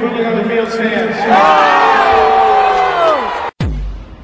quickly 0.00 0.24
on 0.24 0.36
the 0.38 0.48
field 0.48 0.70
stands. 0.70 1.16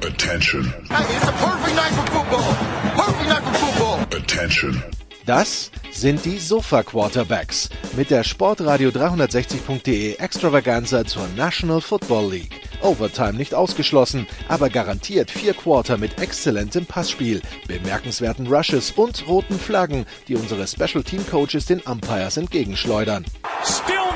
Attention. 0.01 0.63
Hey, 0.89 1.05
it's 1.15 1.27
a 1.27 1.31
perfect 1.33 1.75
night 1.75 1.93
for 1.93 2.07
football. 2.15 2.53
Perfect 2.95 3.29
night 3.29 3.43
for 3.43 3.53
football. 3.53 4.19
Attention. 4.19 4.83
Das 5.25 5.71
sind 5.91 6.23
die 6.23 6.39
Sofa 6.39 6.83
Quarterbacks 6.83 7.69
mit 7.97 8.09
der 8.09 8.23
Sportradio 8.23 8.89
360.de 8.89 10.15
Extravaganza 10.15 11.03
zur 11.05 11.27
National 11.35 11.81
Football 11.81 12.31
League. 12.31 12.61
Overtime 12.81 13.33
nicht 13.33 13.53
ausgeschlossen, 13.53 14.25
aber 14.47 14.69
garantiert 14.69 15.29
vier 15.29 15.53
Quarter 15.53 15.97
mit 15.97 16.21
exzellentem 16.21 16.85
Passspiel, 16.85 17.41
bemerkenswerten 17.67 18.47
Rushes 18.47 18.91
und 18.91 19.27
roten 19.27 19.59
Flaggen, 19.59 20.05
die 20.27 20.35
unsere 20.35 20.65
Special 20.65 21.03
Team 21.03 21.25
Coaches 21.29 21.65
den 21.65 21.81
Umpires 21.81 22.37
entgegenschleudern. 22.37 23.25
Still 23.65 24.06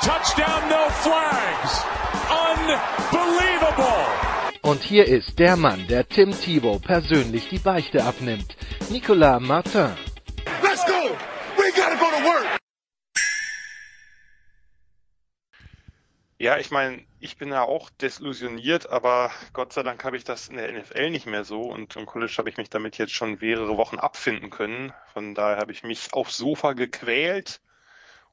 touchdown, 0.00 0.68
no 0.68 0.88
flags. 0.90 1.84
Unbelievable. 2.30 4.06
Und 4.62 4.82
hier 4.82 5.06
ist 5.06 5.38
der 5.38 5.56
Mann, 5.56 5.86
der 5.86 6.08
Tim 6.08 6.32
Thibault 6.32 6.82
persönlich 6.82 7.48
die 7.48 7.58
Beichte 7.58 8.04
abnimmt. 8.04 8.56
Nicolas 8.90 9.40
Martin. 9.40 9.96
Let's 10.62 10.84
go. 10.86 11.16
We 11.56 11.72
gotta 11.74 11.94
go 11.94 12.06
to 12.06 12.24
work. 12.24 12.58
Ja, 16.38 16.58
ich 16.58 16.70
meine, 16.70 17.02
ich 17.18 17.38
bin 17.38 17.48
ja 17.48 17.62
auch 17.62 17.88
desillusioniert, 17.90 18.90
aber 18.90 19.30
Gott 19.52 19.72
sei 19.72 19.82
Dank 19.82 20.04
habe 20.04 20.16
ich 20.16 20.24
das 20.24 20.48
in 20.48 20.56
der 20.56 20.70
NFL 20.70 21.10
nicht 21.10 21.26
mehr 21.26 21.44
so 21.44 21.62
und 21.62 21.96
im 21.96 22.04
College 22.04 22.34
habe 22.36 22.50
ich 22.50 22.56
mich 22.56 22.68
damit 22.68 22.98
jetzt 22.98 23.14
schon 23.14 23.38
mehrere 23.40 23.76
Wochen 23.76 23.98
abfinden 23.98 24.50
können. 24.50 24.92
Von 25.12 25.34
daher 25.34 25.56
habe 25.56 25.72
ich 25.72 25.82
mich 25.82 26.12
aufs 26.12 26.36
Sofa 26.36 26.74
gequält 26.74 27.60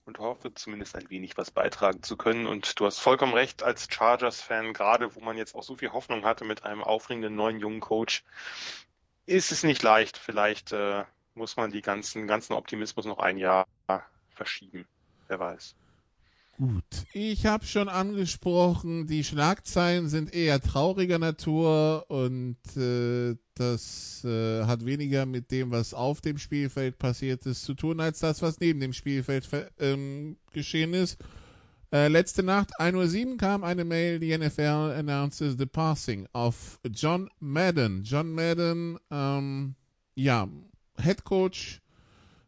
und 0.05 0.19
hoffe 0.19 0.53
zumindest 0.53 0.95
ein 0.95 1.09
wenig 1.09 1.37
was 1.37 1.51
beitragen 1.51 2.03
zu 2.03 2.17
können. 2.17 2.45
Und 2.45 2.79
du 2.79 2.85
hast 2.85 2.99
vollkommen 2.99 3.33
recht, 3.33 3.63
als 3.63 3.87
Chargers-Fan, 3.89 4.73
gerade 4.73 5.15
wo 5.15 5.19
man 5.21 5.37
jetzt 5.37 5.55
auch 5.55 5.63
so 5.63 5.75
viel 5.75 5.93
Hoffnung 5.93 6.25
hatte 6.25 6.45
mit 6.45 6.63
einem 6.63 6.83
aufregenden 6.83 7.35
neuen 7.35 7.59
jungen 7.59 7.79
Coach, 7.79 8.23
ist 9.25 9.51
es 9.51 9.63
nicht 9.63 9.83
leicht. 9.83 10.17
Vielleicht 10.17 10.71
äh, 10.71 11.05
muss 11.35 11.55
man 11.55 11.71
die 11.71 11.81
ganzen, 11.81 12.27
ganzen 12.27 12.53
Optimismus 12.53 13.05
noch 13.05 13.19
ein 13.19 13.37
Jahr 13.37 13.65
verschieben. 14.35 14.87
Wer 15.27 15.39
weiß. 15.39 15.75
Gut, 16.57 16.83
ich 17.13 17.47
habe 17.47 17.65
schon 17.65 17.89
angesprochen, 17.89 19.07
die 19.07 19.23
Schlagzeilen 19.23 20.07
sind 20.07 20.33
eher 20.33 20.61
trauriger 20.61 21.17
Natur 21.17 22.05
und 22.09 22.57
äh, 22.77 23.35
das 23.55 24.23
äh, 24.23 24.63
hat 24.65 24.85
weniger 24.85 25.25
mit 25.25 25.49
dem, 25.49 25.71
was 25.71 25.95
auf 25.95 26.21
dem 26.21 26.37
Spielfeld 26.37 26.99
passiert 26.99 27.47
ist, 27.47 27.63
zu 27.63 27.73
tun, 27.73 27.99
als 27.99 28.19
das, 28.19 28.43
was 28.43 28.59
neben 28.59 28.79
dem 28.79 28.93
Spielfeld 28.93 29.49
ähm, 29.79 30.37
geschehen 30.51 30.93
ist. 30.93 31.17
Äh, 31.91 32.07
letzte 32.07 32.43
Nacht, 32.43 32.79
1.07 32.79 33.31
Uhr, 33.31 33.37
kam 33.37 33.63
eine 33.63 33.83
Mail, 33.83 34.19
die 34.19 34.37
NFL 34.37 34.93
announces 34.95 35.55
the 35.57 35.65
passing 35.65 36.27
of 36.33 36.79
John 36.91 37.29
Madden. 37.39 38.03
John 38.03 38.31
Madden, 38.31 38.99
ähm, 39.09 39.75
ja, 40.13 40.47
Head 40.99 41.23
Coach 41.23 41.81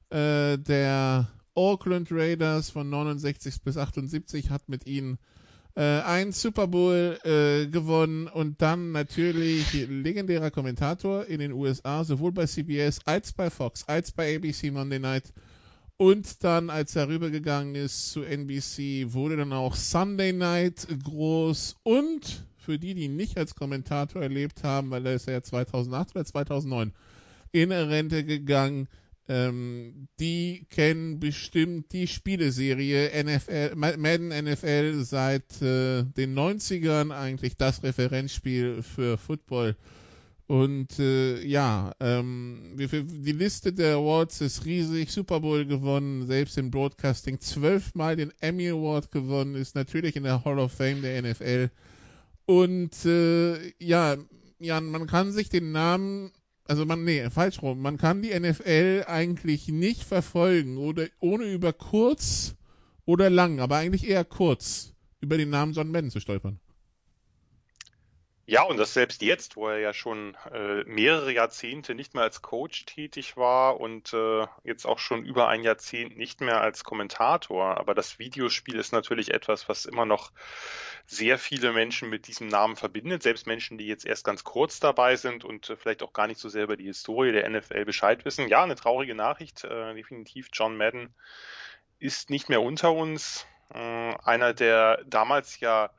äh, 0.09 0.57
der 0.57 1.27
Oakland 1.55 2.11
Raiders 2.11 2.69
von 2.69 2.89
69 2.89 3.61
bis 3.63 3.77
78 3.77 4.49
hat 4.49 4.69
mit 4.69 4.85
ihnen 4.85 5.17
äh, 5.75 5.81
einen 5.81 6.31
Super 6.31 6.67
Bowl 6.67 7.19
äh, 7.23 7.67
gewonnen 7.67 8.27
und 8.27 8.61
dann 8.61 8.91
natürlich 8.91 9.73
legendärer 9.87 10.51
Kommentator 10.51 11.25
in 11.25 11.39
den 11.39 11.51
USA, 11.51 12.03
sowohl 12.03 12.31
bei 12.31 12.45
CBS 12.45 12.99
als 13.05 13.33
bei 13.33 13.49
Fox, 13.49 13.83
als 13.87 14.11
bei 14.11 14.35
ABC 14.35 14.71
Monday 14.71 14.99
Night. 14.99 15.33
Und 15.97 16.43
dann, 16.43 16.69
als 16.69 16.95
er 16.95 17.07
rübergegangen 17.07 17.75
ist 17.75 18.11
zu 18.11 18.23
NBC, 18.23 19.13
wurde 19.13 19.37
dann 19.37 19.53
auch 19.53 19.75
Sunday 19.75 20.33
Night 20.33 20.87
groß. 21.03 21.77
Und 21.83 22.45
für 22.57 22.77
die, 22.77 22.95
die 22.95 23.07
nicht 23.07 23.37
als 23.37 23.55
Kommentator 23.55 24.21
erlebt 24.21 24.63
haben, 24.63 24.89
weil 24.89 25.05
er 25.05 25.13
ist 25.13 25.27
ja 25.27 25.41
2008 25.41 26.15
oder 26.15 26.25
2009 26.25 26.93
in 27.51 27.71
Rente 27.71 28.25
gegangen, 28.25 28.89
ähm, 29.27 30.07
die 30.19 30.67
kennen 30.69 31.19
bestimmt 31.19 31.91
die 31.91 32.07
Spieleserie 32.07 33.11
NFL, 33.23 33.75
Madden 33.75 34.29
NFL 34.29 35.03
seit 35.03 35.61
äh, 35.61 36.03
den 36.03 36.37
90ern 36.37 37.11
eigentlich 37.11 37.57
das 37.57 37.81
Referenzspiel 37.83 38.83
für 38.83 39.17
Football. 39.17 39.75
Und 40.47 40.99
äh, 40.99 41.43
ja, 41.43 41.93
ähm, 41.99 42.75
die 42.77 43.31
Liste 43.31 43.73
der 43.73 43.95
Awards 43.95 44.41
ist 44.41 44.65
riesig. 44.65 45.11
Super 45.11 45.39
Bowl 45.39 45.65
gewonnen, 45.65 46.27
selbst 46.27 46.59
im 46.59 46.69
Broadcasting 46.69 47.39
zwölfmal 47.39 48.15
den 48.15 48.31
Emmy 48.41 48.69
Award 48.69 49.09
gewonnen, 49.11 49.55
ist 49.55 49.73
natürlich 49.73 50.15
in 50.15 50.23
der 50.23 50.45
Hall 50.45 50.59
of 50.59 50.71
Fame 50.71 51.01
der 51.01 51.19
NFL. 51.23 51.71
Und 52.45 53.05
äh, 53.05 53.71
ja, 53.79 54.17
Jan, 54.59 54.85
man 54.85 55.07
kann 55.07 55.31
sich 55.31 55.49
den 55.49 55.71
Namen 55.71 56.31
also 56.67 56.85
man, 56.85 57.03
nee, 57.03 57.29
falsch 57.29 57.61
rum. 57.61 57.81
Man 57.81 57.97
kann 57.97 58.21
die 58.21 58.37
NFL 58.37 59.05
eigentlich 59.07 59.67
nicht 59.67 60.03
verfolgen 60.03 60.77
oder 60.77 61.07
ohne 61.19 61.45
über 61.45 61.73
kurz 61.73 62.55
oder 63.05 63.29
lang, 63.29 63.59
aber 63.59 63.77
eigentlich 63.77 64.07
eher 64.07 64.25
kurz 64.25 64.93
über 65.21 65.37
den 65.37 65.49
Namen 65.49 65.73
John 65.73 65.91
Madden 65.91 66.11
zu 66.11 66.19
stolpern. 66.19 66.59
Ja, 68.47 68.61
und 68.61 68.77
das 68.77 68.93
selbst 68.93 69.23
jetzt, 69.23 69.55
wo 69.55 69.69
er 69.69 69.79
ja 69.79 69.91
schon 69.91 70.37
äh, 70.53 70.83
mehrere 70.83 71.31
Jahrzehnte 71.31 71.95
nicht 71.95 72.13
mehr 72.13 72.23
als 72.23 72.43
Coach 72.43 72.85
tätig 72.85 73.37
war 73.37 73.79
und 73.79 74.13
äh, 74.13 74.45
jetzt 74.63 74.85
auch 74.85 74.99
schon 74.99 75.25
über 75.25 75.47
ein 75.47 75.63
Jahrzehnt 75.63 76.15
nicht 76.15 76.41
mehr 76.41 76.61
als 76.61 76.83
Kommentator. 76.83 77.77
Aber 77.77 77.95
das 77.95 78.19
Videospiel 78.19 78.75
ist 78.75 78.91
natürlich 78.93 79.33
etwas, 79.33 79.67
was 79.67 79.85
immer 79.85 80.05
noch 80.05 80.31
sehr 81.07 81.39
viele 81.39 81.73
Menschen 81.73 82.09
mit 82.11 82.27
diesem 82.27 82.47
Namen 82.47 82.75
verbindet, 82.75 83.23
selbst 83.23 83.47
Menschen, 83.47 83.79
die 83.79 83.87
jetzt 83.87 84.05
erst 84.05 84.23
ganz 84.23 84.43
kurz 84.43 84.79
dabei 84.79 85.15
sind 85.15 85.43
und 85.43 85.71
äh, 85.71 85.75
vielleicht 85.75 86.03
auch 86.03 86.13
gar 86.13 86.27
nicht 86.27 86.39
so 86.39 86.47
sehr 86.47 86.65
über 86.65 86.77
die 86.77 86.85
Historie 86.85 87.31
der 87.31 87.49
NFL 87.49 87.83
Bescheid 87.85 88.25
wissen. 88.25 88.47
Ja, 88.47 88.63
eine 88.63 88.75
traurige 88.75 89.15
Nachricht, 89.15 89.63
äh, 89.63 89.95
definitiv. 89.95 90.49
John 90.53 90.77
Madden 90.77 91.15
ist 91.97 92.29
nicht 92.29 92.49
mehr 92.49 92.61
unter 92.61 92.91
uns. 92.91 93.47
Äh, 93.73 93.79
einer, 94.23 94.53
der 94.53 95.03
damals 95.05 95.59
ja 95.59 95.89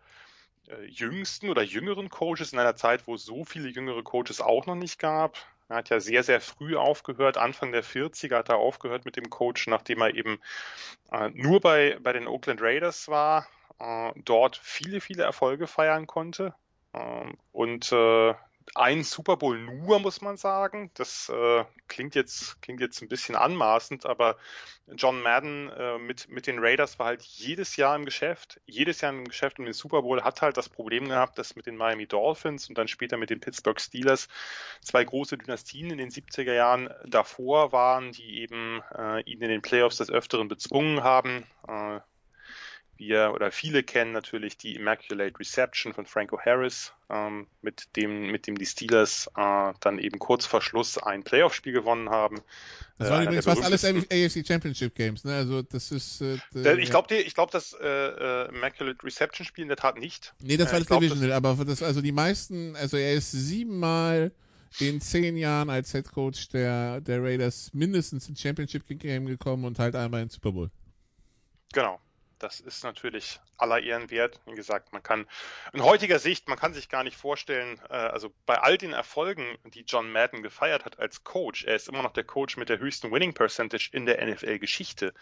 jüngsten 0.89 1.49
oder 1.49 1.63
jüngeren 1.63 2.09
Coaches 2.11 2.53
in 2.53 2.59
einer 2.59 2.77
Zeit, 2.77 3.07
wo 3.07 3.15
es 3.15 3.25
so 3.25 3.45
viele 3.45 3.69
jüngere 3.69 4.03
Coaches 4.03 4.41
auch 4.41 4.67
noch 4.67 4.75
nicht 4.75 4.99
gab. 4.99 5.37
Er 5.69 5.77
hat 5.77 5.91
ja 5.91 6.01
sehr, 6.01 6.23
sehr 6.23 6.41
früh 6.41 6.77
aufgehört. 6.77 7.39
Anfang 7.39 7.73
der 7.73 7.83
40er 7.83 8.37
hat 8.37 8.49
er 8.49 8.57
aufgehört 8.57 9.05
mit 9.05 9.17
dem 9.17 9.31
Coach, 9.31 9.67
nachdem 9.67 10.01
er 10.01 10.15
eben 10.15 10.39
äh, 11.11 11.31
nur 11.31 11.61
bei, 11.61 11.99
bei 12.01 12.13
den 12.13 12.29
Oakland 12.29 12.63
Raiders 12.63 13.09
war, 13.09 13.49
äh, 13.81 14.13
dort 14.17 14.57
viele, 14.57 15.01
viele 15.01 15.25
Erfolge 15.25 15.67
feiern 15.67 16.07
konnte. 16.07 16.55
Ähm, 16.95 17.37
und 17.53 17.91
äh, 17.93 18.35
ein 18.75 19.05
Super 19.05 19.37
Bowl 19.37 19.59
nur, 19.59 20.01
muss 20.01 20.21
man 20.21 20.37
sagen. 20.37 20.91
Das 20.95 21.29
äh, 21.29 21.65
klingt 21.89 22.15
jetzt 22.15 22.61
klingt 22.63 22.81
jetzt 22.81 23.01
ein 23.01 23.09
bisschen 23.09 23.37
anmaßend, 23.37 24.07
aber 24.07 24.37
John 24.89 25.23
Madden 25.23 25.71
äh, 25.71 25.99
mit 25.99 26.29
mit 26.29 26.47
den 26.47 26.59
Raiders 26.59 26.99
war 26.99 27.07
halt 27.07 27.23
jedes 27.23 27.77
Jahr 27.77 27.97
im 27.97 28.05
Geschäft, 28.05 28.61
jedes 28.67 29.01
Jahr 29.01 29.13
im 29.13 29.25
Geschäft 29.25 29.59
und 29.59 29.67
den 29.67 29.75
Super 29.75 30.03
Bowl 30.03 30.23
hat 30.23 30.43
halt 30.43 30.57
das 30.57 30.69
Problem 30.69 31.09
gehabt, 31.09 31.39
dass 31.39 31.57
mit 31.57 31.67
den 31.67 31.77
Miami 31.77 32.07
Dolphins 32.07 32.69
und 32.69 32.77
dann 32.77 32.89
später 32.89 33.17
mit 33.17 33.31
den 33.31 33.41
Pittsburgh 33.41 33.81
Steelers 33.81 34.29
zwei 34.81 35.05
große 35.05 35.39
Dynastien 35.39 35.91
in 35.91 35.99
den 35.99 36.11
70er 36.11 36.55
Jahren 36.55 36.91
davor 37.05 37.73
waren, 37.73 38.13
die 38.13 38.41
eben 38.41 38.83
äh, 38.97 39.23
ihn 39.23 39.41
in 39.41 39.49
den 39.49 39.63
Playoffs 39.63 39.99
des 39.99 40.11
Öfteren 40.11 40.49
bezwungen 40.49 41.03
haben. 41.03 41.47
Äh, 41.69 42.01
wir 42.99 43.33
oder 43.35 43.51
viele 43.51 43.83
kennen 43.83 44.13
natürlich 44.13 44.57
die 44.57 44.75
Immaculate 44.75 45.39
Reception 45.39 45.93
von 45.93 46.07
Franco 46.07 46.39
Harris, 46.39 46.93
ähm, 47.11 47.47
mit 47.63 47.97
dem 47.97 48.31
mit 48.31 48.47
dem 48.47 48.57
die 48.57 48.67
Steelers 48.67 49.31
äh, 49.37 49.73
dann 49.81 49.99
eben 49.99 50.19
kurz 50.19 50.47
vor 50.47 50.63
Schluss 50.63 50.99
ein 50.99 51.23
Playoff-Spiel 51.23 51.73
gewonnen 51.73 52.11
haben. 52.11 52.41
Das 52.99 53.11
waren 53.11 53.21
äh, 53.21 53.25
übrigens 53.25 53.45
fast 53.45 53.63
alles 53.63 53.85
AFC 53.85 54.47
Championship 54.47 54.95
Games, 54.95 55.25
ne? 55.25 55.35
Also 55.35 55.63
das 55.63 55.93
ist. 55.93 56.21
Äh, 56.21 56.39
ich 56.79 56.91
glaube, 56.91 57.15
ich 57.15 57.35
glaube, 57.35 57.53
das 57.53 57.75
äh, 57.75 57.87
äh, 57.87 58.49
Immaculate 58.49 59.05
Reception 59.05 59.45
Spiel 59.45 59.63
in 59.63 59.69
der 59.69 59.77
Tat 59.77 59.99
nicht. 59.99 60.35
Nee, 60.41 60.57
das 60.57 60.73
war 60.73 60.81
das 60.81 60.89
Divisional, 60.89 61.33
aber 61.33 61.65
das, 61.65 61.83
also 61.83 62.01
die 62.01 62.13
meisten, 62.13 62.77
also 62.77 62.97
er 62.97 63.15
ist 63.15 63.31
siebenmal 63.33 64.33
in 64.79 65.01
zehn 65.01 65.37
Jahren 65.37 65.71
als 65.71 65.93
Head 65.93 66.13
Coach 66.13 66.49
der, 66.49 67.01
der 67.01 67.23
Raiders 67.23 67.71
mindestens 67.73 68.29
ins 68.29 68.41
Championship 68.41 68.85
Game 68.87 69.27
gekommen 69.27 69.65
und 69.65 69.79
halt 69.79 69.95
einmal 69.95 70.23
ins 70.23 70.35
Super 70.35 70.53
Bowl. 70.53 70.71
Genau. 71.73 72.01
Das 72.39 72.61
ist 72.61 72.85
natürlich 72.85 73.41
aller 73.57 73.81
Ehren 73.83 74.11
wert. 74.11 74.41
Wie 74.47 74.55
gesagt, 74.55 74.93
man 74.93 75.03
kann 75.03 75.27
in 75.73 75.83
heutiger 75.83 76.19
Sicht, 76.19 76.49
man 76.49 76.59
kann 76.59 76.75
sich 76.75 76.89
gar 76.91 77.03
nicht 77.03 77.17
vorstellen, 77.17 77.81
äh, 77.89 77.95
also 77.95 78.31
bei 78.45 78.59
all 78.59 78.77
den 78.77 78.93
Erfolgen, 78.93 79.57
die 79.65 79.85
John 79.87 80.13
Madden 80.13 80.43
gefeiert 80.43 80.85
hat 80.85 80.99
als 80.99 81.25
Coach, 81.25 81.65
er 81.65 81.77
ist 81.77 81.89
immer 81.89 82.03
noch 82.03 82.13
der 82.13 82.25
Coach 82.25 82.59
mit 82.59 82.69
der 82.69 82.79
höchsten 82.79 83.11
Winning 83.11 83.33
Percentage 83.33 83.89
in 83.93 84.05
der 84.05 84.25
NFL-Geschichte, 84.27 85.15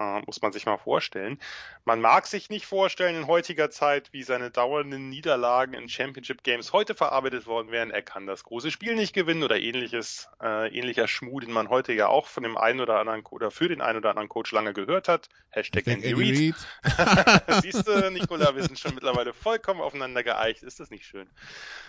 äh, 0.00 0.20
muss 0.20 0.40
man 0.40 0.52
sich 0.52 0.64
mal 0.64 0.78
vorstellen. 0.78 1.38
Man 1.84 2.00
mag 2.00 2.26
sich 2.26 2.48
nicht 2.48 2.64
vorstellen 2.64 3.16
in 3.16 3.26
heutiger 3.26 3.70
Zeit, 3.70 4.12
wie 4.12 4.22
seine 4.22 4.50
dauernden 4.50 5.10
Niederlagen 5.10 5.74
in 5.74 5.88
Championship 5.88 6.42
Games 6.42 6.72
heute 6.72 6.94
verarbeitet 6.94 7.46
worden 7.46 7.70
wären. 7.70 7.90
Er 7.90 8.02
kann 8.02 8.26
das 8.26 8.44
große 8.44 8.70
Spiel 8.70 8.94
nicht 8.94 9.12
gewinnen 9.12 9.42
oder 9.42 9.58
ähnliches, 9.58 10.28
äh, 10.42 10.68
ähnlicher 10.68 11.08
Schmuh, 11.08 11.40
den 11.40 11.52
man 11.52 11.68
heute 11.68 11.92
ja 11.92 12.08
auch 12.08 12.26
von 12.26 12.42
dem 12.42 12.56
einen 12.56 12.80
oder 12.80 12.98
anderen 12.98 13.24
oder 13.26 13.50
für 13.50 13.68
den 13.68 13.82
einen 13.82 13.98
oder 13.98 14.10
anderen 14.10 14.28
Coach 14.30 14.52
lange 14.52 14.72
gehört 14.72 15.08
hat. 15.08 15.28
Hashtag 15.50 15.86
Andy 15.86 16.12
Reid. 16.12 16.53
Geht. 16.54 17.62
Siehst 17.62 17.86
du, 17.86 18.10
Nikola, 18.10 18.54
wir 18.54 18.62
sind 18.62 18.78
schon 18.78 18.94
mittlerweile 18.94 19.32
vollkommen 19.34 19.80
aufeinander 19.80 20.22
geeicht. 20.22 20.62
Ist 20.62 20.80
das 20.80 20.90
nicht 20.90 21.06
schön? 21.06 21.28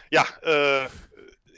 Ja, 0.10 0.26
äh, 0.42 0.88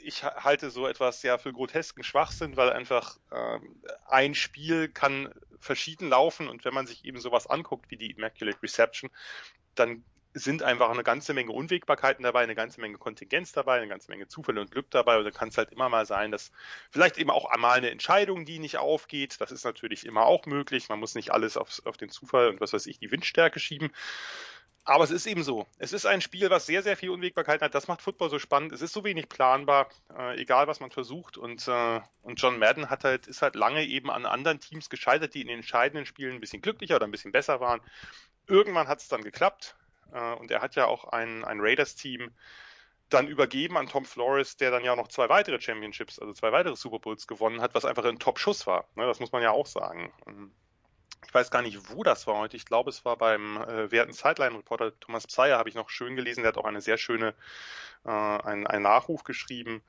ich 0.02 0.24
halte 0.24 0.70
so 0.70 0.86
etwas 0.86 1.22
ja 1.22 1.38
für 1.38 1.52
grotesken 1.52 2.02
Schwachsinn, 2.02 2.56
weil 2.56 2.70
einfach 2.70 3.18
äh, 3.30 3.58
ein 4.06 4.34
Spiel 4.34 4.88
kann 4.88 5.32
verschieden 5.60 6.08
laufen 6.08 6.48
und 6.48 6.64
wenn 6.64 6.74
man 6.74 6.86
sich 6.86 7.04
eben 7.04 7.20
sowas 7.20 7.46
anguckt 7.46 7.90
wie 7.90 7.96
die 7.96 8.10
Immaculate 8.10 8.62
Reception, 8.62 9.10
dann 9.74 10.04
sind 10.34 10.62
einfach 10.62 10.90
eine 10.90 11.02
ganze 11.02 11.34
Menge 11.34 11.52
Unwägbarkeiten 11.52 12.22
dabei, 12.22 12.42
eine 12.42 12.54
ganze 12.54 12.80
Menge 12.80 12.98
Kontingenz 12.98 13.52
dabei, 13.52 13.78
eine 13.78 13.88
ganze 13.88 14.10
Menge 14.10 14.28
Zufälle 14.28 14.60
und 14.60 14.70
Glück 14.70 14.90
dabei. 14.90 15.18
Und 15.18 15.24
dann 15.24 15.32
kann 15.32 15.48
es 15.48 15.58
halt 15.58 15.72
immer 15.72 15.88
mal 15.88 16.06
sein, 16.06 16.30
dass 16.30 16.52
vielleicht 16.90 17.18
eben 17.18 17.30
auch 17.30 17.46
einmal 17.46 17.78
eine 17.78 17.90
Entscheidung, 17.90 18.44
die 18.44 18.58
nicht 18.58 18.78
aufgeht. 18.78 19.40
Das 19.40 19.50
ist 19.50 19.64
natürlich 19.64 20.06
immer 20.06 20.26
auch 20.26 20.46
möglich. 20.46 20.88
Man 20.88 21.00
muss 21.00 21.14
nicht 21.14 21.32
alles 21.32 21.56
auf, 21.56 21.80
auf 21.84 21.96
den 21.96 22.10
Zufall 22.10 22.48
und 22.48 22.60
was 22.60 22.72
weiß 22.72 22.86
ich, 22.86 22.98
die 22.98 23.10
Windstärke 23.10 23.58
schieben. 23.58 23.90
Aber 24.88 25.04
es 25.04 25.10
ist 25.10 25.26
eben 25.26 25.42
so. 25.42 25.66
Es 25.76 25.92
ist 25.92 26.06
ein 26.06 26.22
Spiel, 26.22 26.48
was 26.48 26.64
sehr, 26.64 26.82
sehr 26.82 26.96
viel 26.96 27.10
Unwägbarkeit 27.10 27.60
hat. 27.60 27.74
Das 27.74 27.88
macht 27.88 28.00
Football 28.00 28.30
so 28.30 28.38
spannend. 28.38 28.72
Es 28.72 28.80
ist 28.80 28.94
so 28.94 29.04
wenig 29.04 29.28
planbar, 29.28 29.90
äh, 30.16 30.40
egal 30.40 30.66
was 30.66 30.80
man 30.80 30.90
versucht. 30.90 31.36
Und, 31.36 31.68
äh, 31.68 32.00
und 32.22 32.40
John 32.40 32.58
Madden 32.58 32.88
hat 32.88 33.04
halt, 33.04 33.26
ist 33.26 33.42
halt 33.42 33.54
lange 33.54 33.84
eben 33.84 34.10
an 34.10 34.24
anderen 34.24 34.60
Teams 34.60 34.88
gescheitert, 34.88 35.34
die 35.34 35.42
in 35.42 35.48
den 35.48 35.58
entscheidenden 35.58 36.06
Spielen 36.06 36.36
ein 36.36 36.40
bisschen 36.40 36.62
glücklicher 36.62 36.96
oder 36.96 37.06
ein 37.06 37.10
bisschen 37.10 37.32
besser 37.32 37.60
waren. 37.60 37.82
Irgendwann 38.46 38.88
hat 38.88 39.00
es 39.00 39.08
dann 39.08 39.22
geklappt. 39.22 39.76
Äh, 40.12 40.34
und 40.34 40.50
er 40.50 40.60
hat 40.60 40.74
ja 40.74 40.86
auch 40.86 41.04
ein, 41.04 41.44
ein 41.44 41.60
Raiders-Team 41.60 42.30
dann 43.08 43.26
übergeben 43.26 43.76
an 43.78 43.86
Tom 43.86 44.04
Flores, 44.04 44.56
der 44.56 44.70
dann 44.70 44.84
ja 44.84 44.94
noch 44.94 45.08
zwei 45.08 45.28
weitere 45.28 45.60
Championships, 45.60 46.18
also 46.18 46.32
zwei 46.34 46.52
weitere 46.52 46.76
Super 46.76 46.98
Bowls 46.98 47.26
gewonnen 47.26 47.62
hat, 47.62 47.74
was 47.74 47.84
einfach 47.84 48.04
ein 48.04 48.18
Top-Schuss 48.18 48.66
war. 48.66 48.86
Ne, 48.96 49.06
das 49.06 49.20
muss 49.20 49.32
man 49.32 49.42
ja 49.42 49.50
auch 49.50 49.66
sagen. 49.66 50.12
Ähm, 50.26 50.52
ich 51.26 51.34
weiß 51.34 51.50
gar 51.50 51.62
nicht, 51.62 51.90
wo 51.90 52.02
das 52.04 52.26
war 52.26 52.36
heute. 52.36 52.56
Ich 52.56 52.64
glaube, 52.64 52.90
es 52.90 53.04
war 53.04 53.16
beim 53.16 53.56
äh, 53.56 53.90
werten 53.90 54.12
Sideline-Reporter 54.12 54.98
Thomas 55.00 55.26
Pseyer, 55.26 55.58
habe 55.58 55.68
ich 55.68 55.74
noch 55.74 55.90
schön 55.90 56.16
gelesen. 56.16 56.42
Der 56.42 56.48
hat 56.48 56.58
auch 56.58 56.64
eine 56.64 56.80
sehr 56.80 56.96
schöne, 56.96 57.34
äh, 58.04 58.10
einen, 58.10 58.66
einen 58.66 58.82
Nachruf 58.82 59.24
geschrieben 59.24 59.82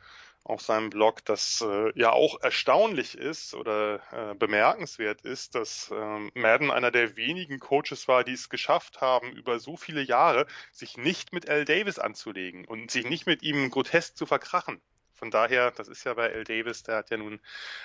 auf 0.50 0.62
seinem 0.62 0.90
Blog, 0.90 1.24
dass 1.26 1.62
äh, 1.62 1.92
ja 1.94 2.12
auch 2.12 2.42
erstaunlich 2.42 3.16
ist 3.16 3.54
oder 3.54 4.02
äh, 4.12 4.36
bemerkenswert 4.36 5.22
ist, 5.22 5.54
dass 5.54 5.92
äh, 5.92 6.20
Madden 6.34 6.72
einer 6.72 6.90
der 6.90 7.16
wenigen 7.16 7.60
Coaches 7.60 8.08
war, 8.08 8.24
die 8.24 8.34
es 8.34 8.50
geschafft 8.50 9.00
haben, 9.00 9.32
über 9.32 9.60
so 9.60 9.78
viele 9.78 10.02
Jahre 10.02 10.48
sich 10.72 10.98
nicht 10.98 11.34
mit 11.34 11.48
L. 11.48 11.66
Davis 11.66 12.00
anzulegen 12.00 12.66
und 12.66 12.90
sich 12.90 13.06
nicht 13.06 13.28
mit 13.28 13.44
ihm 13.44 13.70
grotesk 13.70 14.18
zu 14.18 14.26
verkrachen. 14.26 14.82
Von 15.14 15.30
daher, 15.30 15.72
das 15.72 15.88
ist 15.88 16.04
ja 16.04 16.16
bei 16.16 16.28
L. 16.28 16.46
Davis, 16.46 16.82
der 16.82 16.96
hat 16.98 17.12
ja 17.12 17.18
nun 17.18 17.40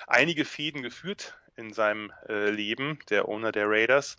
einige 0.07 0.43
Fäden 0.43 0.81
geführt 0.81 1.37
in 1.55 1.71
seinem 1.71 2.11
äh, 2.27 2.49
Leben, 2.49 2.97
der 3.09 3.27
Owner 3.27 3.51
der 3.51 3.69
Raiders. 3.69 4.17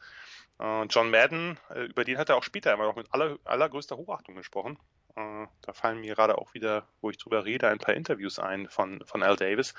Äh, 0.61 0.85
John 0.85 1.11
Madden, 1.11 1.59
äh, 1.71 1.87
über 1.87 2.05
den 2.05 2.17
hat 2.17 2.29
er 2.29 2.37
auch 2.37 2.45
später 2.45 2.73
immer 2.73 2.85
noch 2.85 2.97
mit 2.97 3.13
aller, 3.13 3.39
allergrößter 3.45 3.97
Hochachtung 3.97 4.37
gesprochen. 4.37 4.79
Äh, 5.17 5.47
da 5.63 5.73
fallen 5.73 6.01
mir 6.01 6.15
gerade 6.15 6.39
auch 6.39 6.55
wieder, 6.55 6.87
wo 7.01 7.11
ich 7.11 7.19
drüber 7.19 7.45
rede, 7.45 7.69
ein 7.69 7.79
paar 7.79 7.95
Interviews 7.95 8.39
ein 8.39 8.69
von, 8.69 9.03
von 9.05 9.23
Al 9.23 9.37
Davis. 9.37 9.75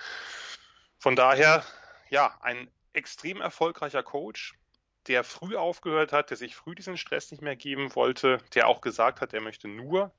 Von 0.97 1.15
daher, 1.15 1.63
ja, 2.09 2.35
ein 2.41 2.69
extrem 2.93 3.39
erfolgreicher 3.41 4.03
Coach, 4.03 4.55
der 5.07 5.23
früh 5.23 5.55
aufgehört 5.55 6.11
hat, 6.11 6.31
der 6.31 6.37
sich 6.37 6.55
früh 6.55 6.75
diesen 6.75 6.97
Stress 6.97 7.31
nicht 7.31 7.41
mehr 7.41 7.55
geben 7.55 7.95
wollte, 7.95 8.39
der 8.55 8.67
auch 8.67 8.81
gesagt 8.81 9.21
hat, 9.21 9.33
er 9.33 9.41
möchte 9.41 9.67
nur 9.67 10.11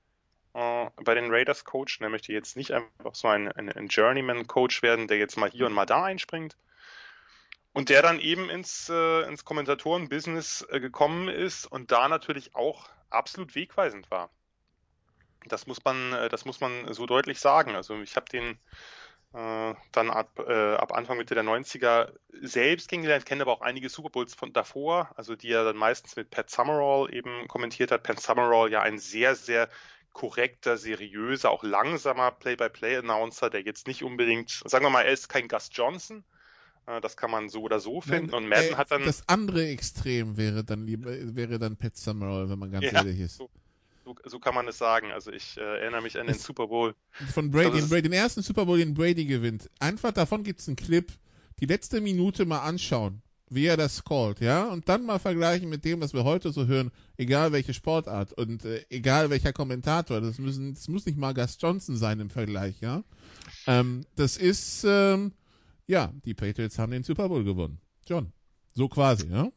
äh, 0.54 0.86
bei 0.96 1.14
den 1.14 1.30
Raiders 1.30 1.64
coachen, 1.64 2.00
er 2.00 2.08
möchte 2.08 2.32
jetzt 2.32 2.56
nicht 2.56 2.70
einfach 2.72 3.14
so 3.14 3.28
ein, 3.28 3.50
ein, 3.52 3.70
ein 3.70 3.88
Journeyman-Coach 3.88 4.82
werden, 4.82 5.08
der 5.08 5.18
jetzt 5.18 5.36
mal 5.36 5.50
hier 5.50 5.66
und 5.66 5.72
mal 5.72 5.86
da 5.86 6.04
einspringt. 6.04 6.56
Und 7.72 7.90
der 7.90 8.02
dann 8.02 8.18
eben 8.18 8.48
ins, 8.48 8.88
äh, 8.88 9.22
ins 9.28 9.44
Kommentatoren-Business 9.44 10.66
äh, 10.70 10.80
gekommen 10.80 11.28
ist 11.28 11.66
und 11.66 11.92
da 11.92 12.08
natürlich 12.08 12.54
auch 12.54 12.88
absolut 13.10 13.54
wegweisend 13.54 14.10
war. 14.10 14.30
Das 15.46 15.66
muss 15.66 15.84
man, 15.84 16.12
äh, 16.12 16.28
das 16.28 16.44
muss 16.44 16.60
man 16.60 16.92
so 16.92 17.06
deutlich 17.06 17.40
sagen. 17.40 17.74
Also 17.74 18.00
ich 18.00 18.16
habe 18.16 18.26
den 18.26 18.58
äh, 19.34 19.74
dann 19.92 20.10
ab, 20.10 20.38
äh, 20.46 20.74
ab 20.74 20.92
Anfang 20.92 21.18
Mitte 21.18 21.34
der 21.34 21.44
90er 21.44 22.12
selbst 22.40 22.88
kennengelernt, 22.88 23.26
kenne 23.26 23.42
aber 23.42 23.52
auch 23.52 23.60
einige 23.60 23.88
Super 23.88 24.10
Bowls 24.10 24.34
von 24.34 24.52
davor, 24.52 25.10
also 25.16 25.36
die 25.36 25.50
er 25.50 25.64
dann 25.64 25.76
meistens 25.76 26.16
mit 26.16 26.30
Pat 26.30 26.50
Summerall 26.50 27.12
eben 27.12 27.46
kommentiert 27.48 27.90
hat. 27.90 28.02
Pat 28.02 28.20
Summerall 28.20 28.70
ja 28.70 28.80
ein 28.80 28.98
sehr, 28.98 29.34
sehr 29.34 29.68
korrekter, 30.12 30.76
seriöser, 30.78 31.50
auch 31.50 31.62
langsamer 31.62 32.30
Play-by-Play-Announcer, 32.32 33.50
der 33.50 33.62
jetzt 33.62 33.86
nicht 33.86 34.02
unbedingt, 34.02 34.50
sagen 34.64 34.84
wir 34.84 34.90
mal, 34.90 35.02
er 35.02 35.12
ist 35.12 35.28
kein 35.28 35.46
Gus 35.46 35.68
Johnson, 35.72 36.24
äh, 36.86 37.00
das 37.00 37.16
kann 37.16 37.30
man 37.30 37.48
so 37.48 37.62
oder 37.62 37.78
so 37.80 38.00
finden. 38.00 38.34
Und 38.34 38.48
Madden 38.48 38.72
äh, 38.72 38.76
hat 38.76 38.90
dann. 38.90 39.04
Das 39.04 39.28
andere 39.28 39.68
Extrem 39.68 40.36
wäre 40.36 40.64
dann 40.64 40.86
lieber, 40.86 41.10
wäre 41.36 41.58
dann 41.58 41.76
Pat 41.76 41.96
Summerall, 41.96 42.48
wenn 42.48 42.58
man 42.58 42.70
ganz 42.72 42.86
Ja, 42.86 42.92
ehrlich 42.92 43.20
ist. 43.20 43.36
so, 43.36 43.50
so, 44.08 44.30
so 44.30 44.38
kann 44.38 44.54
man 44.54 44.66
es 44.68 44.78
sagen. 44.78 45.12
Also 45.12 45.30
ich 45.32 45.56
äh, 45.56 45.60
erinnere 45.60 46.02
mich 46.02 46.18
an 46.18 46.26
den 46.26 46.36
Es- 46.36 46.44
Super 46.44 46.66
Bowl. 46.68 46.94
Von 47.32 47.50
Brady, 47.50 47.70
Das 47.72 47.80
den, 47.80 47.88
Brady, 47.88 48.02
den 48.02 48.12
ersten 48.12 48.42
Super 48.42 48.66
Bowl, 48.66 48.78
den 48.78 48.94
Brady 48.94 49.24
gewinnt. 49.24 49.70
Einfach 49.78 50.12
davon 50.12 50.42
gibt's 50.44 50.68
einen 50.68 50.76
Clip, 50.76 51.12
die 51.60 51.66
letzte 51.66 52.00
Minute 52.00 52.46
mal 52.46 52.60
anschauen, 52.60 53.22
wie 53.50 53.66
er 53.66 53.76
das 53.76 54.04
callt, 54.04 54.40
ja, 54.40 54.68
und 54.68 54.88
dann 54.88 55.04
mal 55.06 55.18
vergleichen 55.18 55.68
mit 55.68 55.84
dem, 55.84 56.00
was 56.00 56.12
wir 56.12 56.24
heute 56.24 56.52
so 56.52 56.66
hören, 56.66 56.90
egal 57.16 57.50
welche 57.52 57.72
Sportart 57.74 58.32
und 58.34 58.64
äh, 58.64 58.84
egal 58.90 59.30
welcher 59.30 59.52
Kommentator. 59.52 60.20
Das 60.20 60.38
müssen, 60.38 60.74
das 60.74 60.86
muss 60.88 61.06
nicht 61.06 61.18
mal 61.18 61.34
Gus 61.34 61.56
Johnson 61.60 61.96
sein 61.96 62.20
im 62.20 62.30
Vergleich, 62.30 62.80
ja. 62.80 63.02
Ähm, 63.66 64.04
das 64.16 64.36
ist, 64.36 64.84
ähm, 64.86 65.32
ja, 65.86 66.12
die 66.24 66.34
Patriots 66.34 66.78
haben 66.78 66.92
den 66.92 67.02
Super 67.04 67.28
Bowl 67.28 67.42
gewonnen. 67.44 67.80
John. 68.06 68.32
So 68.74 68.88
quasi, 68.88 69.28
ja. 69.28 69.48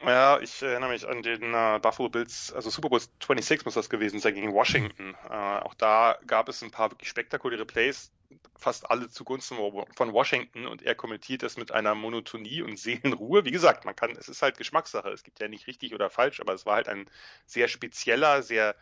Ja, 0.00 0.38
ich 0.40 0.62
erinnere 0.62 0.90
mich 0.90 1.08
an 1.08 1.22
den 1.22 1.52
äh, 1.54 1.80
Buffalo 1.82 2.08
Bills, 2.08 2.52
also 2.52 2.70
Super 2.70 2.88
Bowl 2.88 3.00
26 3.00 3.64
muss 3.64 3.74
das 3.74 3.90
gewesen 3.90 4.20
sein, 4.20 4.34
gegen 4.34 4.52
Washington. 4.54 5.16
Äh, 5.28 5.32
auch 5.32 5.74
da 5.74 6.16
gab 6.26 6.48
es 6.48 6.62
ein 6.62 6.70
paar 6.70 6.92
wirklich 6.92 7.08
spektakuläre 7.08 7.66
Plays, 7.66 8.12
fast 8.56 8.88
alle 8.90 9.08
zugunsten 9.10 9.56
von 9.56 10.12
Washington 10.12 10.66
und 10.66 10.82
er 10.82 10.94
kommentiert 10.94 11.42
das 11.42 11.56
mit 11.56 11.72
einer 11.72 11.96
Monotonie 11.96 12.62
und 12.62 12.78
Seelenruhe. 12.78 13.44
Wie 13.44 13.50
gesagt, 13.50 13.84
man 13.84 13.96
kann, 13.96 14.12
es 14.12 14.28
ist 14.28 14.40
halt 14.42 14.56
Geschmackssache, 14.56 15.10
es 15.10 15.24
gibt 15.24 15.40
ja 15.40 15.48
nicht 15.48 15.66
richtig 15.66 15.92
oder 15.94 16.10
falsch, 16.10 16.40
aber 16.40 16.54
es 16.54 16.64
war 16.64 16.76
halt 16.76 16.88
ein 16.88 17.10
sehr 17.46 17.66
spezieller, 17.66 18.42
sehr 18.44 18.76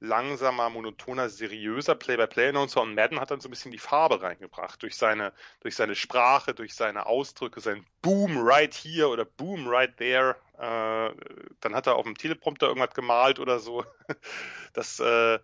langsamer, 0.00 0.70
monotoner, 0.70 1.28
seriöser 1.28 1.94
Play-by-Play-Announcer 1.94 2.82
und 2.82 2.94
Madden 2.94 3.20
hat 3.20 3.30
dann 3.30 3.40
so 3.40 3.48
ein 3.48 3.50
bisschen 3.50 3.72
die 3.72 3.78
Farbe 3.78 4.22
reingebracht 4.22 4.82
durch 4.82 4.96
seine, 4.96 5.32
durch 5.60 5.74
seine 5.74 5.94
Sprache, 5.94 6.54
durch 6.54 6.74
seine 6.74 7.06
Ausdrücke, 7.06 7.60
sein 7.60 7.84
Boom 8.02 8.38
right 8.38 8.74
here 8.74 9.08
oder 9.08 9.24
Boom 9.24 9.66
right 9.66 9.96
there. 9.96 10.36
Äh, 10.58 11.14
dann 11.60 11.74
hat 11.74 11.86
er 11.86 11.96
auf 11.96 12.04
dem 12.04 12.16
Teleprompter 12.16 12.68
irgendwas 12.68 12.94
gemalt 12.94 13.38
oder 13.38 13.58
so. 13.58 13.84
Das 14.74 15.00
äh, 15.00 15.38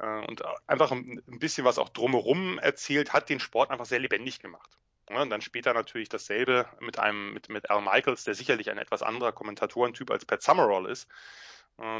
äh, 0.00 0.26
und 0.26 0.42
einfach 0.66 0.90
ein, 0.90 1.22
bisschen 1.26 1.64
was 1.64 1.78
auch 1.78 1.90
drumherum 1.90 2.58
erzählt, 2.58 3.12
hat 3.12 3.28
den 3.28 3.40
Sport 3.40 3.70
einfach 3.70 3.86
sehr 3.86 3.98
lebendig 3.98 4.40
gemacht. 4.40 4.78
Und 5.06 5.30
dann 5.30 5.40
später 5.40 5.74
natürlich 5.74 6.08
dasselbe 6.08 6.66
mit 6.78 6.98
einem, 6.98 7.34
mit, 7.34 7.48
mit 7.48 7.68
Al 7.68 7.82
Michaels, 7.82 8.24
der 8.24 8.34
sicherlich 8.34 8.70
ein 8.70 8.78
etwas 8.78 9.02
anderer 9.02 9.32
Kommentatorentyp 9.32 10.10
als 10.10 10.24
Pat 10.24 10.42
Summerall 10.42 10.86
ist. 10.86 11.08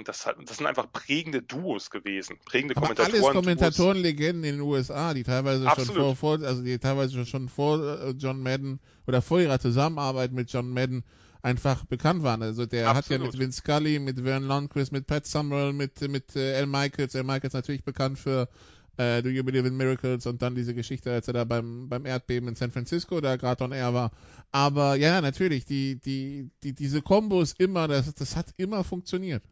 Das, 0.05 0.27
hat, 0.27 0.37
das 0.45 0.59
sind 0.59 0.67
einfach 0.67 0.93
prägende 0.93 1.41
Duos 1.41 1.91
gewesen. 1.91 2.39
Prägende 2.45 2.77
Aber 2.77 2.89
alles 2.89 2.99
Kommentatoren. 2.99 3.35
Kommentatorenlegenden 3.35 4.45
in 4.45 4.57
den 4.57 4.61
USA, 4.61 5.15
die 5.15 5.23
teilweise 5.23 5.61
schon 5.61 5.69
Absolut. 5.69 6.19
vor, 6.19 6.39
vor, 6.39 6.47
also 6.47 6.63
die 6.63 6.79
teilweise 6.79 7.25
schon 7.25 7.49
vor 7.49 7.83
äh, 7.83 8.11
John 8.11 8.43
Madden 8.43 8.79
oder 9.07 9.23
vor 9.23 9.41
ihrer 9.41 9.59
Zusammenarbeit 9.59 10.33
mit 10.33 10.53
John 10.53 10.71
Madden 10.71 11.03
einfach 11.43 11.85
bekannt 11.87 12.23
waren. 12.23 12.43
Also 12.43 12.67
der 12.67 12.89
hat 12.89 13.09
ja 13.09 13.17
Absolut. 13.17 13.33
mit 13.33 13.41
Vince 13.41 13.61
Scully, 13.61 13.99
mit 13.99 14.21
Vern 14.21 14.45
Lundquist, 14.45 14.93
mit 14.93 15.07
Pat 15.07 15.27
Summerall, 15.27 15.73
mit 15.73 16.01
mit 16.09 16.37
äh, 16.37 16.57
Al 16.57 16.67
Michaels, 16.67 17.17
Al 17.17 17.25
Michaels 17.25 17.55
natürlich 17.55 17.85
bekannt 17.85 18.19
für 18.19 18.49
äh, 18.97 19.23
Do 19.23 19.31
You 19.31 19.45
Believe 19.45 19.67
in 19.67 19.77
Miracles 19.77 20.27
und 20.27 20.43
dann 20.43 20.55
diese 20.55 20.75
Geschichte, 20.75 21.13
als 21.13 21.27
er 21.29 21.35
da 21.35 21.45
beim 21.45 21.89
beim 21.89 22.05
Erdbeben 22.05 22.49
in 22.49 22.55
San 22.55 22.71
Francisco 22.71 23.21
da 23.21 23.37
gerade 23.37 23.65
on 23.65 23.73
air 23.73 23.95
war. 23.95 24.11
Aber 24.53 24.97
ja, 24.97 25.21
natürlich, 25.21 25.65
die 25.65 25.97
die 25.99 26.51
die 26.63 26.75
diese 26.75 27.01
Kombos 27.03 27.55
immer, 27.57 27.89
das 27.89 28.15
das 28.15 28.37
hat 28.37 28.53
immer 28.57 28.85
funktioniert. 28.85 29.43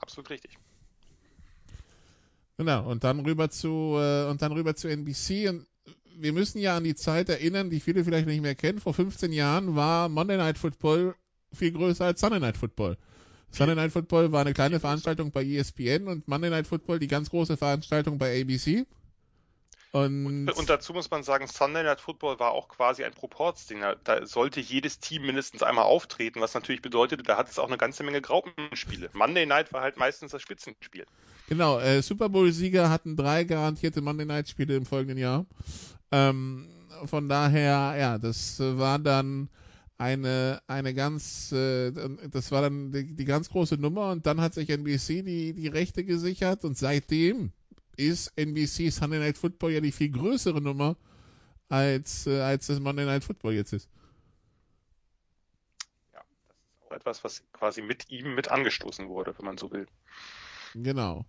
Absolut 0.00 0.30
richtig. 0.30 0.58
Genau, 2.56 2.90
und 2.90 3.04
dann 3.04 3.20
rüber 3.20 3.48
zu 3.50 3.96
äh, 3.98 4.28
und 4.28 4.42
dann 4.42 4.52
rüber 4.52 4.74
zu 4.76 4.88
NBC 4.88 5.48
und 5.48 5.66
wir 6.16 6.32
müssen 6.32 6.58
ja 6.58 6.76
an 6.76 6.84
die 6.84 6.94
Zeit 6.94 7.28
erinnern, 7.28 7.70
die 7.70 7.80
viele 7.80 8.04
vielleicht 8.04 8.26
nicht 8.26 8.42
mehr 8.42 8.54
kennen. 8.54 8.80
Vor 8.80 8.92
15 8.92 9.32
Jahren 9.32 9.76
war 9.76 10.08
Monday 10.08 10.36
Night 10.36 10.58
Football 10.58 11.14
viel 11.52 11.72
größer 11.72 12.04
als 12.04 12.20
Sunday 12.20 12.40
Night 12.40 12.58
Football. 12.58 12.98
Sunday 13.50 13.74
Night 13.74 13.92
Football 13.92 14.30
war 14.32 14.42
eine 14.42 14.52
kleine 14.52 14.78
Veranstaltung 14.78 15.32
bei 15.32 15.44
ESPN 15.44 16.06
und 16.06 16.28
Monday 16.28 16.50
Night 16.50 16.66
Football 16.66 16.98
die 16.98 17.08
ganz 17.08 17.30
große 17.30 17.56
Veranstaltung 17.56 18.18
bei 18.18 18.40
ABC. 18.40 18.84
Und, 19.92 20.48
Und 20.48 20.70
dazu 20.70 20.92
muss 20.92 21.10
man 21.10 21.24
sagen, 21.24 21.48
Sunday 21.48 21.82
Night 21.82 22.00
Football 22.00 22.38
war 22.38 22.52
auch 22.52 22.68
quasi 22.68 23.02
ein 23.02 23.12
Proportsding. 23.12 23.82
Da 24.04 24.24
sollte 24.24 24.60
jedes 24.60 25.00
Team 25.00 25.22
mindestens 25.22 25.64
einmal 25.64 25.84
auftreten, 25.84 26.40
was 26.40 26.54
natürlich 26.54 26.80
bedeutete, 26.80 27.24
da 27.24 27.36
hat 27.36 27.48
es 27.48 27.58
auch 27.58 27.66
eine 27.66 27.76
ganze 27.76 28.04
Menge 28.04 28.20
Graupenspiele. 28.20 29.10
Monday 29.14 29.46
Night 29.46 29.72
war 29.72 29.82
halt 29.82 29.96
meistens 29.96 30.30
das 30.30 30.42
Spitzenspiel. 30.42 31.06
Genau, 31.48 31.80
äh, 31.80 32.02
Super 32.02 32.28
Bowl-Sieger 32.28 32.88
hatten 32.88 33.16
drei 33.16 33.42
garantierte 33.42 34.00
Monday 34.00 34.26
Night-Spiele 34.26 34.76
im 34.76 34.86
folgenden 34.86 35.18
Jahr. 35.18 35.44
Ähm, 36.12 36.68
von 37.06 37.28
daher, 37.28 37.96
ja, 37.98 38.18
das 38.18 38.60
äh, 38.60 38.78
war 38.78 39.00
dann 39.00 39.48
eine, 39.98 40.62
eine 40.68 40.94
ganz, 40.94 41.50
äh, 41.50 41.92
das 42.30 42.52
war 42.52 42.62
dann 42.62 42.92
die, 42.92 43.16
die, 43.16 43.24
ganz 43.24 43.50
große 43.50 43.76
Nummer 43.76 44.12
und 44.12 44.26
dann 44.26 44.40
hat 44.40 44.54
sich 44.54 44.70
NBC 44.70 45.22
die, 45.22 45.52
die 45.52 45.68
Rechte 45.68 46.04
gesichert 46.04 46.64
und 46.64 46.78
seitdem 46.78 47.52
ist 47.96 48.32
NBC 48.36 48.90
Sunday 48.90 49.18
Night 49.18 49.38
Football 49.38 49.72
ja 49.72 49.80
die 49.80 49.92
viel 49.92 50.10
größere 50.10 50.60
Nummer 50.60 50.96
als, 51.68 52.26
äh, 52.26 52.40
als 52.40 52.66
das 52.66 52.80
Monday 52.80 53.04
Night 53.04 53.24
Football 53.24 53.54
jetzt 53.54 53.72
ist. 53.72 53.88
Ja, 56.12 56.20
das 56.20 56.68
ist 56.68 56.86
auch 56.86 56.92
etwas, 56.92 57.24
was 57.24 57.42
quasi 57.52 57.82
mit 57.82 58.10
ihm 58.10 58.34
mit 58.34 58.50
angestoßen 58.50 59.08
wurde, 59.08 59.36
wenn 59.38 59.46
man 59.46 59.58
so 59.58 59.70
will. 59.70 59.86
Genau. 60.74 61.24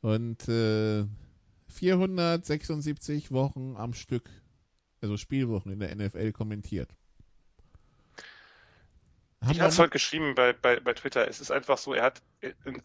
Und 0.00 0.48
äh, 0.48 1.04
476 1.68 3.30
Wochen 3.30 3.76
am 3.76 3.94
Stück, 3.94 4.28
also 5.00 5.16
Spielwochen 5.16 5.72
in 5.72 5.80
der 5.80 5.94
NFL 5.94 6.32
kommentiert. 6.32 6.90
Ich 9.42 9.60
hatte 9.60 9.68
es 9.68 9.78
heute 9.78 9.90
geschrieben 9.90 10.34
bei, 10.34 10.52
bei, 10.52 10.80
bei 10.80 10.94
Twitter. 10.94 11.28
Es 11.28 11.40
ist 11.40 11.50
einfach 11.50 11.78
so, 11.78 11.94
er 11.94 12.02
hat 12.04 12.22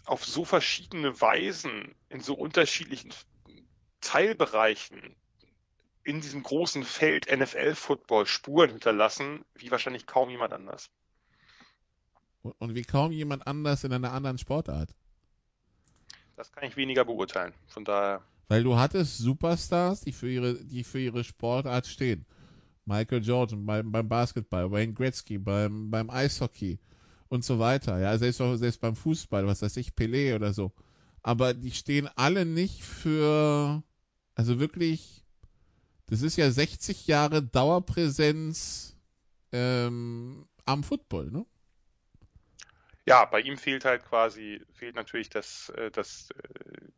auf 0.05 0.23
so 0.23 0.45
verschiedene 0.45 1.19
Weisen, 1.19 1.95
in 2.09 2.21
so 2.21 2.35
unterschiedlichen 2.35 3.11
Teilbereichen 4.01 5.15
in 6.03 6.21
diesem 6.21 6.43
großen 6.43 6.83
Feld 6.83 7.27
NFL-Football 7.31 8.25
Spuren 8.25 8.71
hinterlassen, 8.71 9.45
wie 9.55 9.71
wahrscheinlich 9.71 10.05
kaum 10.05 10.29
jemand 10.29 10.53
anders. 10.53 10.89
Und 12.41 12.75
wie 12.75 12.83
kaum 12.83 13.11
jemand 13.11 13.47
anders 13.47 13.83
in 13.85 13.93
einer 13.93 14.11
anderen 14.11 14.37
Sportart. 14.37 14.93
Das 16.35 16.51
kann 16.51 16.65
ich 16.65 16.75
weniger 16.75 17.05
beurteilen. 17.05 17.53
Von 17.67 17.85
daher. 17.85 18.21
Weil 18.49 18.63
du 18.63 18.75
hattest 18.75 19.17
Superstars, 19.17 20.01
die 20.01 20.11
für 20.11 20.29
ihre, 20.29 20.55
die 20.55 20.83
für 20.83 20.99
ihre 20.99 21.23
Sportart 21.23 21.87
stehen. 21.87 22.25
Michael 22.85 23.23
Jordan 23.23 23.65
beim, 23.65 23.91
beim 23.91 24.09
Basketball, 24.09 24.71
Wayne 24.71 24.93
Gretzky 24.93 25.37
beim, 25.37 25.89
beim 25.89 26.09
Eishockey 26.09 26.79
und 27.29 27.43
so 27.43 27.59
weiter. 27.59 27.99
Ja, 27.99 28.17
selbst, 28.17 28.41
auch, 28.41 28.55
selbst 28.55 28.81
beim 28.81 28.95
Fußball, 28.95 29.47
was 29.47 29.61
weiß 29.61 29.77
ich, 29.77 29.91
Pelé 29.91 30.35
oder 30.35 30.53
so. 30.53 30.71
Aber 31.21 31.53
die 31.53 31.71
stehen 31.71 32.09
alle 32.15 32.45
nicht 32.45 32.83
für, 32.83 33.81
also 34.35 34.59
wirklich, 34.59 35.23
das 36.07 36.21
ist 36.21 36.35
ja 36.35 36.51
60 36.51 37.07
Jahre 37.07 37.41
Dauerpräsenz 37.41 38.97
ähm, 39.53 40.45
am 40.65 40.83
Football, 40.83 41.31
ne? 41.31 41.45
Ja, 43.05 43.25
bei 43.25 43.41
ihm 43.41 43.57
fehlt 43.57 43.83
halt 43.83 44.05
quasi, 44.05 44.61
fehlt 44.71 44.95
natürlich 44.95 45.29
das, 45.29 45.69
äh, 45.75 45.91
das, 45.91 46.29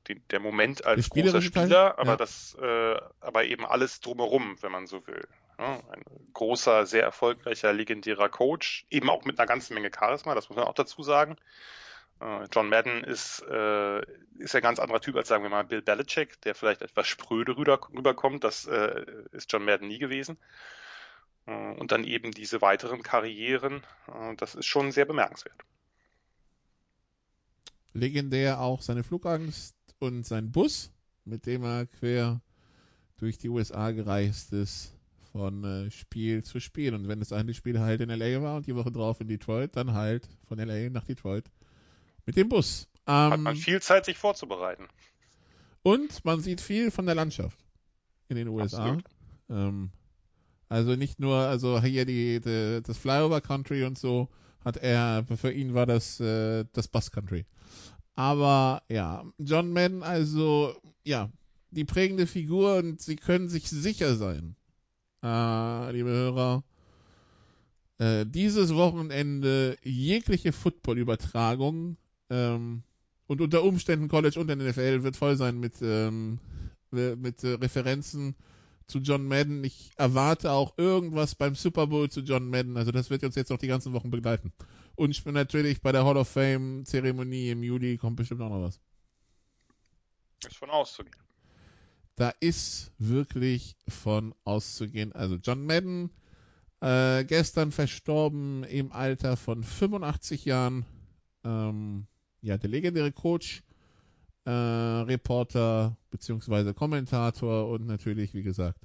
äh, 0.07 0.15
der 0.29 0.39
Moment 0.39 0.85
als 0.85 1.09
großer 1.09 1.41
Spieler, 1.41 1.97
aber 1.97 2.11
ja. 2.11 2.15
das, 2.15 2.55
äh, 2.61 3.01
aber 3.21 3.45
eben 3.45 3.65
alles 3.65 4.01
drumherum, 4.01 4.55
wenn 4.61 4.71
man 4.71 4.85
so 4.85 5.05
will. 5.07 5.27
Ein 5.57 6.03
großer, 6.33 6.85
sehr 6.85 7.03
erfolgreicher, 7.03 7.71
legendärer 7.73 8.29
Coach, 8.29 8.85
eben 8.89 9.09
auch 9.09 9.25
mit 9.25 9.39
einer 9.39 9.47
ganzen 9.47 9.73
Menge 9.73 9.91
Charisma, 9.93 10.35
das 10.35 10.49
muss 10.49 10.57
man 10.57 10.65
auch 10.65 10.73
dazu 10.73 11.01
sagen. 11.03 11.37
John 12.53 12.69
Madden 12.69 13.03
ist, 13.03 13.41
äh, 13.41 13.99
ist 14.37 14.55
ein 14.55 14.61
ganz 14.61 14.79
anderer 14.79 15.01
Typ 15.01 15.17
als, 15.17 15.27
sagen 15.27 15.43
wir 15.43 15.49
mal, 15.49 15.65
Bill 15.65 15.81
Belichick, 15.81 16.39
der 16.41 16.55
vielleicht 16.55 16.81
etwas 16.81 17.07
spröde 17.07 17.57
rüber, 17.57 17.79
rüberkommt. 17.93 18.45
Das 18.45 18.65
äh, 18.65 19.05
ist 19.33 19.51
John 19.51 19.65
Madden 19.65 19.89
nie 19.89 19.99
gewesen. 19.99 20.37
und 21.45 21.91
dann 21.91 22.05
eben 22.05 22.31
diese 22.31 22.61
weiteren 22.61 23.03
Karrieren, 23.03 23.83
das 24.37 24.55
ist 24.55 24.65
schon 24.65 24.91
sehr 24.91 25.05
bemerkenswert 25.05 25.65
legendär 27.95 28.59
auch 28.59 28.81
seine 28.81 29.03
Flugangst 29.03 29.75
und 29.99 30.25
sein 30.25 30.51
Bus, 30.51 30.91
mit 31.23 31.45
dem 31.45 31.63
er 31.63 31.87
quer 31.87 32.41
durch 33.17 33.37
die 33.37 33.49
USA 33.49 33.91
gereist 33.91 34.53
ist 34.53 34.94
von 35.35 35.65
äh, 35.65 35.91
Spiel 35.91 36.43
zu 36.43 36.61
Spiel. 36.61 36.93
Und 36.93 37.09
wenn 37.09 37.19
das 37.19 37.33
eine 37.33 37.53
Spiel 37.53 37.79
halt 37.81 37.99
in 37.99 38.09
LA 38.09 38.41
war 38.41 38.55
und 38.55 38.67
die 38.67 38.75
Woche 38.75 38.91
drauf 38.91 39.19
in 39.19 39.27
Detroit, 39.27 39.75
dann 39.75 39.91
halt 39.91 40.29
von 40.47 40.57
LA 40.57 40.89
nach 40.89 41.03
Detroit 41.03 41.51
mit 42.25 42.37
dem 42.37 42.47
Bus. 42.47 42.87
Ähm, 43.05 43.31
Hat 43.31 43.39
man 43.41 43.55
viel 43.57 43.81
Zeit, 43.81 44.05
sich 44.05 44.17
vorzubereiten. 44.17 44.87
Und 45.83 46.23
man 46.23 46.39
sieht 46.39 46.61
viel 46.61 46.89
von 46.89 47.05
der 47.05 47.15
Landschaft 47.15 47.59
in 48.29 48.37
den 48.37 48.47
USA. 48.47 48.97
Ähm, 49.49 49.91
also 50.69 50.95
nicht 50.95 51.19
nur, 51.19 51.35
also 51.35 51.81
hier 51.81 52.05
die, 52.05 52.39
die, 52.39 52.81
das 52.81 52.97
Flyover 52.97 53.41
Country 53.41 53.83
und 53.83 53.99
so 53.99 54.29
hat 54.63 54.77
er, 54.77 55.25
für 55.35 55.51
ihn 55.51 55.73
war 55.73 55.85
das 55.85 56.17
äh, 56.21 56.63
das 56.71 56.87
Bus 56.87 57.11
Country. 57.11 57.45
Aber 58.15 58.83
ja, 58.87 59.25
John 59.37 59.73
Madden, 59.73 60.01
also 60.01 60.73
ja, 61.03 61.29
die 61.71 61.83
prägende 61.83 62.25
Figur 62.25 62.77
und 62.77 63.01
sie 63.01 63.17
können 63.17 63.49
sich 63.49 63.69
sicher 63.69 64.15
sein, 64.15 64.55
äh, 65.25 65.91
liebe 65.91 66.09
Hörer, 66.09 66.63
äh, 67.97 68.25
dieses 68.25 68.75
Wochenende 68.75 69.77
jegliche 69.83 70.51
Football-Übertragung 70.51 71.97
ähm, 72.29 72.83
und 73.25 73.41
unter 73.41 73.63
Umständen 73.63 74.07
College 74.07 74.39
und 74.39 74.55
NFL 74.55 75.03
wird 75.03 75.15
voll 75.15 75.35
sein 75.35 75.59
mit, 75.59 75.81
ähm, 75.81 76.39
mit 76.91 77.43
äh, 77.43 77.53
Referenzen 77.53 78.35
zu 78.87 78.99
John 78.99 79.27
Madden. 79.27 79.63
Ich 79.63 79.91
erwarte 79.97 80.51
auch 80.51 80.77
irgendwas 80.77 81.33
beim 81.33 81.55
Super 81.55 81.87
Bowl 81.87 82.07
zu 82.09 82.21
John 82.21 82.49
Madden. 82.49 82.77
Also 82.77 82.91
das 82.91 83.09
wird 83.09 83.23
uns 83.23 83.35
jetzt 83.35 83.49
noch 83.49 83.57
die 83.57 83.67
ganzen 83.67 83.93
Wochen 83.93 84.11
begleiten. 84.11 84.53
Und 84.95 85.09
ich 85.09 85.23
bin 85.23 85.33
natürlich 85.33 85.81
bei 85.81 85.91
der 85.91 86.05
Hall 86.05 86.17
of 86.17 86.27
Fame 86.27 86.85
Zeremonie 86.85 87.49
im 87.49 87.63
Juli 87.63 87.97
kommt 87.97 88.17
bestimmt 88.17 88.41
auch 88.41 88.49
noch 88.49 88.61
was. 88.61 88.79
Ist 90.45 90.57
von 90.57 90.69
auszugehen. 90.69 91.24
Da 92.15 92.29
ist 92.39 92.91
wirklich 92.97 93.75
von 93.87 94.33
auszugehen. 94.43 95.11
Also 95.11 95.35
John 95.35 95.65
Madden, 95.65 96.09
äh, 96.81 97.25
gestern 97.25 97.71
verstorben 97.71 98.63
im 98.63 98.91
Alter 98.91 99.37
von 99.37 99.63
85 99.63 100.45
Jahren. 100.45 100.85
Ähm, 101.43 102.07
ja, 102.41 102.57
der 102.57 102.69
legendäre 102.69 103.11
Coach, 103.11 103.63
äh, 104.45 104.51
Reporter 104.51 105.97
beziehungsweise 106.11 106.73
Kommentator 106.73 107.67
und 107.67 107.87
natürlich, 107.87 108.33
wie 108.33 108.43
gesagt, 108.43 108.79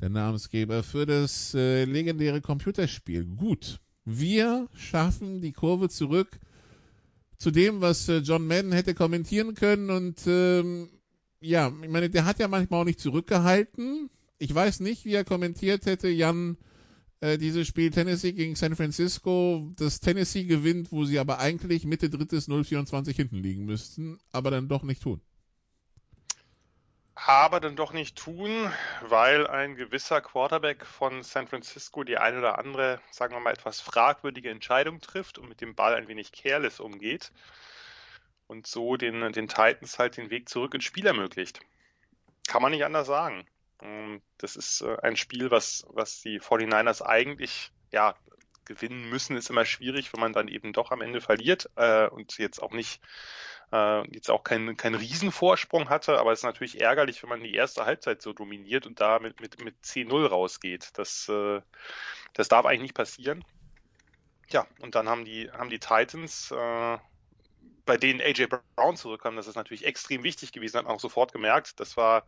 der 0.00 0.08
Namensgeber 0.08 0.82
für 0.82 1.06
das 1.06 1.54
äh, 1.54 1.84
legendäre 1.84 2.40
Computerspiel. 2.40 3.24
Gut, 3.24 3.80
wir 4.04 4.68
schaffen 4.74 5.40
die 5.40 5.52
Kurve 5.52 5.88
zurück 5.88 6.40
zu 7.36 7.50
dem, 7.50 7.80
was 7.80 8.08
äh, 8.08 8.18
John 8.18 8.46
Madden 8.46 8.72
hätte 8.72 8.94
kommentieren 8.94 9.54
können 9.54 9.90
und 9.90 10.20
ähm, 10.26 10.88
ja, 11.44 11.72
ich 11.82 11.88
meine, 11.88 12.10
der 12.10 12.24
hat 12.24 12.38
ja 12.38 12.48
manchmal 12.48 12.80
auch 12.80 12.84
nicht 12.84 13.00
zurückgehalten. 13.00 14.10
Ich 14.38 14.54
weiß 14.54 14.80
nicht, 14.80 15.04
wie 15.04 15.14
er 15.14 15.24
kommentiert 15.24 15.86
hätte, 15.86 16.08
Jan, 16.08 16.56
äh, 17.20 17.38
dieses 17.38 17.68
Spiel 17.68 17.90
Tennessee 17.90 18.32
gegen 18.32 18.56
San 18.56 18.74
Francisco, 18.74 19.70
das 19.76 20.00
Tennessee 20.00 20.44
gewinnt, 20.44 20.90
wo 20.90 21.04
sie 21.04 21.18
aber 21.18 21.38
eigentlich 21.38 21.84
Mitte 21.84 22.10
drittes 22.10 22.48
024 22.48 23.14
hinten 23.14 23.36
liegen 23.36 23.66
müssten, 23.66 24.18
aber 24.32 24.50
dann 24.50 24.68
doch 24.68 24.82
nicht 24.82 25.02
tun. 25.02 25.20
Aber 27.14 27.60
dann 27.60 27.76
doch 27.76 27.92
nicht 27.92 28.16
tun, 28.16 28.50
weil 29.02 29.46
ein 29.46 29.76
gewisser 29.76 30.20
Quarterback 30.20 30.84
von 30.84 31.22
San 31.22 31.46
Francisco 31.46 32.02
die 32.02 32.18
eine 32.18 32.38
oder 32.38 32.58
andere, 32.58 33.00
sagen 33.12 33.34
wir 33.34 33.40
mal, 33.40 33.52
etwas 33.52 33.80
fragwürdige 33.80 34.50
Entscheidung 34.50 35.00
trifft 35.00 35.38
und 35.38 35.48
mit 35.48 35.60
dem 35.60 35.74
Ball 35.76 35.94
ein 35.94 36.08
wenig 36.08 36.32
careless 36.32 36.80
umgeht 36.80 37.30
und 38.46 38.66
so 38.66 38.96
den, 38.96 39.32
den 39.32 39.48
Titans 39.48 39.98
halt 39.98 40.16
den 40.16 40.30
Weg 40.30 40.48
zurück 40.48 40.74
ins 40.74 40.84
Spiel 40.84 41.06
ermöglicht. 41.06 41.60
Kann 42.46 42.62
man 42.62 42.72
nicht 42.72 42.84
anders 42.84 43.06
sagen. 43.06 43.46
Ähm, 43.82 44.22
das 44.38 44.56
ist 44.56 44.82
äh, 44.82 44.96
ein 45.02 45.16
Spiel, 45.16 45.50
was, 45.50 45.84
was 45.88 46.20
die 46.20 46.40
49ers 46.40 47.02
eigentlich, 47.02 47.72
ja, 47.92 48.14
gewinnen 48.64 49.08
müssen, 49.10 49.36
ist 49.36 49.50
immer 49.50 49.64
schwierig, 49.64 50.12
wenn 50.12 50.20
man 50.20 50.32
dann 50.32 50.48
eben 50.48 50.72
doch 50.72 50.90
am 50.90 51.02
Ende 51.02 51.20
verliert 51.20 51.70
äh, 51.76 52.08
und 52.08 52.38
jetzt 52.38 52.62
auch 52.62 52.72
nicht 52.72 53.00
äh, 53.72 54.08
jetzt 54.10 54.30
auch 54.30 54.44
keinen 54.44 54.76
kein 54.76 54.94
Riesenvorsprung 54.94 55.88
hatte, 55.88 56.18
aber 56.18 56.32
es 56.32 56.40
ist 56.40 56.44
natürlich 56.44 56.80
ärgerlich, 56.80 57.22
wenn 57.22 57.30
man 57.30 57.42
die 57.42 57.54
erste 57.54 57.84
Halbzeit 57.84 58.22
so 58.22 58.32
dominiert 58.32 58.86
und 58.86 59.00
da 59.00 59.18
mit, 59.18 59.40
mit, 59.40 59.62
mit 59.62 59.74
10-0 59.82 60.26
rausgeht. 60.26 60.90
Das, 60.94 61.28
äh, 61.28 61.60
das 62.34 62.48
darf 62.48 62.66
eigentlich 62.66 62.82
nicht 62.82 62.94
passieren. 62.94 63.44
Ja, 64.48 64.66
und 64.80 64.94
dann 64.94 65.08
haben 65.08 65.24
die, 65.24 65.50
haben 65.50 65.70
die 65.70 65.80
Titans, 65.80 66.50
äh, 66.50 66.98
bei 67.84 67.96
denen 67.96 68.20
AJ 68.20 68.46
Brown 68.46 68.96
zurückkam, 68.96 69.36
das 69.36 69.46
ist 69.46 69.56
natürlich 69.56 69.84
extrem 69.84 70.22
wichtig 70.22 70.52
gewesen, 70.52 70.78
hat 70.78 70.84
man 70.84 70.94
auch 70.94 71.00
sofort 71.00 71.32
gemerkt. 71.32 71.80
Das 71.80 71.96
war 71.96 72.24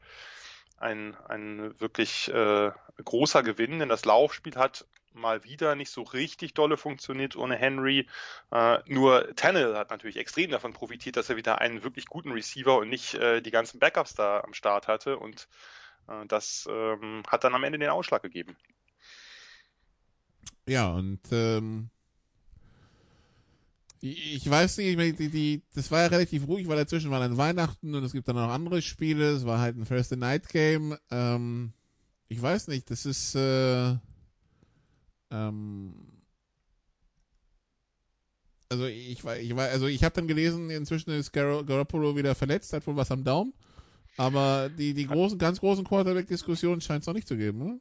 ein, 0.79 1.17
ein 1.29 1.79
wirklich 1.81 2.29
äh, 2.29 2.71
großer 3.05 3.43
Gewinn, 3.43 3.79
denn 3.79 3.89
das 3.89 4.05
Laufspiel 4.05 4.57
hat 4.57 4.87
mal 5.17 5.45
wieder 5.45 5.75
nicht 5.75 5.91
so 5.91 6.03
richtig 6.03 6.55
dolle 6.55 6.77
funktioniert 6.77 7.37
ohne 7.37 7.57
Henry. 7.57 8.07
Äh, 8.53 8.79
nur 8.87 9.35
Tannehill 9.35 9.77
hat 9.77 9.91
natürlich 9.91 10.19
extrem 10.19 10.51
davon 10.51 10.73
profitiert, 10.73 11.17
dass 11.17 11.31
er 11.31 11.37
wieder 11.37 11.61
einen 11.61 11.83
wirklich 11.83 12.07
guten 12.07 12.33
Receiver 12.33 12.77
und 12.77 12.89
nicht 12.89 13.15
äh, 13.15 13.41
die 13.41 13.51
ganzen 13.51 13.79
Backups 13.79 14.15
da 14.15 14.41
am 14.41 14.55
Start 14.55 14.89
hatte 14.89 15.19
und 15.19 15.49
äh, 16.09 16.27
das 16.27 16.69
ähm, 16.71 17.23
hat 17.29 17.45
dann 17.45 17.55
am 17.55 17.65
Ende 17.65 17.79
den 17.79 17.89
Ausschlag 17.89 18.23
gegeben. 18.23 18.57
Ja, 20.69 20.89
und 20.89 21.21
ähm, 21.31 21.91
ich 24.13 24.49
weiß 24.49 24.79
nicht, 24.79 25.19
die, 25.19 25.29
die, 25.29 25.63
das 25.75 25.91
war 25.91 26.03
ja 26.03 26.07
relativ 26.09 26.47
ruhig, 26.47 26.69
weil 26.69 26.77
dazwischen 26.77 27.11
war 27.11 27.21
dann 27.21 27.37
Weihnachten 27.37 27.95
und 27.95 28.05
es 28.05 28.13
gibt 28.13 28.29
dann 28.29 28.37
noch 28.37 28.49
andere 28.49 28.83
Spiele. 28.83 29.31
Es 29.31 29.47
war 29.47 29.61
halt 29.61 29.77
ein 29.77 29.87
Thursday 29.87 30.17
Night 30.17 30.49
Game. 30.49 30.97
Ähm, 31.11 31.73
ich 32.29 32.41
weiß 32.41 32.69
nicht, 32.69 32.91
das 32.91 33.07
ist 33.07 33.35
äh, 33.35 33.95
ähm, 35.31 35.95
Also 38.69 38.87
ich 38.87 39.25
war, 39.25 39.37
ich 39.37 39.55
war, 39.55 39.69
also 39.69 39.87
ich 39.87 40.03
habe 40.03 40.15
dann 40.15 40.27
gelesen, 40.27 40.71
inzwischen 40.71 41.11
ist 41.11 41.33
Gar 41.33 41.65
Garoppolo 41.65 42.17
wieder 42.17 42.35
verletzt, 42.35 42.73
hat 42.73 42.87
wohl 42.87 42.97
was 42.97 43.13
am 43.13 43.23
Daumen. 43.23 43.53
Aber 44.17 44.71
die, 44.71 44.95
die 44.95 45.07
großen, 45.07 45.39
ganz 45.39 45.61
großen 45.61 45.85
Quarterback-Diskussionen 45.85 46.81
scheint 46.81 47.03
es 47.03 47.07
noch 47.07 47.15
nicht 47.15 47.29
zu 47.29 47.37
geben, 47.37 47.63
oder? 47.63 47.79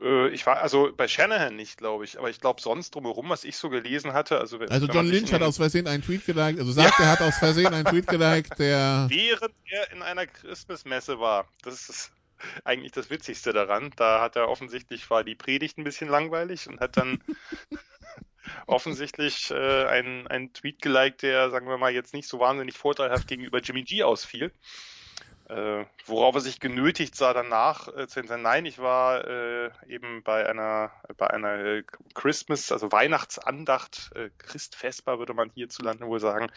Äh, 0.00 0.28
ich 0.28 0.46
war 0.46 0.60
also 0.60 0.92
bei 0.96 1.08
Shanahan 1.08 1.56
nicht, 1.56 1.78
glaube 1.78 2.04
ich, 2.04 2.18
aber 2.18 2.30
ich 2.30 2.40
glaube 2.40 2.60
sonst 2.60 2.94
drumherum, 2.94 3.28
was 3.28 3.44
ich 3.44 3.56
so 3.56 3.70
gelesen 3.70 4.12
hatte. 4.12 4.38
Also, 4.38 4.58
also 4.58 4.86
John 4.86 5.06
Lynch 5.06 5.32
hat 5.32 5.42
aus 5.42 5.56
Versehen 5.56 5.86
einen 5.86 6.02
Tweet 6.02 6.26
geliked, 6.26 6.58
also 6.58 6.72
sagt, 6.72 6.98
ja. 6.98 7.06
er 7.06 7.10
hat 7.12 7.22
aus 7.22 7.38
Versehen 7.38 7.72
einen 7.72 7.84
Tweet 7.84 8.06
geliked, 8.06 8.56
der. 8.58 9.06
Während 9.08 9.54
er 9.70 9.92
in 9.92 10.02
einer 10.02 10.26
Christmas-Messe 10.26 11.18
war. 11.18 11.48
Das 11.62 11.88
ist 11.88 12.12
eigentlich 12.64 12.92
das 12.92 13.08
Witzigste 13.08 13.52
daran. 13.52 13.92
Da 13.96 14.20
hat 14.20 14.36
er 14.36 14.48
offensichtlich 14.48 15.08
war 15.10 15.24
die 15.24 15.34
Predigt 15.34 15.78
ein 15.78 15.84
bisschen 15.84 16.08
langweilig 16.08 16.68
und 16.68 16.80
hat 16.80 16.96
dann 16.96 17.22
offensichtlich 18.66 19.50
äh, 19.50 19.86
einen, 19.86 20.26
einen 20.26 20.52
Tweet 20.52 20.82
geliked, 20.82 21.22
der, 21.22 21.50
sagen 21.50 21.68
wir 21.68 21.78
mal, 21.78 21.92
jetzt 21.92 22.12
nicht 22.12 22.28
so 22.28 22.38
wahnsinnig 22.38 22.76
vorteilhaft 22.76 23.28
gegenüber 23.28 23.60
Jimmy 23.60 23.82
G 23.82 24.02
ausfiel. 24.02 24.52
Äh, 25.48 25.84
worauf 26.06 26.34
er 26.34 26.40
sich 26.40 26.58
genötigt 26.58 27.14
sah 27.14 27.32
danach 27.32 27.86
äh, 27.96 28.08
zu 28.08 28.26
sagen, 28.26 28.42
nein, 28.42 28.66
ich 28.66 28.78
war 28.78 29.24
äh, 29.24 29.70
eben 29.86 30.24
bei 30.24 30.48
einer 30.48 30.90
bei 31.16 31.30
einer 31.30 31.82
Christmas, 32.14 32.72
also 32.72 32.90
Weihnachtsandacht, 32.90 34.10
äh, 34.16 34.30
Christfestbar 34.38 35.20
würde 35.20 35.34
man 35.34 35.50
hierzulande 35.50 36.06
wohl 36.06 36.18
sagen, 36.18 36.48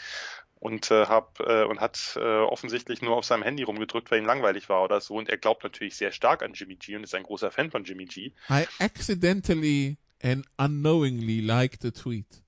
und 0.60 0.92
äh, 0.92 1.06
hab 1.06 1.40
äh, 1.40 1.64
und 1.64 1.80
hat 1.80 2.18
äh, 2.18 2.20
offensichtlich 2.20 3.02
nur 3.02 3.16
auf 3.16 3.26
seinem 3.26 3.44
Handy 3.44 3.64
rumgedrückt, 3.64 4.12
weil 4.12 4.20
ihm 4.20 4.26
langweilig 4.26 4.70
war 4.70 4.84
oder 4.84 5.00
so. 5.02 5.16
Und 5.16 5.30
er 5.30 5.38
glaubt 5.38 5.64
natürlich 5.64 5.96
sehr 5.96 6.12
stark 6.12 6.44
an 6.44 6.54
Jimmy 6.54 6.76
G 6.76 6.96
und 6.96 7.04
ist 7.04 7.16
ein 7.16 7.24
großer 7.24 7.52
Fan 7.52 7.72
von 7.72 7.84
Jimmy 7.84 8.06
G. 8.06 8.34
I 8.50 8.66
accidentally 8.80 9.98
and 10.22 10.46
unknowingly 10.58 11.42
liked 11.42 11.82
the 11.82 11.92
tweet. 11.92 12.44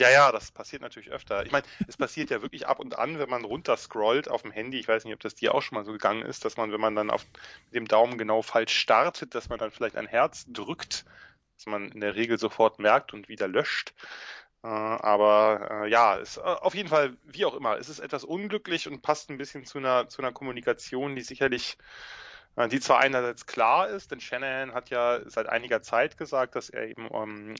Ja, 0.00 0.08
ja, 0.08 0.32
das 0.32 0.50
passiert 0.50 0.80
natürlich 0.80 1.10
öfter. 1.10 1.44
Ich 1.44 1.52
meine, 1.52 1.66
es 1.86 1.98
passiert 1.98 2.30
ja 2.30 2.40
wirklich 2.40 2.66
ab 2.66 2.80
und 2.80 2.98
an, 2.98 3.18
wenn 3.18 3.28
man 3.28 3.44
runterscrollt 3.44 4.30
auf 4.30 4.40
dem 4.40 4.50
Handy. 4.50 4.78
Ich 4.80 4.88
weiß 4.88 5.04
nicht, 5.04 5.12
ob 5.12 5.20
das 5.20 5.34
dir 5.34 5.54
auch 5.54 5.60
schon 5.60 5.76
mal 5.76 5.84
so 5.84 5.92
gegangen 5.92 6.22
ist, 6.22 6.46
dass 6.46 6.56
man, 6.56 6.72
wenn 6.72 6.80
man 6.80 6.94
dann 6.96 7.10
auf 7.10 7.26
dem 7.74 7.86
Daumen 7.86 8.16
genau 8.16 8.40
falsch 8.40 8.74
startet, 8.74 9.34
dass 9.34 9.50
man 9.50 9.58
dann 9.58 9.70
vielleicht 9.70 9.96
ein 9.96 10.06
Herz 10.06 10.46
drückt, 10.48 11.04
dass 11.56 11.66
man 11.66 11.92
in 11.92 12.00
der 12.00 12.14
Regel 12.14 12.38
sofort 12.38 12.78
merkt 12.78 13.12
und 13.12 13.28
wieder 13.28 13.46
löscht. 13.46 13.92
Äh, 14.62 14.68
aber 14.68 15.84
äh, 15.84 15.90
ja, 15.90 16.14
ist, 16.14 16.38
äh, 16.38 16.40
auf 16.40 16.74
jeden 16.74 16.88
Fall, 16.88 17.18
wie 17.24 17.44
auch 17.44 17.54
immer, 17.54 17.76
es 17.76 17.90
ist 17.90 17.98
etwas 17.98 18.24
unglücklich 18.24 18.88
und 18.88 19.02
passt 19.02 19.28
ein 19.28 19.36
bisschen 19.36 19.66
zu 19.66 19.76
einer, 19.76 20.08
zu 20.08 20.22
einer 20.22 20.32
Kommunikation, 20.32 21.14
die 21.14 21.22
sicherlich 21.22 21.76
die 22.70 22.80
zwar 22.80 22.98
einerseits 23.00 23.46
klar 23.46 23.88
ist, 23.88 24.10
denn 24.10 24.20
Shanahan 24.20 24.74
hat 24.74 24.90
ja 24.90 25.20
seit 25.26 25.48
einiger 25.48 25.82
Zeit 25.82 26.18
gesagt, 26.18 26.56
dass 26.56 26.68
er 26.68 26.88
eben 26.88 27.08
ähm, 27.12 27.54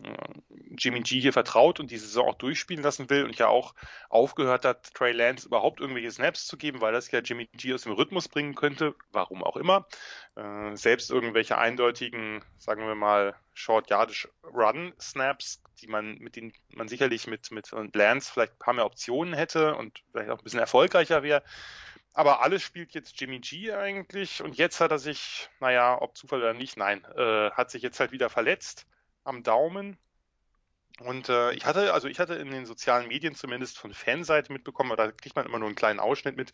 Jimmy 0.77 1.01
G 1.01 1.21
hier 1.21 1.33
vertraut 1.33 1.81
und 1.81 1.91
die 1.91 1.97
Saison 1.97 2.29
auch 2.29 2.35
durchspielen 2.35 2.83
lassen 2.83 3.09
will 3.09 3.25
und 3.25 3.37
ja 3.39 3.47
auch 3.47 3.75
aufgehört 4.09 4.65
hat, 4.65 4.93
Trey 4.95 5.13
Lance 5.13 5.47
überhaupt 5.47 5.81
irgendwelche 5.81 6.11
Snaps 6.11 6.47
zu 6.47 6.57
geben, 6.57 6.81
weil 6.81 6.93
das 6.93 7.11
ja 7.11 7.21
Jimmy 7.21 7.49
G 7.53 7.73
aus 7.73 7.83
dem 7.83 7.93
Rhythmus 7.93 8.29
bringen 8.29 8.55
könnte, 8.55 8.95
warum 9.13 9.45
auch 9.45 9.57
immer. 9.57 9.87
Äh, 10.37 10.75
selbst 10.77 11.11
irgendwelche 11.11 11.57
eindeutigen, 11.57 12.45
sagen 12.59 12.87
wir 12.87 12.95
mal, 12.95 13.35
Short 13.55 13.91
Yardage 13.91 14.29
Run 14.43 14.93
Snaps, 15.01 15.63
die 15.81 15.87
man 15.87 16.19
mit 16.19 16.37
denen 16.37 16.53
man 16.75 16.89
sicherlich 16.89 17.27
mit 17.27 17.51
mit 17.51 17.71
Lance 17.95 18.33
vielleicht 18.33 18.55
ein 18.55 18.59
paar 18.59 18.75
mehr 18.75 18.87
Optionen 18.87 19.35
hätte 19.35 19.75
und 19.77 20.03
vielleicht 20.13 20.31
auch 20.31 20.39
ein 20.39 20.45
bisschen 20.45 20.61
erfolgreicher 20.61 21.23
wäre, 21.23 21.43
aber 22.13 22.43
alles 22.43 22.63
spielt 22.63 22.93
jetzt 22.93 23.21
Jimmy 23.21 23.39
G 23.41 23.73
eigentlich 23.73 24.43
und 24.43 24.57
jetzt 24.57 24.81
hat 24.81 24.91
er 24.91 24.99
sich, 24.99 25.49
naja, 25.61 26.01
ob 26.01 26.17
Zufall 26.17 26.41
oder 26.41 26.55
nicht, 26.55 26.77
nein, 26.77 27.05
äh, 27.17 27.51
hat 27.53 27.71
sich 27.71 27.83
jetzt 27.83 28.01
halt 28.01 28.13
wieder 28.13 28.31
verletzt 28.31 28.87
am 29.25 29.43
Daumen. 29.43 29.97
Und 31.01 31.29
äh, 31.29 31.53
ich 31.53 31.65
hatte, 31.65 31.95
also 31.95 32.09
ich 32.09 32.19
hatte 32.21 32.35
in 32.35 32.51
den 32.51 32.67
sozialen 32.67 33.09
Medien 33.09 33.35
zumindest 33.35 33.79
von 33.79 33.95
Fanseite 33.95 34.53
mitbekommen, 34.53 34.93
aber 34.93 35.07
da 35.07 35.13
kriegt 35.13 35.37
man 35.37 35.47
immer 35.47 35.59
nur 35.59 35.69
einen 35.69 35.77
kleinen 35.77 36.01
Ausschnitt 36.01 36.37
mit, 36.37 36.53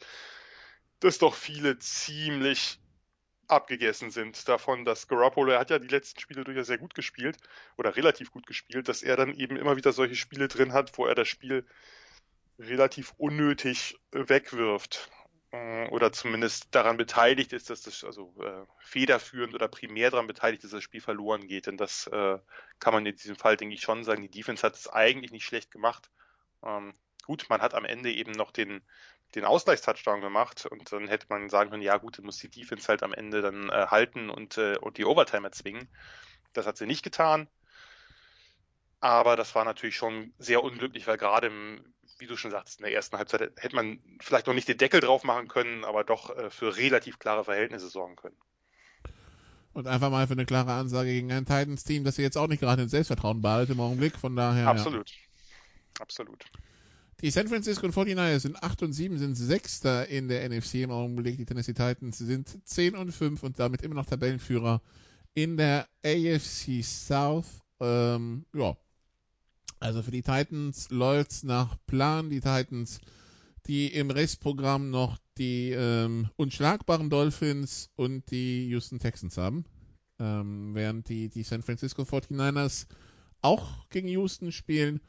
dass 1.01 1.19
doch 1.19 1.35
viele 1.35 1.79
ziemlich 1.79 2.79
abgegessen 3.49 4.11
sind 4.11 4.49
davon, 4.49 4.85
dass 4.85 5.09
Garoppolo, 5.09 5.53
er 5.53 5.61
hat 5.61 5.71
ja 5.71 5.79
die 5.79 5.89
letzten 5.89 6.21
Spiele 6.21 6.45
durchaus 6.45 6.67
sehr 6.67 6.79
gut 6.79 6.95
gespielt 6.95 7.37
oder 7.77 7.97
relativ 7.97 8.31
gut 8.31 8.47
gespielt, 8.47 8.89
dass 8.89 9.03
er 9.03 9.17
dann 9.17 9.35
eben 9.35 9.57
immer 9.57 9.77
wieder 9.77 9.93
solche 9.93 10.17
Spiele 10.17 10.49
drin 10.49 10.73
hat, 10.73 10.97
wo 10.99 11.07
er 11.07 11.15
das 11.15 11.29
Spiel 11.29 11.65
relativ 12.59 13.15
unnötig 13.19 13.99
wegwirft. 14.13 15.11
Äh, 15.53 15.89
oder 15.89 16.13
zumindest 16.13 16.75
daran 16.75 16.97
beteiligt 16.97 17.53
ist, 17.53 17.71
dass 17.71 17.83
das 17.83 18.05
also 18.05 18.35
äh, 18.43 18.67
federführend 18.79 19.55
oder 19.55 19.69
primär 19.69 20.11
daran 20.11 20.27
beteiligt 20.27 20.65
ist, 20.65 20.73
dass 20.73 20.79
das 20.79 20.85
Spiel 20.85 21.01
verloren 21.01 21.47
geht. 21.47 21.67
Denn 21.67 21.77
das 21.77 22.07
äh, 22.09 22.39
kann 22.81 22.95
man 22.95 23.07
in 23.07 23.17
diesem 23.17 23.37
Fall, 23.37 23.57
denke 23.57 23.75
ich, 23.75 23.83
schon 23.83 24.05
sagen. 24.05 24.23
Die 24.23 24.31
Defense 24.31 24.63
hat 24.63 24.75
es 24.75 24.89
eigentlich 24.89 25.33
nicht 25.33 25.45
schlecht 25.45 25.71
gemacht. 25.71 26.11
Ähm, 26.65 26.95
gut, 27.25 27.47
man 27.49 27.63
hat 27.63 27.75
am 27.75 27.85
Ende 27.85 28.13
eben 28.13 28.33
noch 28.33 28.51
den, 28.51 28.83
den 29.35 29.45
Ausgleichstouchdown 29.45 30.21
gemacht 30.21 30.67
und 30.67 30.93
dann 30.93 31.09
hätte 31.09 31.27
man 31.29 31.49
sagen 31.49 31.71
können, 31.71 31.83
ja 31.83 31.97
gut, 31.99 32.19
dann 32.19 32.27
muss 32.27 32.39
die 32.39 32.51
Defense 32.51 32.89
halt 32.89 33.03
am 33.03 33.13
Ende 33.13 33.43
dann 33.43 33.69
äh, 33.71 33.87
halten 33.89 34.31
und, 34.31 34.59
äh, 34.59 34.77
und 34.79 34.99
die 34.99 35.05
Overtime 35.05 35.47
erzwingen. 35.47 35.89
Das 36.53 36.67
hat 36.67 36.77
sie 36.77 36.87
nicht 36.87 37.03
getan. 37.03 37.49
Aber 39.01 39.37
das 39.37 39.55
war 39.55 39.65
natürlich 39.65 39.97
schon 39.97 40.33
sehr 40.39 40.65
unglücklich, 40.65 41.07
weil 41.07 41.19
gerade 41.19 41.49
im, 41.49 41.95
wie 42.19 42.27
du 42.27 42.37
schon 42.37 42.51
sagst, 42.51 42.81
in 42.81 42.85
der 42.85 42.95
ersten 42.95 43.17
Halbzeit 43.17 43.53
hätte 43.57 43.77
man 43.77 43.99
vielleicht 44.21 44.47
noch 44.47 44.55
nicht 44.55 44.69
den 44.69 44.79
Deckel 44.79 45.01
drauf 45.01 45.25
machen 45.25 45.49
können, 45.49 45.85
aber 45.85 46.05
doch 46.05 46.37
äh, 46.37 46.51
für 46.51 46.77
relativ 46.77 47.19
klare 47.19 47.45
Verhältnisse 47.45 47.89
sorgen 47.89 48.17
können. 48.17 48.37
Und 49.73 49.87
einfach 49.87 50.11
mal 50.11 50.27
für 50.27 50.33
eine 50.33 50.47
klare 50.47 50.73
Ansage 50.73 51.11
gegen 51.11 51.31
ein 51.33 51.45
Titans-Team, 51.45 52.05
das 52.05 52.17
sie 52.17 52.23
jetzt 52.23 52.39
auch 52.39 52.49
nicht 52.49 52.61
gerade 52.61 52.83
in 52.83 52.89
Selbstvertrauen 52.89 53.43
badet 53.43 53.71
im 53.71 53.81
Augenblick, 53.81 54.17
von 54.17 54.35
daher. 54.35 54.69
Absolut. 54.69 55.11
Ja. 55.11 55.17
Absolut. 56.01 56.45
Die 57.23 57.31
San 57.31 57.49
Francisco 57.49 57.87
49ers 57.87 58.41
sind 58.41 58.63
8 58.63 58.83
und 58.83 58.93
7, 58.93 59.19
sind 59.19 59.35
Sechster 59.37 60.07
in 60.09 60.29
der 60.29 60.47
NFC 60.49 60.77
im 60.77 60.91
Augenblick. 60.91 61.39
Die 61.39 61.47
Tennessee 61.47 61.73
Titans 61.73 62.19
sind 62.19 62.67
10 62.69 62.95
und 62.95 63.13
5 63.13 63.43
und 63.43 63.59
damit 63.59 63.83
immer 63.83 63.95
noch 63.95 64.07
Tabellenführer 64.07 64.83
in 65.33 65.57
der 65.57 65.89
AFC 66.05 66.83
South. 66.83 67.63
Ähm, 67.81 68.45
ja, 68.55 68.77
also 69.81 70.03
für 70.03 70.11
die 70.11 70.23
Titans 70.23 70.91
läuft's 70.91 71.43
nach 71.43 71.77
Plan. 71.87 72.31
Die 72.31 72.41
Titans, 72.41 73.01
die 73.67 73.93
im 73.93 74.11
Restprogramm 74.11 74.91
noch 74.91 75.19
die 75.39 75.71
ähm, 75.71 76.29
unschlagbaren 76.37 77.11
Dolphins 77.11 77.91
und 77.97 78.31
die 78.31 78.69
Houston 78.69 78.99
Texans 78.99 79.37
haben. 79.37 79.65
Ähm, 80.19 80.75
während 80.75 81.09
die, 81.09 81.29
die 81.29 81.43
San 81.43 81.63
Francisco 81.63 82.03
49ers 82.03 82.87
auch 83.43 83.89
gegen 83.91 84.09
Houston 84.09 84.51
spielen 84.51 85.01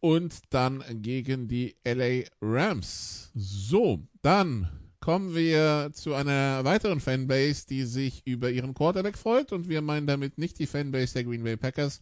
und 0.00 0.34
dann 0.50 0.82
gegen 1.00 1.46
die 1.46 1.76
LA 1.84 2.24
Rams. 2.40 3.30
So, 3.34 4.00
dann 4.20 4.68
kommen 4.98 5.34
wir 5.34 5.90
zu 5.92 6.14
einer 6.14 6.64
weiteren 6.64 7.00
Fanbase, 7.00 7.66
die 7.68 7.84
sich 7.84 8.26
über 8.26 8.50
ihren 8.50 8.74
Quarterback 8.74 9.16
freut 9.16 9.52
und 9.52 9.68
wir 9.68 9.80
meinen 9.80 10.06
damit 10.06 10.38
nicht 10.38 10.58
die 10.58 10.66
Fanbase 10.66 11.14
der 11.14 11.24
Green 11.24 11.44
Bay 11.44 11.56
Packers, 11.56 12.00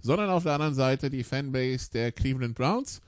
sondern 0.00 0.30
auf 0.30 0.44
der 0.44 0.52
anderen 0.52 0.74
Seite 0.74 1.10
die 1.10 1.24
Fanbase 1.24 1.90
der 1.90 2.12
Cleveland 2.12 2.54
Browns. 2.54 3.00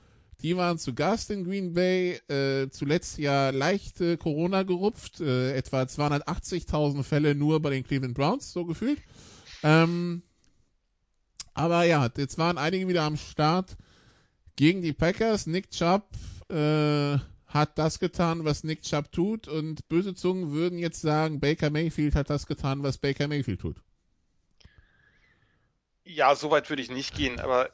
Die 0.43 0.57
waren 0.57 0.79
zu 0.79 0.95
Gast 0.95 1.31
in 1.31 1.45
Green 1.45 1.75
Bay, 1.75 2.19
äh, 2.29 2.71
zuletzt 2.71 3.19
ja 3.19 3.51
leicht 3.51 4.01
äh, 4.01 4.17
Corona 4.17 4.63
gerupft, 4.63 5.21
äh, 5.21 5.55
etwa 5.55 5.83
280.000 5.83 7.03
Fälle 7.03 7.35
nur 7.35 7.61
bei 7.61 7.71
den 7.71 7.85
Cleveland 7.85 8.15
Browns, 8.15 8.53
so 8.53 8.65
gefühlt. 8.65 8.99
Ähm, 9.63 10.23
aber 11.53 11.85
ja, 11.85 12.09
jetzt 12.17 12.39
waren 12.39 12.57
einige 12.57 12.89
wieder 12.89 13.03
am 13.03 13.19
Start 13.19 13.77
gegen 14.57 14.81
die 14.81 14.95
Packers. 14.95 15.47
Nick 15.47 15.71
Chubb 15.71 16.05
äh, 16.49 17.19
hat 17.47 17.79
das 17.79 17.99
getan, 17.99 18.45
was 18.45 18.65
Nick 18.65 18.83
Chubb 18.83 19.13
tut 19.13 19.47
und 19.47 19.89
böse 19.89 20.15
Zungen 20.15 20.53
würden 20.53 20.79
jetzt 20.79 21.03
sagen, 21.03 21.41
Baker 21.41 21.69
Mayfield 21.69 22.15
hat 22.15 22.31
das 22.31 22.47
getan, 22.47 22.83
was 22.83 22.97
Baker 22.99 23.29
Mayfield 23.29 23.61
tut. 23.61 23.77
Ja, 26.13 26.35
so 26.35 26.51
weit 26.51 26.69
würde 26.69 26.83
ich 26.83 26.91
nicht 26.91 27.15
gehen, 27.15 27.39
aber 27.39 27.71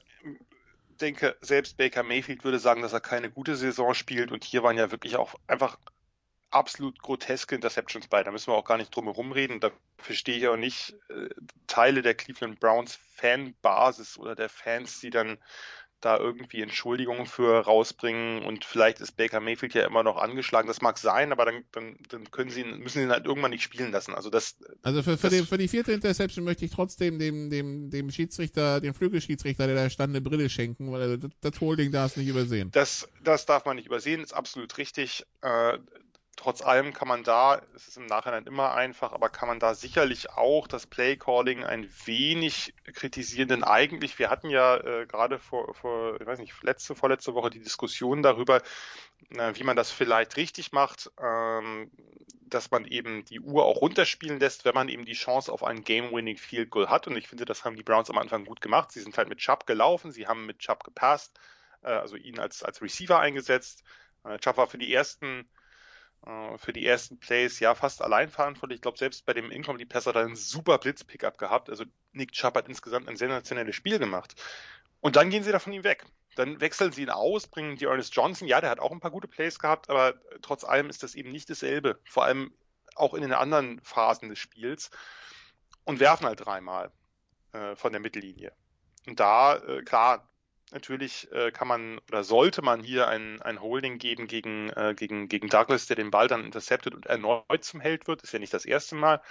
denke, 1.01 1.37
selbst 1.40 1.79
Baker 1.79 2.03
Mayfield 2.03 2.44
würde 2.44 2.59
sagen, 2.59 2.83
dass 2.83 2.92
er 2.92 3.01
keine 3.01 3.31
gute 3.31 3.57
Saison 3.57 3.94
spielt 3.94 4.31
und 4.31 4.44
hier 4.44 4.62
waren 4.62 4.77
ja 4.77 4.90
wirklich 4.90 5.16
auch 5.16 5.35
einfach 5.46 5.79
absolut 6.51 7.01
groteske 7.01 7.55
Interceptions 7.55 8.09
bei. 8.09 8.22
Da 8.22 8.31
müssen 8.31 8.53
wir 8.53 8.57
auch 8.57 8.64
gar 8.64 8.77
nicht 8.77 8.94
drum 8.94 9.07
herum 9.07 9.33
reden. 9.33 9.61
Da 9.61 9.70
verstehe 9.99 10.37
ich 10.37 10.49
auch 10.49 10.57
nicht 10.57 10.94
äh, 11.09 11.29
Teile 11.66 12.03
der 12.03 12.14
Cleveland 12.14 12.61
Browns 12.61 12.99
Fanbasis 13.14 14.18
oder 14.18 14.35
der 14.35 14.51
Fans, 14.51 15.01
die 15.01 15.11
dann 15.11 15.38
da 16.01 16.19
irgendwie 16.19 16.61
Entschuldigungen 16.61 17.27
für 17.27 17.61
rausbringen 17.61 18.45
und 18.45 18.65
vielleicht 18.65 19.01
ist 19.01 19.17
Baker 19.17 19.41
Mayfield 19.41 19.75
ja 19.75 19.87
immer 19.87 20.03
noch 20.03 20.17
angeschlagen. 20.17 20.69
Das 20.69 20.83
mag 20.83 20.99
sein, 20.99 21.33
aber 21.33 21.47
dann, 21.47 21.65
dann, 21.73 21.97
dann 22.09 22.31
können 22.31 22.51
sie 22.51 22.61
ihn, 22.61 22.79
müssen 22.79 22.99
sie 22.99 23.05
ihn 23.05 23.11
halt 23.11 23.25
irgendwann 23.25 23.51
nicht 23.51 23.63
spielen 23.63 23.93
lassen. 23.93 24.15
Also 24.15 24.31
das. 24.31 24.57
Also 24.83 25.03
für, 25.03 25.17
für, 25.17 25.29
das, 25.29 25.39
die, 25.39 25.47
für 25.47 25.59
die 25.59 25.69
vierte 25.69 25.93
Interception 25.93 26.45
möchte 26.45 26.65
ich 26.65 26.71
trotzdem 26.71 27.19
dem, 27.19 27.51
dem, 27.51 27.91
dem 27.91 28.11
Schiedsrichter, 28.11 28.81
dem 28.81 28.95
Flügelschiedsrichter, 28.95 29.67
der 29.67 29.77
da 29.77 29.91
stand, 29.91 30.11
eine 30.11 30.21
Brille 30.21 30.49
schenken, 30.51 30.93
weil 30.93 31.19
das, 31.19 31.31
das 31.41 31.61
Holding 31.61 31.93
darf 31.93 32.13
es 32.13 32.17
nicht 32.19 32.29
übersehen. 32.29 32.71
Das, 32.73 33.09
das 33.25 33.47
darf 33.47 33.65
man 33.65 33.77
nicht 33.77 33.87
übersehen, 33.87 34.23
ist 34.23 34.35
absolut 34.35 34.77
richtig. 34.79 35.25
Äh, 35.41 35.79
trotz 36.37 36.62
allem 36.62 36.92
kann 36.92 37.09
man 37.09 37.25
da, 37.25 37.61
es 37.75 37.88
ist 37.88 37.96
im 37.96 38.07
Nachhinein 38.07 38.46
immer 38.46 38.75
einfach, 38.75 39.12
aber 39.12 39.29
kann 39.31 39.49
man 39.49 39.59
da 39.59 39.75
sicherlich 39.75 40.31
auch 40.31 40.68
das 40.68 40.87
Playcalling 40.87 41.64
ein 41.64 41.90
wenig 42.05 42.75
kritisieren, 42.92 43.49
denn 43.49 43.64
eigentlich, 43.64 44.18
wir 44.18 44.31
hatten 44.31 44.51
ja 44.51 44.77
äh, 44.77 45.07
gerade 45.07 45.38
vor, 45.38 45.75
vor, 45.75 46.20
ich 46.20 46.27
weiß 46.27 46.38
nicht, 46.38 46.62
letzte, 46.62 46.94
vorletzte 46.94 47.35
Woche 47.35 47.51
die 47.51 47.61
Diskussion 47.61 48.22
darüber, 48.22 48.62
äh, 49.31 49.53
wie 49.55 49.64
man 49.64 49.77
das 49.77 49.90
vielleicht 49.90 50.37
richtig 50.37 50.72
macht, 50.72 51.11
ähm, 51.20 51.90
dass 52.49 52.70
man 52.70 52.85
eben 52.85 53.25
die 53.25 53.40
Uhr 53.40 53.64
auch 53.64 53.81
runterspielen 53.81 54.38
lässt, 54.38 54.64
wenn 54.64 54.75
man 54.75 54.88
eben 54.88 55.05
die 55.05 55.14
Chance 55.14 55.53
auf 55.53 55.64
einen 55.64 55.83
Game-Winning 55.83 56.37
Field 56.37 56.70
Goal 56.70 56.88
hat. 56.88 57.07
Und 57.09 57.16
ich 57.16 57.29
finde, 57.29 57.44
das 57.44 57.64
haben 57.64 57.77
die 57.77 57.83
Browns 57.83 58.09
am 58.11 58.18
Anfang 58.18 58.44
gut 58.44 58.61
gemacht. 58.61 58.92
Sie 58.92 59.01
sind 59.01 59.16
halt 59.18 59.29
mit 59.29 59.38
Chubb 59.38 59.66
gelaufen, 59.66 60.12
sie 60.12 60.29
haben 60.29 60.46
mit 60.46 60.61
Chubb 60.61 60.85
gepasst, 60.85 61.40
äh, 61.83 61.88
also 61.88 62.16
ihn 62.16 62.38
als, 62.38 62.62
als 62.62 62.83
Receiver 62.83 63.18
eingesetzt. 63.18 63.83
Äh, 64.25 64.38
Chubb 64.38 64.59
war 64.59 64.68
für 64.68 64.79
die 64.79 64.92
ersten 64.92 65.49
äh, 66.25 66.59
für 66.59 66.73
die 66.73 66.87
ersten 66.87 67.19
Plays 67.19 67.61
ja 67.61 67.75
fast 67.75 68.03
allein 68.03 68.29
verantwortlich. 68.29 68.77
Ich 68.77 68.83
glaube, 68.83 68.99
selbst 68.99 69.27
bei 69.27 69.33
dem 69.33 69.51
Incomplete 69.51 69.89
Pass 69.89 70.07
hat 70.07 70.17
er 70.17 70.23
einen 70.23 70.37
super 70.37 70.79
Blitz-Pickup 70.79 71.39
gehabt. 71.39 71.71
Also 71.71 71.85
Nick 72.13 72.33
Chubb 72.33 72.57
hat 72.57 72.69
insgesamt 72.69 73.09
ein 73.09 73.17
sensationelles 73.17 73.77
Spiel 73.77 73.99
gemacht. 73.99 74.35
Und 75.01 75.17
dann 75.17 75.31
gehen 75.31 75.43
sie 75.43 75.53
da 75.53 75.59
von 75.59 75.73
ihm 75.73 75.85
weg. 75.85 76.05
Dann 76.37 76.61
wechseln 76.61 76.93
sie 76.93 77.03
ihn 77.03 77.11
aus, 77.11 77.47
bringen 77.47 77.77
die 77.77 77.85
Ernest 77.85 78.15
Johnson. 78.15 78.49
Ja, 78.49 78.61
der 78.61 78.71
hat 78.71 78.81
auch 78.81 78.93
ein 78.93 79.01
paar 79.01 79.11
gute 79.11 79.29
Plays 79.29 79.59
gehabt, 79.59 79.89
aber 79.89 80.15
trotz 80.43 80.65
allem 80.65 80.91
ist 80.91 81.03
das 81.03 81.15
eben 81.15 81.31
nicht 81.31 81.49
dasselbe. 81.49 81.99
Vor 82.05 82.25
allem 82.25 82.53
auch 82.95 83.15
in 83.15 83.23
den 83.23 83.33
anderen 83.33 83.81
Phasen 83.81 84.29
des 84.29 84.39
Spiels. 84.39 84.91
Und 85.85 86.01
werfen 86.01 86.27
halt 86.27 86.45
dreimal 86.45 86.91
äh, 87.53 87.77
von 87.77 87.93
der 87.93 88.01
Mittellinie. 88.01 88.53
Und 89.07 89.21
da, 89.21 89.57
äh, 89.57 89.83
klar, 89.83 90.29
natürlich 90.73 91.31
äh, 91.33 91.51
kann 91.53 91.69
man 91.69 91.99
oder 92.09 92.25
sollte 92.25 92.63
man 92.63 92.83
hier 92.83 93.09
ein, 93.09 93.41
ein 93.43 93.61
Holding 93.61 93.99
geben 93.99 94.27
gegen, 94.27 94.71
äh, 94.71 94.95
gegen, 94.97 95.29
gegen 95.29 95.49
Douglas, 95.49 95.87
der 95.87 95.97
den 95.97 96.11
Ball 96.11 96.29
dann 96.29 96.45
interceptet 96.45 96.95
und 96.95 97.07
erneut 97.07 97.65
zum 97.65 97.81
Held 97.81 98.07
wird. 98.07 98.23
Ist 98.23 98.33
ja 98.33 98.39
nicht 98.39 98.55
das 98.55 98.65
erste 98.65 98.95
Mal. 98.95 99.23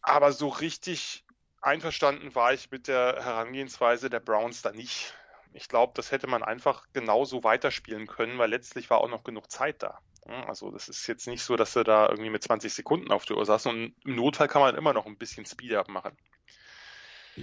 Aber 0.00 0.32
so 0.32 0.48
richtig 0.48 1.24
einverstanden 1.60 2.34
war 2.34 2.52
ich 2.52 2.70
mit 2.70 2.88
der 2.88 3.22
Herangehensweise 3.22 4.10
der 4.10 4.20
Browns 4.20 4.62
da 4.62 4.72
nicht. 4.72 5.14
Ich 5.52 5.68
glaube, 5.68 5.92
das 5.96 6.12
hätte 6.12 6.26
man 6.26 6.42
einfach 6.42 6.86
genauso 6.92 7.42
weiterspielen 7.42 8.06
können, 8.06 8.38
weil 8.38 8.50
letztlich 8.50 8.90
war 8.90 8.98
auch 8.98 9.08
noch 9.08 9.24
genug 9.24 9.50
Zeit 9.50 9.82
da. 9.82 9.98
Also 10.46 10.70
das 10.70 10.88
ist 10.88 11.06
jetzt 11.06 11.26
nicht 11.26 11.42
so, 11.42 11.56
dass 11.56 11.72
sie 11.72 11.84
da 11.84 12.08
irgendwie 12.08 12.30
mit 12.30 12.42
20 12.42 12.72
Sekunden 12.72 13.10
auf 13.10 13.24
der 13.24 13.38
Uhr 13.38 13.46
saßen 13.46 13.70
und 13.70 13.94
im 14.04 14.14
Notfall 14.14 14.46
kann 14.46 14.60
man 14.60 14.74
immer 14.74 14.92
noch 14.92 15.06
ein 15.06 15.16
bisschen 15.16 15.46
Speed-up 15.46 15.88
machen. 15.88 16.16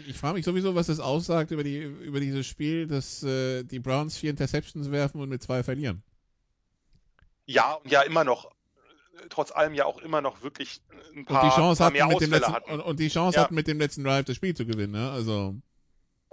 Ich 0.08 0.17
frage 0.17 0.36
mich 0.36 0.45
sowieso, 0.45 0.75
was 0.75 0.88
das 0.88 0.99
aussagt 0.99 1.51
über, 1.51 1.63
die, 1.63 1.79
über 1.79 2.19
dieses 2.19 2.45
Spiel, 2.45 2.88
dass 2.88 3.23
äh, 3.23 3.63
die 3.63 3.79
Browns 3.79 4.17
vier 4.17 4.29
Interceptions 4.29 4.91
werfen 4.91 5.21
und 5.21 5.29
mit 5.29 5.41
zwei 5.41 5.63
verlieren. 5.63 6.03
Ja, 7.45 7.73
und 7.73 7.91
ja 7.91 8.01
immer 8.01 8.23
noch, 8.23 8.51
trotz 9.29 9.51
allem 9.51 9.73
ja 9.73 9.86
auch 9.86 9.99
immer 9.99 10.21
noch 10.21 10.41
wirklich 10.41 10.81
ein 11.15 11.25
paar, 11.25 11.43
und 11.43 11.49
die 11.49 11.55
Chance 11.55 11.77
paar 11.77 11.93
hatten, 11.93 12.08
mit 12.08 12.21
dem 12.21 12.31
letzten, 12.31 12.71
und, 12.71 12.81
und, 12.81 12.99
die 12.99 13.08
Chance 13.08 13.38
ja. 13.38 13.43
hatten, 13.43 13.55
mit 13.55 13.67
dem 13.67 13.79
letzten 13.79 14.03
Drive 14.03 14.25
das 14.25 14.36
Spiel 14.36 14.55
zu 14.55 14.65
gewinnen. 14.65 14.93
Ne? 14.93 15.12
Also 15.12 15.55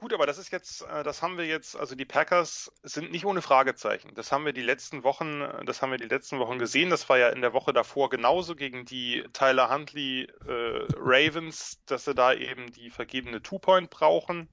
Gut, 0.02 0.12
aber 0.14 0.26
das 0.26 0.36
ist 0.36 0.50
jetzt, 0.50 0.82
äh, 0.82 1.04
das 1.04 1.22
haben 1.22 1.38
wir 1.38 1.46
jetzt, 1.46 1.76
also 1.76 1.94
die 1.94 2.04
Packers 2.04 2.72
sind 2.82 3.12
nicht 3.12 3.24
ohne 3.24 3.40
Fragezeichen. 3.40 4.12
Das 4.16 4.32
haben 4.32 4.44
wir 4.44 4.52
die 4.52 4.60
letzten 4.60 5.04
Wochen, 5.04 5.48
das 5.64 5.80
haben 5.80 5.92
wir 5.92 5.96
die 5.96 6.08
letzten 6.08 6.40
Wochen 6.40 6.58
gesehen. 6.58 6.90
Das 6.90 7.08
war 7.08 7.18
ja 7.18 7.28
in 7.28 7.40
der 7.40 7.52
Woche 7.52 7.72
davor 7.72 8.10
genauso 8.10 8.56
gegen 8.56 8.84
die 8.84 9.22
Tyler 9.32 9.70
Huntley 9.70 10.24
äh, 10.24 10.86
Ravens, 10.96 11.78
dass 11.86 12.04
sie 12.04 12.16
da 12.16 12.34
eben 12.34 12.72
die 12.72 12.90
vergebene 12.90 13.42
Two-Point 13.42 13.90
brauchen, 13.90 14.48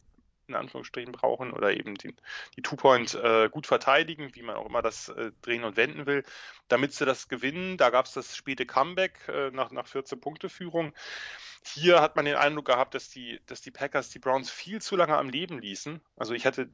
in 0.50 0.56
Anführungsstrichen 0.56 1.12
brauchen, 1.12 1.52
oder 1.52 1.76
eben 1.76 1.96
die, 1.96 2.14
die 2.56 2.62
Two-Point 2.62 3.16
äh, 3.16 3.50
gut 3.50 3.68
verteidigen, 3.68 4.36
wie 4.36 4.42
man 4.42 4.56
auch 4.56 4.68
immer 4.68 4.82
das 4.82 5.10
äh, 5.10 5.32
drehen 5.42 5.64
und 5.64 5.78
wenden 5.78 6.06
will, 6.06 6.24
damit 6.68 6.94
sie 6.94 7.06
das 7.06 7.28
gewinnen. 7.28 7.78
Da 7.78 7.90
gab 7.90 8.06
es 8.06 8.14
das 8.14 8.36
späte 8.36 8.66
Comeback 8.66 9.20
äh, 9.28 9.52
nach, 9.52 9.72
nach 9.72 9.88
14 9.88 10.20
Punkte 10.20 10.50
Führung. 10.50 10.94
Hier 11.66 12.02
hat 12.02 12.16
man 12.16 12.26
den 12.26 12.36
Eindruck 12.36 12.66
gehabt, 12.66 12.96
dass 12.96 13.10
die, 13.10 13.40
dass 13.46 13.62
die 13.62 13.72
Packers 13.72 14.10
die 14.10 14.20
Browns 14.20 14.50
viel 14.50 14.82
zu 14.82 14.96
lange 14.96 15.18
am 15.18 15.30
Leben 15.30 15.60
ließen. 15.60 16.02
Also 16.18 16.34
ich 16.34 16.46
hatte 16.46 16.70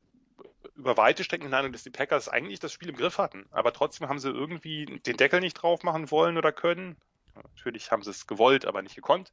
über 0.75 0.97
weite 0.97 1.23
Strecken 1.23 1.45
den 1.45 1.53
Eindruck, 1.53 1.73
dass 1.73 1.83
die 1.83 1.89
Packers 1.89 2.29
eigentlich 2.29 2.59
das 2.59 2.73
Spiel 2.73 2.89
im 2.89 2.97
Griff 2.97 3.17
hatten. 3.17 3.45
Aber 3.51 3.73
trotzdem 3.73 4.09
haben 4.09 4.19
sie 4.19 4.29
irgendwie 4.29 4.85
den 4.85 5.17
Deckel 5.17 5.39
nicht 5.39 5.55
drauf 5.55 5.83
machen 5.83 6.11
wollen 6.11 6.37
oder 6.37 6.51
können. 6.51 6.97
Natürlich 7.35 7.91
haben 7.91 8.03
sie 8.03 8.11
es 8.11 8.27
gewollt, 8.27 8.65
aber 8.65 8.81
nicht 8.81 8.95
gekonnt. 8.95 9.31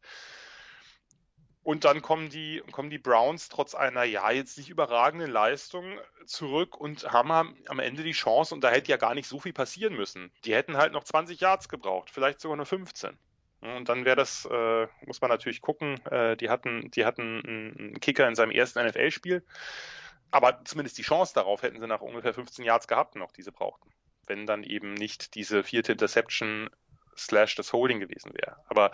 Und 1.64 1.84
dann 1.84 2.02
kommen 2.02 2.28
die, 2.28 2.60
kommen 2.72 2.90
die 2.90 2.98
Browns 2.98 3.48
trotz 3.48 3.74
einer, 3.74 4.02
ja, 4.02 4.30
jetzt 4.32 4.58
nicht 4.58 4.68
überragenden 4.68 5.30
Leistung 5.30 5.98
zurück 6.26 6.76
und 6.76 7.12
haben 7.12 7.30
am 7.30 7.78
Ende 7.78 8.02
die 8.02 8.12
Chance, 8.12 8.54
und 8.54 8.62
da 8.62 8.70
hätte 8.70 8.90
ja 8.90 8.96
gar 8.96 9.14
nicht 9.14 9.28
so 9.28 9.38
viel 9.38 9.52
passieren 9.52 9.94
müssen. 9.94 10.32
Die 10.44 10.54
hätten 10.54 10.76
halt 10.76 10.92
noch 10.92 11.04
20 11.04 11.38
Yards 11.40 11.68
gebraucht, 11.68 12.10
vielleicht 12.10 12.40
sogar 12.40 12.56
nur 12.56 12.66
15. 12.66 13.16
Und 13.60 13.88
dann 13.88 14.04
wäre 14.04 14.16
das, 14.16 14.44
äh, 14.50 14.88
muss 15.06 15.20
man 15.20 15.30
natürlich 15.30 15.60
gucken, 15.60 16.04
äh, 16.06 16.36
die 16.36 16.50
hatten, 16.50 16.90
die 16.90 17.04
hatten 17.04 17.40
einen 17.46 18.00
Kicker 18.00 18.26
in 18.26 18.34
seinem 18.34 18.50
ersten 18.50 18.84
NFL-Spiel. 18.84 19.44
Aber 20.32 20.64
zumindest 20.64 20.98
die 20.98 21.02
Chance 21.02 21.32
darauf 21.34 21.62
hätten 21.62 21.80
sie 21.80 21.86
nach 21.86 22.00
ungefähr 22.00 22.34
15 22.34 22.64
Yards 22.64 22.88
gehabt, 22.88 23.14
noch 23.14 23.30
die 23.30 23.42
sie 23.42 23.52
brauchten. 23.52 23.88
Wenn 24.26 24.46
dann 24.46 24.64
eben 24.64 24.94
nicht 24.94 25.36
diese 25.36 25.62
vierte 25.62 25.92
Interception 25.92 26.70
slash 27.16 27.54
das 27.54 27.72
Holding 27.72 28.00
gewesen 28.00 28.32
wäre. 28.34 28.56
Aber 28.66 28.90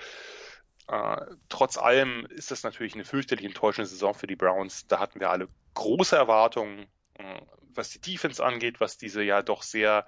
äh, 0.89 1.21
trotz 1.51 1.77
allem 1.77 2.27
ist 2.31 2.51
das 2.51 2.63
natürlich 2.63 2.95
eine 2.95 3.05
fürchterlich 3.05 3.45
enttäuschende 3.45 3.89
Saison 3.89 4.15
für 4.15 4.27
die 4.27 4.37
Browns. 4.37 4.87
Da 4.87 4.99
hatten 4.99 5.21
wir 5.21 5.31
alle 5.31 5.49
große 5.75 6.17
Erwartungen, 6.17 6.87
äh, 7.15 7.41
was 7.75 7.91
die 7.91 8.01
Defense 8.01 8.45
angeht, 8.45 8.81
was 8.81 8.97
diese 8.97 9.23
ja 9.23 9.43
doch 9.43 9.63
sehr 9.63 10.07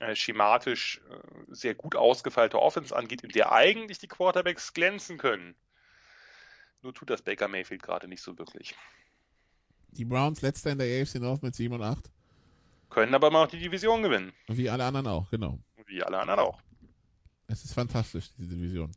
äh, 0.00 0.16
schematisch 0.16 1.02
äh, 1.10 1.54
sehr 1.54 1.74
gut 1.74 1.96
ausgefeilte 1.96 2.58
Offense 2.58 2.96
angeht, 2.96 3.22
in 3.22 3.28
der 3.28 3.52
eigentlich 3.52 3.98
die 3.98 4.08
Quarterbacks 4.08 4.72
glänzen 4.72 5.18
können. 5.18 5.54
Nur 6.80 6.94
tut 6.94 7.10
das 7.10 7.20
Baker 7.20 7.48
Mayfield 7.48 7.82
gerade 7.82 8.08
nicht 8.08 8.22
so 8.22 8.38
wirklich. 8.38 8.74
Die 9.90 10.06
Browns 10.06 10.40
letzter 10.40 10.70
in 10.70 10.78
der 10.78 11.02
AFC 11.02 11.16
North 11.16 11.42
mit 11.42 11.54
7 11.54 11.74
und 11.74 11.82
8. 11.82 12.10
Können 12.88 13.14
aber 13.14 13.28
immer 13.28 13.42
noch 13.42 13.50
die 13.50 13.58
Division 13.58 14.02
gewinnen. 14.02 14.32
Wie 14.48 14.70
alle 14.70 14.84
anderen 14.84 15.06
auch, 15.06 15.30
genau. 15.30 15.58
Wie 15.86 16.02
alle 16.02 16.18
anderen 16.18 16.40
auch. 16.40 16.58
Es 17.48 17.64
ist 17.64 17.74
fantastisch, 17.74 18.30
diese 18.38 18.54
Division 18.54 18.92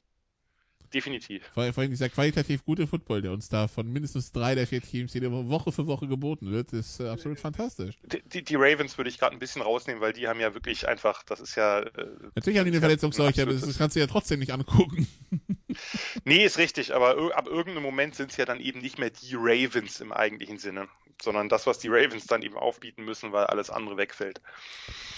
definitiv. 0.96 1.44
Vor, 1.54 1.72
vor 1.74 1.82
allem 1.82 1.92
dieser 1.92 2.10
qualitativ 2.10 2.64
gute 2.64 2.88
Football, 2.88 3.22
der 3.22 3.34
uns 3.34 3.50
da 3.50 3.68
von 3.68 3.92
mindestens 3.92 4.32
drei 4.32 4.56
der 4.56 4.66
vier 4.66 4.82
Teams 4.82 5.14
jede 5.14 5.30
Woche 5.32 5.72
für 5.72 5.88
Woche 5.88 6.08
geboten 6.08 6.52
wird, 6.52 6.72
ist 6.72 7.02
äh, 7.02 7.10
absolut 7.10 7.40
fantastisch. 7.40 7.96
Die, 8.04 8.22
die, 8.24 8.44
die 8.44 8.56
Ravens 8.56 8.98
würde 8.98 9.10
ich 9.10 9.20
gerade 9.20 9.36
ein 9.36 9.40
bisschen 9.40 9.62
rausnehmen, 9.62 10.02
weil 10.02 10.14
die 10.14 10.28
haben 10.28 10.40
ja 10.40 10.54
wirklich 10.54 10.88
einfach, 10.88 11.24
das 11.24 11.42
ist 11.42 11.56
ja. 11.56 11.82
Äh, 11.82 12.08
Natürlich 12.36 12.58
haben 12.58 12.66
die 12.66 12.72
eine 12.72 12.80
Verletzungsseuche, 12.80 13.42
aber 13.42 13.54
das 13.54 13.78
kannst 13.78 13.96
du 13.96 14.00
ja 14.00 14.08
trotzdem 14.08 14.40
nicht 14.40 14.54
angucken. 14.54 15.08
nee, 16.24 16.46
ist 16.46 16.58
richtig, 16.58 16.96
aber 16.96 17.36
ab 17.36 17.48
irgendeinem 17.48 17.84
Moment 17.84 18.16
sind 18.16 18.32
es 18.32 18.38
ja 18.38 18.46
dann 18.46 18.62
eben 18.62 18.80
nicht 18.80 18.98
mehr 18.98 19.10
die 19.10 19.36
Ravens 19.36 20.00
im 20.00 20.14
eigentlichen 20.14 20.58
Sinne, 20.58 20.88
sondern 21.22 21.50
das, 21.50 21.68
was 21.68 21.80
die 21.80 21.90
Ravens 21.90 22.26
dann 22.26 22.42
eben 22.42 22.56
aufbieten 22.56 23.04
müssen, 23.04 23.34
weil 23.34 23.46
alles 23.46 23.70
andere 23.70 23.98
wegfällt. 23.98 24.42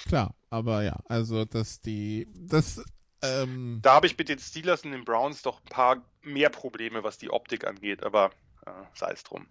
Klar, 0.08 0.34
aber 0.50 0.84
ja, 0.84 1.00
also 1.08 1.46
dass 1.46 1.82
die, 1.82 2.28
das 2.34 2.84
ähm, 3.22 3.80
da 3.82 3.96
habe 3.96 4.08
ich 4.08 4.18
mit 4.18 4.30
den 4.30 4.40
Steelers 4.40 4.84
und 4.84 4.92
den 4.92 5.06
Browns 5.06 5.42
doch 5.42 5.60
ein 5.62 5.70
paar 5.70 6.02
mehr 6.22 6.50
Probleme, 6.50 7.04
was 7.04 7.18
die 7.18 7.30
Optik 7.30 7.66
angeht, 7.66 8.04
aber 8.04 8.32
äh, 8.66 8.72
sei 8.94 9.12
es 9.12 9.24
drum. 9.24 9.46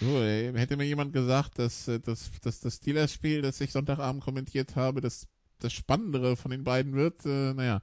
So, 0.00 0.20
ey, 0.20 0.52
hätte 0.54 0.76
mir 0.76 0.84
jemand 0.84 1.12
gesagt, 1.12 1.58
dass, 1.58 1.88
äh, 1.88 2.00
dass, 2.00 2.30
dass 2.42 2.60
das 2.60 2.76
Steelers-Spiel, 2.76 3.42
das 3.42 3.60
ich 3.60 3.72
Sonntagabend 3.72 4.22
kommentiert 4.22 4.76
habe, 4.76 5.00
das, 5.00 5.26
das 5.58 5.72
Spannendere 5.72 6.36
von 6.36 6.50
den 6.50 6.64
beiden 6.64 6.94
wird, 6.94 7.24
äh, 7.24 7.54
naja, 7.54 7.80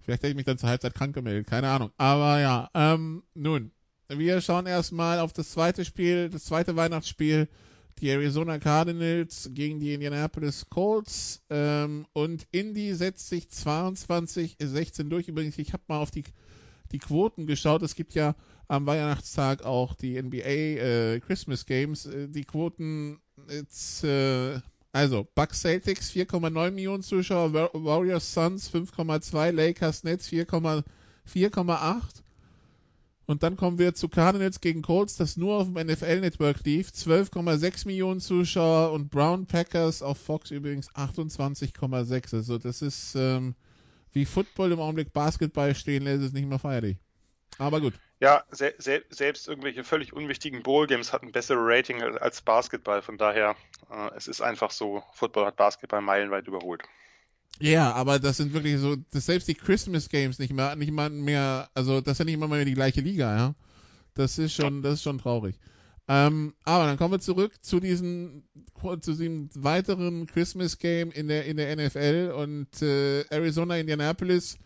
vielleicht 0.00 0.22
hätte 0.22 0.30
ich 0.30 0.36
mich 0.36 0.46
dann 0.46 0.58
zur 0.58 0.68
Halbzeit 0.68 0.94
krank 0.94 1.14
gemeldet, 1.14 1.48
keine 1.48 1.68
Ahnung. 1.68 1.90
Aber 1.96 2.40
ja, 2.40 2.70
ähm, 2.74 3.22
nun, 3.34 3.72
wir 4.08 4.40
schauen 4.40 4.66
erstmal 4.66 5.20
auf 5.20 5.32
das 5.32 5.50
zweite 5.50 5.84
Spiel, 5.84 6.30
das 6.30 6.44
zweite 6.44 6.76
Weihnachtsspiel 6.76 7.48
die 8.00 8.08
Arizona 8.08 8.58
Cardinals 8.58 9.50
gegen 9.52 9.78
die 9.78 9.92
Indianapolis 9.94 10.66
Colts 10.70 11.42
ähm, 11.50 12.06
und 12.12 12.46
Indy 12.50 12.94
setzt 12.94 13.28
sich 13.28 13.44
22-16 13.46 15.08
durch. 15.08 15.28
Übrigens, 15.28 15.58
ich 15.58 15.72
habe 15.72 15.82
mal 15.88 15.98
auf 15.98 16.10
die, 16.10 16.24
die 16.92 16.98
Quoten 16.98 17.46
geschaut. 17.46 17.82
Es 17.82 17.94
gibt 17.94 18.14
ja 18.14 18.34
am 18.68 18.86
Weihnachtstag 18.86 19.64
auch 19.64 19.94
die 19.94 20.20
NBA 20.20 20.38
äh, 20.38 21.20
Christmas 21.20 21.66
Games. 21.66 22.06
Äh, 22.06 22.28
die 22.28 22.44
Quoten 22.44 23.20
jetzt, 23.50 24.04
äh, 24.04 24.60
also 24.92 25.26
Bucks 25.34 25.60
Celtics 25.60 26.10
4,9 26.10 26.70
Millionen 26.70 27.02
Zuschauer, 27.02 27.52
Warriors 27.52 28.32
Suns 28.32 28.72
5,2, 28.72 29.50
Lakers 29.52 30.04
Nets 30.04 30.30
4,8 30.30 30.84
und 33.30 33.44
dann 33.44 33.56
kommen 33.56 33.78
wir 33.78 33.94
zu 33.94 34.08
Cardinals 34.08 34.60
gegen 34.60 34.82
Colts, 34.82 35.16
das 35.16 35.36
nur 35.36 35.58
auf 35.58 35.72
dem 35.72 35.86
NFL-Network 35.86 36.64
lief. 36.64 36.88
12,6 36.88 37.86
Millionen 37.86 38.18
Zuschauer 38.18 38.92
und 38.92 39.08
Brown 39.08 39.46
Packers 39.46 40.02
auf 40.02 40.18
Fox 40.18 40.50
übrigens 40.50 40.90
28,6. 40.94 42.34
Also 42.34 42.58
das 42.58 42.82
ist 42.82 43.14
ähm, 43.14 43.54
wie 44.12 44.24
Football 44.24 44.72
im 44.72 44.80
Augenblick 44.80 45.12
Basketball 45.12 45.76
stehen 45.76 46.02
lässt, 46.02 46.24
ist 46.24 46.34
nicht 46.34 46.48
mehr 46.48 46.58
feierlich. 46.58 46.96
Aber 47.58 47.80
gut. 47.80 47.94
Ja, 48.18 48.42
se 48.50 48.74
se 48.78 49.04
selbst 49.10 49.48
irgendwelche 49.48 49.84
völlig 49.84 50.12
unwichtigen 50.12 50.62
Bowl-Games 50.62 51.12
hatten 51.12 51.30
bessere 51.32 51.60
Rating 51.60 52.02
als 52.02 52.42
Basketball. 52.42 53.00
Von 53.00 53.16
daher, 53.16 53.54
äh, 53.90 54.10
es 54.16 54.26
ist 54.26 54.40
einfach 54.40 54.72
so, 54.72 55.02
Football 55.14 55.46
hat 55.46 55.56
Basketball 55.56 56.00
meilenweit 56.00 56.48
überholt. 56.48 56.82
Ja, 57.58 57.92
aber 57.92 58.18
das 58.18 58.38
sind 58.38 58.52
wirklich 58.52 58.78
so, 58.78 58.96
das 59.10 59.26
selbst 59.26 59.48
die 59.48 59.54
Christmas 59.54 60.08
Games 60.08 60.38
nicht 60.38 60.52
mehr, 60.52 60.76
nicht 60.76 60.92
mal 60.92 61.10
mehr, 61.10 61.68
also 61.74 62.00
das 62.00 62.18
ja 62.18 62.24
nicht 62.24 62.38
mal 62.38 62.48
mehr 62.48 62.64
die 62.64 62.74
gleiche 62.74 63.00
Liga, 63.00 63.36
ja. 63.36 63.54
Das 64.14 64.38
ist 64.38 64.54
schon, 64.54 64.82
das 64.82 64.94
ist 64.94 65.02
schon 65.02 65.18
traurig. 65.18 65.56
Ähm, 66.08 66.54
aber 66.64 66.86
dann 66.86 66.96
kommen 66.96 67.12
wir 67.12 67.20
zurück 67.20 67.52
zu 67.62 67.78
diesem, 67.78 68.42
zu 69.00 69.12
diesem 69.12 69.48
weiteren 69.54 70.26
Christmas 70.26 70.78
Game 70.78 71.12
in 71.12 71.28
der, 71.28 71.44
in 71.44 71.56
der 71.56 71.76
NFL 71.76 72.32
und 72.36 72.82
äh, 72.82 73.24
Arizona 73.30 73.76
Indianapolis 73.76 74.58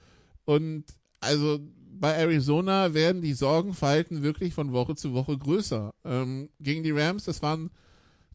und 0.44 0.84
also 1.20 1.58
bei 2.00 2.12
Arizona 2.12 2.94
werden 2.94 3.22
die 3.22 3.34
Sorgenfalten 3.34 4.22
wirklich 4.22 4.54
von 4.54 4.72
Woche 4.72 4.94
zu 4.94 5.14
Woche 5.14 5.36
größer. 5.36 5.92
Ähm, 6.04 6.48
gegen 6.60 6.82
die 6.82 6.90
Rams, 6.90 7.24
das 7.24 7.42
waren 7.42 7.70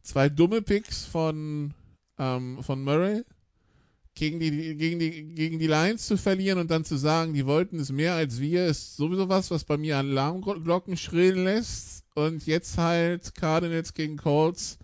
zwei 0.02 0.28
dumme 0.28 0.62
Picks 0.62 1.04
von, 1.04 1.74
ähm, 2.18 2.62
von 2.62 2.82
Murray, 2.82 3.22
gegen 4.20 4.38
die, 4.38 4.76
gegen, 4.76 4.98
die, 4.98 5.34
gegen 5.34 5.58
die 5.58 5.66
Lions 5.66 6.06
zu 6.06 6.18
verlieren 6.18 6.58
und 6.58 6.70
dann 6.70 6.84
zu 6.84 6.96
sagen, 6.96 7.32
die 7.32 7.46
wollten 7.46 7.80
es 7.80 7.90
mehr 7.90 8.12
als 8.12 8.38
wir, 8.38 8.66
ist 8.66 8.96
sowieso 8.96 9.30
was, 9.30 9.50
was 9.50 9.64
bei 9.64 9.78
mir 9.78 9.96
Alarmglocken 9.96 10.98
schrillen 10.98 11.44
lässt. 11.44 12.04
Und 12.14 12.46
jetzt 12.46 12.76
halt 12.76 13.34
Cardinals 13.34 13.94
gegen 13.94 14.18
Colts 14.18 14.78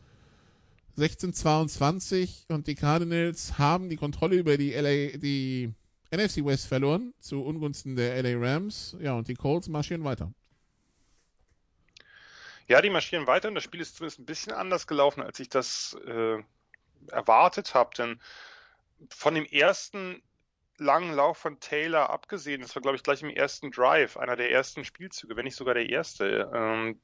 16-22 0.96 2.48
und 2.48 2.66
die 2.66 2.76
Cardinals 2.76 3.58
haben 3.58 3.90
die 3.90 3.96
Kontrolle 3.96 4.36
über 4.36 4.56
die 4.56 4.72
LA, 4.72 5.18
die 5.18 5.70
NFC 6.10 6.42
West 6.42 6.66
verloren 6.68 7.12
zu 7.20 7.44
Ungunsten 7.44 7.94
der 7.94 8.22
LA 8.22 8.38
Rams. 8.38 8.96
Ja, 9.00 9.12
und 9.12 9.28
die 9.28 9.34
Colts 9.34 9.68
marschieren 9.68 10.04
weiter. 10.04 10.32
Ja, 12.68 12.80
die 12.80 12.88
marschieren 12.88 13.26
weiter 13.26 13.48
und 13.48 13.54
das 13.54 13.64
Spiel 13.64 13.82
ist 13.82 13.96
zumindest 13.96 14.18
ein 14.18 14.24
bisschen 14.24 14.54
anders 14.54 14.86
gelaufen, 14.86 15.20
als 15.20 15.38
ich 15.40 15.50
das 15.50 15.94
äh, 16.06 16.38
erwartet 17.08 17.74
habe. 17.74 17.90
Denn 17.98 18.18
von 19.10 19.34
dem 19.34 19.44
ersten 19.44 20.22
langen 20.78 21.14
Lauf 21.14 21.38
von 21.38 21.58
Taylor 21.60 22.10
abgesehen, 22.10 22.60
das 22.60 22.74
war, 22.74 22.82
glaube 22.82 22.96
ich, 22.96 23.02
gleich 23.02 23.22
im 23.22 23.30
ersten 23.30 23.70
Drive, 23.70 24.16
einer 24.16 24.36
der 24.36 24.50
ersten 24.50 24.84
Spielzüge, 24.84 25.36
wenn 25.36 25.44
nicht 25.44 25.56
sogar 25.56 25.74
der 25.74 25.88
erste. 25.88 26.50
Ähm, 26.54 27.00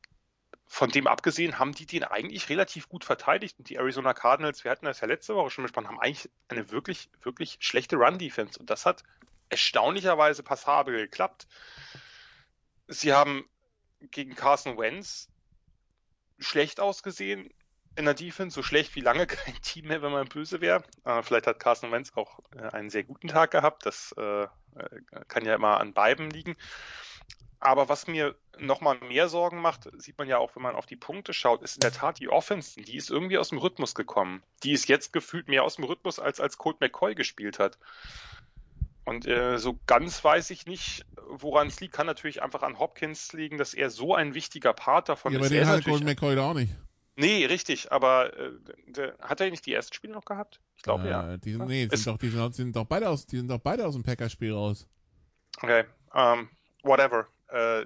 von 0.66 0.88
dem 0.90 1.06
abgesehen 1.06 1.58
haben 1.58 1.72
die 1.72 1.84
den 1.84 2.04
eigentlich 2.04 2.48
relativ 2.48 2.88
gut 2.88 3.04
verteidigt 3.04 3.58
und 3.58 3.68
die 3.68 3.76
Arizona 3.76 4.14
Cardinals, 4.14 4.64
wir 4.64 4.70
hatten 4.70 4.86
das 4.86 5.00
ja 5.00 5.06
letzte 5.06 5.34
Woche 5.34 5.50
schon 5.50 5.64
besprochen, 5.64 5.88
haben 5.88 6.00
eigentlich 6.00 6.30
eine 6.48 6.70
wirklich, 6.70 7.10
wirklich 7.22 7.58
schlechte 7.60 7.96
Run-Defense 7.96 8.58
und 8.58 8.70
das 8.70 8.86
hat 8.86 9.02
erstaunlicherweise 9.50 10.42
passabel 10.42 10.96
geklappt. 10.96 11.46
Sie 12.88 13.12
haben 13.12 13.44
gegen 14.00 14.34
Carson 14.34 14.78
Wentz 14.78 15.28
schlecht 16.38 16.80
ausgesehen 16.80 17.52
in 17.96 18.04
der 18.04 18.14
Defense, 18.14 18.54
so 18.54 18.62
schlecht 18.62 18.94
wie 18.94 19.00
lange 19.00 19.26
kein 19.26 19.60
Team 19.62 19.88
mehr, 19.88 20.02
wenn 20.02 20.12
man 20.12 20.28
böse 20.28 20.60
wäre. 20.60 20.82
Äh, 21.04 21.22
vielleicht 21.22 21.46
hat 21.46 21.60
Carson 21.60 21.92
Wentz 21.92 22.12
auch 22.14 22.40
äh, 22.56 22.62
einen 22.70 22.90
sehr 22.90 23.04
guten 23.04 23.28
Tag 23.28 23.50
gehabt, 23.50 23.86
das 23.86 24.12
äh, 24.12 24.46
kann 25.28 25.44
ja 25.44 25.54
immer 25.54 25.78
an 25.80 25.92
beiden 25.92 26.30
liegen. 26.30 26.56
Aber 27.60 27.88
was 27.88 28.08
mir 28.08 28.34
nochmal 28.58 28.98
mehr 28.98 29.28
Sorgen 29.28 29.60
macht, 29.60 29.88
sieht 29.96 30.18
man 30.18 30.26
ja 30.26 30.38
auch, 30.38 30.56
wenn 30.56 30.64
man 30.64 30.74
auf 30.74 30.86
die 30.86 30.96
Punkte 30.96 31.32
schaut, 31.32 31.62
ist 31.62 31.76
in 31.76 31.80
der 31.80 31.92
Tat 31.92 32.18
die 32.18 32.28
Offense. 32.28 32.80
Die 32.80 32.96
ist 32.96 33.08
irgendwie 33.08 33.38
aus 33.38 33.50
dem 33.50 33.58
Rhythmus 33.58 33.94
gekommen. 33.94 34.42
Die 34.64 34.72
ist 34.72 34.88
jetzt 34.88 35.12
gefühlt 35.12 35.46
mehr 35.46 35.62
aus 35.62 35.76
dem 35.76 35.84
Rhythmus, 35.84 36.18
als 36.18 36.40
als 36.40 36.58
Colt 36.58 36.80
McCoy 36.80 37.14
gespielt 37.14 37.60
hat. 37.60 37.78
Und 39.04 39.28
äh, 39.28 39.58
so 39.58 39.78
ganz 39.86 40.24
weiß 40.24 40.50
ich 40.50 40.66
nicht, 40.66 41.06
woran 41.28 41.68
es 41.68 41.80
liegt. 41.80 41.94
Kann 41.94 42.06
natürlich 42.06 42.42
einfach 42.42 42.62
an 42.62 42.80
Hopkins 42.80 43.32
liegen, 43.32 43.58
dass 43.58 43.74
er 43.74 43.90
so 43.90 44.14
ein 44.14 44.34
wichtiger 44.34 44.72
Part 44.72 45.08
davon 45.08 45.32
ja, 45.32 45.38
ist. 45.38 45.46
Aber 45.46 45.54
den 45.54 45.66
hat 45.68 45.84
Colt 45.84 46.02
McCoy 46.02 46.36
auch 46.38 46.54
nicht. 46.54 46.72
Nee, 47.16 47.44
richtig, 47.44 47.92
aber 47.92 48.36
äh, 48.36 48.52
der, 48.86 49.18
hat 49.20 49.40
er 49.40 49.50
nicht 49.50 49.66
die 49.66 49.74
ersten 49.74 49.94
Spiele 49.94 50.14
noch 50.14 50.24
gehabt? 50.24 50.60
Ich 50.76 50.82
glaube 50.82 51.04
äh, 51.04 51.10
ja. 51.10 51.36
Die 51.36 51.52
sind, 51.52 51.66
nee, 51.66 51.86
die 51.86 51.96
sind, 51.96 52.06
doch, 52.06 52.18
die, 52.18 52.30
sind, 52.30 52.54
sind 52.54 52.76
doch 52.76 52.86
beide 52.86 53.08
aus, 53.08 53.26
die 53.26 53.36
sind 53.36 53.48
doch 53.48 53.60
beide 53.60 53.86
aus 53.86 53.94
dem 53.94 54.02
Packers-Spiel 54.02 54.52
raus. 54.52 54.86
Okay, 55.58 55.84
um, 56.12 56.20
ähm, 56.20 56.48
whatever. 56.82 57.26
Äh, 57.48 57.84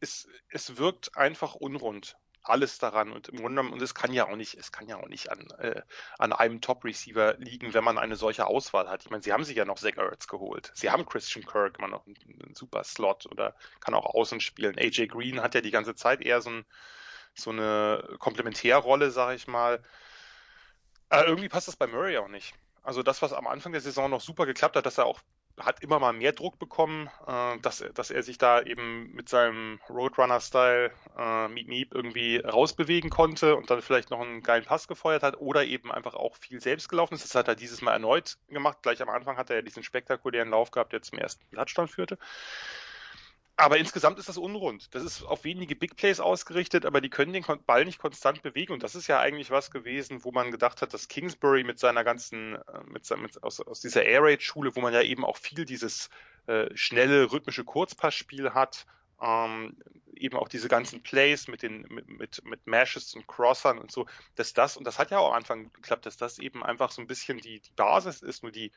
es, 0.00 0.28
es 0.50 0.76
wirkt 0.76 1.16
einfach 1.16 1.56
unrund 1.56 2.16
alles 2.48 2.78
daran 2.78 3.12
und 3.12 3.28
im 3.28 3.36
Grunde 3.36 3.62
und 3.62 3.82
es 3.82 3.94
kann 3.94 4.12
ja 4.12 4.26
auch 4.26 4.36
nicht, 4.36 4.54
es 4.54 4.72
kann 4.72 4.88
ja 4.88 4.96
auch 4.96 5.08
nicht 5.08 5.30
an, 5.30 5.48
äh, 5.58 5.82
an 6.18 6.32
einem 6.32 6.60
Top-Receiver 6.60 7.36
liegen, 7.38 7.74
wenn 7.74 7.84
man 7.84 7.98
eine 7.98 8.16
solche 8.16 8.46
Auswahl 8.46 8.88
hat. 8.88 9.04
Ich 9.04 9.10
meine, 9.10 9.22
sie 9.22 9.32
haben 9.32 9.44
sich 9.44 9.56
ja 9.56 9.64
noch 9.64 9.78
Zach 9.78 9.96
Ertz 9.96 10.28
geholt. 10.28 10.72
Sie 10.74 10.90
haben 10.90 11.04
Christian 11.04 11.44
Kirk 11.44 11.78
immer 11.78 11.88
noch 11.88 12.06
einen, 12.06 12.16
einen, 12.42 12.54
super 12.54 12.84
Slot 12.84 13.26
oder 13.26 13.54
kann 13.80 13.94
auch 13.94 14.06
außen 14.06 14.40
spielen. 14.40 14.78
AJ 14.78 15.08
Green 15.08 15.42
hat 15.42 15.54
ja 15.54 15.60
die 15.60 15.70
ganze 15.70 15.94
Zeit 15.94 16.22
eher 16.22 16.40
so, 16.40 16.50
ein, 16.50 16.64
so 17.40 17.50
eine 17.50 18.16
Komplementärrolle, 18.18 19.10
sage 19.10 19.36
ich 19.36 19.46
mal. 19.46 19.82
Aber 21.08 21.26
irgendwie 21.26 21.48
passt 21.48 21.68
das 21.68 21.76
bei 21.76 21.86
Murray 21.86 22.18
auch 22.18 22.28
nicht. 22.28 22.54
Also 22.82 23.02
das, 23.02 23.22
was 23.22 23.32
am 23.32 23.46
Anfang 23.46 23.72
der 23.72 23.80
Saison 23.80 24.10
noch 24.10 24.20
super 24.20 24.46
geklappt 24.46 24.76
hat, 24.76 24.86
dass 24.86 24.98
er 24.98 25.06
auch 25.06 25.20
hat 25.60 25.82
immer 25.82 25.98
mal 25.98 26.12
mehr 26.12 26.32
Druck 26.32 26.58
bekommen, 26.58 27.10
äh, 27.26 27.58
dass, 27.60 27.84
dass 27.94 28.10
er 28.10 28.22
sich 28.22 28.38
da 28.38 28.62
eben 28.62 29.12
mit 29.12 29.28
seinem 29.28 29.80
Roadrunner-Style 29.88 30.92
äh, 31.16 31.48
Meep 31.48 31.68
Meep 31.68 31.94
irgendwie 31.94 32.38
rausbewegen 32.38 33.10
konnte 33.10 33.56
und 33.56 33.70
dann 33.70 33.82
vielleicht 33.82 34.10
noch 34.10 34.20
einen 34.20 34.42
geilen 34.42 34.64
Pass 34.64 34.88
gefeuert 34.88 35.22
hat 35.22 35.40
oder 35.40 35.64
eben 35.64 35.92
einfach 35.92 36.14
auch 36.14 36.36
viel 36.36 36.60
selbst 36.60 36.88
gelaufen 36.88 37.14
ist. 37.14 37.24
Das 37.24 37.34
hat 37.34 37.48
er 37.48 37.56
dieses 37.56 37.82
Mal 37.82 37.92
erneut 37.92 38.38
gemacht. 38.48 38.78
Gleich 38.82 39.02
am 39.02 39.08
Anfang 39.08 39.36
hat 39.36 39.50
er 39.50 39.56
ja 39.56 39.62
diesen 39.62 39.82
spektakulären 39.82 40.50
Lauf 40.50 40.70
gehabt, 40.70 40.92
der 40.92 41.02
zum 41.02 41.18
ersten 41.18 41.44
Touchdown 41.54 41.88
führte. 41.88 42.18
Aber 43.60 43.76
insgesamt 43.76 44.20
ist 44.20 44.28
das 44.28 44.38
unrund. 44.38 44.94
Das 44.94 45.02
ist 45.02 45.24
auf 45.24 45.42
wenige 45.42 45.74
Big 45.74 45.96
Plays 45.96 46.20
ausgerichtet, 46.20 46.86
aber 46.86 47.00
die 47.00 47.10
können 47.10 47.32
den 47.32 47.44
Ball 47.66 47.84
nicht 47.84 47.98
konstant 47.98 48.40
bewegen. 48.40 48.72
Und 48.72 48.84
das 48.84 48.94
ist 48.94 49.08
ja 49.08 49.18
eigentlich 49.18 49.50
was 49.50 49.72
gewesen, 49.72 50.22
wo 50.22 50.30
man 50.30 50.52
gedacht 50.52 50.80
hat, 50.80 50.94
dass 50.94 51.08
Kingsbury 51.08 51.64
mit 51.64 51.80
seiner 51.80 52.04
ganzen, 52.04 52.54
äh, 52.54 52.60
mit, 52.86 53.10
mit 53.18 53.42
aus, 53.42 53.60
aus 53.60 53.80
dieser 53.80 54.04
Air 54.04 54.22
Raid 54.22 54.44
Schule, 54.44 54.76
wo 54.76 54.80
man 54.80 54.94
ja 54.94 55.02
eben 55.02 55.24
auch 55.24 55.36
viel 55.36 55.64
dieses 55.64 56.08
äh, 56.46 56.68
schnelle 56.76 57.32
rhythmische 57.32 57.64
Kurzpassspiel 57.64 58.54
hat, 58.54 58.86
ähm, 59.20 59.76
eben 60.14 60.36
auch 60.36 60.48
diese 60.48 60.68
ganzen 60.68 61.02
Plays 61.02 61.48
mit 61.48 61.62
den 61.62 61.82
mit, 61.90 62.08
mit, 62.08 62.44
mit 62.44 62.64
Mashes 62.68 63.14
und 63.14 63.26
Crossern 63.26 63.78
und 63.78 63.90
so, 63.90 64.06
dass 64.36 64.54
das, 64.54 64.76
und 64.76 64.84
das 64.84 65.00
hat 65.00 65.10
ja 65.10 65.18
auch 65.18 65.30
am 65.30 65.36
Anfang 65.36 65.72
geklappt, 65.72 66.06
dass 66.06 66.16
das 66.16 66.38
eben 66.38 66.62
einfach 66.62 66.92
so 66.92 67.02
ein 67.02 67.08
bisschen 67.08 67.38
die, 67.38 67.58
die 67.58 67.72
Basis 67.74 68.22
ist, 68.22 68.44
nur 68.44 68.52
die 68.52 68.70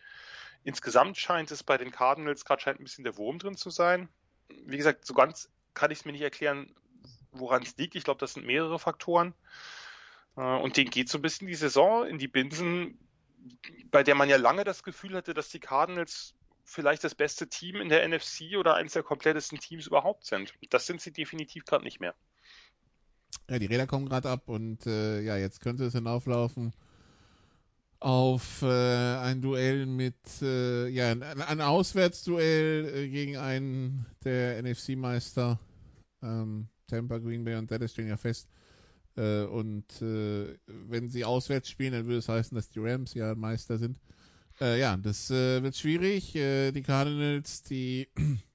insgesamt 0.64 1.18
scheint 1.18 1.52
es 1.52 1.62
bei 1.62 1.78
den 1.78 1.92
Cardinals 1.92 2.46
gerade 2.46 2.64
scheint 2.64 2.80
ein 2.80 2.84
bisschen 2.84 3.04
der 3.04 3.18
Wurm 3.18 3.38
drin 3.38 3.58
zu 3.58 3.70
sein 3.70 4.10
wie 4.66 4.78
gesagt, 4.78 5.06
so 5.06 5.14
ganz 5.14 5.50
kann 5.74 5.92
ich 5.92 6.00
es 6.00 6.06
mir 6.06 6.12
nicht 6.12 6.22
erklären, 6.22 6.74
woran 7.32 7.64
es 7.64 7.78
liegt. 7.78 7.96
Ich 7.96 8.04
glaube, 8.04 8.20
das 8.20 8.34
sind 8.34 8.46
mehrere 8.46 8.80
Faktoren. 8.80 9.34
Äh, 10.36 10.42
und 10.42 10.78
denen 10.78 10.90
geht 10.90 11.10
so 11.10 11.18
ein 11.18 11.22
bisschen 11.22 11.48
die 11.48 11.56
Saison 11.56 12.06
in 12.06 12.18
die 12.18 12.28
Binsen, 12.28 12.98
bei 13.90 14.04
der 14.04 14.16
man 14.16 14.30
ja 14.30 14.38
lange 14.38 14.64
das 14.64 14.84
Gefühl 14.84 15.16
hatte, 15.16 15.34
dass 15.34 15.50
die 15.50 15.60
Cardinals 15.60 16.34
vielleicht 16.64 17.04
das 17.04 17.16
beste 17.16 17.48
Team 17.48 17.78
in 17.78 17.90
der 17.90 18.08
NFC 18.08 18.58
oder 18.58 18.76
eines 18.76 18.94
der 18.94 19.04
komplettesten 19.04 19.60
Teams 19.60 19.88
überhaupt 19.88 20.26
sind. 20.26 20.54
Das 20.70 20.86
sind 20.86 21.02
sie 21.02 21.12
definitiv 21.12 21.66
gerade 21.66 21.84
nicht 21.84 22.00
mehr. 22.00 22.16
Ja, 23.50 23.60
die 23.60 23.66
Räder 23.66 23.88
kommen 23.88 24.08
gerade 24.08 24.30
ab 24.30 24.48
und 24.48 24.86
äh, 24.86 25.22
ja, 25.22 25.38
jetzt 25.38 25.62
könnte 25.62 25.86
es 25.86 25.94
hinauflaufen 25.94 26.74
auf 28.02 28.64
äh, 28.64 29.16
ein 29.18 29.42
Duell 29.42 29.86
mit, 29.86 30.16
äh, 30.42 30.88
ja, 30.88 31.12
ein, 31.12 31.22
ein 31.22 31.62
Auswärtsduell 31.62 32.92
äh, 32.94 33.10
gegen 33.10 33.38
einen 33.38 34.08
der 34.24 34.62
NFC-Meister. 34.62 35.60
Ähm, 36.24 36.68
Tampa, 36.88 37.20
Green 37.20 37.44
Bay 37.44 37.56
und 37.56 37.70
Dallas 37.70 37.92
stehen 37.92 38.08
ja 38.08 38.18
fest. 38.18 38.50
Äh, 39.16 39.44
und 39.44 40.02
äh, 40.02 40.58
wenn 40.66 41.10
sie 41.10 41.26
auswärts 41.26 41.70
spielen, 41.70 41.94
dann 41.94 42.06
würde 42.06 42.18
es 42.18 42.28
heißen, 42.28 42.56
dass 42.56 42.70
die 42.70 42.80
Rams 42.80 43.14
ja 43.14 43.36
Meister 43.36 43.78
sind. 43.78 44.00
Äh, 44.60 44.80
ja, 44.80 44.98
das 44.98 45.30
wird 45.30 45.76
schwierig. 45.76 46.34
die 46.34 46.84
Cardinals, 46.84 47.62
die 47.64 48.08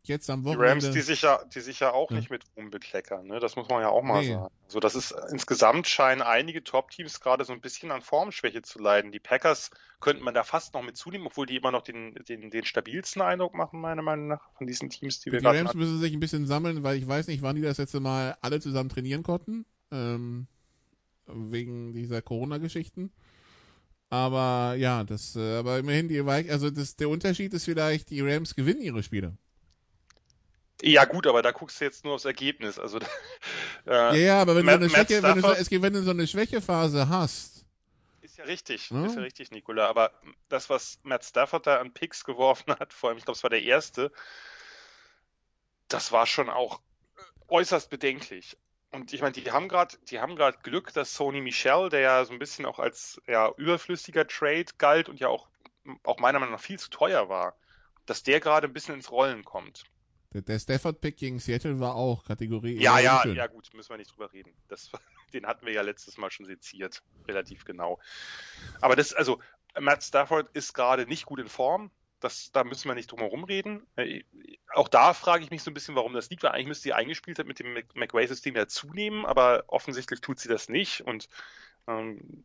jetzt 0.08 0.30
am 0.30 0.44
Wochenende. 0.44 0.78
Die 0.78 0.86
Rams, 0.86 0.94
die 0.94 1.00
sich 1.00 1.22
ja, 1.22 1.40
die 1.54 1.60
sich 1.60 1.80
ja 1.80 1.92
auch 1.92 2.10
ja. 2.10 2.16
nicht 2.16 2.30
mit 2.30 2.44
Ruhm 2.56 2.70
bekleckern, 2.70 3.26
ne? 3.26 3.40
Das 3.40 3.56
muss 3.56 3.68
man 3.68 3.82
ja 3.82 3.88
auch 3.88 4.02
mal 4.02 4.22
nee. 4.22 4.32
sagen. 4.32 4.52
So, 4.68 4.80
das 4.80 4.94
ist 4.94 5.14
insgesamt 5.30 5.86
scheinen 5.86 6.22
einige 6.22 6.64
Top-Teams 6.64 7.20
gerade 7.20 7.44
so 7.44 7.52
ein 7.52 7.60
bisschen 7.60 7.90
an 7.90 8.02
Formschwäche 8.02 8.62
zu 8.62 8.78
leiden. 8.78 9.12
Die 9.12 9.20
Packers 9.20 9.70
könnte 10.00 10.22
man 10.22 10.34
da 10.34 10.42
fast 10.44 10.74
noch 10.74 10.82
mit 10.82 10.96
zunehmen, 10.96 11.26
obwohl 11.26 11.46
die 11.46 11.56
immer 11.56 11.70
noch 11.70 11.82
den, 11.82 12.14
den, 12.28 12.50
den 12.50 12.64
stabilsten 12.64 13.22
Eindruck 13.22 13.54
machen, 13.54 13.80
meiner 13.80 14.02
Meinung 14.02 14.28
nach, 14.28 14.40
von 14.56 14.66
diesen 14.66 14.90
Teams, 14.90 15.20
die 15.20 15.32
wir 15.32 15.40
gerade 15.40 15.58
Die 15.58 15.64
Rams 15.64 15.74
müssen 15.74 16.00
sich 16.00 16.12
ein 16.12 16.20
bisschen 16.20 16.46
sammeln, 16.46 16.82
weil 16.82 16.96
ich 16.96 17.06
weiß 17.06 17.28
nicht, 17.28 17.42
wann 17.42 17.56
die 17.56 17.62
das 17.62 17.78
letzte 17.78 18.00
Mal 18.00 18.36
alle 18.40 18.60
zusammen 18.60 18.88
trainieren 18.88 19.22
konnten. 19.22 19.64
Ähm, 19.92 20.46
wegen 21.26 21.92
dieser 21.92 22.22
Corona-Geschichten. 22.22 23.10
Aber 24.08 24.76
ja, 24.78 25.04
das, 25.04 25.34
äh, 25.36 25.56
aber 25.56 25.78
immerhin 25.78 26.08
die 26.08 26.20
also 26.20 26.70
das, 26.70 26.96
der 26.96 27.08
Unterschied 27.08 27.52
ist 27.54 27.64
vielleicht, 27.64 28.10
die 28.10 28.20
Rams 28.20 28.54
gewinnen 28.54 28.80
ihre 28.80 29.02
Spiele. 29.02 29.36
Ja, 30.82 31.04
gut, 31.04 31.26
aber 31.26 31.42
da 31.42 31.52
guckst 31.52 31.80
du 31.80 31.84
jetzt 31.84 32.04
nur 32.04 32.14
aufs 32.14 32.24
Ergebnis. 32.24 32.78
Also, 32.78 32.98
äh, 33.86 33.90
ja, 33.90 34.14
ja, 34.14 34.40
aber 34.40 34.56
wenn, 34.56 34.66
Matt, 34.66 34.80
du, 34.80 34.84
eine 34.84 34.90
Schwäche, 34.90 35.22
wenn, 35.22 35.40
du, 35.40 35.40
so, 35.40 35.82
wenn 35.82 35.92
du 35.92 36.02
so 36.02 36.10
eine 36.10 36.26
Schwächephase 36.26 37.08
hast. 37.08 37.64
Ist 38.20 38.36
ja 38.38 38.44
richtig, 38.44 38.90
hm? 38.90 39.04
ist 39.06 39.16
ja 39.16 39.22
richtig, 39.22 39.50
Nikola. 39.50 39.86
Aber 39.88 40.12
das, 40.48 40.68
was 40.68 40.98
Matt 41.02 41.24
Stafford 41.24 41.66
da 41.66 41.78
an 41.78 41.92
Picks 41.92 42.24
geworfen 42.24 42.74
hat, 42.78 42.92
vor 42.92 43.08
allem, 43.08 43.18
ich 43.18 43.24
glaube, 43.24 43.36
es 43.36 43.42
war 43.42 43.50
der 43.50 43.62
erste, 43.62 44.12
das 45.88 46.12
war 46.12 46.26
schon 46.26 46.50
auch 46.50 46.80
äußerst 47.48 47.88
bedenklich. 47.88 48.56
Und 48.92 49.12
ich 49.12 49.20
meine, 49.20 49.32
die 49.32 49.50
haben 49.50 49.68
gerade, 49.68 49.96
die 50.10 50.20
haben 50.20 50.36
gerade 50.36 50.58
Glück, 50.62 50.92
dass 50.92 51.14
Sony 51.14 51.40
Michel, 51.40 51.88
der 51.88 52.00
ja 52.00 52.24
so 52.24 52.32
ein 52.32 52.38
bisschen 52.38 52.66
auch 52.66 52.78
als 52.78 53.20
ja, 53.26 53.50
überflüssiger 53.56 54.26
Trade 54.26 54.66
galt 54.78 55.08
und 55.08 55.20
ja 55.20 55.28
auch 55.28 55.48
auch 56.02 56.18
meiner 56.18 56.38
Meinung 56.38 56.54
nach 56.54 56.60
viel 56.60 56.78
zu 56.78 56.90
teuer 56.90 57.28
war, 57.28 57.56
dass 58.06 58.22
der 58.22 58.40
gerade 58.40 58.66
ein 58.66 58.72
bisschen 58.72 58.94
ins 58.94 59.10
Rollen 59.10 59.44
kommt. 59.44 59.84
Der, 60.32 60.42
der 60.42 60.58
Stafford-Pick 60.58 61.16
gegen 61.16 61.38
Seattle 61.38 61.80
war 61.80 61.94
auch 61.94 62.24
Kategorie. 62.24 62.80
Ja, 62.80 62.98
ja, 62.98 63.20
schön. 63.22 63.36
ja, 63.36 63.46
gut, 63.46 63.72
müssen 63.74 63.90
wir 63.90 63.96
nicht 63.96 64.12
drüber 64.12 64.32
reden. 64.32 64.52
Das, 64.68 64.90
den 65.32 65.46
hatten 65.46 65.66
wir 65.66 65.72
ja 65.72 65.82
letztes 65.82 66.16
Mal 66.16 66.30
schon 66.30 66.46
seziert, 66.46 67.02
relativ 67.26 67.64
genau. 67.64 67.98
Aber 68.80 68.96
das, 68.96 69.12
also, 69.12 69.40
Matt 69.78 70.02
Stafford 70.02 70.48
ist 70.54 70.72
gerade 70.72 71.06
nicht 71.06 71.26
gut 71.26 71.40
in 71.40 71.48
Form. 71.48 71.90
Das, 72.20 72.50
da 72.50 72.64
müssen 72.64 72.88
wir 72.88 72.94
nicht 72.94 73.12
drum 73.12 73.20
herum 73.20 73.44
reden. 73.44 73.86
Äh, 73.96 74.24
auch 74.72 74.88
da 74.88 75.12
frage 75.12 75.44
ich 75.44 75.50
mich 75.50 75.62
so 75.62 75.70
ein 75.70 75.74
bisschen, 75.74 75.94
warum 75.94 76.14
das 76.14 76.30
liegt, 76.30 76.42
weil 76.42 76.52
eigentlich 76.52 76.68
müsste 76.68 76.84
sie 76.84 76.92
eingespielt 76.94 77.38
hat 77.38 77.46
mit 77.46 77.58
dem 77.58 77.74
McWay-System 77.94 78.56
ja 78.56 78.66
zunehmen, 78.66 79.26
aber 79.26 79.64
offensichtlich 79.66 80.22
tut 80.22 80.40
sie 80.40 80.48
das 80.48 80.70
nicht 80.70 81.02
und 81.02 81.28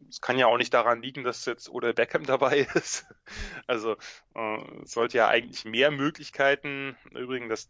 es 0.08 0.21
kann 0.21 0.38
ja 0.38 0.45
auch 0.45 0.58
nicht 0.58 0.73
daran 0.73 1.01
liegen, 1.01 1.23
dass 1.23 1.45
jetzt 1.45 1.67
oder 1.69 1.93
Beckham 1.93 2.25
dabei 2.27 2.67
ist. 2.75 3.06
Also 3.65 3.95
äh, 4.36 4.58
sollte 4.84 5.17
ja 5.17 5.27
eigentlich 5.27 5.65
mehr 5.65 5.89
Möglichkeiten. 5.89 6.95
Übrigens, 7.12 7.49
das 7.49 7.69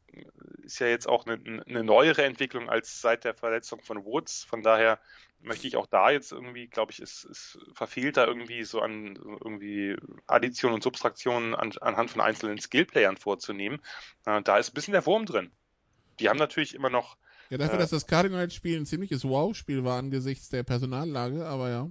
ist 0.63 0.79
ja 0.79 0.88
jetzt 0.88 1.07
auch 1.07 1.25
eine, 1.25 1.63
eine 1.65 1.84
neuere 1.84 2.23
Entwicklung 2.23 2.69
als 2.69 3.01
seit 3.01 3.23
der 3.23 3.34
Verletzung 3.34 3.81
von 3.81 4.03
Woods. 4.03 4.43
Von 4.43 4.63
daher 4.63 4.99
möchte 5.39 5.65
ich 5.65 5.77
auch 5.77 5.88
da 5.88 6.12
jetzt 6.12 6.34
irgendwie, 6.34 6.67
glaube 6.67 6.91
ich, 6.91 6.99
es, 6.99 7.23
es 7.23 7.57
verfehlt 7.73 8.17
da 8.17 8.25
irgendwie 8.25 8.63
so 8.63 8.81
an 8.81 9.15
irgendwie 9.15 9.95
Addition 10.27 10.73
und 10.73 10.84
Subtraktion 10.84 11.55
an, 11.55 11.71
anhand 11.79 12.12
von 12.12 12.21
einzelnen 12.21 12.60
Skillplayern 12.60 13.17
vorzunehmen. 13.17 13.81
Äh, 14.25 14.41
da 14.41 14.57
ist 14.57 14.71
ein 14.71 14.73
bisschen 14.73 14.93
der 14.93 15.05
Wurm 15.05 15.25
drin. 15.25 15.51
Die 16.19 16.29
haben 16.29 16.38
natürlich 16.38 16.75
immer 16.75 16.89
noch 16.89 17.17
ja, 17.51 17.57
dafür, 17.57 17.75
äh, 17.75 17.79
dass 17.79 17.89
das 17.89 18.07
Cardinals-Spiel 18.07 18.79
ein 18.79 18.85
ziemliches 18.85 19.25
Wow-Spiel 19.25 19.83
war 19.83 19.99
angesichts 19.99 20.49
der 20.49 20.63
Personallage, 20.63 21.45
aber 21.45 21.69
ja. 21.69 21.89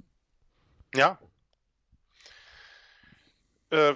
Ja. 0.94 1.18
Äh, 3.68 3.94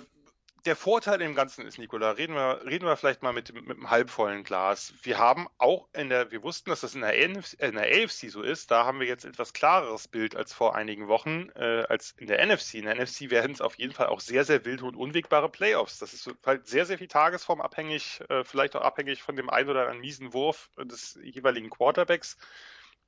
der 0.64 0.76
Vorteil 0.76 1.20
im 1.20 1.34
Ganzen 1.34 1.66
ist, 1.66 1.78
Nicola, 1.78 2.12
reden 2.12 2.34
wir, 2.34 2.64
reden 2.64 2.86
wir 2.86 2.96
vielleicht 2.96 3.22
mal 3.22 3.32
mit, 3.32 3.52
mit 3.52 3.76
einem 3.76 3.90
halbvollen 3.90 4.44
Glas. 4.44 4.94
Wir 5.02 5.18
haben 5.18 5.46
auch 5.58 5.88
in 5.92 6.08
der, 6.08 6.30
wir 6.30 6.42
wussten, 6.42 6.70
dass 6.70 6.80
das 6.80 6.94
in 6.94 7.02
der, 7.02 7.28
NFC, 7.28 7.54
in 7.60 7.74
der 7.74 7.84
AFC 7.84 8.30
so 8.30 8.42
ist. 8.42 8.70
Da 8.70 8.84
haben 8.84 9.00
wir 9.00 9.06
jetzt 9.06 9.24
etwas 9.24 9.52
klareres 9.52 10.08
Bild 10.08 10.34
als 10.34 10.52
vor 10.52 10.74
einigen 10.74 11.08
Wochen, 11.08 11.50
äh, 11.54 11.84
als 11.88 12.14
in 12.16 12.28
der 12.28 12.44
NFC. 12.44 12.74
In 12.74 12.86
der 12.86 12.94
NFC 12.94 13.30
werden 13.30 13.52
es 13.52 13.60
auf 13.60 13.78
jeden 13.78 13.92
Fall 13.92 14.06
auch 14.06 14.20
sehr, 14.20 14.44
sehr 14.44 14.64
wilde 14.64 14.84
und 14.84 14.96
unwegbare 14.96 15.50
Playoffs. 15.50 15.98
Das 15.98 16.14
ist 16.14 16.30
halt 16.46 16.66
sehr, 16.66 16.86
sehr 16.86 16.98
viel 16.98 17.08
Tagesform 17.08 17.60
abhängig, 17.60 18.20
äh, 18.30 18.44
vielleicht 18.44 18.74
auch 18.74 18.82
abhängig 18.82 19.22
von 19.22 19.36
dem 19.36 19.50
einen 19.50 19.68
oder 19.68 19.80
anderen 19.82 20.00
miesen 20.00 20.32
Wurf 20.32 20.70
des 20.82 21.18
jeweiligen 21.22 21.68
Quarterbacks. 21.68 22.38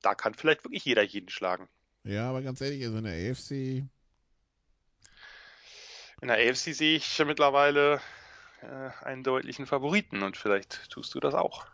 Da 0.01 0.13
kann 0.13 0.35
vielleicht 0.35 0.63
wirklich 0.63 0.85
jeder 0.85 1.01
jeden 1.01 1.29
schlagen. 1.29 1.67
Ja, 2.03 2.29
aber 2.29 2.43
ganz 2.43 2.61
ehrlich, 2.61 2.83
also 2.85 2.99
in 2.99 3.03
der 3.03 3.31
AFC 3.31 3.87
in 6.21 6.27
der 6.27 6.37
AFC 6.37 6.73
sehe 6.73 6.97
ich 6.97 7.23
mittlerweile 7.25 8.01
äh, 8.61 9.05
einen 9.05 9.23
deutlichen 9.23 9.65
Favoriten 9.65 10.23
und 10.23 10.37
vielleicht 10.37 10.89
tust 10.89 11.13
du 11.15 11.19
das 11.19 11.33
auch. 11.33 11.67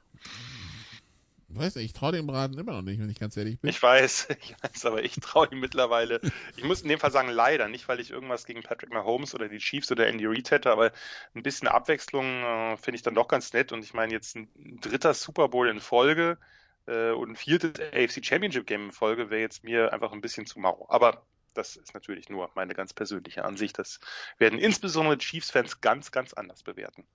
Weiß 1.55 1.75
nicht, 1.75 1.85
ich 1.85 1.93
traue 1.93 2.13
dem 2.13 2.25
Braten 2.25 2.57
immer 2.57 2.73
noch 2.73 2.81
nicht, 2.81 2.99
wenn 2.99 3.09
ich 3.09 3.19
ganz 3.19 3.37
ehrlich 3.37 3.59
bin. 3.59 3.69
Ich 3.69 3.81
weiß, 3.81 4.29
ich 4.41 4.55
weiß, 4.63 4.85
aber 4.85 5.03
ich 5.03 5.15
traue 5.15 5.47
ihm 5.51 5.59
mittlerweile. 5.59 6.19
Ich 6.57 6.63
muss 6.63 6.81
in 6.81 6.89
dem 6.89 6.99
Fall 6.99 7.11
sagen, 7.11 7.29
leider. 7.29 7.67
Nicht, 7.67 7.87
weil 7.87 7.99
ich 7.99 8.09
irgendwas 8.09 8.45
gegen 8.45 8.63
Patrick 8.63 8.91
Mahomes 8.91 9.35
oder 9.35 9.47
die 9.47 9.59
Chiefs 9.59 9.91
oder 9.91 10.07
Andy 10.07 10.25
Reid 10.25 10.49
hätte, 10.51 10.71
aber 10.71 10.91
ein 11.35 11.43
bisschen 11.43 11.67
Abwechslung 11.67 12.25
äh, 12.25 12.77
finde 12.77 12.95
ich 12.95 13.03
dann 13.03 13.15
doch 13.15 13.27
ganz 13.27 13.53
nett. 13.53 13.71
Und 13.71 13.83
ich 13.83 13.93
meine, 13.93 14.13
jetzt 14.13 14.35
ein 14.35 14.49
dritter 14.81 15.13
Super 15.13 15.47
Bowl 15.49 15.69
in 15.69 15.79
Folge 15.79 16.39
äh, 16.87 17.11
und 17.11 17.31
ein 17.31 17.35
viertes 17.35 17.73
AFC 17.79 18.25
Championship 18.25 18.65
Game 18.65 18.85
in 18.85 18.91
Folge 18.91 19.29
wäre 19.29 19.41
jetzt 19.41 19.63
mir 19.63 19.93
einfach 19.93 20.11
ein 20.11 20.21
bisschen 20.21 20.47
zu 20.47 20.59
mau. 20.59 20.87
Aber 20.89 21.23
das 21.53 21.75
ist 21.75 21.93
natürlich 21.93 22.29
nur 22.29 22.49
meine 22.55 22.73
ganz 22.73 22.93
persönliche 22.93 23.45
Ansicht. 23.45 23.77
Das 23.79 23.99
werden 24.37 24.59
insbesondere 24.59 25.17
Chiefs-Fans 25.17 25.81
ganz, 25.81 26.11
ganz 26.11 26.33
anders 26.33 26.63
bewerten. 26.63 27.05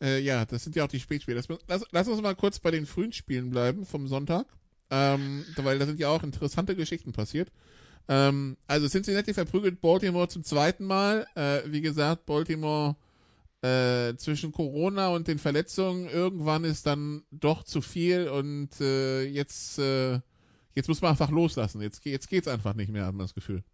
Äh, 0.00 0.20
ja, 0.20 0.44
das 0.44 0.64
sind 0.64 0.76
ja 0.76 0.84
auch 0.84 0.88
die 0.88 1.00
Spätspiele. 1.00 1.40
Lass, 1.68 1.86
lass, 1.90 2.08
uns 2.08 2.20
mal 2.20 2.34
kurz 2.34 2.58
bei 2.58 2.70
den 2.70 2.86
frühen 2.86 3.12
Spielen 3.12 3.50
bleiben 3.50 3.86
vom 3.86 4.08
Sonntag, 4.08 4.46
ähm, 4.90 5.44
weil 5.56 5.78
da 5.78 5.86
sind 5.86 6.00
ja 6.00 6.08
auch 6.08 6.22
interessante 6.22 6.76
Geschichten 6.76 7.12
passiert. 7.12 7.50
Ähm, 8.08 8.56
also 8.66 8.88
Cincinnati 8.88 9.32
verprügelt 9.34 9.80
Baltimore 9.80 10.28
zum 10.28 10.44
zweiten 10.44 10.84
Mal. 10.84 11.26
Äh, 11.34 11.62
wie 11.66 11.80
gesagt, 11.80 12.26
Baltimore 12.26 12.96
äh, 13.62 14.14
zwischen 14.16 14.52
Corona 14.52 15.08
und 15.08 15.26
den 15.26 15.38
Verletzungen 15.38 16.08
irgendwann 16.08 16.64
ist 16.64 16.86
dann 16.86 17.24
doch 17.30 17.62
zu 17.64 17.80
viel 17.80 18.28
und 18.28 18.78
äh, 18.80 19.22
jetzt 19.22 19.78
äh, 19.78 20.20
jetzt 20.74 20.88
muss 20.88 21.00
man 21.02 21.10
einfach 21.10 21.30
loslassen. 21.30 21.80
Jetzt, 21.80 22.04
jetzt 22.04 22.28
geht's 22.28 22.48
einfach 22.48 22.74
nicht 22.74 22.90
mehr, 22.90 23.06
hat 23.06 23.14
man 23.14 23.24
das 23.24 23.34
Gefühl. 23.34 23.64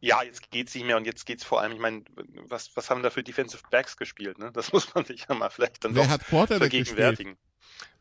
Ja, 0.00 0.22
jetzt 0.22 0.50
geht's 0.50 0.74
nicht 0.74 0.84
mehr 0.84 0.96
und 0.96 1.04
jetzt 1.04 1.26
geht's 1.26 1.44
vor 1.44 1.60
allem, 1.60 1.72
ich 1.72 1.78
meine, 1.78 2.02
was, 2.48 2.76
was 2.76 2.90
haben 2.90 3.04
da 3.04 3.10
für 3.10 3.22
Defensive 3.22 3.62
Backs 3.70 3.96
gespielt, 3.96 4.38
ne? 4.38 4.50
Das 4.52 4.72
muss 4.72 4.92
man 4.94 5.04
sich 5.04 5.26
ja 5.28 5.34
mal 5.34 5.50
vielleicht 5.50 5.84
dann 5.84 5.94
Wer 5.94 6.08
hat 6.08 6.24
vergegenwärtigen. 6.24 7.34
Gespielt? 7.34 7.52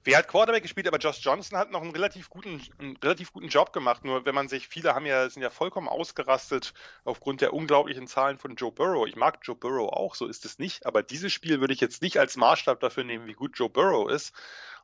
Wer 0.03 0.17
hat 0.17 0.27
Quarterback 0.27 0.63
gespielt, 0.63 0.87
aber 0.87 0.97
Josh 0.97 1.19
Johnson 1.21 1.59
hat 1.59 1.69
noch 1.69 1.83
einen 1.83 1.91
relativ 1.91 2.29
guten, 2.29 2.59
einen 2.79 2.97
relativ 2.97 3.31
guten 3.31 3.49
Job 3.49 3.71
gemacht. 3.71 4.03
Nur 4.03 4.25
wenn 4.25 4.33
man 4.33 4.47
sich, 4.47 4.67
viele 4.67 4.95
haben 4.95 5.05
ja, 5.05 5.29
sind 5.29 5.43
ja 5.43 5.51
vollkommen 5.51 5.87
ausgerastet 5.87 6.73
aufgrund 7.03 7.41
der 7.41 7.53
unglaublichen 7.53 8.07
Zahlen 8.07 8.39
von 8.39 8.55
Joe 8.55 8.71
Burrow. 8.71 9.07
Ich 9.07 9.15
mag 9.15 9.39
Joe 9.43 9.55
Burrow 9.55 9.93
auch, 9.93 10.15
so 10.15 10.25
ist 10.25 10.43
es 10.45 10.57
nicht. 10.57 10.87
Aber 10.87 11.03
dieses 11.03 11.31
Spiel 11.31 11.59
würde 11.59 11.73
ich 11.73 11.81
jetzt 11.81 12.01
nicht 12.01 12.17
als 12.17 12.35
Maßstab 12.35 12.79
dafür 12.79 13.03
nehmen, 13.03 13.27
wie 13.27 13.33
gut 13.33 13.59
Joe 13.59 13.69
Burrow 13.69 14.09
ist. 14.09 14.33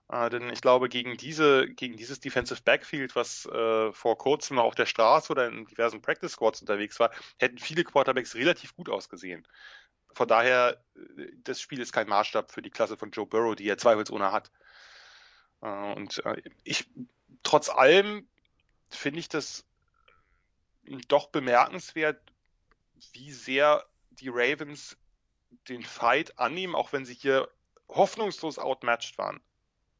Äh, 0.10 0.30
denn 0.30 0.50
ich 0.50 0.62
glaube, 0.62 0.88
gegen 0.90 1.18
diese, 1.18 1.68
gegen 1.68 1.98
dieses 1.98 2.20
Defensive 2.20 2.62
Backfield, 2.64 3.16
was 3.16 3.46
äh, 3.46 3.92
vor 3.92 4.18
kurzem 4.18 4.58
auf 4.60 4.76
der 4.76 4.86
Straße 4.86 5.32
oder 5.32 5.48
in 5.48 5.66
diversen 5.66 6.02
Practice 6.02 6.34
Squads 6.34 6.62
unterwegs 6.62 7.00
war, 7.00 7.12
hätten 7.38 7.58
viele 7.58 7.84
Quarterbacks 7.84 8.36
relativ 8.36 8.76
gut 8.76 8.90
ausgesehen. 8.90 9.46
Von 10.14 10.28
daher, 10.28 10.82
äh, 10.96 11.28
das 11.44 11.60
Spiel 11.60 11.82
ist 11.82 11.92
kein 11.92 12.08
Maßstab 12.08 12.52
für 12.52 12.62
die 12.62 12.70
Klasse 12.70 12.98
von 12.98 13.12
Joe 13.12 13.26
Burrow, 13.26 13.56
die 13.56 13.68
er 13.68 13.78
zweifelsohne 13.78 14.32
hat. 14.32 14.50
Äh, 15.62 15.94
und 15.94 16.26
äh, 16.26 16.42
ich, 16.64 16.90
trotz 17.44 17.70
allem 17.70 18.28
finde 18.90 19.20
ich 19.20 19.28
das 19.28 19.66
doch 21.10 21.28
bemerkenswert, 21.28 22.22
wie 23.12 23.32
sehr 23.34 23.86
die 24.12 24.30
Ravens 24.30 24.98
den 25.68 25.84
Fight 25.84 26.40
annehmen, 26.40 26.76
auch 26.76 26.94
wenn 26.94 27.06
sie 27.06 27.14
hier 27.14 27.50
hoffnungslos 27.90 28.58
outmatched 28.58 29.18
waren 29.18 29.42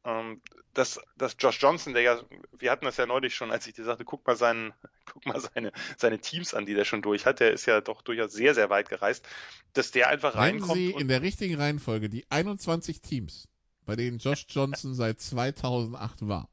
ähm, 0.04 0.40
dass, 0.74 1.00
dass 1.16 1.36
Josh 1.38 1.60
Johnson, 1.60 1.92
der 1.92 2.02
ja, 2.02 2.20
wir 2.58 2.70
hatten 2.70 2.84
das 2.84 2.96
ja 2.96 3.06
neulich 3.06 3.34
schon, 3.34 3.50
als 3.50 3.66
ich 3.66 3.74
dir 3.74 3.84
sagte, 3.84 4.04
guck 4.04 4.26
mal 4.26 4.36
seinen, 4.36 4.72
guck 5.06 5.26
mal 5.26 5.40
seine, 5.40 5.72
seine 5.96 6.20
Teams 6.20 6.54
an, 6.54 6.66
die 6.66 6.74
der 6.74 6.84
schon 6.84 7.02
durch 7.02 7.26
hat, 7.26 7.40
der 7.40 7.52
ist 7.52 7.66
ja 7.66 7.80
doch 7.80 8.02
durchaus 8.02 8.32
sehr, 8.32 8.54
sehr 8.54 8.70
weit 8.70 8.88
gereist, 8.88 9.26
dass 9.72 9.90
der 9.90 10.08
einfach 10.08 10.34
Nennen 10.34 10.60
reinkommt. 10.60 10.74
Sie 10.74 10.90
in 10.90 11.08
der 11.08 11.22
richtigen 11.22 11.56
Reihenfolge 11.56 12.08
die 12.08 12.24
21 12.30 13.00
Teams, 13.00 13.48
bei 13.86 13.96
denen 13.96 14.18
Josh 14.18 14.46
Johnson 14.48 14.94
seit 14.94 15.20
2008 15.20 16.28
war. 16.28 16.48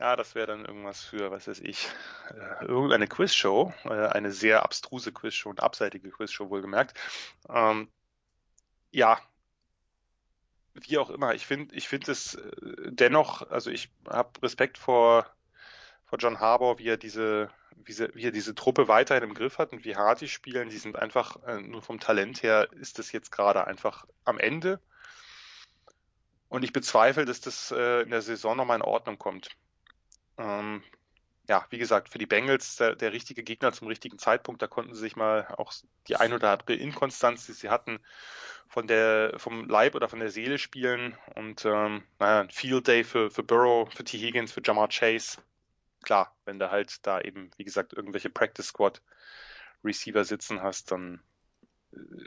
Ja, 0.00 0.16
das 0.16 0.34
wäre 0.34 0.46
dann 0.46 0.64
irgendwas 0.64 1.02
für, 1.02 1.30
was 1.30 1.46
weiß 1.46 1.60
ich, 1.60 1.86
äh, 2.30 2.64
irgendeine 2.64 3.06
Quizshow, 3.06 3.74
äh, 3.84 3.90
eine 3.90 4.32
sehr 4.32 4.62
abstruse 4.62 5.12
Quizshow, 5.12 5.50
eine 5.50 5.62
abseitige 5.62 6.08
Quizshow 6.10 6.48
wohlgemerkt. 6.48 6.98
Ähm, 7.50 7.88
ja, 8.92 9.20
wie 10.88 10.98
auch 10.98 11.10
immer, 11.10 11.34
ich 11.34 11.46
finde 11.46 11.74
ich 11.74 11.88
finde 11.88 12.12
es 12.12 12.34
äh, 12.34 12.50
dennoch, 12.90 13.50
also 13.50 13.70
ich 13.70 13.90
habe 14.08 14.30
Respekt 14.42 14.78
vor, 14.78 15.26
vor 16.04 16.18
John 16.18 16.40
Harbour, 16.40 16.78
wie 16.78 16.88
er 16.88 16.96
diese 16.96 17.50
wie, 17.84 18.14
wie 18.14 18.26
er 18.26 18.32
diese 18.32 18.54
Truppe 18.54 18.88
weiterhin 18.88 19.24
im 19.24 19.34
Griff 19.34 19.58
hat 19.58 19.72
und 19.72 19.84
wie 19.84 19.96
hart 19.96 20.20
die 20.20 20.28
spielen, 20.28 20.68
die 20.68 20.78
sind 20.78 20.96
einfach, 20.96 21.42
äh, 21.44 21.60
nur 21.60 21.82
vom 21.82 22.00
Talent 22.00 22.42
her 22.42 22.68
ist 22.72 22.98
das 22.98 23.12
jetzt 23.12 23.30
gerade 23.32 23.66
einfach 23.66 24.06
am 24.24 24.38
Ende. 24.38 24.80
Und 26.48 26.64
ich 26.64 26.72
bezweifle, 26.72 27.24
dass 27.24 27.40
das 27.40 27.70
äh, 27.70 28.02
in 28.02 28.10
der 28.10 28.22
Saison 28.22 28.56
nochmal 28.56 28.76
in 28.76 28.82
Ordnung 28.82 29.18
kommt. 29.18 29.48
Ja, 31.50 31.66
wie 31.70 31.78
gesagt, 31.78 32.08
für 32.08 32.18
die 32.18 32.26
Bengals 32.26 32.76
der, 32.76 32.94
der, 32.94 33.12
richtige 33.12 33.42
Gegner 33.42 33.72
zum 33.72 33.88
richtigen 33.88 34.20
Zeitpunkt. 34.20 34.62
Da 34.62 34.68
konnten 34.68 34.94
sie 34.94 35.00
sich 35.00 35.16
mal 35.16 35.48
auch 35.58 35.72
die 36.06 36.14
ein 36.14 36.32
oder 36.32 36.52
andere 36.52 36.74
Inkonstanz, 36.74 37.44
die 37.46 37.54
sie 37.54 37.70
hatten, 37.70 37.98
von 38.68 38.86
der, 38.86 39.34
vom 39.36 39.68
Leib 39.68 39.96
oder 39.96 40.08
von 40.08 40.20
der 40.20 40.30
Seele 40.30 40.58
spielen. 40.58 41.18
Und 41.34 41.64
ähm, 41.64 42.04
naja, 42.20 42.42
ein 42.42 42.50
Field 42.50 42.86
Day 42.86 43.02
für, 43.02 43.32
für 43.32 43.42
Burrow, 43.42 43.92
für 43.92 44.04
T. 44.04 44.16
Higgins, 44.16 44.52
für 44.52 44.62
Jamar 44.64 44.90
Chase. 44.90 45.38
Klar, 46.04 46.32
wenn 46.44 46.60
du 46.60 46.70
halt 46.70 47.04
da 47.04 47.20
eben, 47.20 47.50
wie 47.56 47.64
gesagt, 47.64 47.94
irgendwelche 47.94 48.30
Practice 48.30 48.68
Squad 48.68 49.02
Receiver 49.82 50.24
sitzen 50.24 50.62
hast, 50.62 50.92
dann 50.92 51.20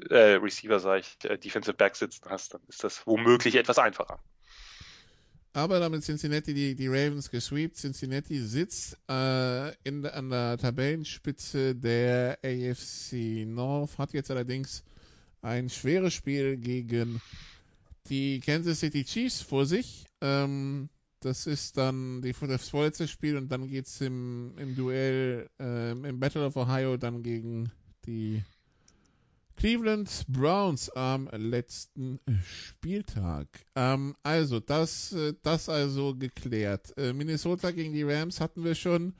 äh, 0.09 0.35
Receiver, 0.35 0.81
sag 0.81 0.99
ich, 0.99 1.29
äh, 1.29 1.37
Defensive 1.37 1.75
Back 1.77 1.95
sitzen 1.95 2.29
hast, 2.29 2.55
dann 2.55 2.61
ist 2.67 2.83
das 2.83 3.07
womöglich 3.07 3.55
etwas 3.55 3.79
einfacher. 3.79 4.19
Aber 5.55 5.79
damit 5.79 6.03
Cincinnati 6.03 6.55
die, 6.55 6.75
die 6.75 6.87
Ravens 6.87 7.29
gesweept. 7.29 7.77
Cincinnati 7.77 8.39
sitzt 8.39 8.97
äh, 9.07 9.73
in, 9.83 10.03
an 10.05 10.29
der 10.31 10.57
Tabellenspitze 10.57 11.75
der 11.75 12.39
AFC 12.43 13.45
North, 13.45 13.99
hat 13.99 14.13
jetzt 14.13 14.31
allerdings 14.31 14.83
ein 15.43 15.69
schweres 15.69 16.13
Spiel 16.13 16.57
gegen 16.57 17.21
die 18.09 18.39
Kansas 18.39 18.79
City 18.79 19.05
Chiefs 19.05 19.41
vor 19.41 19.67
sich. 19.67 20.05
Ähm, 20.21 20.89
das 21.19 21.45
ist 21.45 21.77
dann 21.77 22.21
die, 22.23 22.33
das 22.33 22.69
vorletzte 22.69 23.07
Spiel 23.07 23.37
und 23.37 23.51
dann 23.51 23.67
geht 23.67 23.85
es 23.85 24.01
im, 24.01 24.57
im 24.57 24.75
Duell 24.75 25.49
äh, 25.59 25.91
im 25.91 26.19
Battle 26.19 26.45
of 26.45 26.55
Ohio 26.55 26.97
dann 26.97 27.21
gegen 27.21 27.71
die 28.05 28.43
Cleveland 29.55 30.25
Browns 30.27 30.89
am 30.89 31.29
letzten 31.31 32.19
Spieltag. 32.43 33.47
Ähm, 33.75 34.15
also, 34.23 34.59
das, 34.59 35.13
äh, 35.13 35.33
das 35.41 35.69
also 35.69 36.15
geklärt. 36.15 36.97
Äh, 36.97 37.13
Minnesota 37.13 37.71
gegen 37.71 37.93
die 37.93 38.03
Rams 38.03 38.41
hatten 38.41 38.63
wir 38.63 38.75
schon, 38.75 39.13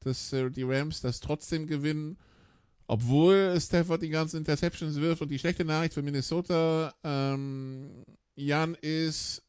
dass 0.00 0.32
äh, 0.32 0.50
die 0.50 0.62
Rams 0.62 1.00
das 1.00 1.20
trotzdem 1.20 1.66
gewinnen, 1.66 2.18
obwohl 2.86 3.58
Stafford 3.60 4.02
die 4.02 4.10
ganzen 4.10 4.38
Interceptions 4.38 4.96
wirft. 4.96 5.22
Und 5.22 5.30
die 5.30 5.38
schlechte 5.38 5.64
Nachricht 5.64 5.94
für 5.94 6.02
Minnesota, 6.02 6.94
ähm, 7.04 8.04
Jan, 8.36 8.74
ist 8.74 9.42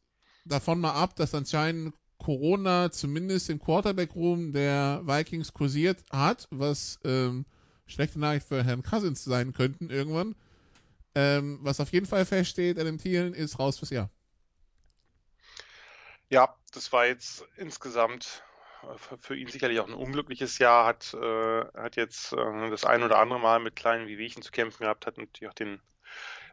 davon 0.45 0.79
mal 0.79 0.93
ab, 0.93 1.15
dass 1.15 1.35
anscheinend 1.35 1.93
Corona 2.17 2.91
zumindest 2.91 3.49
im 3.49 3.59
Quarterback-Room 3.59 4.51
der 4.51 5.01
Vikings 5.05 5.53
kursiert 5.53 6.03
hat, 6.11 6.47
was 6.51 6.99
ähm, 7.05 7.45
schlechte 7.89 8.19
Nachricht 8.19 8.47
für 8.47 8.63
Herrn 8.63 8.83
Cousins 8.83 9.23
sein 9.23 9.53
könnten 9.53 9.89
irgendwann. 9.89 10.35
Ähm, 11.15 11.59
was 11.61 11.79
auf 11.79 11.91
jeden 11.91 12.05
Fall 12.05 12.25
feststeht, 12.25 12.79
Adam 12.79 12.97
Thielen 12.97 13.33
ist 13.33 13.59
raus 13.59 13.79
fürs 13.79 13.89
Jahr. 13.89 14.09
Ja, 16.29 16.55
das 16.71 16.93
war 16.93 17.07
jetzt 17.07 17.45
insgesamt 17.57 18.43
äh, 18.83 19.17
für 19.17 19.35
ihn 19.35 19.47
sicherlich 19.47 19.79
auch 19.79 19.87
ein 19.87 19.93
unglückliches 19.93 20.59
Jahr, 20.59 20.85
hat, 20.85 21.13
äh, 21.13 21.65
hat 21.73 21.95
jetzt 21.95 22.33
äh, 22.33 22.69
das 22.69 22.85
ein 22.85 23.03
oder 23.03 23.19
andere 23.19 23.39
Mal 23.39 23.59
mit 23.59 23.75
kleinen 23.75 24.07
Wehwehchen 24.07 24.43
zu 24.43 24.51
kämpfen 24.51 24.83
gehabt, 24.83 25.07
hat 25.07 25.17
natürlich 25.17 25.49
auch 25.49 25.55
den 25.55 25.81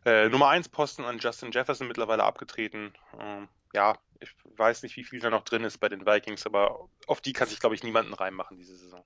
äh, 0.07 0.29
Nummer 0.29 0.49
1 0.49 0.71
Posten 0.71 1.05
an 1.05 1.19
Justin 1.19 1.53
Jefferson 1.53 1.89
mittlerweile 1.89 2.25
abgetreten. 2.25 2.95
Ähm, 3.21 3.49
ja, 3.75 3.99
ich 4.21 4.35
weiß 4.57 4.83
nicht, 4.83 4.97
wie 4.97 5.05
viel 5.05 5.21
da 5.21 5.29
noch 5.29 5.45
drin 5.45 5.65
ist 5.65 5.79
bei 5.79 5.91
den 5.91 6.07
Vikings, 6.07 6.47
aber 6.47 6.89
auf 7.07 7.21
die 7.21 7.35
kann 7.35 7.49
sich, 7.49 7.61
glaube 7.61 7.75
ich, 7.75 7.83
niemanden 7.83 8.15
reinmachen 8.15 8.57
diese 8.57 8.77
Saison. 8.77 9.05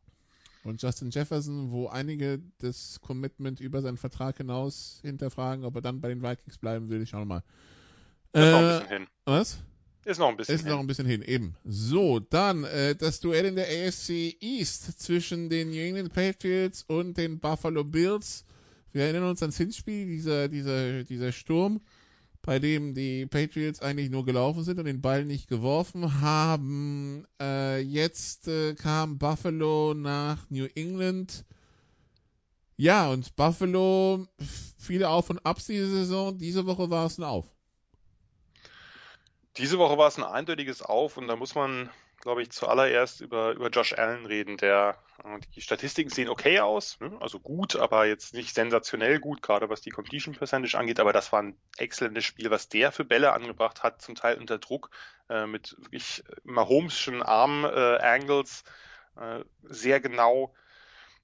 Und 0.64 0.82
Justin 0.82 1.10
Jefferson, 1.10 1.70
wo 1.70 1.88
einige 1.88 2.40
das 2.58 3.00
Commitment 3.00 3.60
über 3.60 3.80
seinen 3.80 3.96
Vertrag 3.96 4.36
hinaus 4.36 5.00
hinterfragen, 5.02 5.64
ob 5.64 5.74
er 5.76 5.80
dann 5.80 6.00
bei 6.00 6.08
den 6.08 6.22
Vikings 6.22 6.58
bleiben 6.58 6.90
will, 6.90 7.02
ich 7.02 7.10
schau 7.10 7.24
mal. 7.24 7.42
Ist 8.32 8.42
äh, 8.42 8.50
noch 8.52 8.58
ein 8.58 8.68
bisschen 8.68 8.88
hin. 8.88 9.06
Was? 9.24 9.58
Ist 10.04 10.18
noch 10.18 10.28
ein 10.28 10.36
bisschen 10.36 10.54
Ist 10.54 10.62
hin. 10.62 10.70
noch 10.70 10.80
ein 10.80 10.86
bisschen 10.86 11.06
hin, 11.06 11.22
eben. 11.22 11.54
So, 11.64 12.20
dann 12.20 12.64
äh, 12.64 12.94
das 12.94 13.20
Duell 13.20 13.44
in 13.46 13.56
der 13.56 13.66
AFC 13.66 14.36
East 14.40 15.00
zwischen 15.00 15.48
den 15.48 15.70
New 15.70 15.80
England 15.80 16.12
Patriots 16.12 16.84
und 16.86 17.16
den 17.16 17.38
Buffalo 17.38 17.84
Bills. 17.84 18.44
Wir 18.92 19.04
erinnern 19.04 19.30
uns 19.30 19.42
ans 19.42 19.56
Hinspiel, 19.56 20.06
dieser, 20.06 20.48
dieser, 20.48 21.04
dieser 21.04 21.32
Sturm 21.32 21.80
bei 22.42 22.58
dem 22.58 22.94
die 22.94 23.26
Patriots 23.26 23.80
eigentlich 23.80 24.10
nur 24.10 24.24
gelaufen 24.24 24.64
sind 24.64 24.78
und 24.78 24.86
den 24.86 25.00
Ball 25.00 25.24
nicht 25.24 25.48
geworfen 25.48 26.20
haben. 26.20 27.26
Äh, 27.40 27.80
jetzt 27.80 28.48
äh, 28.48 28.74
kam 28.74 29.18
Buffalo 29.18 29.94
nach 29.94 30.48
New 30.50 30.66
England. 30.74 31.44
Ja, 32.76 33.10
und 33.10 33.36
Buffalo 33.36 34.26
viele 34.78 35.10
Auf 35.10 35.28
und 35.28 35.44
Abs 35.44 35.66
diese 35.66 35.90
Saison. 35.90 36.38
Diese 36.38 36.66
Woche 36.66 36.88
war 36.88 37.06
es 37.06 37.18
ein 37.18 37.24
Auf. 37.24 37.46
Diese 39.58 39.78
Woche 39.78 39.98
war 39.98 40.08
es 40.08 40.16
ein 40.16 40.24
eindeutiges 40.24 40.80
Auf 40.80 41.16
und 41.16 41.28
da 41.28 41.36
muss 41.36 41.54
man 41.54 41.90
glaube 42.20 42.42
ich, 42.42 42.50
zuallererst 42.50 43.20
über, 43.20 43.52
über 43.52 43.70
Josh 43.70 43.94
Allen 43.94 44.26
reden, 44.26 44.56
der 44.58 44.98
äh, 45.24 45.38
die 45.54 45.60
Statistiken 45.60 46.10
sehen 46.10 46.28
okay 46.28 46.60
aus, 46.60 46.98
ne? 47.00 47.16
also 47.20 47.40
gut, 47.40 47.76
aber 47.76 48.06
jetzt 48.06 48.34
nicht 48.34 48.54
sensationell 48.54 49.18
gut, 49.18 49.42
gerade 49.42 49.68
was 49.68 49.80
die 49.80 49.90
Completion 49.90 50.34
Percentage 50.34 50.78
angeht, 50.78 51.00
aber 51.00 51.12
das 51.12 51.32
war 51.32 51.42
ein 51.42 51.58
exzellentes 51.78 52.24
Spiel, 52.24 52.50
was 52.50 52.68
der 52.68 52.92
für 52.92 53.04
Bälle 53.04 53.32
angebracht 53.32 53.82
hat, 53.82 54.02
zum 54.02 54.14
Teil 54.14 54.38
unter 54.38 54.58
Druck, 54.58 54.90
äh, 55.28 55.46
mit 55.46 55.76
wirklich 55.78 56.22
Mahomes'schen 56.44 57.22
Arm-Angles, 57.22 58.64
äh, 59.16 59.40
sehr 59.62 60.00
genau. 60.00 60.54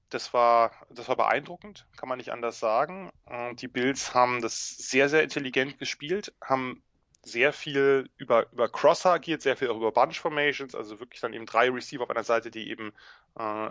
Das 0.08 0.32
war, 0.32 0.70
das 0.88 1.08
war 1.08 1.16
beeindruckend, 1.16 1.84
kann 1.96 2.08
man 2.08 2.18
nicht 2.18 2.30
anders 2.30 2.60
sagen. 2.60 3.10
Die 3.54 3.66
Bills 3.66 4.14
haben 4.14 4.40
das 4.40 4.68
sehr, 4.68 5.08
sehr 5.08 5.24
intelligent 5.24 5.80
gespielt, 5.80 6.32
haben 6.40 6.84
sehr 7.26 7.52
viel 7.52 8.08
über, 8.18 8.46
über 8.52 8.68
Crosser 8.68 9.12
agiert, 9.12 9.42
sehr 9.42 9.56
viel 9.56 9.68
auch 9.68 9.76
über 9.76 9.90
Bunch 9.90 10.20
Formations, 10.20 10.74
also 10.74 11.00
wirklich 11.00 11.20
dann 11.20 11.32
eben 11.32 11.44
drei 11.44 11.68
Receiver 11.68 12.04
auf 12.04 12.10
einer 12.10 12.22
Seite, 12.22 12.52
die 12.52 12.70
eben, 12.70 12.92
äh, 13.36 13.68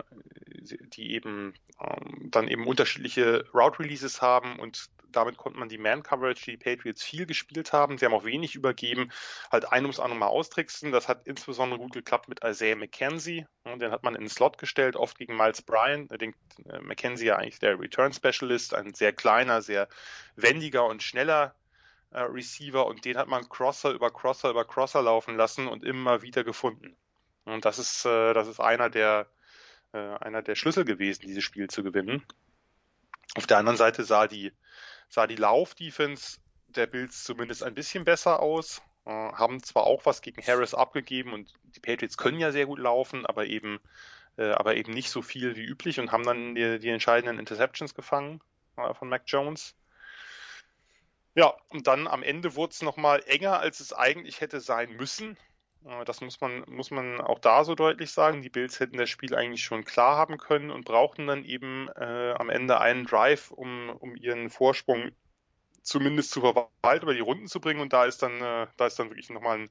die 0.92 1.12
eben 1.14 1.54
ähm, 1.80 2.30
dann 2.30 2.48
eben 2.48 2.66
unterschiedliche 2.66 3.46
Route 3.54 3.80
Releases 3.80 4.20
haben 4.20 4.58
und 4.58 4.90
damit 5.10 5.38
konnte 5.38 5.58
man 5.58 5.70
die 5.70 5.78
Man 5.78 6.02
Coverage, 6.02 6.44
die, 6.44 6.50
die 6.52 6.56
Patriots 6.58 7.02
viel 7.02 7.24
gespielt 7.24 7.72
haben. 7.72 7.96
Sie 7.96 8.04
haben 8.04 8.12
auch 8.12 8.24
wenig 8.24 8.54
übergeben, 8.54 9.10
halt 9.50 9.72
ein 9.72 9.84
ums 9.84 9.98
andere 9.98 10.18
Mal 10.18 10.26
austricksen. 10.26 10.92
Das 10.92 11.08
hat 11.08 11.26
insbesondere 11.26 11.78
gut 11.78 11.94
geklappt 11.94 12.28
mit 12.28 12.44
Isaiah 12.44 12.76
McKenzie. 12.76 13.46
Den 13.64 13.90
hat 13.90 14.02
man 14.02 14.14
in 14.14 14.22
den 14.22 14.28
Slot 14.28 14.58
gestellt, 14.58 14.96
oft 14.96 15.16
gegen 15.16 15.34
Miles 15.34 15.62
Bryan. 15.62 16.08
Den 16.08 16.34
äh, 16.68 16.80
McKenzie 16.80 17.26
ja 17.26 17.36
eigentlich 17.36 17.58
der 17.60 17.80
Return 17.80 18.12
Specialist, 18.12 18.74
ein 18.74 18.92
sehr 18.92 19.14
kleiner, 19.14 19.62
sehr 19.62 19.88
wendiger 20.34 20.84
und 20.84 21.02
schneller 21.02 21.54
äh, 22.16 22.22
Receiver 22.22 22.86
und 22.86 23.04
den 23.04 23.18
hat 23.18 23.28
man 23.28 23.48
Crosser 23.48 23.90
über 23.90 24.10
Crosser 24.10 24.50
über 24.50 24.64
Crosser 24.64 25.02
laufen 25.02 25.36
lassen 25.36 25.68
und 25.68 25.84
immer 25.84 26.22
wieder 26.22 26.44
gefunden. 26.44 26.96
Und 27.44 27.64
das 27.64 27.78
ist, 27.78 28.06
äh, 28.06 28.32
das 28.32 28.48
ist 28.48 28.58
einer 28.58 28.88
der, 28.88 29.28
äh, 29.92 29.98
einer 29.98 30.42
der 30.42 30.54
Schlüssel 30.54 30.84
gewesen, 30.84 31.26
dieses 31.26 31.44
Spiel 31.44 31.68
zu 31.68 31.82
gewinnen. 31.82 32.24
Auf 33.36 33.46
der 33.46 33.58
anderen 33.58 33.76
Seite 33.76 34.02
sah 34.04 34.26
die, 34.26 34.52
sah 35.10 35.26
die 35.26 35.36
Lauf-Defense 35.36 36.38
der 36.68 36.86
Bills 36.86 37.22
zumindest 37.22 37.62
ein 37.62 37.74
bisschen 37.74 38.04
besser 38.04 38.40
aus, 38.40 38.80
äh, 39.04 39.10
haben 39.10 39.62
zwar 39.62 39.84
auch 39.84 40.06
was 40.06 40.22
gegen 40.22 40.42
Harris 40.42 40.72
abgegeben 40.72 41.34
und 41.34 41.52
die 41.64 41.80
Patriots 41.80 42.16
können 42.16 42.40
ja 42.40 42.50
sehr 42.50 42.64
gut 42.64 42.78
laufen, 42.78 43.26
aber 43.26 43.44
eben, 43.44 43.78
äh, 44.38 44.52
aber 44.52 44.74
eben 44.74 44.92
nicht 44.92 45.10
so 45.10 45.20
viel 45.20 45.54
wie 45.54 45.64
üblich 45.64 46.00
und 46.00 46.12
haben 46.12 46.24
dann 46.24 46.54
die, 46.54 46.78
die 46.78 46.88
entscheidenden 46.88 47.38
Interceptions 47.38 47.94
gefangen 47.94 48.40
äh, 48.78 48.94
von 48.94 49.10
Mac 49.10 49.24
Jones. 49.26 49.74
Ja, 51.36 51.54
und 51.68 51.86
dann 51.86 52.06
am 52.08 52.22
Ende 52.22 52.56
wurde 52.56 52.72
es 52.72 52.82
nochmal 52.82 53.22
enger, 53.26 53.60
als 53.60 53.80
es 53.80 53.92
eigentlich 53.92 54.40
hätte 54.40 54.60
sein 54.60 54.96
müssen. 54.96 55.36
Äh, 55.84 56.04
das 56.06 56.22
muss 56.22 56.40
man, 56.40 56.64
muss 56.66 56.90
man 56.90 57.20
auch 57.20 57.38
da 57.38 57.62
so 57.64 57.74
deutlich 57.74 58.10
sagen. 58.10 58.40
Die 58.42 58.48
Bills 58.48 58.80
hätten 58.80 58.96
das 58.96 59.10
Spiel 59.10 59.34
eigentlich 59.34 59.62
schon 59.62 59.84
klar 59.84 60.16
haben 60.16 60.38
können 60.38 60.70
und 60.70 60.86
brauchten 60.86 61.26
dann 61.26 61.44
eben 61.44 61.88
äh, 61.96 62.32
am 62.38 62.48
Ende 62.48 62.80
einen 62.80 63.04
Drive, 63.04 63.50
um, 63.50 63.90
um 63.90 64.16
ihren 64.16 64.48
Vorsprung 64.48 65.12
zumindest 65.82 66.30
zu 66.30 66.40
verwalten, 66.40 67.04
über 67.04 67.14
die 67.14 67.20
Runden 67.20 67.48
zu 67.48 67.60
bringen. 67.60 67.80
Und 67.80 67.92
da 67.92 68.06
ist 68.06 68.22
dann, 68.22 68.40
äh, 68.40 68.66
da 68.78 68.86
ist 68.86 68.98
dann 68.98 69.10
wirklich 69.10 69.30
nochmal 69.30 69.58
ein 69.58 69.70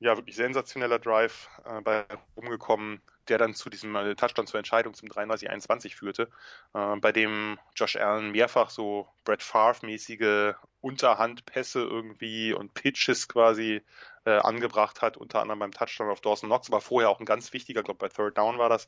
ja, 0.00 0.16
wirklich 0.16 0.36
sensationeller 0.36 0.98
Drive 0.98 1.48
äh, 1.64 1.80
bei 1.82 2.04
rumgekommen, 2.36 3.00
der 3.28 3.38
dann 3.38 3.54
zu 3.54 3.70
diesem 3.70 3.94
äh, 3.96 4.14
Touchdown 4.14 4.46
zur 4.46 4.58
Entscheidung 4.58 4.94
zum 4.94 5.08
33-21 5.08 5.94
führte, 5.94 6.30
äh, 6.74 6.96
bei 6.96 7.12
dem 7.12 7.58
Josh 7.74 7.96
Allen 7.96 8.32
mehrfach 8.32 8.70
so 8.70 9.08
Brett 9.24 9.42
Favre-mäßige 9.42 10.54
Unterhandpässe 10.80 11.80
irgendwie 11.80 12.52
und 12.52 12.74
Pitches 12.74 13.28
quasi 13.28 13.82
äh, 14.24 14.30
angebracht 14.30 15.02
hat, 15.02 15.16
unter 15.16 15.40
anderem 15.40 15.58
beim 15.60 15.72
Touchdown 15.72 16.10
auf 16.10 16.20
Dawson 16.20 16.48
Knox, 16.48 16.68
aber 16.68 16.80
vorher 16.80 17.10
auch 17.10 17.20
ein 17.20 17.26
ganz 17.26 17.52
wichtiger, 17.52 17.82
glaube 17.82 17.98
bei 17.98 18.08
Third 18.08 18.38
Down 18.38 18.58
war 18.58 18.68
das. 18.68 18.86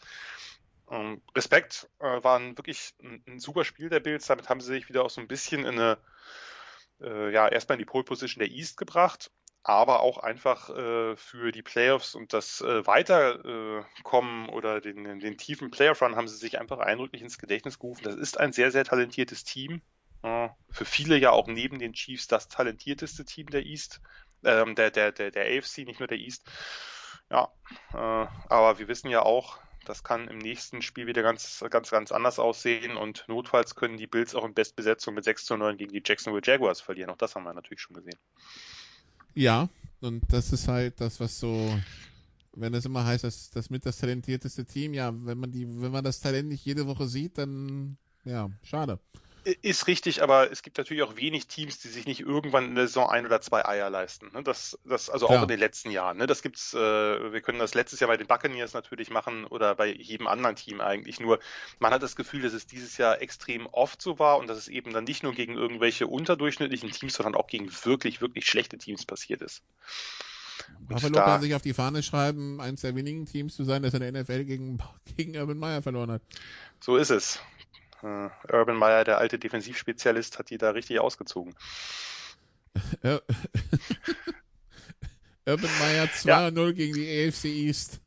Ähm, 0.90 1.20
Respekt, 1.34 1.88
äh, 1.98 2.22
war 2.22 2.38
ein, 2.38 2.56
wirklich 2.56 2.94
ein, 3.02 3.22
ein, 3.26 3.38
super 3.40 3.64
Spiel 3.64 3.88
der 3.88 4.00
Bills, 4.00 4.26
damit 4.26 4.48
haben 4.48 4.60
sie 4.60 4.72
sich 4.72 4.88
wieder 4.88 5.04
auch 5.04 5.10
so 5.10 5.20
ein 5.20 5.28
bisschen 5.28 5.60
in 5.60 5.78
eine 5.78 5.98
äh, 7.00 7.32
ja, 7.32 7.48
erstmal 7.48 7.76
in 7.76 7.80
die 7.80 7.84
Pole 7.84 8.04
Position 8.04 8.40
der 8.40 8.50
East 8.50 8.76
gebracht 8.76 9.30
aber 9.68 10.00
auch 10.00 10.16
einfach 10.18 10.70
äh, 10.70 11.14
für 11.16 11.52
die 11.52 11.62
Playoffs 11.62 12.14
und 12.14 12.32
das 12.32 12.62
äh, 12.62 12.86
Weiterkommen 12.86 14.48
oder 14.48 14.80
den, 14.80 15.20
den 15.20 15.36
tiefen 15.36 15.70
Playoff-Run 15.70 16.16
haben 16.16 16.26
sie 16.26 16.36
sich 16.36 16.58
einfach 16.58 16.78
eindrücklich 16.78 17.20
ins 17.20 17.38
Gedächtnis 17.38 17.78
gerufen. 17.78 18.04
Das 18.04 18.14
ist 18.14 18.40
ein 18.40 18.52
sehr, 18.52 18.70
sehr 18.70 18.84
talentiertes 18.84 19.44
Team. 19.44 19.82
Äh, 20.22 20.48
für 20.70 20.86
viele 20.86 21.18
ja 21.18 21.32
auch 21.32 21.48
neben 21.48 21.78
den 21.78 21.92
Chiefs 21.92 22.28
das 22.28 22.48
talentierteste 22.48 23.26
Team 23.26 23.48
der 23.50 23.66
East, 23.66 24.00
ähm, 24.42 24.74
der, 24.74 24.90
der, 24.90 25.12
der, 25.12 25.30
der 25.30 25.44
AFC, 25.44 25.78
nicht 25.84 26.00
nur 26.00 26.08
der 26.08 26.18
East. 26.18 26.50
Ja, 27.30 27.52
äh, 27.92 27.96
aber 28.48 28.78
wir 28.78 28.88
wissen 28.88 29.10
ja 29.10 29.22
auch, 29.22 29.58
das 29.84 30.02
kann 30.02 30.28
im 30.28 30.38
nächsten 30.38 30.80
Spiel 30.80 31.06
wieder 31.06 31.22
ganz, 31.22 31.62
ganz, 31.68 31.90
ganz 31.90 32.10
anders 32.10 32.38
aussehen 32.38 32.96
und 32.96 33.26
notfalls 33.28 33.74
können 33.74 33.98
die 33.98 34.06
Bills 34.06 34.34
auch 34.34 34.44
in 34.44 34.54
Bestbesetzung 34.54 35.14
mit 35.14 35.24
6 35.24 35.44
zu 35.44 35.58
9 35.58 35.76
gegen 35.76 35.92
die 35.92 36.02
Jacksonville 36.02 36.42
Jaguars 36.42 36.80
verlieren. 36.80 37.10
Auch 37.10 37.18
das 37.18 37.34
haben 37.34 37.44
wir 37.44 37.52
natürlich 37.52 37.82
schon 37.82 37.94
gesehen. 37.94 38.18
Ja, 39.38 39.68
und 40.00 40.20
das 40.32 40.52
ist 40.52 40.66
halt 40.66 41.00
das, 41.00 41.20
was 41.20 41.38
so, 41.38 41.80
wenn 42.56 42.74
es 42.74 42.84
immer 42.86 43.04
heißt, 43.04 43.22
dass 43.22 43.50
das 43.50 43.70
mit 43.70 43.86
das 43.86 43.98
talentierteste 43.98 44.64
Team, 44.64 44.94
ja, 44.94 45.12
wenn 45.14 45.38
man 45.38 45.52
die, 45.52 45.64
wenn 45.80 45.92
man 45.92 46.02
das 46.02 46.18
Talent 46.18 46.48
nicht 46.48 46.64
jede 46.64 46.88
Woche 46.88 47.06
sieht, 47.06 47.38
dann 47.38 47.96
ja, 48.24 48.50
schade. 48.64 48.98
Ist 49.62 49.86
richtig, 49.86 50.22
aber 50.22 50.50
es 50.50 50.62
gibt 50.62 50.76
natürlich 50.76 51.02
auch 51.02 51.16
wenig 51.16 51.46
Teams, 51.46 51.78
die 51.78 51.88
sich 51.88 52.06
nicht 52.06 52.20
irgendwann 52.20 52.66
in 52.66 52.74
der 52.74 52.86
Saison 52.86 53.08
ein 53.08 53.24
oder 53.24 53.40
zwei 53.40 53.64
Eier 53.64 53.88
leisten. 53.88 54.30
Ne? 54.32 54.42
Das, 54.42 54.78
das, 54.84 55.08
also 55.08 55.28
auch 55.28 55.42
in 55.42 55.48
den 55.48 55.58
letzten 55.58 55.90
Jahren. 55.90 56.18
Ne? 56.18 56.26
Das 56.26 56.42
gibt's, 56.42 56.74
äh, 56.74 56.78
wir 56.78 57.40
können 57.40 57.58
das 57.58 57.74
letztes 57.74 58.00
Jahr 58.00 58.08
bei 58.08 58.16
den 58.16 58.26
Buccaneers 58.26 58.74
natürlich 58.74 59.10
machen 59.10 59.44
oder 59.44 59.74
bei 59.74 59.86
jedem 59.86 60.26
anderen 60.26 60.56
Team 60.56 60.80
eigentlich. 60.80 61.20
Nur 61.20 61.38
man 61.78 61.92
hat 61.92 62.02
das 62.02 62.16
Gefühl, 62.16 62.42
dass 62.42 62.52
es 62.52 62.66
dieses 62.66 62.98
Jahr 62.98 63.22
extrem 63.22 63.66
oft 63.66 64.02
so 64.02 64.18
war 64.18 64.38
und 64.38 64.48
dass 64.48 64.58
es 64.58 64.68
eben 64.68 64.92
dann 64.92 65.04
nicht 65.04 65.22
nur 65.22 65.32
gegen 65.32 65.54
irgendwelche 65.54 66.06
unterdurchschnittlichen 66.06 66.90
Teams, 66.90 67.14
sondern 67.14 67.34
auch 67.34 67.46
gegen 67.46 67.70
wirklich, 67.84 68.20
wirklich 68.20 68.46
schlechte 68.46 68.76
Teams 68.76 69.06
passiert 69.06 69.40
ist. 69.40 69.62
Buffalo 70.80 71.14
da, 71.14 71.24
kann 71.24 71.40
sich 71.40 71.54
auf 71.54 71.62
die 71.62 71.74
Fahne 71.74 72.02
schreiben, 72.02 72.60
eines 72.60 72.80
der 72.82 72.94
wenigen 72.94 73.26
Teams 73.26 73.54
zu 73.54 73.64
sein, 73.64 73.82
das 73.82 73.94
in 73.94 74.00
der 74.00 74.12
NFL 74.12 74.44
gegen, 74.44 74.78
gegen 75.16 75.36
Urban 75.36 75.58
Meyer 75.58 75.82
verloren 75.82 76.10
hat. 76.10 76.22
So 76.80 76.96
ist 76.96 77.10
es. 77.10 77.40
Äh, 78.02 78.28
Urban 78.52 78.76
Meyer, 78.76 79.04
der 79.04 79.18
alte 79.18 79.38
Defensivspezialist, 79.38 80.38
hat 80.38 80.50
die 80.50 80.58
da 80.58 80.70
richtig 80.70 81.00
ausgezogen. 81.00 81.54
Urban 83.02 83.20
Meyer 85.80 86.06
2-0 86.06 86.26
ja. 86.26 86.50
gegen 86.72 86.94
die 86.94 87.26
AFC 87.26 87.44
East. 87.46 88.00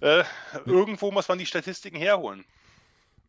Äh, 0.00 0.24
irgendwo 0.66 1.10
muss 1.12 1.28
man 1.28 1.38
die 1.38 1.46
Statistiken 1.46 1.96
herholen. 1.96 2.44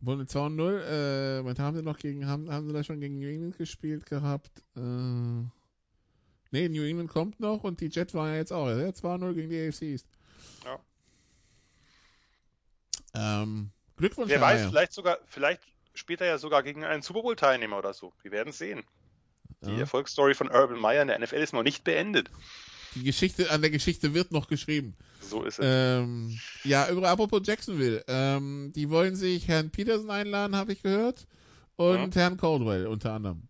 Wohl 0.01 0.21
2-0. 0.21 1.39
Äh, 1.39 1.45
was 1.45 1.59
haben 1.59 1.77
sie 1.77 1.83
noch 1.83 1.97
gegen, 1.97 2.27
haben, 2.27 2.51
haben 2.51 2.67
sie 2.67 2.73
da 2.73 2.83
schon 2.83 2.99
gegen 2.99 3.19
New 3.19 3.29
England 3.29 3.57
gespielt 3.57 4.05
gehabt? 4.05 4.51
Äh, 4.75 4.79
ne, 4.79 5.49
New 6.51 6.83
England 6.83 7.09
kommt 7.09 7.39
noch 7.39 7.63
und 7.63 7.79
die 7.79 7.87
Jets 7.87 8.13
waren 8.13 8.31
ja 8.31 8.37
jetzt 8.37 8.51
auch. 8.51 8.67
Ja, 8.67 8.89
2-0 8.89 9.33
gegen 9.33 9.49
die 9.49 9.67
AFC 9.67 9.81
East. 9.83 10.07
Ja. 10.65 10.79
Ähm, 13.15 13.71
Glückwunsch. 14.03 14.29
Wer 14.29 14.41
weiß, 14.41 14.65
vielleicht 14.65 14.91
sogar, 14.91 15.17
vielleicht 15.27 15.61
später 15.93 16.25
ja 16.25 16.37
sogar 16.37 16.61
gegen 16.61 16.83
einen 16.83 17.01
Super 17.01 17.21
Bowl-Teilnehmer 17.21 17.77
oder 17.77 17.93
so. 17.93 18.11
Wir 18.21 18.31
werden 18.31 18.51
sehen. 18.51 18.83
Die 19.61 19.71
ja. 19.71 19.79
Erfolgsstory 19.79 20.33
von 20.33 20.49
Urban 20.49 20.77
Meyer 20.77 21.03
in 21.03 21.07
der 21.07 21.19
NFL 21.19 21.35
ist 21.35 21.53
noch 21.53 21.63
nicht 21.63 21.85
beendet. 21.85 22.29
Die 22.95 23.03
Geschichte 23.03 23.49
an 23.49 23.61
der 23.61 23.71
Geschichte 23.71 24.13
wird 24.13 24.33
noch 24.33 24.49
geschrieben. 24.49 24.93
So 25.21 25.43
ist 25.43 25.57
es. 25.57 25.65
Ähm, 25.67 26.37
ja, 26.65 26.89
über 26.89 27.07
apropos 27.07 27.43
Jacksonville. 27.45 28.03
Ähm, 28.09 28.73
die 28.75 28.89
wollen 28.89 29.15
sich 29.15 29.47
Herrn 29.47 29.71
Peterson 29.71 30.11
einladen, 30.11 30.57
habe 30.57 30.73
ich 30.73 30.83
gehört. 30.83 31.25
Und 31.77 32.13
ja. 32.13 32.23
Herrn 32.23 32.35
Caldwell 32.35 32.87
unter 32.87 33.13
anderem. 33.13 33.47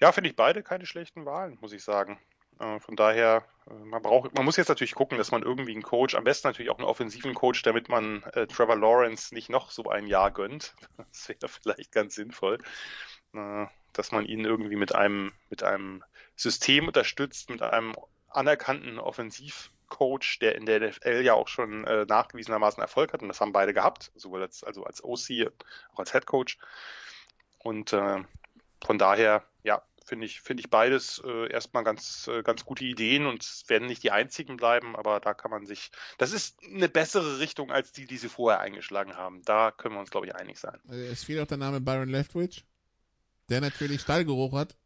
Ja, 0.00 0.10
finde 0.10 0.30
ich 0.30 0.36
beide 0.36 0.64
keine 0.64 0.84
schlechten 0.84 1.26
Wahlen, 1.26 1.58
muss 1.60 1.72
ich 1.72 1.84
sagen. 1.84 2.18
Äh, 2.60 2.78
von 2.78 2.94
daher, 2.94 3.44
äh, 3.68 3.74
man 3.74 4.02
braucht, 4.02 4.34
man 4.34 4.44
muss 4.44 4.56
jetzt 4.56 4.68
natürlich 4.68 4.94
gucken, 4.94 5.18
dass 5.18 5.32
man 5.32 5.42
irgendwie 5.42 5.72
einen 5.72 5.82
Coach, 5.82 6.14
am 6.14 6.24
besten 6.24 6.48
natürlich 6.48 6.70
auch 6.70 6.78
einen 6.78 6.86
offensiven 6.86 7.34
Coach, 7.34 7.62
damit 7.62 7.88
man 7.88 8.22
äh, 8.34 8.46
Trevor 8.46 8.76
Lawrence 8.76 9.34
nicht 9.34 9.48
noch 9.48 9.70
so 9.70 9.84
ein 9.90 10.06
Jahr 10.06 10.30
gönnt. 10.30 10.74
Das 11.12 11.28
wäre 11.28 11.48
vielleicht 11.48 11.92
ganz 11.92 12.14
sinnvoll. 12.14 12.58
Äh, 13.34 13.66
dass 13.92 14.12
man 14.12 14.24
ihn 14.24 14.44
irgendwie 14.44 14.76
mit 14.76 14.94
einem, 14.94 15.32
mit 15.48 15.62
einem 15.62 16.04
System 16.36 16.86
unterstützt, 16.86 17.50
mit 17.50 17.62
einem 17.62 17.94
anerkannten 18.28 18.98
Offensivcoach, 18.98 20.38
der 20.40 20.54
in 20.54 20.66
der 20.66 20.80
NFL 20.80 21.22
ja 21.22 21.34
auch 21.34 21.48
schon 21.48 21.84
äh, 21.84 22.04
nachgewiesenermaßen 22.06 22.80
Erfolg 22.80 23.12
hat. 23.12 23.22
Und 23.22 23.28
das 23.28 23.40
haben 23.40 23.52
beide 23.52 23.74
gehabt, 23.74 24.12
sowohl 24.14 24.42
als, 24.42 24.62
also 24.62 24.84
als 24.84 25.02
OC, 25.02 25.50
auch 25.92 25.98
als 25.98 26.12
Head 26.12 26.26
Coach. 26.26 26.58
Und 27.58 27.92
äh, 27.92 28.22
von 28.84 28.98
daher, 28.98 29.42
ja, 29.62 29.82
finde 30.10 30.26
ich, 30.26 30.40
finde 30.40 30.60
ich 30.62 30.70
beides 30.70 31.22
äh, 31.24 31.50
erstmal 31.50 31.84
ganz, 31.84 32.26
äh, 32.26 32.42
ganz 32.42 32.64
gute 32.64 32.84
Ideen 32.84 33.26
und 33.26 33.62
werden 33.68 33.86
nicht 33.86 34.02
die 34.02 34.10
einzigen 34.10 34.56
bleiben, 34.56 34.96
aber 34.96 35.20
da 35.20 35.34
kann 35.34 35.52
man 35.52 35.66
sich, 35.66 35.92
das 36.18 36.32
ist 36.32 36.58
eine 36.64 36.88
bessere 36.88 37.38
Richtung 37.38 37.70
als 37.70 37.92
die, 37.92 38.06
die 38.06 38.16
sie 38.16 38.28
vorher 38.28 38.60
eingeschlagen 38.60 39.16
haben. 39.16 39.42
Da 39.44 39.70
können 39.70 39.94
wir 39.94 40.00
uns, 40.00 40.10
glaube 40.10 40.26
ich, 40.26 40.34
einig 40.34 40.58
sein. 40.58 40.80
Äh, 40.90 41.06
es 41.06 41.22
fiel 41.22 41.40
auch 41.40 41.46
der 41.46 41.58
Name 41.58 41.80
Byron 41.80 42.08
Leftwich. 42.08 42.64
Der 43.48 43.60
natürlich 43.60 44.00
Stallgeruch 44.00 44.52
hat. 44.52 44.76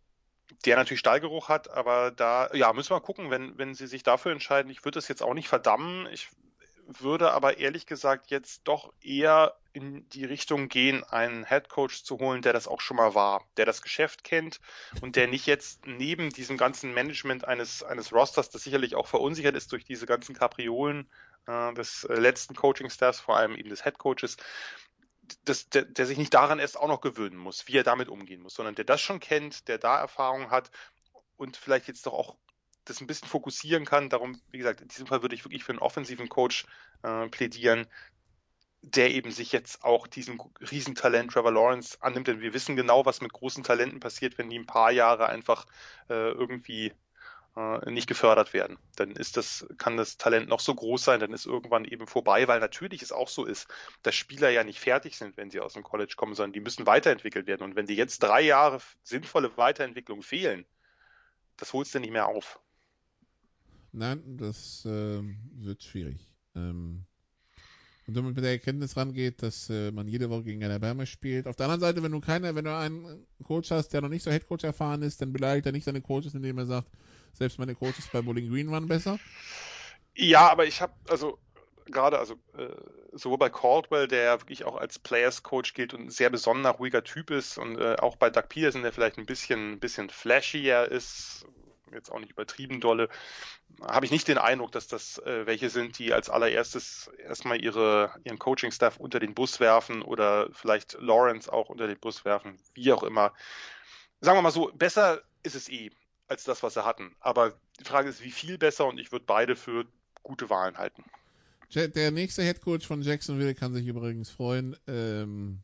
Der 0.67 0.77
natürlich 0.77 1.01
Stallgeruch 1.01 1.49
hat, 1.49 1.71
aber 1.71 2.11
da, 2.11 2.53
ja, 2.53 2.73
müssen 2.75 2.91
wir 2.91 3.01
gucken, 3.01 3.31
wenn, 3.31 3.57
wenn 3.57 3.75
sie 3.75 3.87
sich 3.87 4.03
dafür 4.03 4.33
entscheiden. 4.33 4.71
Ich 4.71 4.85
würde 4.85 4.99
das 4.99 5.09
jetzt 5.09 5.23
auch 5.23 5.33
nicht 5.33 5.49
verdammen. 5.49 6.07
Ich 6.13 6.29
würde 6.87 7.33
aber 7.33 7.59
ehrlich 7.59 7.87
gesagt 7.87 8.31
jetzt 8.31 8.63
doch 8.65 8.93
eher 9.01 9.57
in 9.73 10.09
die 10.11 10.25
Richtung 10.25 10.69
gehen, 10.69 11.03
einen 11.05 11.45
Headcoach 11.45 12.05
zu 12.05 12.19
holen, 12.19 12.43
der 12.43 12.53
das 12.53 12.69
auch 12.69 12.81
schon 12.81 12.97
mal 12.97 13.15
war, 13.15 13.45
der 13.57 13.67
das 13.67 13.83
Geschäft 13.83 14.23
kennt 14.23 14.61
und 15.01 15.17
der 15.17 15.27
nicht 15.27 15.47
jetzt 15.47 15.87
neben 15.87 16.31
diesem 16.31 16.57
ganzen 16.57 16.95
Management 16.95 17.45
eines, 17.47 17.83
eines 17.83 18.13
Rosters, 18.13 18.51
das 18.51 18.63
sicherlich 18.63 18.95
auch 18.95 19.07
verunsichert 19.07 19.57
ist 19.57 19.73
durch 19.73 19.85
diese 19.85 20.07
ganzen 20.07 20.35
Kapriolen 20.35 21.11
äh, 21.47 21.75
des 21.75 22.05
äh, 22.05 22.15
letzten 22.15 22.55
Coaching-Staffs, 22.55 23.21
vor 23.21 23.37
allem 23.37 23.57
eben 23.57 23.69
des 23.69 23.85
Headcoaches, 23.85 24.37
das, 25.45 25.69
der, 25.71 25.83
der 25.83 26.07
sich 26.07 26.19
nicht 26.19 26.35
daran 26.35 26.59
erst 26.59 26.79
auch 26.79 26.89
noch 26.89 27.01
gewöhnen 27.01 27.37
muss, 27.37 27.67
wie 27.67 27.77
er 27.77 27.83
damit 27.83 28.09
umgehen 28.09 28.43
muss, 28.43 28.55
sondern 28.55 28.75
der 28.75 28.85
das 28.85 29.01
schon 29.01 29.21
kennt, 29.21 29.69
der 29.69 29.79
da 29.79 29.99
Erfahrung 29.99 30.51
hat 30.51 30.71
und 31.37 31.57
vielleicht 31.57 31.89
jetzt 31.89 32.07
doch 32.07 32.13
auch 32.13 32.37
das 32.85 33.01
ein 33.01 33.07
bisschen 33.07 33.29
fokussieren 33.29 33.85
kann. 33.85 34.11
Darum, 34.11 34.41
wie 34.51 34.59
gesagt, 34.59 34.81
in 34.81 34.89
diesem 34.89 35.07
Fall 35.07 35.23
würde 35.23 35.35
ich 35.35 35.45
wirklich 35.45 35.65
für 35.65 35.73
einen 35.73 35.79
offensiven 35.79 36.29
Coach 36.29 36.67
äh, 37.03 37.29
plädieren, 37.29 37.87
der 38.83 39.11
eben 39.11 39.31
sich 39.31 39.53
jetzt 39.53 39.83
auch 39.83 40.07
diesem 40.07 40.41
Riesentalent 40.71 41.33
Trevor 41.33 41.53
Lawrence 41.53 41.97
annimmt, 42.01 42.29
denn 42.29 42.41
wir 42.41 42.53
wissen 42.53 42.77
genau, 42.77 43.07
was 43.07 43.23
mit 43.23 43.33
großen 43.33 43.65
Talenten 43.65 44.01
passiert, 44.01 44.37
wenn 44.37 44.51
die 44.51 44.59
ein 44.59 44.67
paar 44.67 44.91
Jahre 44.91 45.27
einfach 45.27 45.65
äh, 46.11 46.31
irgendwie 46.33 46.93
äh, 47.57 47.91
nicht 47.91 48.09
gefördert 48.09 48.53
werden. 48.53 48.79
Dann 48.97 49.13
ist 49.13 49.37
das, 49.37 49.67
kann 49.79 49.97
das 49.97 50.19
Talent 50.19 50.49
noch 50.49 50.61
so 50.61 50.75
groß 50.75 51.03
sein, 51.03 51.21
dann 51.21 51.33
ist 51.33 51.47
irgendwann 51.47 51.85
eben 51.85 52.07
vorbei, 52.07 52.47
weil 52.47 52.61
natürlich 52.61 53.01
es 53.01 53.13
auch 53.13 53.29
so 53.29 53.45
ist, 53.45 53.69
dass 54.03 54.15
Spieler 54.15 54.51
ja 54.51 54.65
nicht 54.65 54.81
fertig 54.81 55.17
sind, 55.17 55.37
wenn 55.37 55.51
sie 55.51 55.61
aus 55.61 55.73
dem 55.75 55.83
College 55.83 56.15
kommen, 56.17 56.35
sondern 56.35 56.53
die 56.53 56.61
müssen 56.61 56.87
weiterentwickelt 56.87 57.47
werden. 57.47 57.63
Und 57.63 57.77
wenn 57.77 57.87
dir 57.87 57.97
jetzt 57.97 58.23
drei 58.23 58.43
Jahre 58.43 58.81
sinnvolle 59.03 59.57
Weiterentwicklung 59.57 60.23
fehlen, 60.23 60.67
das 61.57 61.73
holst 61.73 61.95
du 61.95 62.01
nicht 62.01 62.13
mehr 62.13 62.27
auf. 62.27 62.61
Nein, 63.97 64.37
das 64.39 64.85
äh, 64.87 65.23
wird 65.55 65.85
schwierig. 65.85 66.19
Ähm, 66.57 67.05
und 68.07 68.15
wenn 68.17 68.25
man 68.25 68.35
mit 68.35 68.43
der 68.43 68.51
Erkenntnis 68.51 68.97
rangeht, 68.97 69.41
dass 69.41 69.71
äh, 69.71 69.93
man 69.93 70.09
jede 70.09 70.29
Woche 70.29 70.43
gegen 70.43 70.65
Alabama 70.65 71.07
spielt. 71.07 71.47
Auf 71.47 71.55
der 71.55 71.67
anderen 71.67 71.81
Seite, 71.81 72.03
wenn 72.03 72.11
du 72.11 72.21
keine, 72.21 72.55
wenn 72.57 72.65
du 72.65 72.77
einen 72.77 73.25
Coach 73.45 73.71
hast, 73.71 73.91
der 73.91 74.01
noch 74.01 74.09
nicht 74.09 74.25
so 74.25 74.33
Headcoach 74.33 74.65
erfahren 74.65 75.03
ist, 75.03 75.23
dann 75.23 75.33
beleidigt 75.33 75.67
er 75.67 75.73
nicht 75.73 75.85
seine 75.85 76.01
Coaches, 76.01 76.35
indem 76.35 76.59
er 76.59 76.67
sagt, 76.67 76.89
selbst 77.35 77.59
meine 77.61 77.77
Coaches 77.77 78.09
bei 78.13 78.21
Bowling 78.21 78.51
Green 78.51 78.71
waren 78.71 78.89
besser. 78.89 79.19
Ja, 80.17 80.51
aber 80.51 80.67
ich 80.67 80.83
habe 80.83 80.93
also 81.09 81.39
gerade 81.87 82.19
also 82.19 82.35
äh, 82.59 82.75
sowohl 83.13 83.39
bei 83.39 83.49
Caldwell, 83.49 84.09
der 84.09 84.41
wirklich 84.41 84.65
auch 84.65 84.77
als 84.77 84.99
Players 84.99 85.45
Coach 85.45 85.73
gilt 85.75 85.95
und 85.95 86.07
ein 86.07 86.11
sehr 86.11 86.31
besonderer 86.31 86.75
ruhiger 86.75 87.05
Typ 87.05 87.31
ist 87.31 87.59
und 87.59 87.79
äh, 87.79 87.95
auch 88.01 88.17
bei 88.17 88.29
Doug 88.29 88.49
Peterson, 88.49 88.83
der 88.83 88.93
vielleicht 88.93 89.19
ein 89.19 89.27
bisschen 89.27 89.75
ein 89.75 89.81
bisschen 89.81 90.11
flashier 90.11 90.91
ist, 90.91 91.47
jetzt 91.95 92.11
auch 92.11 92.21
nicht 92.21 92.33
übertrieben 92.33 92.81
dolle, 92.81 93.09
habe 93.81 94.07
ich 94.07 94.13
nicht 94.13 94.29
den 94.29 94.39
Eindruck, 94.39 94.73
dass 94.73 94.87
das 94.87 95.19
äh, 95.19 95.47
welche 95.47 95.71
sind, 95.71 95.99
die 95.99 96.13
als 96.13 96.31
allererstes 96.31 97.11
erstmal 97.19 97.63
ihre 97.63 98.15
ihren 98.25 98.39
Coaching 98.39 98.71
Staff 98.71 98.99
unter 98.99 99.21
den 99.21 99.35
Bus 99.35 99.61
werfen 99.61 100.03
oder 100.03 100.49
vielleicht 100.53 100.97
Lawrence 101.01 101.53
auch 101.53 101.69
unter 101.69 101.87
den 101.87 101.99
Bus 101.99 102.25
werfen, 102.25 102.59
wie 102.75 102.93
auch 102.93 103.03
immer. 103.03 103.33
Sagen 104.21 104.39
wir 104.39 104.43
mal 104.43 104.51
so, 104.51 104.71
besser 104.75 105.23
ist 105.43 105.55
es 105.55 105.69
eh 105.69 105.91
als 106.29 106.45
das, 106.45 106.63
was 106.63 106.75
sie 106.75 106.85
hatten. 106.85 107.15
Aber 107.21 107.55
die 107.79 107.85
Frage 107.85 108.09
ist, 108.09 108.23
wie 108.23 108.31
viel 108.31 108.59
besser 108.59 108.87
und 108.87 108.99
ich 108.99 109.13
würde 109.13 109.25
beide 109.27 109.57
für 109.57 109.87
gute 110.23 110.51
Wahlen 110.51 110.79
halten. 110.79 111.05
Der 111.75 112.11
nächste 112.11 112.43
Headcoach 112.43 112.87
von 112.87 113.03
Jacksonville 113.03 113.55
kann 113.55 113.75
sich 113.75 113.87
übrigens 113.87 114.31
freuen. 114.31 114.77
Ähm, 114.87 115.61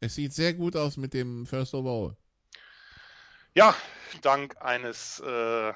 es 0.00 0.14
sieht 0.14 0.32
sehr 0.32 0.52
gut 0.52 0.76
aus 0.76 0.96
mit 0.96 1.14
dem 1.14 1.46
First 1.46 1.74
Overall. 1.74 2.16
Ja, 3.54 3.76
dank 4.20 4.60
eines, 4.60 5.22
äh, 5.24 5.68
äh, 5.68 5.74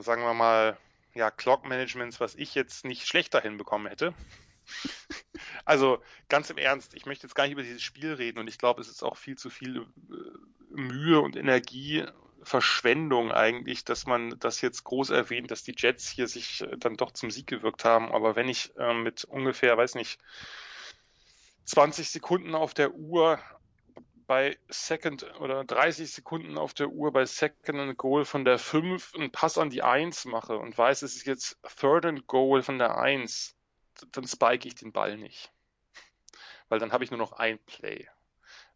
sagen 0.00 0.22
wir 0.22 0.34
mal, 0.34 0.76
ja, 1.14 1.30
Clock 1.30 1.66
Managements, 1.66 2.20
was 2.20 2.34
ich 2.34 2.54
jetzt 2.54 2.84
nicht 2.84 3.06
schlechter 3.06 3.40
hinbekommen 3.40 3.86
hätte. 3.86 4.12
also 5.64 6.02
ganz 6.28 6.50
im 6.50 6.58
Ernst, 6.58 6.92
ich 6.94 7.06
möchte 7.06 7.26
jetzt 7.26 7.34
gar 7.34 7.44
nicht 7.44 7.52
über 7.52 7.62
dieses 7.62 7.82
Spiel 7.82 8.12
reden 8.12 8.38
und 8.38 8.48
ich 8.48 8.58
glaube, 8.58 8.82
es 8.82 8.88
ist 8.88 9.02
auch 9.02 9.16
viel 9.16 9.38
zu 9.38 9.48
viel 9.48 9.86
äh, 10.10 10.76
Mühe 10.76 11.20
und 11.20 11.36
Energie 11.36 12.04
Verschwendung 12.42 13.32
eigentlich, 13.32 13.86
dass 13.86 14.04
man 14.04 14.38
das 14.38 14.60
jetzt 14.60 14.84
groß 14.84 15.10
erwähnt, 15.10 15.50
dass 15.50 15.62
die 15.62 15.74
Jets 15.74 16.10
hier 16.10 16.28
sich 16.28 16.60
äh, 16.60 16.76
dann 16.76 16.98
doch 16.98 17.12
zum 17.12 17.30
Sieg 17.30 17.46
gewirkt 17.46 17.86
haben. 17.86 18.12
Aber 18.12 18.36
wenn 18.36 18.50
ich 18.50 18.76
äh, 18.76 18.92
mit 18.92 19.24
ungefähr, 19.24 19.78
weiß 19.78 19.94
nicht, 19.94 20.20
20 21.64 22.10
Sekunden 22.10 22.54
auf 22.54 22.74
der 22.74 22.92
Uhr 22.92 23.38
bei 24.26 24.58
Second 24.68 25.40
oder 25.40 25.64
30 25.64 26.10
Sekunden 26.10 26.58
auf 26.58 26.74
der 26.74 26.88
Uhr 26.88 27.12
bei 27.12 27.26
Second 27.26 27.78
and 27.78 27.98
Goal 27.98 28.24
von 28.24 28.44
der 28.44 28.58
5 28.58 29.14
einen 29.14 29.30
Pass 29.30 29.58
an 29.58 29.70
die 29.70 29.82
1 29.82 30.24
mache 30.26 30.58
und 30.58 30.76
weiß, 30.76 31.02
es 31.02 31.16
ist 31.16 31.26
jetzt 31.26 31.58
Third 31.78 32.06
and 32.06 32.26
Goal 32.26 32.62
von 32.62 32.78
der 32.78 32.98
1, 32.98 33.54
dann 34.12 34.26
spike 34.26 34.66
ich 34.66 34.74
den 34.74 34.92
Ball 34.92 35.16
nicht. 35.16 35.52
Weil 36.68 36.78
dann 36.78 36.92
habe 36.92 37.04
ich 37.04 37.10
nur 37.10 37.18
noch 37.18 37.32
ein 37.32 37.58
Play. 37.60 38.08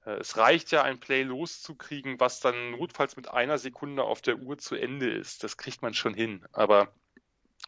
Äh, 0.05 0.19
es 0.19 0.37
reicht 0.37 0.71
ja, 0.71 0.83
ein 0.83 1.01
Play 1.01 1.23
loszukriegen, 1.23 2.21
was 2.21 2.41
dann 2.41 2.73
notfalls 2.73 3.17
mit 3.17 3.29
einer 3.29 3.59
Sekunde 3.59 4.05
auf 4.05 4.23
der 4.23 4.39
Uhr 4.39 4.59
zu 4.59 4.75
Ende 4.75 5.11
ist. 5.11 5.45
Das 5.45 5.57
kriegt 5.57 5.83
man 5.83 5.95
schon 5.95 6.15
hin. 6.15 6.45
Aber 6.53 6.93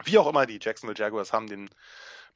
wie 0.04 0.18
auch 0.18 0.26
immer, 0.26 0.46
die 0.46 0.58
Jacksonville 0.60 0.98
Jaguars 0.98 1.32
haben 1.32 1.46
den 1.46 1.70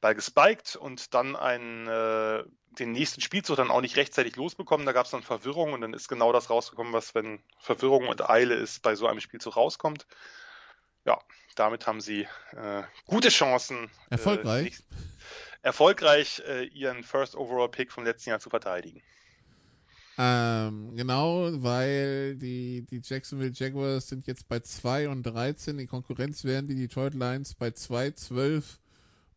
Ball 0.01 0.15
gespiked 0.15 0.75
und 0.75 1.13
dann 1.13 1.35
einen, 1.35 1.87
äh, 1.87 2.43
den 2.79 2.91
nächsten 2.91 3.21
Spielzug 3.21 3.57
dann 3.57 3.71
auch 3.71 3.81
nicht 3.81 3.97
rechtzeitig 3.97 4.35
losbekommen. 4.35 4.85
Da 4.85 4.91
gab 4.91 5.05
es 5.05 5.11
dann 5.11 5.23
Verwirrung 5.23 5.73
und 5.73 5.81
dann 5.81 5.93
ist 5.93 6.07
genau 6.07 6.31
das 6.31 6.49
rausgekommen, 6.49 6.93
was, 6.93 7.15
wenn 7.15 7.39
Verwirrung 7.59 8.07
und 8.07 8.29
Eile 8.29 8.55
ist, 8.55 8.81
bei 8.81 8.95
so 8.95 9.07
einem 9.07 9.21
Spielzug 9.21 9.55
rauskommt. 9.55 10.05
Ja, 11.05 11.19
damit 11.55 11.87
haben 11.87 12.01
sie 12.01 12.27
äh, 12.51 12.83
gute 13.05 13.29
Chancen. 13.29 13.85
Äh, 14.09 14.15
erfolgreich. 14.15 14.79
Äh, 14.79 15.67
erfolgreich 15.67 16.43
ihren 16.73 17.03
First 17.03 17.35
Overall 17.35 17.69
Pick 17.69 17.91
vom 17.91 18.03
letzten 18.03 18.29
Jahr 18.29 18.39
zu 18.39 18.51
verteidigen. 18.51 19.01
Ähm, 20.17 20.95
genau, 20.95 21.49
weil 21.61 22.35
die, 22.37 22.85
die 22.89 23.01
Jacksonville 23.03 23.51
Jaguars 23.53 24.07
sind 24.07 24.27
jetzt 24.27 24.47
bei 24.47 24.59
2 24.59 25.09
und 25.09 25.23
13. 25.23 25.77
Die 25.77 25.87
Konkurrenz 25.87 26.45
wären 26.45 26.67
die 26.67 26.75
Detroit 26.75 27.15
Lions 27.15 27.53
bei 27.55 27.71
2, 27.71 28.11
12 28.11 28.79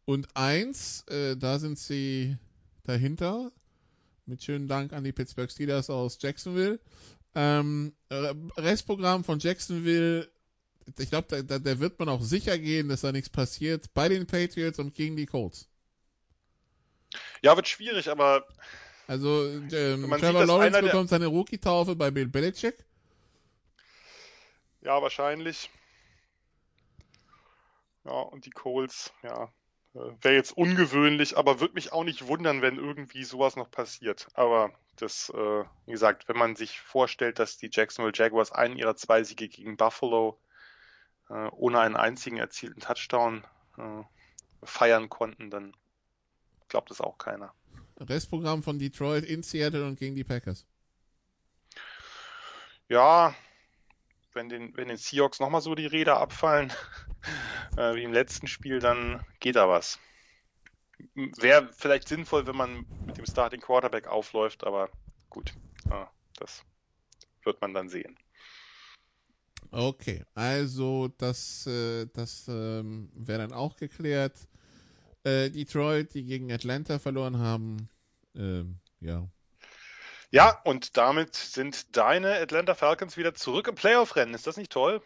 und 0.08 0.34
1. 0.34 1.04
Äh, 1.08 1.36
da 1.36 1.58
sind 1.58 1.78
sie, 1.78 2.38
dahinter. 2.84 3.52
Mit 4.24 4.42
schönen 4.42 4.66
Dank 4.66 4.94
an 4.94 5.04
die 5.04 5.12
Pittsburgh 5.12 5.50
Steelers 5.50 5.90
aus 5.90 6.16
Jacksonville. 6.18 6.80
Ähm, 7.34 7.94
Restprogramm 8.10 9.22
von 9.22 9.38
Jacksonville, 9.38 10.30
ich 10.98 11.10
glaube, 11.10 11.28
da, 11.28 11.42
da, 11.42 11.58
da, 11.58 11.78
wird 11.78 11.98
man 11.98 12.08
auch 12.08 12.22
sicher 12.22 12.58
gehen, 12.58 12.88
dass 12.88 13.02
da 13.02 13.12
nichts 13.12 13.28
passiert 13.28 13.92
bei 13.92 14.08
den 14.08 14.26
Patriots 14.26 14.78
und 14.78 14.94
gegen 14.94 15.14
die 15.14 15.26
Colts. 15.26 15.68
Ja, 17.42 17.54
wird 17.54 17.68
schwierig, 17.68 18.08
aber. 18.08 18.48
Also, 19.08 19.46
ähm, 19.46 19.68
Trevor 20.08 20.40
sieht, 20.40 20.48
Lawrence 20.48 20.82
bekommt 20.82 21.10
seine 21.10 21.26
Rookie-Taufe 21.26 21.96
bei 21.96 22.10
Bill 22.10 22.28
Belichick. 22.28 22.82
Ja, 24.80 25.02
wahrscheinlich. 25.02 25.68
Ja, 28.06 28.12
und 28.12 28.46
die 28.46 28.50
Colts, 28.50 29.12
ja, 29.22 29.52
wäre 29.94 30.34
jetzt 30.34 30.56
ungewöhnlich, 30.56 31.36
aber 31.36 31.60
würde 31.60 31.74
mich 31.74 31.92
auch 31.92 32.04
nicht 32.04 32.26
wundern, 32.26 32.62
wenn 32.62 32.76
irgendwie 32.76 33.24
sowas 33.24 33.56
noch 33.56 33.70
passiert. 33.70 34.28
Aber 34.34 34.72
das, 34.96 35.30
äh, 35.30 35.64
wie 35.86 35.92
gesagt, 35.92 36.28
wenn 36.28 36.36
man 36.36 36.56
sich 36.56 36.80
vorstellt, 36.80 37.38
dass 37.38 37.56
die 37.56 37.70
Jacksonville 37.72 38.12
Jaguars 38.14 38.52
einen 38.52 38.76
ihrer 38.76 38.96
zwei 38.96 39.22
Siege 39.22 39.48
gegen 39.48 39.76
Buffalo 39.76 40.38
äh, 41.30 41.48
ohne 41.52 41.80
einen 41.80 41.96
einzigen 41.96 42.36
erzielten 42.36 42.80
Touchdown 42.80 43.44
äh, 43.76 44.02
feiern 44.62 45.08
konnten, 45.08 45.50
dann 45.50 45.74
glaubt 46.68 46.90
es 46.90 47.00
auch 47.00 47.18
keiner. 47.18 47.52
Restprogramm 48.00 48.62
von 48.62 48.78
Detroit 48.78 49.24
in 49.24 49.42
Seattle 49.42 49.86
und 49.86 49.98
gegen 49.98 50.14
die 50.14 50.24
Packers. 50.24 50.66
Ja, 52.88 53.34
wenn 54.38 54.48
den, 54.48 54.76
wenn 54.76 54.88
den 54.88 54.96
Seahawks 54.96 55.40
nochmal 55.40 55.60
so 55.60 55.74
die 55.74 55.86
Räder 55.86 56.18
abfallen, 56.18 56.72
äh, 57.76 57.96
wie 57.96 58.04
im 58.04 58.12
letzten 58.12 58.46
Spiel, 58.46 58.78
dann 58.78 59.20
geht 59.40 59.56
da 59.56 59.68
was. 59.68 59.98
Wäre 61.14 61.68
vielleicht 61.76 62.08
sinnvoll, 62.08 62.46
wenn 62.46 62.56
man 62.56 62.86
mit 63.04 63.18
dem 63.18 63.26
Starting 63.26 63.60
Quarterback 63.60 64.06
aufläuft, 64.06 64.64
aber 64.64 64.90
gut, 65.28 65.52
äh, 65.90 66.06
das 66.36 66.62
wird 67.42 67.60
man 67.60 67.74
dann 67.74 67.88
sehen. 67.88 68.16
Okay, 69.72 70.24
also 70.34 71.08
das, 71.18 71.66
äh, 71.66 72.06
das 72.14 72.46
ähm, 72.48 73.10
wäre 73.14 73.40
dann 73.40 73.52
auch 73.52 73.76
geklärt. 73.76 74.48
Äh, 75.24 75.50
Detroit, 75.50 76.14
die 76.14 76.24
gegen 76.24 76.52
Atlanta 76.52 77.00
verloren 77.00 77.38
haben, 77.38 77.88
ähm, 78.36 78.78
ja, 79.00 79.28
ja, 80.30 80.60
und 80.64 80.96
damit 80.96 81.34
sind 81.34 81.96
deine 81.96 82.34
Atlanta 82.34 82.74
Falcons 82.74 83.16
wieder 83.16 83.34
zurück 83.34 83.68
im 83.68 83.74
Playoff-Rennen. 83.74 84.34
Ist 84.34 84.46
das 84.46 84.56
nicht 84.56 84.72
toll? 84.72 85.02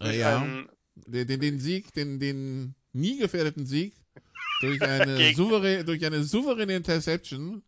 Äh, 0.00 0.18
ja. 0.18 0.38
Ein... 0.38 0.68
Den, 0.94 1.26
den, 1.26 1.40
den, 1.40 1.58
Sieg, 1.58 1.94
den, 1.94 2.20
den 2.20 2.74
nie 2.92 3.18
gefährdeten 3.18 3.64
Sieg 3.64 3.94
durch 4.60 4.82
eine, 4.82 5.32
souverä 5.34 5.84
durch 5.84 6.04
eine 6.04 6.22
souveräne 6.22 6.76
Interception. 6.76 7.62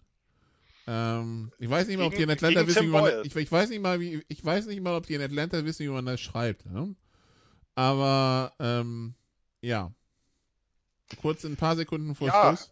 Ähm, 0.86 1.50
ich 1.58 1.70
weiß 1.70 1.88
nicht 1.88 1.96
mal, 1.96 2.04
ob 2.04 2.14
die 2.14 2.22
in 2.22 2.30
Atlanta 2.30 2.66
wissen, 2.66 2.82
wie 2.82 2.88
man, 2.88 3.24
ich, 3.24 3.34
ich, 3.34 3.50
weiß 3.50 3.70
nicht 3.70 3.80
mal, 3.80 3.98
wie, 4.00 4.22
ich 4.28 4.44
weiß 4.44 4.66
nicht 4.66 4.82
mal, 4.82 4.94
ob 4.94 5.06
die 5.06 5.14
in 5.14 5.22
Atlanta 5.22 5.64
wissen, 5.64 5.86
wie 5.86 5.90
man 5.90 6.04
das 6.04 6.20
schreibt. 6.20 6.66
Ne? 6.66 6.94
Aber 7.74 8.52
ähm, 8.58 9.14
ja, 9.62 9.90
kurz 11.22 11.44
ein 11.44 11.56
paar 11.56 11.76
Sekunden 11.76 12.14
vor 12.14 12.28
ja. 12.28 12.48
Schluss. 12.48 12.70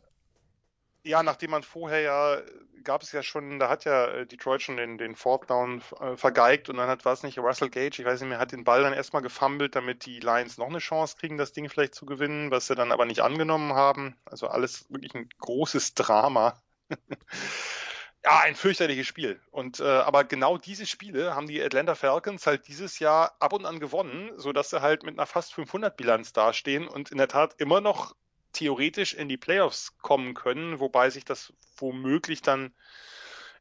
Ja, 1.04 1.22
nachdem 1.22 1.50
man 1.50 1.62
vorher 1.62 2.00
ja 2.00 2.42
gab 2.84 3.02
es 3.02 3.12
ja 3.12 3.22
schon, 3.22 3.58
da 3.58 3.68
hat 3.68 3.84
ja 3.84 4.06
äh, 4.06 4.26
Detroit 4.26 4.62
schon 4.62 4.76
den, 4.76 4.98
den 4.98 5.14
Fourth 5.14 5.50
Down 5.50 5.82
äh, 6.00 6.16
vergeigt 6.16 6.68
und 6.68 6.76
dann 6.76 6.88
hat, 6.88 7.04
war 7.04 7.12
es 7.12 7.22
nicht, 7.22 7.38
Russell 7.38 7.70
Gage, 7.70 8.00
ich 8.00 8.04
weiß 8.04 8.20
nicht 8.20 8.28
mehr, 8.28 8.38
hat 8.38 8.52
den 8.52 8.64
Ball 8.64 8.82
dann 8.82 8.92
erstmal 8.92 9.22
gefummelt, 9.22 9.74
damit 9.76 10.06
die 10.06 10.20
Lions 10.20 10.58
noch 10.58 10.68
eine 10.68 10.78
Chance 10.78 11.16
kriegen, 11.18 11.38
das 11.38 11.52
Ding 11.52 11.68
vielleicht 11.68 11.94
zu 11.94 12.06
gewinnen, 12.06 12.50
was 12.50 12.66
sie 12.66 12.74
dann 12.74 12.92
aber 12.92 13.04
nicht 13.04 13.20
angenommen 13.20 13.74
haben. 13.74 14.16
Also 14.24 14.48
alles 14.48 14.86
wirklich 14.90 15.14
ein 15.14 15.28
großes 15.38 15.94
Drama. 15.94 16.60
ja, 18.24 18.40
ein 18.40 18.54
fürchterliches 18.54 19.06
Spiel. 19.06 19.40
Und 19.50 19.80
äh, 19.80 19.84
aber 19.84 20.24
genau 20.24 20.58
diese 20.58 20.86
Spiele 20.86 21.34
haben 21.34 21.46
die 21.46 21.62
Atlanta 21.62 21.94
Falcons 21.94 22.46
halt 22.46 22.68
dieses 22.68 22.98
Jahr 22.98 23.34
ab 23.40 23.52
und 23.52 23.66
an 23.66 23.80
gewonnen, 23.80 24.30
so 24.36 24.52
dass 24.52 24.70
sie 24.70 24.80
halt 24.80 25.02
mit 25.02 25.18
einer 25.18 25.26
fast 25.26 25.54
500 25.54 25.96
Bilanz 25.96 26.32
dastehen 26.32 26.86
und 26.88 27.10
in 27.10 27.18
der 27.18 27.28
Tat 27.28 27.54
immer 27.58 27.80
noch 27.80 28.14
theoretisch 28.52 29.14
in 29.14 29.28
die 29.28 29.36
Playoffs 29.36 29.96
kommen 29.98 30.34
können, 30.34 30.80
wobei 30.80 31.10
sich 31.10 31.24
das 31.24 31.52
womöglich 31.76 32.42
dann 32.42 32.72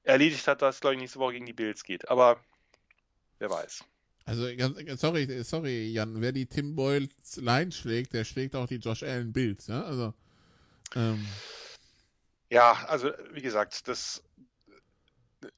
erledigt 0.03 0.47
hat, 0.47 0.61
dass 0.61 0.75
es, 0.75 0.81
glaube 0.81 0.95
ich, 0.95 1.01
nächste 1.01 1.19
Woche 1.19 1.33
gegen 1.33 1.45
die 1.45 1.53
Bills 1.53 1.83
geht. 1.83 2.09
Aber 2.09 2.43
wer 3.39 3.49
weiß. 3.49 3.83
Also, 4.25 4.47
sorry, 4.95 5.43
sorry, 5.43 5.91
Jan, 5.91 6.21
wer 6.21 6.31
die 6.31 6.45
Tim 6.45 6.75
Boyle 6.75 7.09
Line 7.37 7.71
schlägt, 7.71 8.13
der 8.13 8.23
schlägt 8.23 8.55
auch 8.55 8.67
die 8.67 8.75
Josh 8.75 9.03
Allen 9.03 9.33
Bills, 9.33 9.67
ja? 9.67 9.83
Also, 9.83 10.13
ähm. 10.95 11.27
Ja, 12.49 12.85
also, 12.87 13.11
wie 13.31 13.41
gesagt, 13.41 13.87
das, 13.87 14.23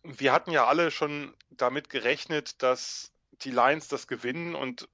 wir 0.04 0.32
hatten 0.32 0.52
ja 0.52 0.66
alle 0.66 0.92
schon 0.92 1.34
damit 1.50 1.90
gerechnet, 1.90 2.62
dass 2.62 3.12
die 3.42 3.52
Lions 3.52 3.88
das 3.88 4.08
gewinnen 4.08 4.56
und 4.56 4.88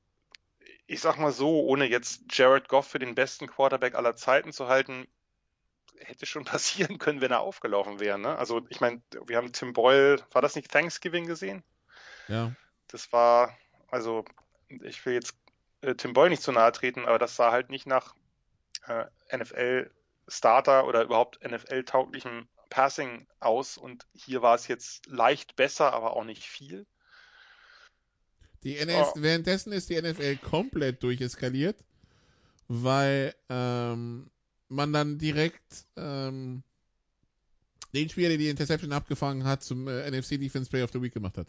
ich 0.90 1.02
sag 1.02 1.18
mal 1.18 1.32
so, 1.32 1.62
ohne 1.62 1.86
jetzt 1.86 2.24
Jared 2.32 2.68
Goff 2.68 2.88
für 2.88 2.98
den 2.98 3.14
besten 3.14 3.46
Quarterback 3.46 3.94
aller 3.94 4.16
Zeiten 4.16 4.52
zu 4.52 4.68
halten, 4.68 5.08
hätte 6.00 6.26
schon 6.26 6.46
passieren 6.46 6.98
können, 6.98 7.22
wenn 7.22 7.32
er 7.32 7.42
aufgelaufen 7.42 8.00
wäre. 8.00 8.18
Ne? 8.18 8.36
Also 8.36 8.66
ich 8.70 8.82
meine, 8.82 9.02
wir 9.28 9.38
haben 9.38 9.54
Tim 9.54 9.74
Boyle, 9.74 10.18
war 10.32 10.42
das 10.42 10.56
nicht 10.56 10.72
Thanksgiving 10.72 11.28
gesehen? 11.28 11.64
Ja. 12.28 12.54
Das 12.88 13.14
war, 13.14 13.56
also 13.90 14.26
ich 14.68 15.06
will 15.06 15.14
jetzt 15.14 15.36
äh, 15.82 15.94
Tim 15.94 16.14
Boyle 16.14 16.32
nicht 16.32 16.42
zu 16.42 16.52
nahe 16.52 16.72
treten, 16.72 17.06
aber 17.06 17.20
das 17.20 17.36
sah 17.36 17.52
halt 17.52 17.70
nicht 17.70 17.86
nach 17.86 18.16
äh, 18.88 19.06
NFL-Starter 19.38 20.88
oder 20.88 21.04
überhaupt 21.04 21.40
NFL-tauglichem 21.48 22.48
Passing 22.72 23.28
aus 23.40 23.78
und 23.78 24.08
hier 24.14 24.42
war 24.42 24.56
es 24.56 24.68
jetzt 24.68 25.06
leicht 25.06 25.56
besser, 25.56 25.94
aber 25.94 26.16
auch 26.16 26.24
nicht 26.24 26.46
viel. 26.46 26.88
Die 28.64 28.76
NFL, 28.76 29.06
oh. 29.06 29.14
Währenddessen 29.16 29.72
ist 29.72 29.90
die 29.90 30.02
NFL 30.02 30.38
komplett 30.38 31.02
durcheskaliert, 31.02 31.78
weil 32.68 33.34
ähm, 33.50 34.30
man 34.68 34.94
dann 34.94 35.18
direkt 35.18 35.86
ähm, 35.96 36.64
den 37.94 38.10
Spieler, 38.10 38.30
der 38.30 38.38
die 38.38 38.50
Interception 38.50 38.92
abgefangen 38.92 39.44
hat, 39.46 39.64
zum 39.64 39.88
äh, 39.88 40.10
NFC 40.10 40.40
Defense 40.40 40.70
Play 40.70 40.84
of 40.84 40.92
the 40.92 41.02
Week 41.02 41.14
gemacht 41.14 41.38
hat. 41.38 41.48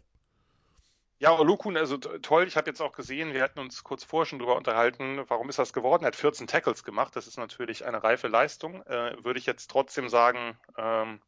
Ja, 1.18 1.38
Olukun, 1.38 1.76
also 1.76 1.98
toll. 1.98 2.46
Ich 2.46 2.56
habe 2.56 2.70
jetzt 2.70 2.80
auch 2.80 2.92
gesehen, 2.92 3.34
wir 3.34 3.42
hatten 3.42 3.58
uns 3.58 3.84
kurz 3.84 4.04
vorher 4.04 4.24
schon 4.24 4.38
drüber 4.38 4.56
unterhalten, 4.56 5.22
warum 5.28 5.50
ist 5.50 5.58
das 5.58 5.74
geworden? 5.74 6.04
Er 6.04 6.08
hat 6.08 6.16
14 6.16 6.46
Tackles 6.46 6.82
gemacht. 6.82 7.14
Das 7.14 7.26
ist 7.26 7.36
natürlich 7.36 7.84
eine 7.84 8.02
reife 8.02 8.28
Leistung. 8.28 8.82
Äh, 8.86 9.22
würde 9.22 9.38
ich 9.38 9.44
jetzt 9.44 9.70
trotzdem 9.70 10.08
sagen, 10.08 10.56
ähm, 10.78 11.20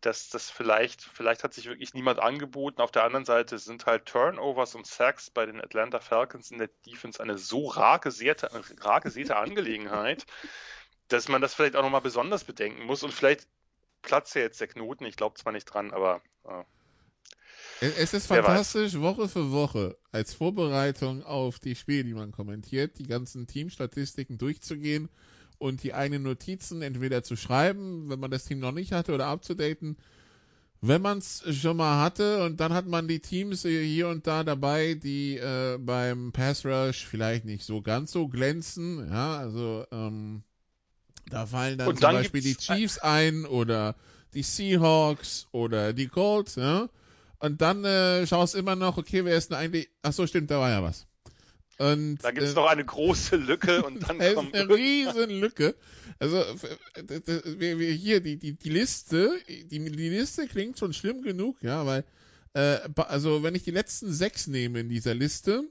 dass 0.00 0.28
das 0.28 0.50
vielleicht, 0.50 1.02
vielleicht 1.02 1.42
hat 1.42 1.54
sich 1.54 1.66
wirklich 1.66 1.94
niemand 1.94 2.18
angeboten. 2.18 2.80
Auf 2.80 2.90
der 2.90 3.04
anderen 3.04 3.24
Seite 3.24 3.58
sind 3.58 3.86
halt 3.86 4.06
Turnovers 4.06 4.74
und 4.74 4.86
Sacks 4.86 5.30
bei 5.30 5.46
den 5.46 5.60
Atlanta 5.60 6.00
Falcons 6.00 6.50
in 6.50 6.58
der 6.58 6.70
Defense 6.86 7.20
eine 7.22 7.38
so 7.38 7.66
rar 7.66 7.98
gesäte, 7.98 8.50
rar 8.80 9.00
gesäte 9.00 9.36
Angelegenheit, 9.36 10.26
dass 11.08 11.28
man 11.28 11.40
das 11.40 11.54
vielleicht 11.54 11.76
auch 11.76 11.82
nochmal 11.82 12.02
besonders 12.02 12.44
bedenken 12.44 12.84
muss. 12.84 13.02
Und 13.02 13.12
vielleicht 13.12 13.46
platzt 14.02 14.34
ja 14.34 14.42
jetzt 14.42 14.60
der 14.60 14.68
Knoten. 14.68 15.04
Ich 15.06 15.16
glaube 15.16 15.36
zwar 15.36 15.52
nicht 15.52 15.64
dran, 15.64 15.92
aber. 15.92 16.22
Äh, 16.44 16.64
es 17.80 18.14
ist 18.14 18.26
fantastisch, 18.26 18.98
Woche 19.00 19.28
für 19.28 19.50
Woche 19.52 19.98
als 20.10 20.32
Vorbereitung 20.32 21.22
auf 21.22 21.58
die 21.58 21.74
Spiele, 21.74 22.04
die 22.04 22.14
man 22.14 22.32
kommentiert, 22.32 22.98
die 22.98 23.06
ganzen 23.06 23.46
Teamstatistiken 23.46 24.38
durchzugehen 24.38 25.10
und 25.58 25.82
die 25.82 25.94
eigenen 25.94 26.22
Notizen 26.22 26.82
entweder 26.82 27.22
zu 27.22 27.36
schreiben, 27.36 28.08
wenn 28.08 28.20
man 28.20 28.30
das 28.30 28.44
Team 28.44 28.60
noch 28.60 28.72
nicht 28.72 28.92
hatte, 28.92 29.12
oder 29.14 29.26
abzudaten. 29.26 29.96
Wenn 30.82 31.02
man 31.02 31.18
es 31.18 31.42
schon 31.56 31.78
mal 31.78 32.02
hatte 32.02 32.44
und 32.44 32.60
dann 32.60 32.72
hat 32.72 32.86
man 32.86 33.08
die 33.08 33.20
Teams 33.20 33.62
hier 33.62 34.08
und 34.08 34.26
da 34.26 34.44
dabei, 34.44 34.94
die 34.94 35.36
äh, 35.36 35.78
beim 35.78 36.32
Pass 36.32 36.66
Rush 36.66 37.06
vielleicht 37.06 37.44
nicht 37.44 37.64
so 37.64 37.80
ganz 37.80 38.12
so 38.12 38.28
glänzen, 38.28 39.08
ja, 39.10 39.36
also 39.36 39.86
ähm, 39.90 40.42
da 41.30 41.46
fallen 41.46 41.78
dann, 41.78 41.88
dann 41.88 41.96
zum 41.96 42.12
Beispiel 42.12 42.42
die 42.42 42.56
Chiefs 42.56 42.98
ein 42.98 43.46
oder 43.46 43.96
die 44.34 44.42
Seahawks 44.42 45.48
oder 45.50 45.92
die 45.92 46.08
Colts, 46.08 46.56
ja. 46.56 46.88
Und 47.38 47.60
dann 47.60 47.84
äh, 47.84 48.26
schaust 48.26 48.54
immer 48.54 48.76
noch, 48.76 48.96
okay, 48.96 49.24
wer 49.24 49.36
ist 49.36 49.50
denn 49.50 49.58
eigentlich. 49.58 49.88
Ach 50.02 50.12
so, 50.12 50.26
stimmt, 50.26 50.50
da 50.50 50.60
war 50.60 50.70
ja 50.70 50.82
was. 50.82 51.06
Und, 51.78 52.18
da 52.22 52.30
gibt 52.30 52.46
es 52.46 52.52
äh, 52.52 52.54
noch 52.54 52.66
eine 52.66 52.84
große 52.84 53.36
Lücke 53.36 53.84
und 53.84 54.00
dann 54.08 54.18
kommt 54.34 54.54
eine 54.54 54.68
riesen 54.74 55.30
Lücke. 55.30 55.74
Also 56.18 56.42
hier 56.96 58.20
die, 58.20 58.38
die, 58.38 58.52
die 58.54 58.68
Liste, 58.70 59.38
die, 59.48 59.66
die 59.68 60.08
Liste 60.08 60.46
klingt 60.46 60.78
schon 60.78 60.94
schlimm 60.94 61.22
genug, 61.22 61.62
ja, 61.62 61.84
weil 61.84 62.04
äh, 62.54 62.78
also 62.96 63.42
wenn 63.42 63.54
ich 63.54 63.64
die 63.64 63.70
letzten 63.72 64.12
sechs 64.12 64.46
nehme 64.46 64.80
in 64.80 64.88
dieser 64.88 65.14
Liste, 65.14 65.64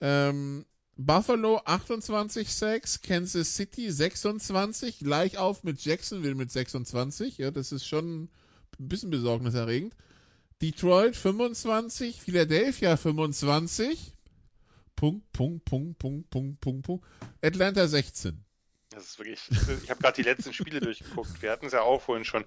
ähm, 0.00 0.64
Buffalo 0.96 1.60
28 1.64 2.52
Sacks, 2.52 3.00
Kansas 3.00 3.54
City 3.54 3.90
26, 3.90 4.98
gleich 4.98 5.38
auf 5.38 5.62
mit 5.62 5.84
Jacksonville 5.84 6.34
mit 6.34 6.50
26, 6.50 7.38
ja, 7.38 7.50
das 7.50 7.72
ist 7.72 7.86
schon 7.86 8.24
ein 8.24 8.88
bisschen 8.88 9.10
besorgniserregend. 9.10 9.94
Detroit 10.60 11.16
25, 11.16 12.20
Philadelphia 12.20 12.96
25, 12.96 14.11
Punkt, 14.96 15.32
Punkt, 15.32 15.64
Punkt, 15.64 15.98
Punkt, 15.98 16.30
Punkt, 16.30 16.60
Punkt, 16.60 16.86
Punkt. 16.86 17.04
Atlanta 17.42 17.86
16. 17.86 18.44
Das 18.90 19.04
ist 19.04 19.18
wirklich, 19.18 19.40
ich 19.84 19.90
habe 19.90 20.00
gerade 20.00 20.16
die 20.16 20.28
letzten 20.28 20.52
Spiele 20.52 20.80
durchgeguckt. 20.80 21.40
Wir 21.40 21.50
hatten 21.50 21.66
es 21.66 21.72
ja 21.72 21.82
auch 21.82 22.02
vorhin 22.02 22.24
schon, 22.24 22.44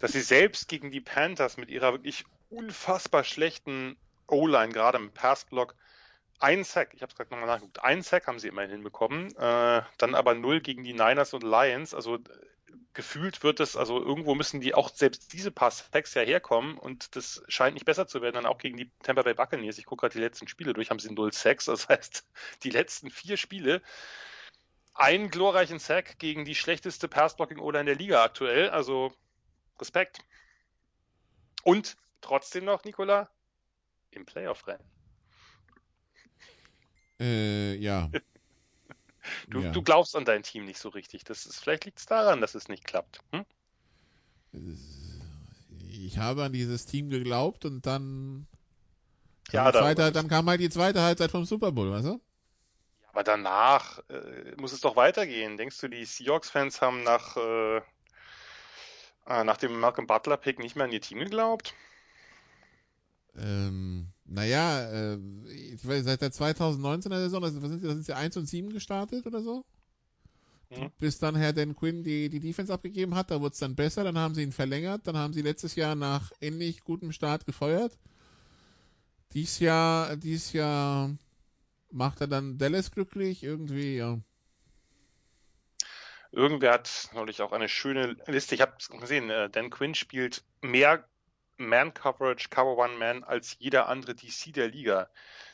dass 0.00 0.12
sie 0.12 0.20
selbst 0.20 0.68
gegen 0.68 0.90
die 0.90 1.00
Panthers 1.00 1.56
mit 1.56 1.68
ihrer 1.70 1.92
wirklich 1.92 2.24
unfassbar 2.48 3.24
schlechten 3.24 3.96
O-Line, 4.28 4.72
gerade 4.72 4.98
im 4.98 5.10
Passblock, 5.10 5.74
ein 6.38 6.64
Sack, 6.64 6.94
ich 6.94 7.02
habe 7.02 7.10
es 7.10 7.16
gerade 7.16 7.30
nochmal 7.30 7.46
nachgeguckt, 7.46 7.82
ein 7.82 8.02
Sack 8.02 8.26
haben 8.26 8.38
sie 8.38 8.48
immerhin 8.48 8.70
hinbekommen, 8.70 9.34
äh, 9.36 9.82
dann 9.98 10.14
aber 10.14 10.34
null 10.34 10.60
gegen 10.60 10.84
die 10.84 10.92
Niners 10.92 11.32
und 11.32 11.42
Lions. 11.42 11.94
Also 11.94 12.18
gefühlt 12.94 13.42
wird 13.42 13.60
es, 13.60 13.76
also 13.76 14.00
irgendwo 14.00 14.34
müssen 14.34 14.60
die 14.60 14.72
auch 14.72 14.88
selbst 14.88 15.32
diese 15.32 15.50
paar 15.50 15.72
Sacks 15.72 16.14
ja 16.14 16.22
herkommen 16.22 16.78
und 16.78 17.16
das 17.16 17.42
scheint 17.48 17.74
nicht 17.74 17.84
besser 17.84 18.06
zu 18.06 18.22
werden, 18.22 18.36
dann 18.36 18.46
auch 18.46 18.58
gegen 18.58 18.76
die 18.76 18.90
Tampa 19.02 19.22
Bay 19.22 19.34
Buccaneers. 19.34 19.78
Ich 19.78 19.84
gucke 19.84 20.02
gerade 20.02 20.14
die 20.14 20.20
letzten 20.20 20.46
Spiele 20.46 20.72
durch, 20.72 20.90
haben 20.90 21.00
sie 21.00 21.12
null 21.12 21.32
Sacks. 21.32 21.64
Das 21.66 21.88
heißt, 21.88 22.24
die 22.62 22.70
letzten 22.70 23.10
vier 23.10 23.36
Spiele 23.36 23.82
einen 24.94 25.28
glorreichen 25.28 25.80
Sack 25.80 26.18
gegen 26.20 26.44
die 26.44 26.54
schlechteste 26.54 27.08
Passblocking-Oder 27.08 27.80
in 27.80 27.86
der 27.86 27.96
Liga 27.96 28.22
aktuell. 28.22 28.70
Also 28.70 29.12
Respekt. 29.80 30.20
Und 31.64 31.96
trotzdem 32.20 32.64
noch, 32.64 32.84
Nikola, 32.84 33.28
im 34.12 34.24
Playoff-Rennen. 34.24 34.84
Äh, 37.18 37.74
ja. 37.74 38.08
Du, 39.50 39.60
ja. 39.62 39.70
du 39.72 39.82
glaubst 39.82 40.16
an 40.16 40.24
dein 40.24 40.42
Team 40.42 40.64
nicht 40.64 40.78
so 40.78 40.88
richtig. 40.90 41.24
Das 41.24 41.46
ist, 41.46 41.58
vielleicht 41.60 41.84
liegt 41.84 41.98
es 41.98 42.06
daran, 42.06 42.40
dass 42.40 42.54
es 42.54 42.68
nicht 42.68 42.84
klappt. 42.84 43.20
Hm? 43.32 43.44
Ich 45.90 46.18
habe 46.18 46.44
an 46.44 46.52
dieses 46.52 46.86
Team 46.86 47.08
geglaubt 47.10 47.64
und 47.64 47.86
dann, 47.86 48.46
Ja, 49.52 49.64
kam, 49.64 49.66
die 49.66 49.72
da- 49.72 49.78
zweite, 49.78 50.12
dann 50.12 50.28
kam 50.28 50.48
halt 50.48 50.60
die 50.60 50.70
zweite 50.70 51.00
Halbzeit 51.02 51.30
vom 51.30 51.44
Super 51.44 51.72
Bowl, 51.72 51.90
weißt 51.90 52.06
du? 52.06 52.20
Aber 53.12 53.22
danach 53.24 54.00
äh, 54.10 54.54
muss 54.56 54.72
es 54.72 54.80
doch 54.80 54.96
weitergehen. 54.96 55.56
Denkst 55.56 55.78
du, 55.80 55.88
die 55.88 56.04
Seahawks-Fans 56.04 56.80
haben 56.82 57.02
nach, 57.02 57.36
äh, 57.36 57.76
äh, 59.26 59.44
nach 59.44 59.56
dem 59.56 59.78
Malcolm 59.78 60.06
Butler-Pick 60.06 60.58
nicht 60.58 60.76
mehr 60.76 60.84
an 60.86 60.92
ihr 60.92 61.00
Team 61.00 61.18
geglaubt? 61.20 61.74
Ähm, 63.36 64.12
naja, 64.26 65.14
äh, 65.14 65.18
seit 65.76 66.22
der 66.22 66.32
2019er 66.32 67.18
Saison, 67.18 67.42
das, 67.42 67.60
was 67.60 67.70
sind 67.70 67.80
sie, 67.80 67.88
da 67.88 67.94
sind 67.94 68.06
sie 68.06 68.16
1 68.16 68.36
und 68.36 68.46
7 68.46 68.72
gestartet 68.72 69.26
oder 69.26 69.42
so? 69.42 69.64
Mhm. 70.70 70.90
Bis 70.98 71.18
dann 71.18 71.36
Herr 71.36 71.52
Dan 71.52 71.76
Quinn 71.76 72.04
die, 72.04 72.28
die 72.30 72.40
Defense 72.40 72.72
abgegeben 72.72 73.14
hat, 73.14 73.30
da 73.30 73.40
wurde 73.40 73.52
es 73.52 73.58
dann 73.58 73.76
besser, 73.76 74.02
dann 74.04 74.18
haben 74.18 74.34
sie 74.34 74.42
ihn 74.42 74.52
verlängert, 74.52 75.06
dann 75.06 75.16
haben 75.16 75.32
sie 75.32 75.42
letztes 75.42 75.74
Jahr 75.74 75.94
nach 75.94 76.32
ähnlich 76.40 76.84
gutem 76.84 77.12
Start 77.12 77.44
gefeuert. 77.44 77.96
Dies 79.34 79.58
Jahr, 79.58 80.16
dies 80.16 80.52
Jahr 80.52 81.10
macht 81.90 82.20
er 82.20 82.28
dann 82.28 82.56
Dallas 82.56 82.90
glücklich, 82.90 83.42
irgendwie, 83.42 83.96
ja. 83.96 84.18
Irgendwer 86.32 86.72
hat 86.72 87.10
neulich 87.14 87.42
auch 87.42 87.52
eine 87.52 87.68
schöne 87.68 88.16
Liste. 88.26 88.56
Ich 88.56 88.60
habe 88.60 88.74
es 88.78 88.88
gesehen. 88.88 89.30
Äh, 89.30 89.50
Dan 89.50 89.70
Quinn 89.70 89.94
spielt 89.94 90.42
mehr 90.62 91.04
Man-Coverage, 91.56 92.48
Cover 92.50 92.76
One 92.76 92.96
Man 92.98 93.24
als 93.24 93.56
jeder 93.58 93.88
andere 93.88 94.14
DC 94.14 94.52
der 94.52 94.68
Liga. 94.68 95.08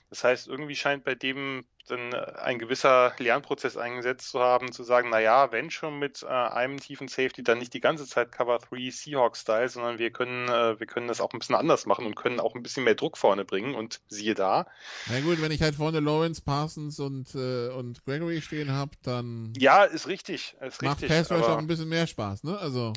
Das 0.09 0.25
heißt, 0.25 0.49
irgendwie 0.49 0.75
scheint 0.75 1.05
bei 1.05 1.15
dem 1.15 1.65
dann 1.87 2.13
äh, 2.13 2.17
ein 2.43 2.59
gewisser 2.59 3.13
Lernprozess 3.19 3.77
eingesetzt 3.77 4.29
zu 4.31 4.41
haben, 4.41 4.73
zu 4.73 4.83
sagen, 4.83 5.09
na 5.11 5.21
ja, 5.21 5.51
wenn 5.53 5.71
schon 5.71 5.99
mit 6.01 6.23
äh, 6.25 6.27
einem 6.27 6.79
tiefen 6.79 7.07
Safety, 7.09 7.43
dann 7.45 7.59
nicht 7.59 7.75
die 7.75 7.81
ganze 7.81 8.07
Zeit 8.07 8.33
Cover 8.33 8.59
3 8.59 8.91
Seahawks-Style, 8.91 9.69
sondern 9.69 9.99
wir 9.99 10.11
können, 10.11 10.49
äh, 10.49 10.79
wir 10.81 10.87
können 10.87 11.07
das 11.09 11.21
auch 11.21 11.33
ein 11.33 11.39
bisschen 11.39 11.55
anders 11.55 11.87
machen 11.87 12.07
und 12.07 12.17
können 12.17 12.41
auch 12.41 12.55
ein 12.57 12.63
bisschen 12.63 12.85
mehr 12.85 12.97
Druck 12.97 13.19
vorne 13.19 13.45
bringen 13.45 13.75
und 13.77 14.01
siehe 14.09 14.35
da. 14.35 14.67
Na 15.09 15.21
gut, 15.21 15.41
wenn 15.41 15.53
ich 15.53 15.63
halt 15.63 15.77
vorne 15.77 16.01
Lawrence, 16.01 16.43
Parsons 16.43 16.99
und, 16.99 17.35
äh, 17.37 17.69
und 17.69 18.05
Gregory 18.05 18.43
stehen 18.43 18.73
habe, 18.73 18.91
dann 19.05 19.53
Ja, 19.57 19.85
ist 19.85 20.09
richtig, 20.09 20.57
ist 20.61 20.83
macht 20.83 21.03
richtig. 21.03 21.09
Pass 21.09 21.31
aber- 21.33 21.55
auch 21.55 21.59
ein 21.59 21.67
bisschen 21.69 21.89
mehr 21.89 22.07
Spaß, 22.09 22.43
ne? 22.45 22.59
Also, 22.59 22.93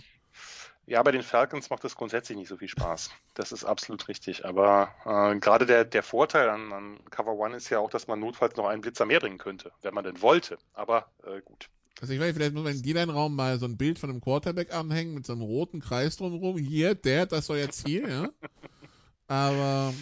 Ja, 0.86 1.02
bei 1.02 1.12
den 1.12 1.24
Falcons 1.24 1.70
macht 1.70 1.84
das 1.86 1.96
grundsätzlich 1.96 2.38
nicht 2.38 2.50
so 2.50 2.58
viel 2.58 2.68
Spaß. 2.68 3.10
Das 3.36 3.52
ist 3.54 3.64
absolut 3.64 4.08
richtig. 4.10 4.46
Aber 4.46 4.94
äh, 5.06 5.40
gerade 5.40 5.66
der, 5.66 5.86
der 5.86 6.04
Vorteil 6.04 6.50
an, 6.50 6.74
an 6.74 7.00
Cover 7.10 7.34
One 7.34 7.56
ist 7.56 7.70
ja 7.70 7.80
auch, 7.80 7.90
dass 7.90 8.08
man 8.08 8.20
notfalls 8.20 8.58
noch 8.58 8.68
einen 8.68 8.82
Blitzer 8.82 9.06
mehr 9.06 9.22
bringen 9.22 9.38
könnte, 9.38 9.72
wenn 9.82 9.94
man 9.94 10.04
denn 10.04 10.22
wollte. 10.22 10.58
Aber 10.74 11.10
äh, 11.24 11.42
gut. 11.42 11.70
also 12.02 12.14
ich 12.14 12.20
weiß, 12.20 12.34
vielleicht 12.36 12.54
muss 12.54 12.64
man 12.66 12.74
im 12.76 12.84
D-Line-Raum 12.84 13.34
mal 13.34 13.60
so 13.60 13.66
ein 13.66 13.78
Bild 13.78 13.98
von 13.98 14.10
einem 14.10 14.20
Quarterback 14.20 14.74
anhängen 14.74 15.14
mit 15.14 15.26
so 15.26 15.32
einem 15.32 15.44
roten 15.44 15.80
Kreis 15.80 16.18
drumherum. 16.18 16.58
Hier, 16.58 16.96
der, 16.96 17.28
das 17.28 17.46
soll 17.46 17.58
jetzt 17.60 17.88
hier, 17.88 18.10
ja. 18.10 18.30
Aber 19.28 19.94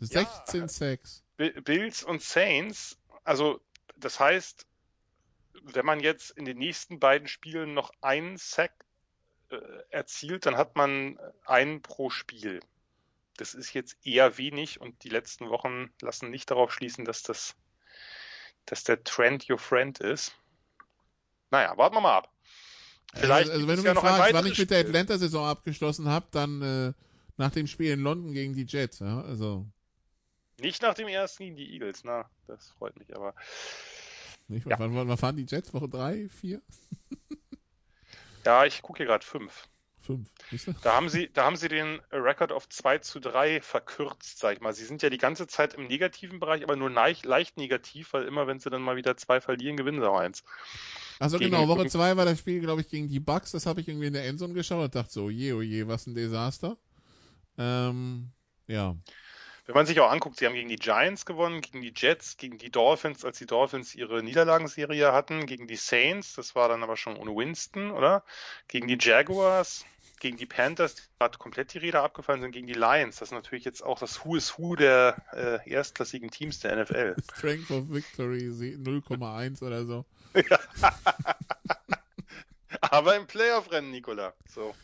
Ja, 0.00 0.06
16 0.44 0.68
Sacks. 0.68 1.24
Bi- 1.38 1.58
Bills 1.62 2.02
und 2.02 2.20
Saints, 2.20 2.98
also 3.24 3.58
das 3.96 4.20
heißt, 4.20 4.66
wenn 5.62 5.86
man 5.86 6.00
jetzt 6.00 6.30
in 6.32 6.44
den 6.44 6.58
nächsten 6.58 7.00
beiden 7.00 7.26
Spielen 7.26 7.72
noch 7.72 7.90
einen 8.02 8.36
Sack 8.36 8.72
erzielt, 9.90 10.46
dann 10.46 10.56
hat 10.56 10.76
man 10.76 11.18
einen 11.44 11.82
pro 11.82 12.10
Spiel. 12.10 12.60
Das 13.36 13.54
ist 13.54 13.72
jetzt 13.72 13.96
eher 14.04 14.36
wenig 14.38 14.80
und 14.80 15.02
die 15.04 15.08
letzten 15.08 15.48
Wochen 15.50 15.90
lassen 16.02 16.30
nicht 16.30 16.50
darauf 16.50 16.72
schließen, 16.72 17.04
dass 17.04 17.22
das, 17.22 17.56
dass 18.66 18.84
der 18.84 19.02
Trend 19.02 19.48
your 19.48 19.58
friend 19.58 19.98
ist. 20.00 20.34
Naja, 21.50 21.76
warten 21.76 21.96
wir 21.96 22.00
mal 22.00 22.18
ab. 22.18 22.32
Vielleicht 23.14 23.50
also, 23.50 23.52
also 23.52 23.68
wenn 23.68 23.76
du 23.76 23.82
ja 23.82 23.94
mich 23.94 24.02
ein 24.02 24.06
fragst, 24.16 24.34
wann 24.34 24.46
ich 24.46 24.58
mit 24.58 24.70
der. 24.70 24.80
Atlanta-Saison 24.80 25.46
abgeschlossen 25.46 26.06
habe, 26.08 26.26
dann 26.30 26.62
äh, 26.62 26.92
nach 27.38 27.50
dem 27.50 27.66
Spiel 27.66 27.90
in 27.92 28.00
London 28.00 28.32
gegen 28.32 28.54
die 28.54 28.66
Jets, 28.66 29.00
ja. 29.00 29.22
Also, 29.22 29.66
Nicht 30.58 30.82
nach 30.82 30.94
dem 30.94 31.08
ersten 31.08 31.44
gegen 31.44 31.56
die 31.56 31.72
Eagles, 31.72 32.04
na, 32.04 32.30
das 32.46 32.70
freut 32.72 32.96
mich 32.98 33.16
aber. 33.16 33.34
nicht, 34.48 34.66
Ja. 34.66 34.78
wann, 34.78 34.94
wann, 34.94 35.08
wann 35.08 35.16
fahren 35.18 35.36
die 35.36 35.46
Jets? 35.46 35.72
Woche 35.74 35.88
3, 35.88 36.28
4, 36.28 36.60
Ja, 38.44 38.64
ich 38.64 38.82
gucke 38.82 38.98
hier 38.98 39.06
gerade 39.06 39.24
fünf. 39.24 39.68
5? 40.02 40.26
Siehst 40.50 40.66
du? 40.66 40.72
Da 40.82 40.94
haben 40.94 41.08
sie, 41.08 41.30
da 41.32 41.44
haben 41.44 41.56
sie 41.56 41.68
den 41.68 42.00
Record 42.10 42.52
auf 42.52 42.68
2 42.68 42.98
zu 42.98 43.20
3 43.20 43.60
verkürzt, 43.60 44.38
sag 44.38 44.54
ich 44.54 44.60
mal. 44.60 44.72
Sie 44.72 44.84
sind 44.84 45.02
ja 45.02 45.10
die 45.10 45.18
ganze 45.18 45.46
Zeit 45.46 45.74
im 45.74 45.86
negativen 45.86 46.40
Bereich, 46.40 46.62
aber 46.62 46.74
nur 46.76 46.90
leicht, 46.90 47.26
leicht 47.26 47.56
negativ, 47.58 48.12
weil 48.12 48.24
immer, 48.24 48.46
wenn 48.46 48.58
sie 48.58 48.70
dann 48.70 48.82
mal 48.82 48.96
wieder 48.96 49.16
zwei 49.16 49.40
verlieren, 49.40 49.76
gewinnen 49.76 50.00
sie 50.00 50.08
auch 50.08 50.18
eins. 50.18 50.42
Also 51.18 51.38
Gegen- 51.38 51.50
genau, 51.50 51.68
Woche 51.68 51.86
2 51.86 52.16
war 52.16 52.24
das 52.24 52.38
Spiel, 52.38 52.60
glaube 52.60 52.80
ich, 52.80 52.88
gegen 52.88 53.08
die 53.08 53.20
Bucks. 53.20 53.52
Das 53.52 53.66
habe 53.66 53.82
ich 53.82 53.88
irgendwie 53.88 54.06
in 54.06 54.14
der 54.14 54.26
Endzone 54.26 54.54
geschaut 54.54 54.84
und 54.84 54.94
dachte 54.94 55.12
so, 55.12 55.28
je, 55.28 55.52
oh 55.52 55.60
je, 55.60 55.86
was 55.86 56.06
ein 56.06 56.14
Desaster. 56.14 56.78
Ähm, 57.58 58.30
ja. 58.66 58.96
Wenn 59.66 59.74
man 59.74 59.86
sich 59.86 60.00
auch 60.00 60.10
anguckt, 60.10 60.36
sie 60.38 60.46
haben 60.46 60.54
gegen 60.54 60.68
die 60.68 60.76
Giants 60.76 61.24
gewonnen, 61.26 61.60
gegen 61.60 61.80
die 61.80 61.92
Jets, 61.94 62.36
gegen 62.36 62.58
die 62.58 62.70
Dolphins, 62.70 63.24
als 63.24 63.38
die 63.38 63.46
Dolphins 63.46 63.94
ihre 63.94 64.22
Niederlagenserie 64.22 65.12
hatten, 65.12 65.46
gegen 65.46 65.66
die 65.66 65.76
Saints, 65.76 66.34
das 66.34 66.54
war 66.54 66.68
dann 66.68 66.82
aber 66.82 66.96
schon 66.96 67.16
ohne 67.16 67.34
Winston, 67.36 67.90
oder? 67.92 68.24
Gegen 68.68 68.88
die 68.88 68.98
Jaguars, 68.98 69.84
gegen 70.18 70.36
die 70.36 70.46
Panthers, 70.46 70.96
die 70.96 71.02
gerade 71.18 71.38
komplett 71.38 71.72
die 71.74 71.78
Räder 71.78 72.02
abgefallen 72.02 72.40
sind, 72.40 72.52
gegen 72.52 72.66
die 72.66 72.74
Lions. 72.74 73.16
Das 73.16 73.28
ist 73.28 73.32
natürlich 73.32 73.64
jetzt 73.64 73.82
auch 73.82 73.98
das 73.98 74.24
Who 74.24 74.36
is 74.36 74.58
Who 74.58 74.76
der 74.76 75.22
äh, 75.32 75.70
erstklassigen 75.70 76.30
Teams 76.30 76.60
der 76.60 76.76
NFL. 76.76 77.16
Strength 77.36 77.70
of 77.70 77.88
Victory 77.90 78.50
sie- 78.52 78.76
0,1 78.76 79.62
oder 79.62 79.84
so. 79.86 80.04
Aber 82.80 83.16
im 83.16 83.26
Playoff-Rennen, 83.26 83.90
Nikola. 83.90 84.34
So. 84.48 84.74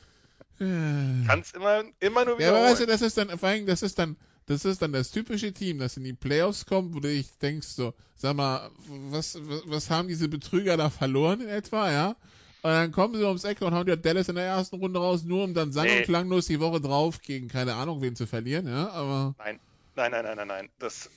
Äh. 0.60 1.26
Kannst 1.26 1.54
immer, 1.54 1.84
immer 2.00 2.24
nur 2.24 2.40
Ja, 2.40 2.50
aber 2.50 2.62
weißt 2.62 2.80
du, 2.80 2.86
das 2.86 3.02
ist 3.02 3.18
dann, 3.18 3.36
vor 3.38 3.48
allem, 3.48 3.66
das 3.66 3.82
ist 3.82 3.98
dann, 3.98 4.16
das 4.46 4.64
ist 4.64 4.80
dann 4.80 4.92
das 4.92 5.10
typische 5.10 5.52
Team, 5.52 5.78
das 5.78 5.96
in 5.96 6.04
die 6.04 6.12
Playoffs 6.12 6.66
kommt, 6.66 6.94
wo 6.94 7.00
du 7.00 7.08
dich 7.08 7.36
denkst 7.38 7.66
so, 7.66 7.94
sag 8.16 8.36
mal, 8.36 8.70
was, 9.10 9.36
was, 9.48 9.62
was 9.66 9.90
haben 9.90 10.08
diese 10.08 10.28
Betrüger 10.28 10.76
da 10.76 10.88
verloren 10.88 11.40
in 11.40 11.48
etwa, 11.48 11.90
ja? 11.90 12.16
Und 12.62 12.72
dann 12.72 12.92
kommen 12.92 13.14
sie 13.14 13.24
ums 13.24 13.44
Eck 13.44 13.60
und 13.60 13.74
hauen 13.74 13.86
dir 13.86 13.96
Dallas 13.96 14.28
in 14.28 14.36
der 14.36 14.44
ersten 14.44 14.76
Runde 14.76 14.98
raus, 14.98 15.22
nur 15.24 15.44
um 15.44 15.54
dann 15.54 15.72
sang- 15.72 15.88
und 15.88 16.04
klanglos 16.04 16.46
die 16.46 16.60
Woche 16.60 16.80
drauf 16.80 17.20
gegen 17.20 17.48
keine 17.48 17.74
Ahnung 17.74 18.00
wen 18.02 18.16
zu 18.16 18.26
verlieren, 18.26 18.66
ja? 18.66 18.90
Aber 18.90 19.34
Nein, 19.38 19.60
nein, 19.94 20.10
nein, 20.12 20.24
nein, 20.24 20.36
nein, 20.36 20.48
nein. 20.48 20.68
Das, 20.78 21.10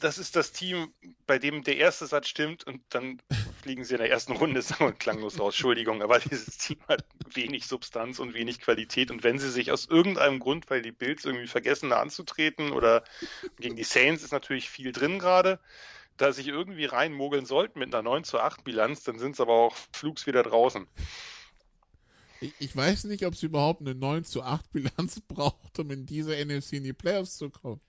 das 0.00 0.18
ist 0.18 0.36
das 0.36 0.52
Team, 0.52 0.92
bei 1.26 1.38
dem 1.38 1.62
der 1.62 1.76
erste 1.76 2.06
Satz 2.06 2.28
stimmt 2.28 2.64
und 2.64 2.80
dann 2.90 3.20
fliegen 3.62 3.84
sie 3.84 3.94
in 3.94 4.00
der 4.00 4.10
ersten 4.10 4.32
Runde 4.32 4.60
sang- 4.62 4.88
und 4.88 4.98
klanglos 4.98 5.38
raus. 5.38 5.54
Entschuldigung, 5.54 6.02
aber 6.02 6.18
dieses 6.18 6.58
Team 6.58 6.78
hat 6.88 7.04
wenig 7.34 7.66
Substanz 7.66 8.18
und 8.18 8.34
wenig 8.34 8.60
Qualität. 8.60 9.10
Und 9.10 9.22
wenn 9.22 9.38
sie 9.38 9.50
sich 9.50 9.70
aus 9.70 9.86
irgendeinem 9.86 10.40
Grund, 10.40 10.68
weil 10.68 10.82
die 10.82 10.92
Bills 10.92 11.24
irgendwie 11.24 11.46
vergessen, 11.46 11.90
da 11.90 12.00
anzutreten 12.00 12.72
oder 12.72 13.04
gegen 13.58 13.76
die 13.76 13.84
Saints 13.84 14.22
ist 14.22 14.32
natürlich 14.32 14.68
viel 14.68 14.92
drin 14.92 15.18
gerade, 15.18 15.60
da 16.16 16.32
sich 16.32 16.48
irgendwie 16.48 16.84
reinmogeln 16.84 17.46
sollten 17.46 17.78
mit 17.78 17.94
einer 17.94 18.02
9 18.02 18.24
zu 18.24 18.38
8 18.38 18.64
Bilanz, 18.64 19.02
dann 19.04 19.18
sind 19.18 19.36
sie 19.36 19.42
aber 19.42 19.54
auch 19.54 19.76
flugs 19.92 20.26
wieder 20.26 20.42
draußen. 20.42 20.86
ich, 22.40 22.54
ich 22.58 22.76
weiß 22.76 23.04
nicht, 23.04 23.24
ob 23.24 23.34
es 23.34 23.42
überhaupt 23.42 23.80
eine 23.80 23.94
9 23.94 24.24
zu 24.24 24.42
8 24.42 24.72
Bilanz 24.72 25.20
braucht, 25.28 25.78
um 25.78 25.90
in 25.90 26.06
diese 26.06 26.32
NFC 26.32 26.74
in 26.74 26.84
die 26.84 26.92
Playoffs 26.92 27.36
zu 27.36 27.50
kommen. 27.50 27.80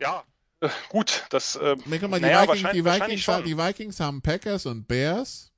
Ja, 0.00 0.24
äh, 0.60 0.68
gut, 0.88 1.24
das 1.30 1.56
äh, 1.56 1.76
mal, 1.84 1.98
die, 1.98 1.98
Naja, 2.00 2.42
Vikings, 2.42 2.48
wahrscheinlich- 2.48 2.72
die, 2.72 2.84
Vikings, 2.84 3.44
die 3.44 3.58
Vikings 3.58 4.00
haben 4.00 4.22
Packers 4.22 4.66
und 4.66 4.88
Bears 4.88 5.52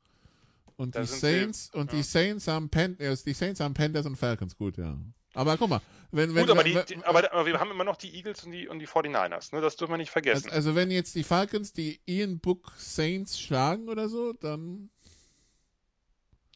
und 0.76 0.94
Da 0.94 1.01
die 1.01 1.07
Saints 1.07 1.70
und 1.72 1.92
ja. 1.92 1.99
die 1.99 2.03
Saints 2.05 2.46
haben 2.49 2.70
Pan 2.70 2.99
äh, 2.99 3.16
die 3.24 3.32
Saints 3.32 3.61
haben 3.61 3.74
Panthers 3.74 4.07
und 4.07 4.16
Falcons, 4.16 4.57
gut, 4.57 4.76
ja. 4.78 4.96
Aber 5.34 5.57
guck 5.57 5.68
mal, 5.68 5.80
wenn, 6.11 6.34
wenn, 6.34 6.46
Gut, 6.46 6.51
aber, 6.51 6.64
wenn, 6.64 6.86
die, 6.86 6.94
die, 6.94 7.05
aber, 7.05 7.32
aber, 7.32 7.46
wir 7.46 7.61
haben 7.61 7.70
immer 7.70 7.84
noch 7.84 7.96
die 7.96 8.14
Eagles 8.14 8.44
und 8.44 8.53
die, 8.53 8.66
und 8.66 8.78
die 8.78 8.88
49ers, 8.88 9.55
ne? 9.55 9.61
Das 9.61 9.76
dürfen 9.76 9.92
wir 9.92 9.99
nicht 9.99 10.11
vergessen. 10.11 10.46
Also, 10.46 10.57
also 10.57 10.74
wenn 10.74 10.90
jetzt 10.90 11.14
die 11.14 11.24
Falcons 11.24 11.72
die 11.72 12.01
Ian 12.07 12.38
Book 12.38 12.72
Saints 12.78 13.38
schlagen 13.38 13.88
oder 13.88 14.09
so, 14.09 14.32
dann. 14.32 14.88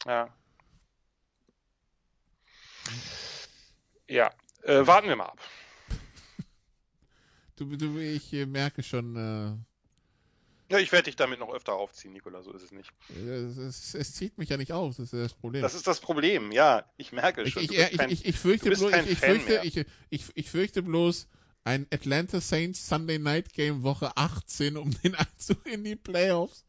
Ja. 0.06 0.28
Ja, 4.08 4.30
äh, 4.62 4.86
warten 4.86 5.08
wir 5.08 5.16
mal 5.16 5.26
ab. 5.26 5.38
Du, 7.64 7.76
du, 7.76 7.98
ich 7.98 8.32
merke 8.46 8.82
schon. 8.82 9.16
Äh, 9.16 10.72
ja, 10.72 10.78
ich 10.78 10.90
werde 10.90 11.04
dich 11.04 11.16
damit 11.16 11.38
noch 11.38 11.52
öfter 11.52 11.74
aufziehen, 11.74 12.12
Nikola, 12.14 12.42
so 12.42 12.52
ist 12.52 12.62
es 12.62 12.72
nicht. 12.72 12.90
Es, 13.10 13.56
es, 13.58 13.94
es, 13.94 14.14
zieht 14.14 14.38
mich 14.38 14.48
ja 14.48 14.56
nicht 14.56 14.72
aus, 14.72 14.96
das 14.96 15.12
ist 15.12 15.22
das 15.22 15.34
Problem. 15.34 15.62
Das 15.62 15.74
ist 15.74 15.86
das 15.86 16.00
Problem, 16.00 16.50
ja, 16.50 16.84
ich 16.96 17.12
merke 17.12 17.46
schon. 17.46 17.62
Ich, 17.62 17.70
ich, 17.70 17.98
kein, 17.98 18.10
ich, 18.10 18.38
fürchte 18.38 18.70
bloß, 18.70 18.92
ich, 19.06 19.18
fürchte, 19.18 19.60
ich, 20.08 20.24
ich, 20.34 20.50
fürchte 20.50 20.82
bloß 20.82 21.28
ein 21.64 21.86
Atlanta 21.92 22.40
Saints 22.40 22.88
Sunday 22.88 23.18
Night 23.18 23.52
Game 23.52 23.82
Woche 23.82 24.16
18 24.16 24.76
um 24.78 24.90
den 25.02 25.14
Einzug 25.14 25.66
in 25.66 25.84
die 25.84 25.96
Playoffs. 25.96 26.64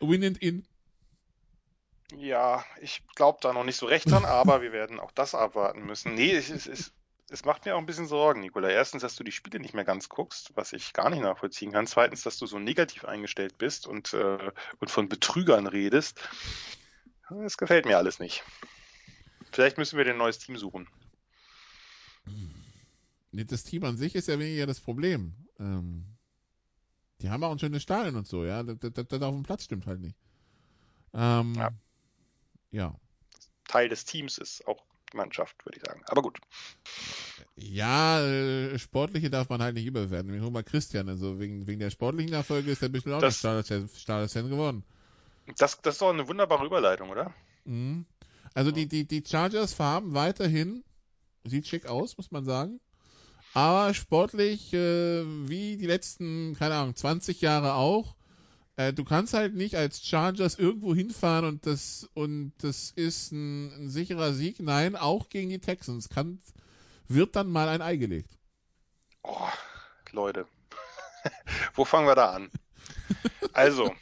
Win 0.00 0.24
and 0.24 0.38
in. 0.38 0.66
Ja, 2.18 2.64
ich 2.80 3.02
glaube 3.14 3.38
da 3.40 3.52
noch 3.52 3.64
nicht 3.64 3.76
so 3.76 3.86
recht 3.86 4.10
dran, 4.10 4.24
aber 4.26 4.60
wir 4.60 4.72
werden 4.72 5.00
auch 5.00 5.10
das 5.12 5.34
abwarten 5.34 5.86
müssen. 5.86 6.14
Nee, 6.14 6.32
es, 6.32 6.50
es, 6.50 6.92
es, 7.34 7.40
es 7.40 7.44
macht 7.44 7.64
mir 7.64 7.74
auch 7.74 7.78
ein 7.78 7.86
bisschen 7.86 8.06
Sorgen, 8.06 8.40
Nikola. 8.40 8.68
Erstens, 8.68 9.02
dass 9.02 9.16
du 9.16 9.24
die 9.24 9.32
Spiele 9.32 9.60
nicht 9.60 9.74
mehr 9.74 9.84
ganz 9.84 10.08
guckst, 10.08 10.52
was 10.54 10.72
ich 10.72 10.92
gar 10.92 11.10
nicht 11.10 11.22
nachvollziehen 11.22 11.72
kann. 11.72 11.86
Zweitens, 11.86 12.22
dass 12.22 12.38
du 12.38 12.46
so 12.46 12.58
negativ 12.58 13.04
eingestellt 13.04 13.58
bist 13.58 13.86
und, 13.86 14.12
äh, 14.14 14.52
und 14.78 14.90
von 14.90 15.08
Betrügern 15.08 15.66
redest. 15.66 16.20
Das 17.28 17.56
gefällt 17.56 17.86
mir 17.86 17.96
alles 17.96 18.18
nicht. 18.18 18.44
Vielleicht 19.50 19.78
müssen 19.78 19.96
wir 19.96 20.04
dir 20.04 20.12
ein 20.12 20.18
neues 20.18 20.38
Team 20.38 20.56
suchen. 20.56 20.88
Das 23.32 23.64
Team 23.64 23.84
an 23.84 23.96
sich 23.96 24.14
ist 24.14 24.28
ja 24.28 24.38
weniger 24.38 24.66
das 24.66 24.80
Problem. 24.80 25.34
Ähm, 25.58 26.04
die 27.20 27.30
haben 27.30 27.42
auch 27.42 27.52
ein 27.52 27.58
schönes 27.58 27.82
Stadion 27.82 28.16
und 28.16 28.26
so, 28.26 28.44
ja. 28.44 28.62
Das, 28.62 28.76
das, 28.92 29.08
das 29.08 29.22
auf 29.22 29.34
dem 29.34 29.42
Platz 29.42 29.64
stimmt 29.64 29.86
halt 29.86 30.00
nicht. 30.00 30.16
Ähm, 31.12 31.54
ja. 31.54 31.70
ja. 32.70 33.00
Teil 33.66 33.88
des 33.88 34.04
Teams 34.04 34.38
ist 34.38 34.66
auch 34.66 34.84
Mannschaft, 35.14 35.64
würde 35.64 35.78
ich 35.78 35.84
sagen. 35.86 36.02
Aber 36.06 36.22
gut. 36.22 36.38
Ja, 37.56 38.20
äh, 38.20 38.78
sportliche 38.78 39.30
darf 39.30 39.48
man 39.48 39.62
halt 39.62 39.74
nicht 39.74 39.86
überwerten. 39.86 40.32
Wir 40.32 40.42
holen 40.42 40.52
mal 40.52 40.64
Christian, 40.64 41.08
also 41.08 41.38
wegen, 41.38 41.66
wegen 41.66 41.80
der 41.80 41.90
sportlichen 41.90 42.32
Erfolge 42.32 42.70
ist 42.70 42.82
er 42.82 42.88
bestimmt 42.88 43.14
auch 43.14 43.20
das, 43.20 43.42
nicht 43.42 43.96
Stars-Fan 43.96 44.50
geworden. 44.50 44.84
Das, 45.58 45.80
das 45.80 45.94
ist 45.94 46.02
doch 46.02 46.10
eine 46.10 46.26
wunderbare 46.26 46.66
Überleitung, 46.66 47.10
oder? 47.10 47.32
Mhm. 47.64 48.06
Also 48.54 48.70
die, 48.70 48.86
die, 48.86 49.06
die 49.06 49.22
Chargers-Farben 49.26 50.14
weiterhin, 50.14 50.84
sieht 51.44 51.66
schick 51.66 51.86
aus, 51.86 52.16
muss 52.16 52.30
man 52.30 52.44
sagen. 52.44 52.80
Aber 53.52 53.94
sportlich, 53.94 54.72
äh, 54.72 55.24
wie 55.48 55.76
die 55.76 55.86
letzten, 55.86 56.56
keine 56.56 56.74
Ahnung, 56.74 56.96
20 56.96 57.40
Jahre 57.40 57.74
auch, 57.74 58.16
äh, 58.76 58.92
du 58.92 59.04
kannst 59.04 59.34
halt 59.34 59.54
nicht 59.54 59.76
als 59.76 60.04
Chargers 60.04 60.58
irgendwo 60.58 60.94
hinfahren 60.94 61.44
und 61.44 61.66
das 61.66 62.08
und 62.14 62.52
das 62.58 62.90
ist 62.90 63.32
ein, 63.32 63.72
ein 63.72 63.88
sicherer 63.88 64.32
Sieg. 64.32 64.60
Nein, 64.60 64.96
auch 64.96 65.28
gegen 65.28 65.50
die 65.50 65.60
Texans 65.60 66.08
kann, 66.08 66.40
wird 67.08 67.36
dann 67.36 67.48
mal 67.48 67.68
ein 67.68 67.82
Ei 67.82 67.96
gelegt. 67.96 68.30
Oh, 69.22 69.48
Leute. 70.10 70.46
wo 71.74 71.84
fangen 71.84 72.06
wir 72.06 72.14
da 72.14 72.32
an? 72.32 72.50
Also, 73.52 73.94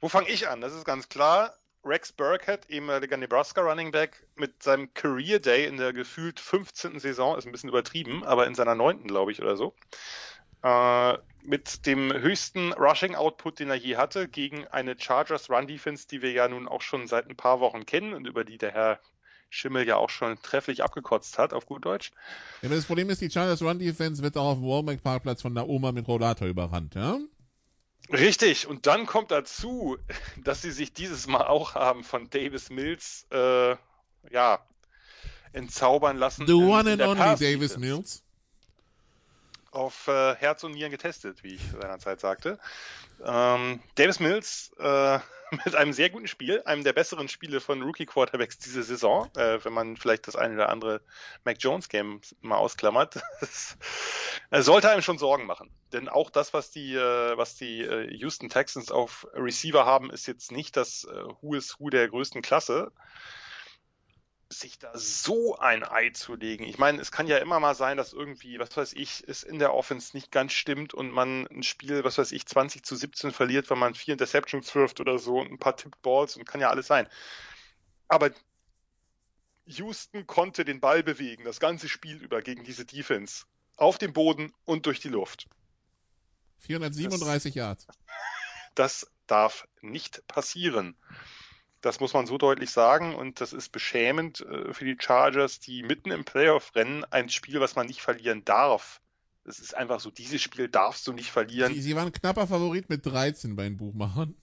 wo 0.00 0.08
fange 0.08 0.28
ich 0.28 0.48
an? 0.48 0.60
Das 0.60 0.74
ist 0.74 0.84
ganz 0.84 1.08
klar. 1.08 1.54
Rex 1.84 2.10
Burkhead, 2.10 2.68
ehemaliger 2.68 3.16
Nebraska 3.16 3.60
Running 3.60 3.92
Back, 3.92 4.26
mit 4.34 4.60
seinem 4.60 4.92
Career 4.92 5.38
Day 5.38 5.66
in 5.66 5.76
der 5.76 5.92
gefühlt 5.92 6.40
15. 6.40 6.98
Saison, 6.98 7.38
ist 7.38 7.46
ein 7.46 7.52
bisschen 7.52 7.68
übertrieben, 7.68 8.24
aber 8.24 8.48
in 8.48 8.56
seiner 8.56 8.74
neunten, 8.74 9.06
glaube 9.06 9.30
ich, 9.30 9.40
oder 9.40 9.56
so. 9.56 9.72
Äh, 10.66 11.18
mit 11.42 11.86
dem 11.86 12.12
höchsten 12.12 12.72
Rushing 12.72 13.14
Output, 13.14 13.60
den 13.60 13.70
er 13.70 13.76
je 13.76 13.96
hatte, 13.96 14.26
gegen 14.26 14.66
eine 14.66 14.96
Chargers 14.98 15.48
Run 15.48 15.68
Defense, 15.68 16.08
die 16.08 16.22
wir 16.22 16.32
ja 16.32 16.48
nun 16.48 16.66
auch 16.66 16.82
schon 16.82 17.06
seit 17.06 17.30
ein 17.30 17.36
paar 17.36 17.60
Wochen 17.60 17.86
kennen 17.86 18.14
und 18.14 18.26
über 18.26 18.42
die 18.42 18.58
der 18.58 18.72
Herr 18.72 18.98
Schimmel 19.48 19.86
ja 19.86 19.94
auch 19.94 20.10
schon 20.10 20.42
trefflich 20.42 20.82
abgekotzt 20.82 21.38
hat, 21.38 21.52
auf 21.52 21.66
gut 21.66 21.84
Deutsch. 21.84 22.10
Ja, 22.62 22.68
das 22.68 22.86
Problem 22.86 23.10
ist, 23.10 23.20
die 23.20 23.30
Chargers 23.30 23.62
Run 23.62 23.78
Defense 23.78 24.24
wird 24.24 24.36
auch 24.36 24.50
auf 24.50 24.58
dem 24.58 24.66
Walmart 24.66 25.04
Parkplatz 25.04 25.42
von 25.42 25.54
der 25.54 25.68
Oma 25.68 25.92
mit 25.92 26.08
Rollator 26.08 26.48
überrannt, 26.48 26.96
ja? 26.96 27.20
Richtig, 28.10 28.66
und 28.66 28.88
dann 28.88 29.06
kommt 29.06 29.30
dazu, 29.30 29.98
dass 30.42 30.62
sie 30.62 30.72
sich 30.72 30.92
dieses 30.92 31.28
Mal 31.28 31.46
auch 31.46 31.76
haben 31.76 32.02
von 32.02 32.28
Davis 32.28 32.70
Mills, 32.70 33.28
äh, 33.30 33.76
ja, 34.32 34.66
entzaubern 35.52 36.16
lassen. 36.16 36.44
The 36.48 36.54
one 36.54 36.90
and 36.90 37.02
only 37.02 37.36
Davis 37.36 37.78
Mills. 37.78 38.25
Auf 39.76 40.08
äh, 40.08 40.34
Herz 40.36 40.64
und 40.64 40.72
Nieren 40.72 40.90
getestet, 40.90 41.44
wie 41.44 41.56
ich 41.56 41.60
seinerzeit 41.70 42.18
sagte. 42.18 42.58
Ähm, 43.22 43.80
Davis 43.96 44.20
Mills 44.20 44.72
äh, 44.78 45.18
mit 45.64 45.74
einem 45.74 45.92
sehr 45.92 46.08
guten 46.08 46.28
Spiel, 46.28 46.62
einem 46.64 46.82
der 46.82 46.94
besseren 46.94 47.28
Spiele 47.28 47.60
von 47.60 47.82
Rookie 47.82 48.06
Quarterbacks 48.06 48.58
diese 48.58 48.82
Saison, 48.82 49.28
äh, 49.36 49.62
wenn 49.62 49.74
man 49.74 49.98
vielleicht 49.98 50.28
das 50.28 50.34
eine 50.34 50.54
oder 50.54 50.70
andere 50.70 51.02
Mac 51.44 51.58
Jones 51.60 51.90
Game 51.90 52.22
mal 52.40 52.56
ausklammert, 52.56 53.16
das, 53.40 53.76
sollte 54.50 54.88
einem 54.88 55.02
schon 55.02 55.18
Sorgen 55.18 55.44
machen. 55.44 55.70
Denn 55.92 56.08
auch 56.08 56.30
das, 56.30 56.54
was 56.54 56.70
die, 56.70 56.94
äh, 56.94 57.36
was 57.36 57.56
die 57.56 57.82
äh, 57.82 58.10
Houston 58.16 58.48
Texans 58.48 58.90
auf 58.90 59.26
Receiver 59.34 59.84
haben, 59.84 60.10
ist 60.10 60.26
jetzt 60.26 60.52
nicht 60.52 60.74
das 60.78 61.04
äh, 61.04 61.22
Who 61.42 61.54
is 61.54 61.78
Who 61.78 61.90
der 61.90 62.08
größten 62.08 62.40
Klasse 62.40 62.92
sich 64.48 64.78
da 64.78 64.96
so 64.96 65.58
ein 65.58 65.82
Ei 65.82 66.10
zu 66.10 66.34
legen. 66.34 66.64
Ich 66.64 66.78
meine, 66.78 67.00
es 67.00 67.10
kann 67.10 67.26
ja 67.26 67.38
immer 67.38 67.58
mal 67.58 67.74
sein, 67.74 67.96
dass 67.96 68.12
irgendwie, 68.12 68.58
was 68.58 68.76
weiß 68.76 68.92
ich, 68.92 69.24
es 69.26 69.42
in 69.42 69.58
der 69.58 69.74
Offense 69.74 70.16
nicht 70.16 70.30
ganz 70.30 70.52
stimmt 70.52 70.94
und 70.94 71.10
man 71.10 71.46
ein 71.48 71.62
Spiel, 71.62 72.04
was 72.04 72.18
weiß 72.18 72.32
ich, 72.32 72.46
20 72.46 72.84
zu 72.84 72.94
17 72.94 73.32
verliert, 73.32 73.68
weil 73.70 73.76
man 73.76 73.94
vier 73.94 74.12
Interceptions 74.12 74.72
wirft 74.74 75.00
oder 75.00 75.18
so 75.18 75.40
und 75.40 75.50
ein 75.50 75.58
paar 75.58 75.76
Tipped 75.76 76.00
Balls 76.02 76.36
und 76.36 76.44
kann 76.44 76.60
ja 76.60 76.70
alles 76.70 76.86
sein. 76.86 77.08
Aber 78.08 78.30
Houston 79.66 80.26
konnte 80.26 80.64
den 80.64 80.80
Ball 80.80 81.02
bewegen, 81.02 81.44
das 81.44 81.58
ganze 81.58 81.88
Spiel 81.88 82.16
über 82.16 82.40
gegen 82.40 82.62
diese 82.62 82.84
Defense. 82.84 83.44
Auf 83.76 83.98
dem 83.98 84.12
Boden 84.12 84.54
und 84.64 84.86
durch 84.86 85.00
die 85.00 85.08
Luft. 85.08 85.48
437 86.60 87.52
das, 87.52 87.54
Yards. 87.54 87.86
Das 88.74 89.10
darf 89.26 89.66
nicht 89.80 90.26
passieren. 90.26 90.94
Das 91.86 92.00
muss 92.00 92.14
man 92.14 92.26
so 92.26 92.36
deutlich 92.36 92.70
sagen 92.70 93.14
und 93.14 93.40
das 93.40 93.52
ist 93.52 93.70
beschämend 93.70 94.40
äh, 94.40 94.72
für 94.72 94.84
die 94.84 94.96
Chargers, 94.98 95.60
die 95.60 95.84
mitten 95.84 96.10
im 96.10 96.24
Playoff-Rennen 96.24 97.04
ein 97.04 97.28
Spiel, 97.28 97.60
was 97.60 97.76
man 97.76 97.86
nicht 97.86 98.02
verlieren 98.02 98.44
darf. 98.44 99.00
Es 99.44 99.60
ist 99.60 99.76
einfach 99.76 100.00
so, 100.00 100.10
dieses 100.10 100.42
Spiel 100.42 100.68
darfst 100.68 101.06
du 101.06 101.12
nicht 101.12 101.30
verlieren. 101.30 101.72
Sie, 101.72 101.80
sie 101.80 101.94
waren 101.94 102.10
knapper 102.10 102.48
Favorit 102.48 102.90
mit 102.90 103.06
13 103.06 103.54
bei 103.54 103.62
den 103.62 103.76
Buchmachern. 103.76 104.34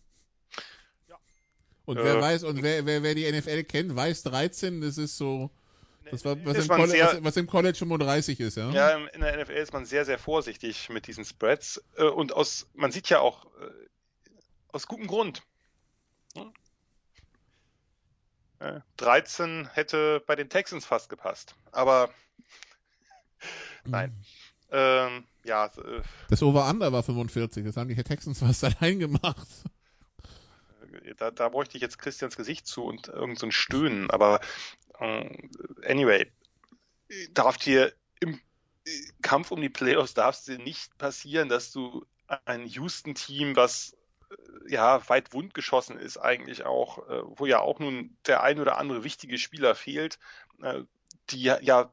Ja. 1.09 1.17
Und 1.83 1.97
äh, 1.97 2.03
wer 2.05 2.21
weiß, 2.21 2.45
und 2.45 2.63
wer, 2.63 2.85
wer, 2.85 3.03
wer 3.03 3.13
die 3.13 3.29
NFL 3.29 3.65
kennt, 3.65 3.93
weiß 3.93 4.23
13, 4.23 4.79
das 4.79 4.97
ist 4.97 5.17
so, 5.17 5.51
das 6.09 6.23
war, 6.23 6.37
was, 6.45 6.59
im 6.59 6.69
College, 6.69 6.91
sehr, 6.91 7.07
was, 7.07 7.23
was, 7.25 7.35
im 7.35 7.47
College 7.47 7.77
35 7.77 8.39
ist, 8.39 8.55
ja? 8.55 8.71
Ja, 8.71 9.05
in 9.07 9.19
der 9.19 9.43
NFL 9.43 9.51
ist 9.51 9.73
man 9.73 9.83
sehr, 9.83 10.05
sehr 10.05 10.17
vorsichtig 10.17 10.87
mit 10.87 11.07
diesen 11.07 11.25
Spreads. 11.25 11.83
Äh, 11.97 12.05
und 12.05 12.31
aus, 12.31 12.69
man 12.73 12.93
sieht 12.93 13.09
ja 13.09 13.19
auch, 13.19 13.43
äh, 13.59 13.69
aus 14.69 14.87
gutem 14.87 15.07
Grund. 15.07 15.43
13 18.97 19.69
hätte 19.73 20.23
bei 20.25 20.35
den 20.35 20.49
Texans 20.49 20.85
fast 20.85 21.09
gepasst. 21.09 21.55
Aber 21.71 22.09
nein. 23.85 24.09
Mhm. 24.11 24.23
Ähm, 24.71 25.27
ja. 25.43 25.65
Äh, 25.65 26.01
das 26.29 26.41
Over-Under 26.41 26.91
war 26.91 27.03
45, 27.03 27.65
das 27.65 27.77
haben 27.77 27.89
die 27.89 27.95
Texans 27.95 28.39
fast 28.39 28.63
allein 28.63 28.99
gemacht. 28.99 29.47
Äh, 31.03 31.13
da, 31.15 31.31
da 31.31 31.49
bräuchte 31.49 31.77
ich 31.77 31.81
jetzt 31.81 31.99
Christians 31.99 32.35
Gesicht 32.35 32.67
zu 32.67 32.83
und 32.83 33.07
irgend 33.07 33.39
so 33.39 33.45
ein 33.45 33.51
Stöhnen. 33.51 34.09
Aber 34.09 34.41
äh, 34.99 35.29
anyway, 35.85 36.31
darf 37.31 37.57
dir 37.57 37.93
im 38.19 38.39
Kampf 39.21 39.51
um 39.51 39.61
die 39.61 39.69
Playoffs 39.69 40.13
darf 40.13 40.35
es 40.35 40.45
dir 40.45 40.57
nicht 40.57 40.97
passieren, 40.97 41.49
dass 41.49 41.71
du 41.71 42.05
ein 42.45 42.65
Houston-Team, 42.65 43.55
was 43.55 43.95
ja 44.67 45.07
weit 45.09 45.33
wund 45.33 45.53
geschossen 45.53 45.97
ist 45.97 46.17
eigentlich 46.17 46.65
auch, 46.65 47.07
äh, 47.09 47.21
wo 47.25 47.45
ja 47.45 47.59
auch 47.59 47.79
nun 47.79 48.17
der 48.25 48.43
ein 48.43 48.59
oder 48.59 48.77
andere 48.77 49.03
wichtige 49.03 49.37
Spieler 49.37 49.75
fehlt, 49.75 50.19
äh, 50.61 50.83
die 51.29 51.43
ja 51.43 51.91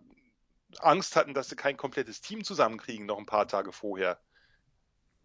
Angst 0.78 1.16
hatten, 1.16 1.34
dass 1.34 1.48
sie 1.48 1.56
kein 1.56 1.76
komplettes 1.76 2.20
Team 2.20 2.44
zusammenkriegen 2.44 3.06
noch 3.06 3.18
ein 3.18 3.26
paar 3.26 3.48
Tage 3.48 3.72
vorher. 3.72 4.20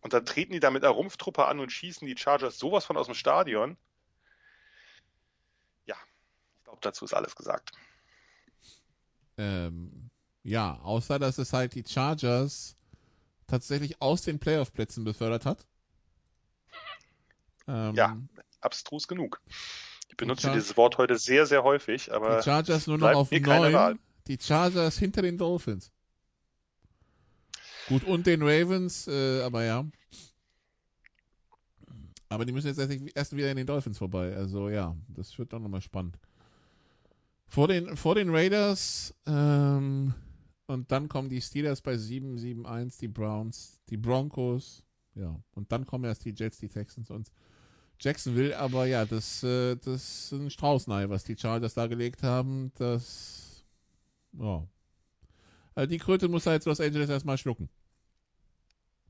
Und 0.01 0.13
dann 0.13 0.25
treten 0.25 0.53
die 0.53 0.59
da 0.59 0.69
mit 0.71 0.83
einer 0.83 0.93
Rumpftruppe 0.93 1.45
an 1.45 1.59
und 1.59 1.71
schießen 1.71 2.07
die 2.07 2.17
Chargers 2.17 2.59
sowas 2.59 2.85
von 2.85 2.97
aus 2.97 3.07
dem 3.07 3.15
Stadion. 3.15 3.77
Ja, 5.85 5.95
ich 6.57 6.63
glaube, 6.63 6.79
dazu 6.81 7.05
ist 7.05 7.13
alles 7.13 7.35
gesagt. 7.35 7.71
Ähm, 9.37 10.09
ja, 10.43 10.79
außer 10.81 11.19
dass 11.19 11.37
es 11.37 11.53
halt 11.53 11.73
die 11.73 11.83
Chargers 11.83 12.77
tatsächlich 13.47 14.01
aus 14.01 14.21
den 14.21 14.39
Playoff-Plätzen 14.39 15.03
befördert 15.03 15.45
hat. 15.45 15.65
Ähm, 17.67 17.95
ja, 17.95 18.17
abstrus 18.61 19.07
genug. 19.07 19.41
Ich 20.09 20.17
benutze 20.17 20.51
dieses 20.51 20.77
Wort 20.77 20.97
heute 20.97 21.17
sehr, 21.17 21.45
sehr 21.45 21.63
häufig, 21.63 22.13
aber. 22.13 22.37
Die 22.37 22.43
Chargers 22.43 22.87
nur 22.87 22.97
noch 22.97 23.13
auf 23.13 23.31
neun. 23.31 23.99
Die 24.27 24.37
Chargers 24.39 24.97
hinter 24.97 25.21
den 25.21 25.37
Dolphins. 25.37 25.91
Gut, 27.87 28.03
und 28.03 28.25
den 28.25 28.41
Ravens, 28.41 29.07
äh, 29.07 29.41
aber 29.41 29.63
ja. 29.63 29.85
Aber 32.29 32.45
die 32.45 32.51
müssen 32.51 32.67
jetzt 32.67 32.79
erst 33.15 33.35
wieder 33.35 33.51
in 33.51 33.57
den 33.57 33.67
Dolphins 33.67 33.99
vorbei. 33.99 34.35
Also 34.35 34.69
ja, 34.69 34.95
das 35.09 35.37
wird 35.37 35.53
doch 35.53 35.59
nochmal 35.59 35.81
spannend. 35.81 36.17
Vor 37.47 37.67
den, 37.67 37.95
vor 37.95 38.15
den 38.15 38.33
Raiders 38.33 39.13
ähm, 39.27 40.15
und 40.65 40.91
dann 40.91 41.07
kommen 41.09 41.29
die 41.29 41.41
Steelers 41.41 41.81
bei 41.81 41.95
7, 41.95 42.39
7, 42.39 42.65
1, 42.65 42.97
die 42.97 43.07
Browns, 43.07 43.79
die 43.89 43.97
Broncos, 43.97 44.83
ja. 45.13 45.39
Und 45.53 45.71
dann 45.71 45.85
kommen 45.85 46.05
erst 46.05 46.25
die 46.25 46.33
Jets, 46.35 46.57
die 46.57 46.69
Texans 46.69 47.11
und 47.11 47.31
Jacksonville. 47.99 48.57
Aber 48.57 48.85
ja, 48.85 49.05
das, 49.05 49.43
äh, 49.43 49.75
das 49.75 50.25
ist 50.25 50.31
ein 50.31 50.49
Straußnei, 50.49 51.09
was 51.09 51.23
die 51.23 51.37
Chargers 51.37 51.73
da 51.73 51.87
gelegt 51.87 52.23
haben. 52.23 52.71
Das, 52.77 53.63
ja. 54.33 54.65
Also 55.75 55.89
die 55.89 55.97
Kröte 55.97 56.27
muss 56.27 56.45
da 56.45 56.53
jetzt 56.53 56.65
Los 56.65 56.79
Angeles 56.79 57.09
erstmal 57.09 57.37
schlucken. 57.37 57.69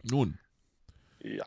Nun. 0.04 0.38
Ja. 1.22 1.46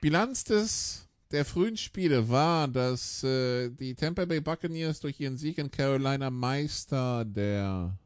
Bilanz 0.00 0.44
des 0.44 1.06
der 1.30 1.44
frühen 1.44 1.76
Spiele 1.76 2.28
war, 2.28 2.66
dass 2.66 3.22
äh, 3.22 3.70
die 3.70 3.94
Tampa 3.94 4.24
Bay 4.24 4.40
Buccaneers 4.40 5.00
durch 5.00 5.20
ihren 5.20 5.36
Sieg 5.36 5.58
in 5.58 5.70
Carolina 5.70 6.30
Meister 6.30 7.24
der 7.24 7.96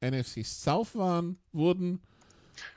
NFC 0.00 0.44
South 0.44 0.94
waren, 0.94 1.38
wurden. 1.52 2.00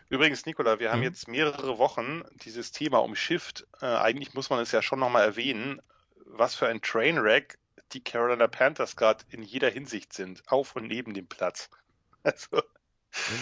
Übrigens, 0.09 0.45
Nicola, 0.47 0.79
wir 0.79 0.91
haben 0.91 0.99
mhm. 0.99 1.05
jetzt 1.05 1.27
mehrere 1.27 1.77
Wochen 1.77 2.23
dieses 2.43 2.71
Thema 2.71 2.97
umschifft. 2.97 3.67
Äh, 3.79 3.85
eigentlich 3.85 4.33
muss 4.33 4.49
man 4.49 4.59
es 4.59 4.71
ja 4.71 4.81
schon 4.81 4.99
nochmal 4.99 5.23
erwähnen, 5.23 5.81
was 6.25 6.55
für 6.55 6.67
ein 6.67 6.81
Trainwreck 6.81 7.59
die 7.91 8.03
Carolina 8.03 8.47
Panthers 8.47 8.95
gerade 8.95 9.23
in 9.29 9.43
jeder 9.43 9.69
Hinsicht 9.69 10.13
sind, 10.13 10.43
auf 10.47 10.75
und 10.75 10.87
neben 10.87 11.13
dem 11.13 11.27
Platz. 11.27 11.69
Also, 12.21 12.61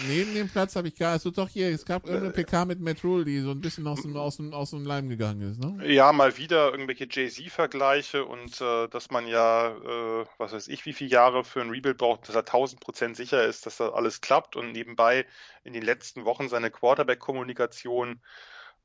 Neben 0.06 0.34
dem 0.34 0.48
Platz 0.48 0.76
habe 0.76 0.88
ich 0.88 0.96
gar, 0.96 1.12
also 1.12 1.30
doch 1.30 1.48
hier, 1.48 1.68
es 1.68 1.84
gab 1.84 2.06
irgendeine 2.06 2.32
PK 2.32 2.64
mit 2.64 2.80
Matt 2.80 3.04
Rule, 3.04 3.24
die 3.24 3.40
so 3.40 3.50
ein 3.50 3.60
bisschen 3.60 3.86
aus 3.86 4.02
dem, 4.02 4.16
aus 4.16 4.36
dem, 4.36 4.54
aus 4.54 4.70
dem 4.70 4.84
Leim 4.84 5.08
gegangen 5.08 5.42
ist, 5.42 5.60
ne? 5.60 5.92
Ja, 5.92 6.12
mal 6.12 6.38
wieder 6.38 6.70
irgendwelche 6.70 7.06
Jay-Z-Vergleiche 7.10 8.24
und 8.24 8.60
äh, 8.62 8.88
dass 8.88 9.10
man 9.10 9.26
ja, 9.26 9.68
äh, 9.68 10.26
was 10.38 10.52
weiß 10.52 10.68
ich, 10.68 10.86
wie 10.86 10.94
viele 10.94 11.10
Jahre 11.10 11.44
für 11.44 11.60
ein 11.60 11.70
Rebuild 11.70 11.98
braucht, 11.98 12.28
dass 12.28 12.34
er 12.34 12.40
1000 12.40 12.80
Prozent 12.80 13.16
sicher 13.16 13.44
ist, 13.44 13.66
dass 13.66 13.76
das 13.76 13.92
alles 13.92 14.22
klappt 14.22 14.56
und 14.56 14.72
nebenbei 14.72 15.26
in 15.64 15.74
den 15.74 15.82
letzten 15.82 16.24
Wochen 16.24 16.48
seine 16.48 16.70
Quarterback-Kommunikation 16.70 18.20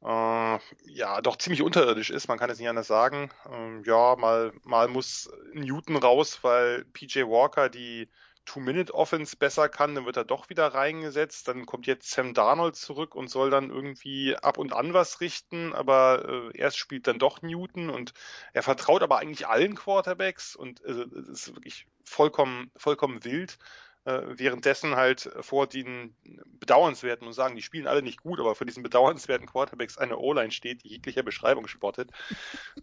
äh, 0.03 0.59
ja 0.85 1.21
doch 1.21 1.37
ziemlich 1.37 1.61
unterirdisch 1.61 2.09
ist, 2.09 2.27
man 2.27 2.37
kann 2.37 2.49
es 2.49 2.59
nicht 2.59 2.67
anders 2.67 2.87
sagen. 2.87 3.31
Ähm, 3.49 3.83
ja, 3.85 4.15
mal, 4.17 4.51
mal 4.63 4.89
muss 4.89 5.31
Newton 5.53 5.95
raus, 5.95 6.39
weil 6.41 6.83
PJ 6.91 7.21
Walker 7.21 7.69
die 7.69 8.09
Two-Minute-Offense 8.45 9.37
besser 9.37 9.69
kann, 9.69 9.95
dann 9.95 10.05
wird 10.05 10.17
er 10.17 10.25
doch 10.25 10.49
wieder 10.49 10.67
reingesetzt. 10.67 11.47
Dann 11.47 11.65
kommt 11.65 11.87
jetzt 11.87 12.11
Sam 12.11 12.33
Darnold 12.33 12.75
zurück 12.75 13.15
und 13.15 13.29
soll 13.29 13.49
dann 13.49 13.69
irgendwie 13.69 14.35
ab 14.35 14.57
und 14.57 14.73
an 14.73 14.93
was 14.93 15.21
richten, 15.21 15.73
aber 15.73 16.51
äh, 16.53 16.57
erst 16.57 16.77
spielt 16.77 17.07
dann 17.07 17.19
doch 17.19 17.41
Newton 17.41 17.89
und 17.89 18.13
er 18.53 18.63
vertraut 18.63 19.03
aber 19.03 19.19
eigentlich 19.19 19.47
allen 19.47 19.75
Quarterbacks 19.75 20.55
und 20.55 20.83
äh, 20.83 21.05
ist 21.31 21.55
wirklich 21.55 21.87
vollkommen, 22.03 22.71
vollkommen 22.75 23.23
wild. 23.23 23.57
Äh, 24.05 24.37
währenddessen 24.37 24.97
halt 24.97 25.29
vor 25.39 25.65
den 25.65 26.13
bedauernswerten, 26.59 27.25
muss 27.25 27.37
sagen, 27.37 27.55
die 27.55 27.61
spielen 27.61 27.87
alle 27.87 28.01
nicht 28.01 28.21
gut, 28.21 28.39
aber 28.39 28.53
für 28.53 28.65
diesen 28.65 28.83
bedauernswerten 28.83 29.47
Quarterbacks 29.47 29.97
eine 29.97 30.17
O-Line 30.17 30.51
steht, 30.51 30.83
die 30.83 30.89
jeglicher 30.89 31.23
Beschreibung 31.23 31.67
spottet. 31.67 32.11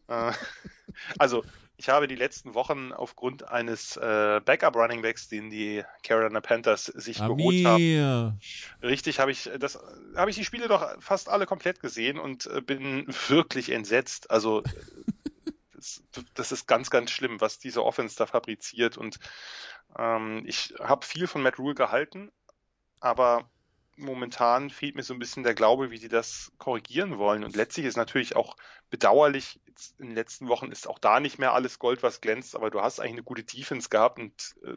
äh, 0.08 0.32
also, 1.18 1.44
ich 1.76 1.90
habe 1.90 2.08
die 2.08 2.14
letzten 2.14 2.54
Wochen 2.54 2.92
aufgrund 2.92 3.48
eines 3.48 3.96
äh, 3.98 4.40
Backup 4.44 4.74
Backs, 4.74 5.28
den 5.28 5.50
die 5.50 5.82
Carolina 6.02 6.40
Panthers 6.40 6.86
sich 6.86 7.20
Amir. 7.20 7.36
geholt 7.36 7.64
haben, 7.66 8.40
richtig, 8.82 9.18
habe 9.18 9.30
ich 9.30 9.50
das, 9.58 9.78
habe 10.16 10.30
ich 10.30 10.36
die 10.36 10.44
Spiele 10.44 10.68
doch 10.68 11.00
fast 11.00 11.28
alle 11.28 11.44
komplett 11.46 11.80
gesehen 11.80 12.18
und 12.18 12.46
äh, 12.46 12.62
bin 12.62 13.06
wirklich 13.28 13.70
entsetzt. 13.70 14.30
Also 14.30 14.62
das, 16.34 16.52
ist 16.52 16.66
ganz, 16.66 16.90
ganz 16.90 17.10
schlimm, 17.10 17.40
was 17.40 17.58
diese 17.58 17.84
Offense 17.84 18.16
da 18.16 18.26
fabriziert 18.26 18.96
und 18.96 19.18
ähm, 19.98 20.42
ich 20.46 20.74
habe 20.78 21.04
viel 21.04 21.26
von 21.26 21.42
Matt 21.42 21.58
Rule 21.58 21.74
gehalten, 21.74 22.30
aber 23.00 23.50
momentan 23.96 24.70
fehlt 24.70 24.96
mir 24.96 25.02
so 25.02 25.14
ein 25.14 25.18
bisschen 25.18 25.42
der 25.42 25.54
Glaube, 25.54 25.90
wie 25.90 25.98
die 25.98 26.08
das 26.08 26.52
korrigieren 26.58 27.18
wollen. 27.18 27.44
Und 27.44 27.54
letztlich 27.54 27.86
ist 27.86 27.96
natürlich 27.96 28.34
auch 28.34 28.56
bedauerlich, 28.88 29.60
in 29.98 30.06
den 30.06 30.14
letzten 30.14 30.48
Wochen 30.48 30.72
ist 30.72 30.88
auch 30.88 30.98
da 30.98 31.20
nicht 31.20 31.38
mehr 31.38 31.52
alles 31.52 31.78
Gold, 31.78 32.02
was 32.02 32.20
glänzt, 32.20 32.56
aber 32.56 32.70
du 32.70 32.80
hast 32.80 33.00
eigentlich 33.00 33.12
eine 33.12 33.22
gute 33.22 33.44
Defense 33.44 33.88
gehabt 33.88 34.18
und 34.18 34.56
äh, 34.64 34.76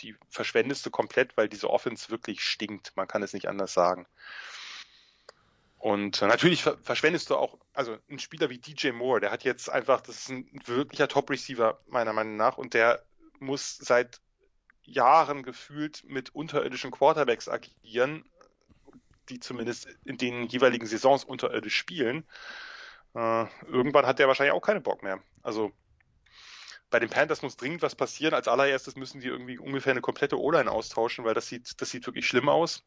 die 0.00 0.16
verschwendest 0.30 0.86
du 0.86 0.90
komplett, 0.90 1.36
weil 1.36 1.48
diese 1.48 1.70
Offense 1.70 2.10
wirklich 2.10 2.42
stinkt. 2.42 2.96
Man 2.96 3.08
kann 3.08 3.22
es 3.22 3.32
nicht 3.32 3.48
anders 3.48 3.74
sagen. 3.74 4.06
Und 5.86 6.20
natürlich 6.20 6.64
verschwendest 6.64 7.30
du 7.30 7.36
auch, 7.36 7.58
also 7.72 7.96
ein 8.10 8.18
Spieler 8.18 8.50
wie 8.50 8.58
DJ 8.58 8.90
Moore, 8.90 9.20
der 9.20 9.30
hat 9.30 9.44
jetzt 9.44 9.70
einfach, 9.70 10.00
das 10.00 10.16
ist 10.16 10.30
ein 10.30 10.60
wirklicher 10.64 11.06
Top-Receiver, 11.06 11.80
meiner 11.86 12.12
Meinung 12.12 12.34
nach, 12.34 12.58
und 12.58 12.74
der 12.74 13.04
muss 13.38 13.76
seit 13.76 14.20
Jahren 14.82 15.44
gefühlt 15.44 16.02
mit 16.08 16.34
unterirdischen 16.34 16.90
Quarterbacks 16.90 17.48
agieren, 17.48 18.24
die 19.28 19.38
zumindest 19.38 19.86
in 20.04 20.18
den 20.18 20.48
jeweiligen 20.48 20.86
Saisons 20.86 21.22
unterirdisch 21.22 21.76
spielen. 21.76 22.26
Äh, 23.14 23.46
irgendwann 23.68 24.06
hat 24.06 24.18
der 24.18 24.26
wahrscheinlich 24.26 24.54
auch 24.54 24.66
keinen 24.66 24.82
Bock 24.82 25.04
mehr. 25.04 25.22
Also 25.44 25.70
bei 26.90 26.98
den 26.98 27.10
Panthers 27.10 27.42
muss 27.42 27.56
dringend 27.56 27.82
was 27.82 27.94
passieren. 27.94 28.34
Als 28.34 28.48
allererstes 28.48 28.96
müssen 28.96 29.20
die 29.20 29.28
irgendwie 29.28 29.58
ungefähr 29.58 29.92
eine 29.92 30.00
komplette 30.00 30.40
O-Line 30.40 30.68
austauschen, 30.68 31.24
weil 31.24 31.34
das 31.34 31.46
sieht, 31.46 31.80
das 31.80 31.90
sieht 31.90 32.08
wirklich 32.08 32.26
schlimm 32.26 32.48
aus. 32.48 32.82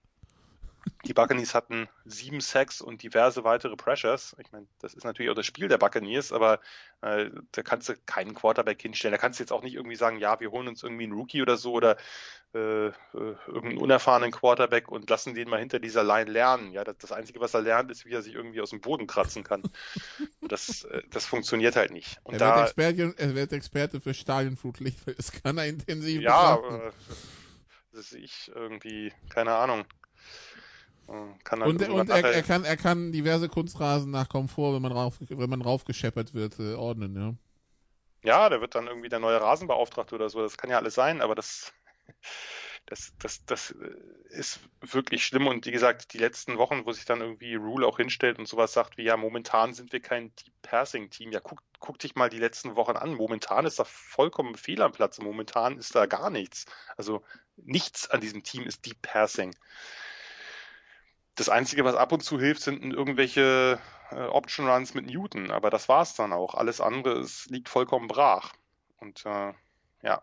Die 1.06 1.14
Buccaneers 1.14 1.56
hatten 1.56 1.88
sieben 2.06 2.42
Sacks 2.42 2.82
und 2.82 3.04
diverse 3.04 3.44
weitere 3.44 3.76
Pressures. 3.76 4.36
Ich 4.40 4.52
meine, 4.52 4.68
das 4.80 4.94
ist 4.94 5.04
natürlich 5.06 5.32
auch 5.32 5.36
das 5.36 5.46
Spiel 5.46 5.68
der 5.68 5.78
Buccaneers, 5.78 6.32
aber 6.32 6.60
äh, 7.02 7.30
da 7.52 7.62
kannst 7.64 7.90
du 7.90 7.96
keinen 8.06 8.34
Quarterback 8.36 8.82
hinstellen. 8.82 9.14
Da 9.14 9.18
kannst 9.18 9.40
du 9.40 9.44
jetzt 9.44 9.52
auch 9.52 9.64
nicht 9.64 9.76
irgendwie 9.76 9.96
sagen, 9.96 10.18
ja, 10.18 10.40
wir 10.40 10.52
holen 10.52 10.68
uns 10.68 10.84
irgendwie 10.84 11.06
einen 11.06 11.14
Rookie 11.14 11.42
oder 11.42 11.58
so 11.58 11.74
oder 11.74 11.98
äh, 12.54 12.88
äh, 12.88 12.92
irgendeinen 13.14 13.78
unerfahrenen 13.78 14.32
Quarterback 14.32 14.90
und 14.90 15.10
lassen 15.10 15.36
den 15.36 15.50
mal 15.50 15.60
hinter 15.60 15.80
dieser 15.80 16.04
Line 16.04 16.32
lernen. 16.32 16.72
Ja, 16.72 16.84
das, 16.84 16.98
das 16.98 17.12
Einzige, 17.12 17.40
was 17.40 17.54
er 17.54 17.62
lernt, 17.62 17.92
ist, 17.92 18.06
wie 18.06 18.14
er 18.14 18.22
sich 18.22 18.34
irgendwie 18.34 18.60
aus 18.60 18.72
dem 18.72 18.82
Boden 18.82 19.08
kratzen 19.08 19.44
kann. 19.44 19.64
das, 20.42 20.84
äh, 20.86 21.04
das 21.12 21.26
funktioniert 21.26 21.76
halt 21.76 21.92
nicht. 21.92 22.20
Und 22.24 22.34
er, 22.34 22.40
da, 22.40 22.56
wird 22.56 22.66
Experte, 22.68 23.14
er 23.18 23.36
wird 23.36 23.54
Experte 23.54 24.02
für 24.02 24.14
Stadionflutlicht, 24.14 24.98
das 25.18 25.32
kann 25.32 25.58
er 25.58 25.68
intensiv 25.68 26.22
Ja, 26.22 26.56
äh, 26.56 26.92
das 27.94 28.10
sehe 28.10 28.22
ich 28.22 28.52
irgendwie, 28.54 29.14
keine 29.30 29.56
Ahnung. 29.56 29.86
Kann 31.44 31.62
und 31.64 31.82
und 31.90 32.10
er, 32.10 32.24
er, 32.24 32.44
kann, 32.44 32.64
er 32.64 32.78
kann 32.78 33.12
diverse 33.12 33.50
Kunstrasen 33.50 34.12
nach 34.12 34.30
Komfort, 34.30 34.76
wenn 34.76 34.82
man, 34.82 34.92
rauf, 34.92 35.16
wenn 35.20 35.50
man 35.50 35.62
raufgescheppert 35.62 36.34
wird, 36.34 36.60
äh, 36.60 36.76
ordnen, 36.76 37.16
ja. 37.16 37.34
Ja, 38.22 38.50
der 38.50 38.62
wird 38.62 38.76
dann 38.76 38.88
irgendwie 38.88 39.10
der 39.10 39.20
neue 39.20 39.40
Rasenbeauftragte 39.40 40.16
oder 40.16 40.30
so. 40.30 40.42
Das 40.42 40.58
kann 40.58 40.70
ja 40.70 40.78
alles 40.78 40.94
sein, 40.94 41.22
aber 41.22 41.36
das, 41.36 41.74
das, 42.86 43.14
das, 43.18 43.46
das 43.46 43.74
ist 44.30 44.60
wirklich 44.82 45.26
schlimm. 45.26 45.48
Und 45.48 45.66
wie 45.66 45.72
gesagt, 45.72 46.14
die 46.14 46.18
letzten 46.18 46.58
Wochen, 46.58 46.86
wo 46.86 46.92
sich 46.92 47.06
dann 47.06 47.22
irgendwie 47.22 47.56
Rule 47.56 47.88
auch 47.88 47.98
hinstellt 47.98 48.38
und 48.38 48.48
sowas 48.48 48.74
sagt, 48.74 48.98
wie 48.98 49.04
ja, 49.04 49.16
momentan 49.16 49.74
sind 49.74 49.94
wir 49.94 50.02
kein 50.02 50.36
Deep 50.36 50.54
Passing 50.62 51.10
Team. 51.10 51.32
Ja, 51.32 51.40
guck, 51.40 51.62
guck 51.80 51.98
dich 51.98 52.16
mal 52.16 52.30
die 52.30 52.40
letzten 52.40 52.76
Wochen 52.76 52.98
an. 52.98 53.16
Momentan 53.16 53.66
ist 53.66 53.80
da 53.80 53.86
vollkommen 53.86 54.56
Fehl 54.56 54.82
am 54.82 54.92
Platz. 54.92 55.20
Momentan 55.20 55.78
ist 55.78 55.96
da 55.96 56.06
gar 56.06 56.30
nichts. 56.30 56.66
Also 56.98 57.24
nichts 57.56 58.10
an 58.10 58.22
diesem 58.22 58.44
Team 58.44 58.64
ist 58.64 58.86
Deep 58.86 59.02
Passing. 59.02 59.56
Das 61.40 61.48
Einzige, 61.48 61.86
was 61.86 61.96
ab 61.96 62.12
und 62.12 62.22
zu 62.22 62.38
hilft, 62.38 62.62
sind 62.62 62.84
irgendwelche 62.84 63.80
äh, 64.12 64.26
Option 64.26 64.68
Runs 64.68 64.94
mit 64.94 65.06
Newton, 65.06 65.52
aber 65.52 65.70
das 65.70 65.88
war's 65.88 66.14
dann 66.14 66.34
auch. 66.34 66.54
Alles 66.54 66.82
andere 66.82 67.18
ist, 67.20 67.50
liegt 67.50 67.70
vollkommen 67.70 68.10
brach. 68.10 68.52
Und 68.98 69.26
äh, 69.26 69.54
ja, 70.04 70.20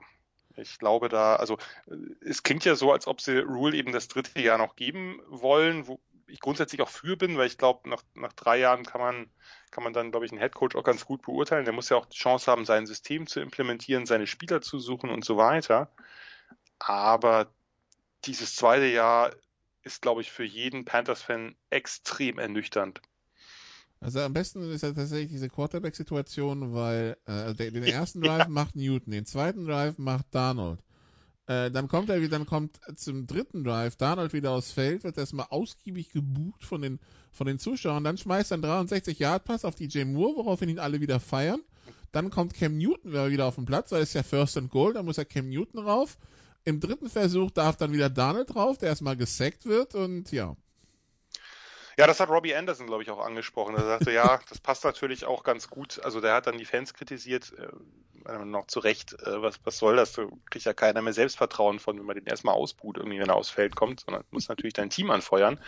ich 0.57 0.79
glaube 0.79 1.09
da, 1.09 1.37
also 1.37 1.57
äh, 1.87 1.95
es 2.21 2.43
klingt 2.43 2.67
ja 2.67 2.75
so, 2.75 2.93
als 2.93 3.07
ob 3.07 3.23
sie 3.23 3.39
Rule 3.39 3.79
eben 3.79 3.93
das 3.93 4.09
dritte 4.09 4.39
Jahr 4.43 4.59
noch 4.59 4.77
geben 4.77 5.23
wollen, 5.29 5.87
wo 5.87 6.01
ich 6.27 6.41
grundsätzlich 6.41 6.83
auch 6.83 6.91
für 6.91 7.17
bin, 7.17 7.39
weil 7.39 7.47
ich 7.47 7.57
glaube, 7.57 7.89
nach, 7.89 8.03
nach 8.13 8.35
drei 8.35 8.59
Jahren 8.59 8.85
kann 8.85 9.01
man, 9.01 9.31
kann 9.71 9.85
man 9.85 9.95
dann, 9.95 10.11
glaube 10.11 10.27
ich, 10.27 10.33
einen 10.33 10.41
Headcoach 10.41 10.75
auch 10.75 10.85
ganz 10.85 11.07
gut 11.07 11.23
beurteilen. 11.23 11.65
Der 11.65 11.73
muss 11.73 11.89
ja 11.89 11.97
auch 11.97 12.05
die 12.05 12.19
Chance 12.19 12.51
haben, 12.51 12.67
sein 12.67 12.85
System 12.85 13.27
zu 13.27 13.41
implementieren, 13.41 14.05
seine 14.05 14.27
Spieler 14.27 14.61
zu 14.61 14.79
suchen 14.79 15.09
und 15.09 15.25
so 15.25 15.39
weiter. 15.39 15.91
Aber 16.79 17.47
dieses 18.27 18.55
zweite 18.55 18.85
Jahr 18.85 19.31
ist, 19.87 20.03
glaube 20.03 20.21
ich, 20.21 20.31
für 20.31 20.45
jeden 20.45 20.85
Panthers-Fan 20.85 21.55
extrem 21.71 22.39
ernüchternd. 22.39 23.01
Also 24.01 24.21
am 24.21 24.35
besten 24.35 24.71
ist 24.71 24.83
ja 24.83 24.93
tatsächlich 24.93 25.31
diese 25.31 25.49
Quarterback-Situation, 25.49 26.75
weil 26.75 27.17
äh, 27.27 27.55
den, 27.55 27.75
den 27.75 27.85
ersten 27.85 28.21
Drive 28.21 28.41
ja. 28.41 28.49
macht 28.49 28.77
Newton, 28.77 29.13
den 29.13 29.25
zweiten 29.25 29.65
Drive 29.65 29.97
macht 29.97 30.27
Darnold. 30.33 30.81
Äh, 31.47 31.71
dann 31.71 31.89
kommt 31.89 32.11
er 32.11 32.21
wieder, 32.21 32.39
dann 32.39 32.47
kommt 32.47 32.79
zum 32.97 33.27
dritten 33.27 33.63
Drive 33.63 33.97
Darnold 33.97 34.33
wieder 34.33 34.51
aufs 34.51 34.73
Feld, 34.73 35.05
wird 35.05 35.17
erstmal 35.17 35.47
ausgiebig 35.49 36.11
gebucht 36.11 36.65
von 36.65 36.83
den, 36.83 36.99
von 37.31 37.47
den 37.47 37.61
Zuschauern, 37.61 38.05
dann 38.05 38.19
schmeißt 38.19 38.51
er 38.51 38.57
einen 38.57 38.63
63 38.63 39.19
Yard 39.21 39.45
Pass 39.45 39.65
auf 39.65 39.77
DJ 39.77 40.05
Moore, 40.05 40.37
woraufhin 40.37 40.69
ihn 40.69 40.81
alle 40.81 41.01
wieder 41.01 41.21
feiern. 41.21 41.61
Dann 42.11 42.31
kommt 42.31 42.55
Cam 42.55 42.77
Newton 42.77 43.13
wieder 43.13 43.47
auf 43.47 43.55
den 43.55 43.67
Platz, 43.67 43.93
weil 43.93 44.03
es 44.03 44.15
ja 44.15 44.23
First 44.23 44.57
and 44.57 44.71
Goal, 44.71 44.95
da 44.95 45.03
muss 45.03 45.17
ja 45.17 45.25
Cam 45.25 45.49
Newton 45.49 45.81
rauf. 45.81 46.19
Im 46.67 46.81
dritten 46.81 47.09
Versuch 47.09 47.53
darf 47.53 47.77
dann 47.77 47.93
wieder 47.93 48.11
Darnold 48.11 48.53
drauf, 48.53 48.77
der 48.77 48.89
erstmal 48.89 49.17
gesackt 49.17 49.67
wird 49.67 49.95
und 49.95 50.33
ja. 50.33 50.57
Ja, 51.99 52.07
das 52.07 52.21
hat 52.21 52.29
Robbie 52.29 52.55
Anderson, 52.55 52.87
glaube 52.87 53.03
ich, 53.03 53.11
auch 53.11 53.25
angesprochen. 53.25 53.75
Er 53.75 53.85
sagte, 53.85 54.13
ja, 54.13 54.39
das 54.49 54.59
passt 54.59 54.85
natürlich 54.85 55.25
auch 55.25 55.43
ganz 55.43 55.69
gut. 55.69 56.01
Also 56.05 56.21
der 56.21 56.35
hat 56.35 56.47
dann 56.47 56.59
die 56.59 56.67
Fans 56.67 56.93
kritisiert, 56.93 57.53
äh, 57.59 58.45
noch 58.45 58.67
zu 58.67 58.81
Recht, 58.81 59.15
äh, 59.23 59.41
was, 59.41 59.61
was 59.65 59.79
soll 59.79 59.97
das? 59.97 60.13
Du 60.13 60.31
kriegst 60.51 60.67
ja 60.67 60.75
keiner 60.75 61.01
mehr 61.01 61.13
Selbstvertrauen 61.13 61.79
von, 61.79 61.99
wenn 61.99 62.05
man 62.05 62.17
den 62.17 62.27
erstmal 62.27 62.55
ausbuht, 62.55 62.99
irgendwie, 62.99 63.19
wenn 63.21 63.29
er 63.29 63.37
aufs 63.37 63.51
Feld 63.51 63.77
kommt, 63.77 64.01
sondern 64.01 64.25
muss 64.31 64.49
natürlich 64.49 64.75
dein 64.75 64.91
Team 64.91 65.11
anfeuern. 65.11 65.59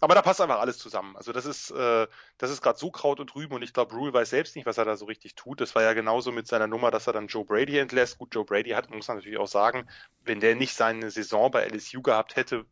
Aber 0.00 0.14
da 0.14 0.22
passt 0.22 0.40
einfach 0.40 0.60
alles 0.60 0.78
zusammen. 0.78 1.16
Also 1.16 1.32
das 1.32 1.46
ist, 1.46 1.70
äh, 1.70 2.06
das 2.38 2.50
ist 2.50 2.60
gerade 2.60 2.78
so 2.78 2.90
Kraut 2.90 3.20
und 3.20 3.34
Rüben 3.34 3.54
und 3.54 3.62
ich 3.62 3.72
glaube, 3.72 3.94
Rule 3.94 4.12
weiß 4.12 4.30
selbst 4.30 4.56
nicht, 4.56 4.66
was 4.66 4.78
er 4.78 4.84
da 4.84 4.96
so 4.96 5.06
richtig 5.06 5.36
tut. 5.36 5.60
Das 5.60 5.74
war 5.74 5.82
ja 5.82 5.92
genauso 5.94 6.32
mit 6.32 6.46
seiner 6.48 6.66
Nummer, 6.66 6.90
dass 6.90 7.06
er 7.06 7.12
dann 7.12 7.28
Joe 7.28 7.44
Brady 7.44 7.78
entlässt. 7.78 8.18
Gut, 8.18 8.34
Joe 8.34 8.44
Brady 8.44 8.70
hat, 8.70 8.90
muss 8.90 9.08
man 9.08 9.16
natürlich 9.18 9.38
auch 9.38 9.48
sagen, 9.48 9.88
wenn 10.24 10.40
der 10.40 10.54
nicht 10.54 10.74
seine 10.74 11.10
Saison 11.10 11.50
bei 11.50 11.66
LSU 11.66 12.02
gehabt 12.02 12.36
hätte, 12.36 12.66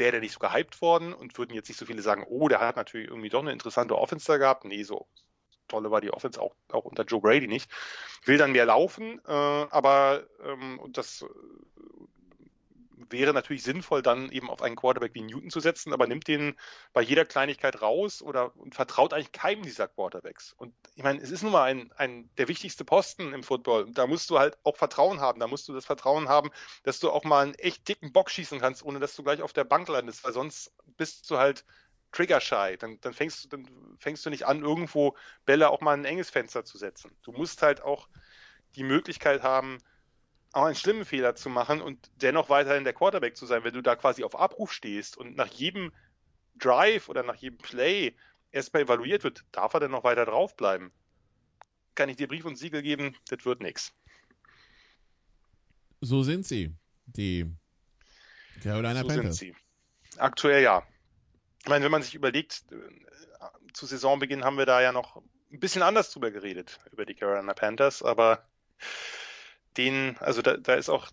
wäre 0.00 0.12
der 0.12 0.20
nicht 0.20 0.32
so 0.32 0.40
gehypt 0.40 0.82
worden 0.82 1.12
und 1.12 1.38
würden 1.38 1.54
jetzt 1.54 1.68
nicht 1.68 1.78
so 1.78 1.86
viele 1.86 2.02
sagen, 2.02 2.26
oh, 2.28 2.48
der 2.48 2.60
hat 2.60 2.76
natürlich 2.76 3.08
irgendwie 3.08 3.28
doch 3.28 3.42
eine 3.42 3.52
interessante 3.52 3.96
Offense 3.96 4.26
da 4.26 4.38
gehabt. 4.38 4.64
Nee, 4.64 4.82
so 4.82 5.06
tolle 5.68 5.90
war 5.92 6.00
die 6.00 6.12
Offense 6.12 6.40
auch, 6.40 6.56
auch 6.72 6.84
unter 6.84 7.04
Joe 7.04 7.20
Brady 7.20 7.46
nicht. 7.46 7.70
Will 8.24 8.38
dann 8.38 8.52
mehr 8.52 8.66
laufen, 8.66 9.20
äh, 9.26 9.30
aber 9.30 10.24
ähm, 10.44 10.80
und 10.80 10.98
das 10.98 11.24
wäre 13.10 13.32
natürlich 13.32 13.62
sinnvoll, 13.62 14.02
dann 14.02 14.30
eben 14.30 14.50
auf 14.50 14.62
einen 14.62 14.76
Quarterback 14.76 15.14
wie 15.14 15.22
Newton 15.22 15.50
zu 15.50 15.60
setzen, 15.60 15.92
aber 15.92 16.06
nimmt 16.06 16.28
den 16.28 16.56
bei 16.92 17.02
jeder 17.02 17.24
Kleinigkeit 17.24 17.82
raus 17.82 18.22
oder 18.22 18.52
vertraut 18.70 19.12
eigentlich 19.12 19.32
keinem 19.32 19.62
dieser 19.62 19.88
Quarterbacks. 19.88 20.52
Und 20.52 20.74
ich 20.94 21.02
meine, 21.02 21.20
es 21.20 21.30
ist 21.30 21.42
nun 21.42 21.52
mal 21.52 21.64
ein, 21.64 21.92
ein 21.96 22.30
der 22.36 22.48
wichtigste 22.48 22.84
Posten 22.84 23.32
im 23.32 23.42
Football. 23.42 23.90
Da 23.92 24.06
musst 24.06 24.30
du 24.30 24.38
halt 24.38 24.58
auch 24.64 24.76
Vertrauen 24.76 25.20
haben. 25.20 25.40
Da 25.40 25.46
musst 25.46 25.68
du 25.68 25.72
das 25.72 25.86
Vertrauen 25.86 26.28
haben, 26.28 26.50
dass 26.82 27.00
du 27.00 27.10
auch 27.10 27.24
mal 27.24 27.42
einen 27.42 27.54
echt 27.54 27.88
dicken 27.88 28.12
Bock 28.12 28.30
schießen 28.30 28.60
kannst, 28.60 28.84
ohne 28.84 29.00
dass 29.00 29.16
du 29.16 29.22
gleich 29.22 29.42
auf 29.42 29.52
der 29.52 29.64
Bank 29.64 29.88
landest, 29.88 30.24
weil 30.24 30.32
sonst 30.32 30.72
bist 30.96 31.30
du 31.30 31.38
halt 31.38 31.64
trigger-shy. 32.12 32.76
Dann, 32.78 33.00
dann, 33.00 33.12
fängst, 33.12 33.44
du, 33.44 33.48
dann 33.48 33.96
fängst 33.98 34.24
du 34.26 34.30
nicht 34.30 34.46
an, 34.46 34.62
irgendwo 34.62 35.16
Bälle 35.46 35.70
auch 35.70 35.80
mal 35.80 35.94
in 35.94 36.00
ein 36.00 36.06
enges 36.06 36.30
Fenster 36.30 36.64
zu 36.64 36.78
setzen. 36.78 37.16
Du 37.22 37.32
musst 37.32 37.62
halt 37.62 37.82
auch 37.82 38.08
die 38.76 38.84
Möglichkeit 38.84 39.42
haben, 39.42 39.78
auch 40.52 40.64
einen 40.64 40.74
schlimmen 40.74 41.04
Fehler 41.04 41.34
zu 41.34 41.48
machen 41.48 41.80
und 41.80 42.10
dennoch 42.16 42.48
weiterhin 42.48 42.84
der 42.84 42.92
Quarterback 42.92 43.36
zu 43.36 43.46
sein, 43.46 43.64
wenn 43.64 43.74
du 43.74 43.82
da 43.82 43.96
quasi 43.96 44.24
auf 44.24 44.38
Abruf 44.38 44.72
stehst 44.72 45.16
und 45.16 45.36
nach 45.36 45.48
jedem 45.48 45.92
Drive 46.56 47.08
oder 47.08 47.22
nach 47.22 47.36
jedem 47.36 47.58
Play 47.58 48.14
erstmal 48.50 48.82
evaluiert 48.82 49.22
wird, 49.22 49.44
darf 49.52 49.74
er 49.74 49.80
denn 49.80 49.92
noch 49.92 50.04
weiter 50.04 50.26
draufbleiben? 50.26 50.90
Kann 51.94 52.08
ich 52.08 52.16
dir 52.16 52.28
Brief 52.28 52.44
und 52.44 52.56
Siegel 52.56 52.82
geben, 52.82 53.16
das 53.28 53.44
wird 53.44 53.62
nichts. 53.62 53.92
So 56.00 56.22
sind 56.22 56.46
sie, 56.46 56.74
die 57.06 57.46
Carolina 58.62 59.02
so 59.02 59.06
Panthers. 59.06 59.36
Sind 59.36 59.54
sie. 59.54 60.18
Aktuell 60.18 60.62
ja. 60.62 60.82
Ich 61.62 61.68
meine, 61.68 61.84
wenn 61.84 61.92
man 61.92 62.02
sich 62.02 62.14
überlegt, 62.14 62.64
äh, 62.72 62.76
zu 63.72 63.86
Saisonbeginn 63.86 64.44
haben 64.44 64.58
wir 64.58 64.66
da 64.66 64.80
ja 64.80 64.92
noch 64.92 65.22
ein 65.52 65.60
bisschen 65.60 65.82
anders 65.82 66.10
drüber 66.10 66.30
geredet, 66.30 66.78
über 66.90 67.04
die 67.04 67.14
Carolina 67.14 67.52
Panthers, 67.54 68.02
aber 68.02 68.44
den, 69.76 70.16
also 70.18 70.42
da, 70.42 70.56
da 70.56 70.74
ist 70.74 70.88
auch, 70.88 71.10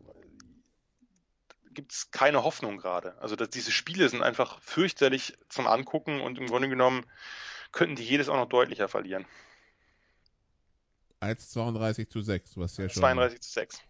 gibt 1.72 1.92
es 1.92 2.12
keine 2.12 2.44
Hoffnung 2.44 2.78
gerade. 2.78 3.18
Also 3.20 3.36
dass 3.36 3.50
diese 3.50 3.72
Spiele 3.72 4.10
sind 4.10 4.24
einfach 4.24 4.60
fürchterlich 4.62 5.38
zum 5.50 5.68
Angucken 5.68 6.22
und 6.22 6.38
im 6.38 6.48
Grunde 6.48 6.70
genommen 6.70 7.06
könnten 7.72 7.96
die 7.96 8.04
jedes 8.04 8.30
auch 8.30 8.36
noch 8.36 8.50
deutlicher 8.50 8.88
verlieren. 8.88 9.26
Als 11.20 11.50
32 11.50 12.10
zu 12.10 12.22
6, 12.22 12.58
was 12.58 12.78
ja 12.78 12.90
schon. 12.90 13.02
32 13.02 13.42
zu 13.42 13.52
6. 13.52 13.82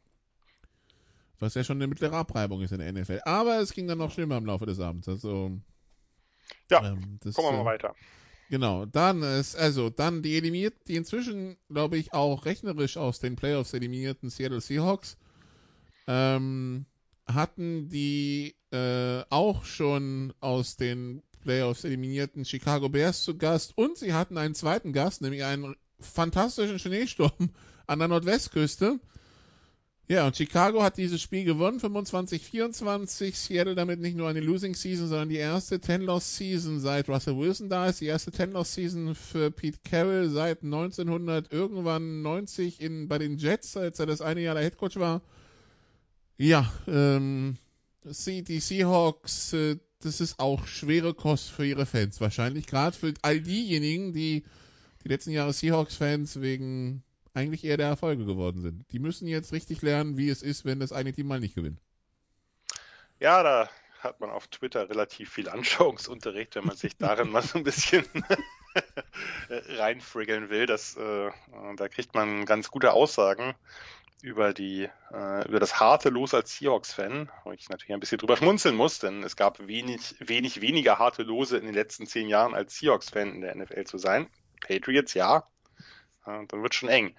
Was 1.39 1.53
ja 1.53 1.63
schon 1.63 1.77
eine 1.77 1.87
mittlere 1.87 2.15
Abreibung 2.15 2.61
ist 2.61 2.71
in 2.71 2.79
der 2.79 2.91
NFL. 2.91 3.21
Aber 3.25 3.59
es 3.59 3.73
ging 3.73 3.87
dann 3.87 3.97
noch 3.97 4.11
schlimmer 4.11 4.37
im 4.37 4.45
Laufe 4.45 4.65
des 4.65 4.79
Abends. 4.79 5.07
Also. 5.07 5.59
Ja, 6.71 6.85
ähm, 6.85 7.19
das, 7.21 7.35
kommen 7.35 7.49
wir 7.49 7.63
mal 7.63 7.69
äh, 7.69 7.73
weiter. 7.73 7.95
Genau, 8.49 8.85
dann 8.85 9.23
ist, 9.23 9.55
also, 9.57 9.89
dann 9.89 10.21
die 10.23 10.37
eliminiert, 10.37 10.73
die 10.87 10.95
inzwischen, 10.95 11.57
glaube 11.69 11.97
ich, 11.97 12.13
auch 12.13 12.45
rechnerisch 12.45 12.95
aus 12.95 13.19
den 13.19 13.35
Playoffs 13.35 13.73
eliminierten 13.73 14.29
Seattle 14.29 14.61
Seahawks, 14.61 15.17
ähm, 16.07 16.85
hatten 17.27 17.89
die 17.89 18.55
äh, 18.71 19.23
auch 19.29 19.65
schon 19.65 20.33
aus 20.39 20.77
den 20.77 21.23
Playoffs 21.43 21.83
eliminierten 21.83 22.45
Chicago 22.45 22.87
Bears 22.87 23.23
zu 23.23 23.37
Gast 23.37 23.77
und 23.77 23.97
sie 23.97 24.13
hatten 24.13 24.37
einen 24.37 24.55
zweiten 24.55 24.93
Gast, 24.93 25.21
nämlich 25.21 25.43
einen 25.43 25.75
fantastischen 25.99 26.79
Schneesturm 26.79 27.49
an 27.85 27.99
der 27.99 28.07
Nordwestküste. 28.07 28.99
Ja, 30.09 30.25
und 30.25 30.37
Chicago 30.37 30.83
hat 30.83 30.95
dieses 30.95 31.21
Spiel 31.21 31.43
gewonnen, 31.43 31.81
25-24. 31.81 33.35
Seattle 33.35 33.75
damit 33.75 33.99
nicht 33.99 34.15
nur 34.15 34.29
eine 34.29 34.39
Losing 34.39 34.73
Season, 34.73 35.09
sondern 35.09 35.27
die 35.27 35.35
erste 35.35 35.77
10-Loss-Season 35.77 36.79
seit 36.79 37.09
Russell 37.09 37.37
Wilson 37.37 37.67
da 37.67 37.87
ist. 37.87 37.99
Die 37.99 38.05
erste 38.05 38.31
10-Loss-Season 38.31 39.15
für 39.15 39.51
Pete 39.51 39.79
Carroll 39.83 40.29
seit 40.29 40.63
1900 40.63 41.51
irgendwann 41.51 42.21
90 42.21 42.79
in, 42.79 43.09
bei 43.09 43.17
den 43.17 43.37
Jets, 43.37 43.75
als 43.75 43.99
er 43.99 44.05
das 44.05 44.21
eine 44.21 44.39
Jahr 44.39 44.55
der 44.55 44.63
Headcoach 44.63 44.95
war. 44.95 45.21
Ja, 46.37 46.71
ähm, 46.87 47.57
die 48.05 48.59
Seahawks, 48.61 49.51
äh, 49.51 49.75
das 49.99 50.21
ist 50.21 50.39
auch 50.39 50.67
schwere 50.67 51.15
Kost 51.15 51.49
für 51.49 51.65
ihre 51.65 51.85
Fans. 51.85 52.21
Wahrscheinlich 52.21 52.65
gerade 52.67 52.95
für 52.95 53.13
all 53.23 53.41
diejenigen, 53.41 54.13
die 54.13 54.45
die 55.03 55.09
letzten 55.09 55.31
Jahre 55.31 55.51
Seahawks-Fans 55.51 56.39
wegen 56.39 57.03
eigentlich 57.37 57.63
eher 57.63 57.77
der 57.77 57.87
Erfolge 57.87 58.25
geworden 58.25 58.61
sind. 58.61 58.91
Die 58.91 58.99
müssen 58.99 59.27
jetzt 59.27 59.53
richtig 59.53 59.81
lernen, 59.81 60.17
wie 60.17 60.29
es 60.29 60.41
ist, 60.41 60.65
wenn 60.65 60.79
das 60.79 60.91
eine 60.91 61.13
Team 61.13 61.27
mal 61.27 61.39
nicht 61.39 61.55
gewinnt. 61.55 61.79
Ja, 63.19 63.43
da 63.43 63.69
hat 63.99 64.19
man 64.19 64.29
auf 64.29 64.47
Twitter 64.47 64.89
relativ 64.89 65.31
viel 65.31 65.47
Anschauungsunterricht, 65.49 66.55
wenn 66.55 66.65
man 66.65 66.75
sich 66.75 66.97
darin 66.97 67.29
mal 67.29 67.43
so 67.43 67.57
ein 67.59 67.63
bisschen 67.63 68.05
reinfriggeln 69.49 70.49
will. 70.49 70.65
Das, 70.65 70.95
äh, 70.97 71.29
da 71.75 71.87
kriegt 71.87 72.15
man 72.15 72.45
ganz 72.45 72.71
gute 72.71 72.93
Aussagen 72.93 73.53
über 74.23 74.51
die 74.51 74.89
äh, 75.13 75.47
über 75.47 75.59
das 75.59 75.79
harte 75.79 76.09
Los 76.09 76.33
als 76.33 76.57
Seahawks-Fan, 76.57 77.29
wo 77.43 77.51
ich 77.51 77.69
natürlich 77.69 77.93
ein 77.93 77.99
bisschen 77.99 78.17
drüber 78.17 78.35
schmunzeln 78.35 78.75
muss, 78.75 78.97
denn 78.97 79.21
es 79.21 79.35
gab 79.35 79.67
wenig 79.67 80.15
wenig 80.19 80.59
weniger 80.61 80.97
harte 80.97 81.21
Lose 81.21 81.55
in 81.57 81.65
den 81.65 81.75
letzten 81.75 82.07
zehn 82.07 82.27
Jahren 82.27 82.55
als 82.55 82.77
Seahawks-Fan 82.77 83.35
in 83.35 83.41
der 83.41 83.55
NFL 83.55 83.83
zu 83.83 83.99
sein. 83.99 84.27
Patriots 84.65 85.13
ja, 85.13 85.47
ja, 86.27 86.43
dann 86.45 86.61
wird 86.61 86.75
schon 86.75 86.89
eng. 86.89 87.15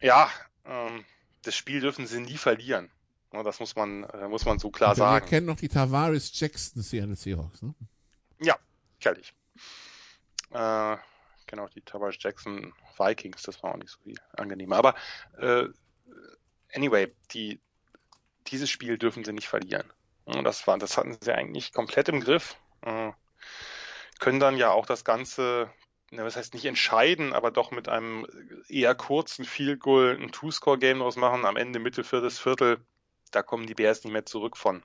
Ja, 0.00 0.30
ähm, 0.64 1.04
das 1.42 1.54
Spiel 1.54 1.80
dürfen 1.80 2.06
sie 2.06 2.20
nie 2.20 2.38
verlieren. 2.38 2.90
Ja, 3.32 3.42
das 3.42 3.60
muss 3.60 3.76
man, 3.76 4.04
äh, 4.04 4.28
muss 4.28 4.44
man 4.44 4.58
so 4.58 4.70
klar 4.70 4.94
sagen. 4.94 5.24
Wir 5.24 5.28
kennen 5.28 5.46
noch 5.46 5.56
die 5.56 5.68
Tavares 5.68 6.38
Jackson 6.38 6.82
Seattle 6.82 7.16
Seahawks, 7.16 7.62
ne? 7.62 7.74
Ja, 8.40 8.56
kenne 9.00 9.18
ich. 9.20 9.32
Äh, 10.50 10.96
kenne 11.46 11.62
auch 11.62 11.70
die 11.70 11.82
Tavares 11.82 12.16
Jackson 12.18 12.74
Vikings, 12.98 13.42
das 13.42 13.62
war 13.62 13.72
auch 13.72 13.76
nicht 13.76 13.90
so 13.90 13.98
viel 14.02 14.16
angenehmer. 14.36 14.76
Aber 14.76 14.94
äh, 15.38 15.68
anyway, 16.74 17.12
die, 17.32 17.60
dieses 18.48 18.70
Spiel 18.70 18.98
dürfen 18.98 19.24
sie 19.24 19.32
nicht 19.32 19.48
verlieren. 19.48 19.90
Und 20.24 20.44
das, 20.44 20.66
war, 20.66 20.78
das 20.78 20.96
hatten 20.96 21.16
sie 21.20 21.32
eigentlich 21.32 21.72
komplett 21.72 22.08
im 22.08 22.20
Griff. 22.20 22.56
Äh, 22.82 23.12
können 24.18 24.40
dann 24.40 24.56
ja 24.56 24.70
auch 24.70 24.86
das 24.86 25.04
Ganze 25.04 25.70
na, 26.12 26.24
was 26.24 26.36
heißt 26.36 26.52
nicht 26.52 26.66
entscheiden, 26.66 27.32
aber 27.32 27.50
doch 27.50 27.70
mit 27.70 27.88
einem 27.88 28.26
eher 28.68 28.94
kurzen 28.94 29.46
Field 29.46 29.80
Goal 29.80 30.18
ein 30.20 30.30
Two-Score-Game 30.30 30.98
draus 30.98 31.16
machen, 31.16 31.46
am 31.46 31.56
Ende 31.56 31.78
Mitte 31.78 32.04
viertes 32.04 32.38
Viertel, 32.38 32.78
da 33.30 33.42
kommen 33.42 33.66
die 33.66 33.74
Bears 33.74 34.04
nicht 34.04 34.12
mehr 34.12 34.26
zurück 34.26 34.58
von. 34.58 34.82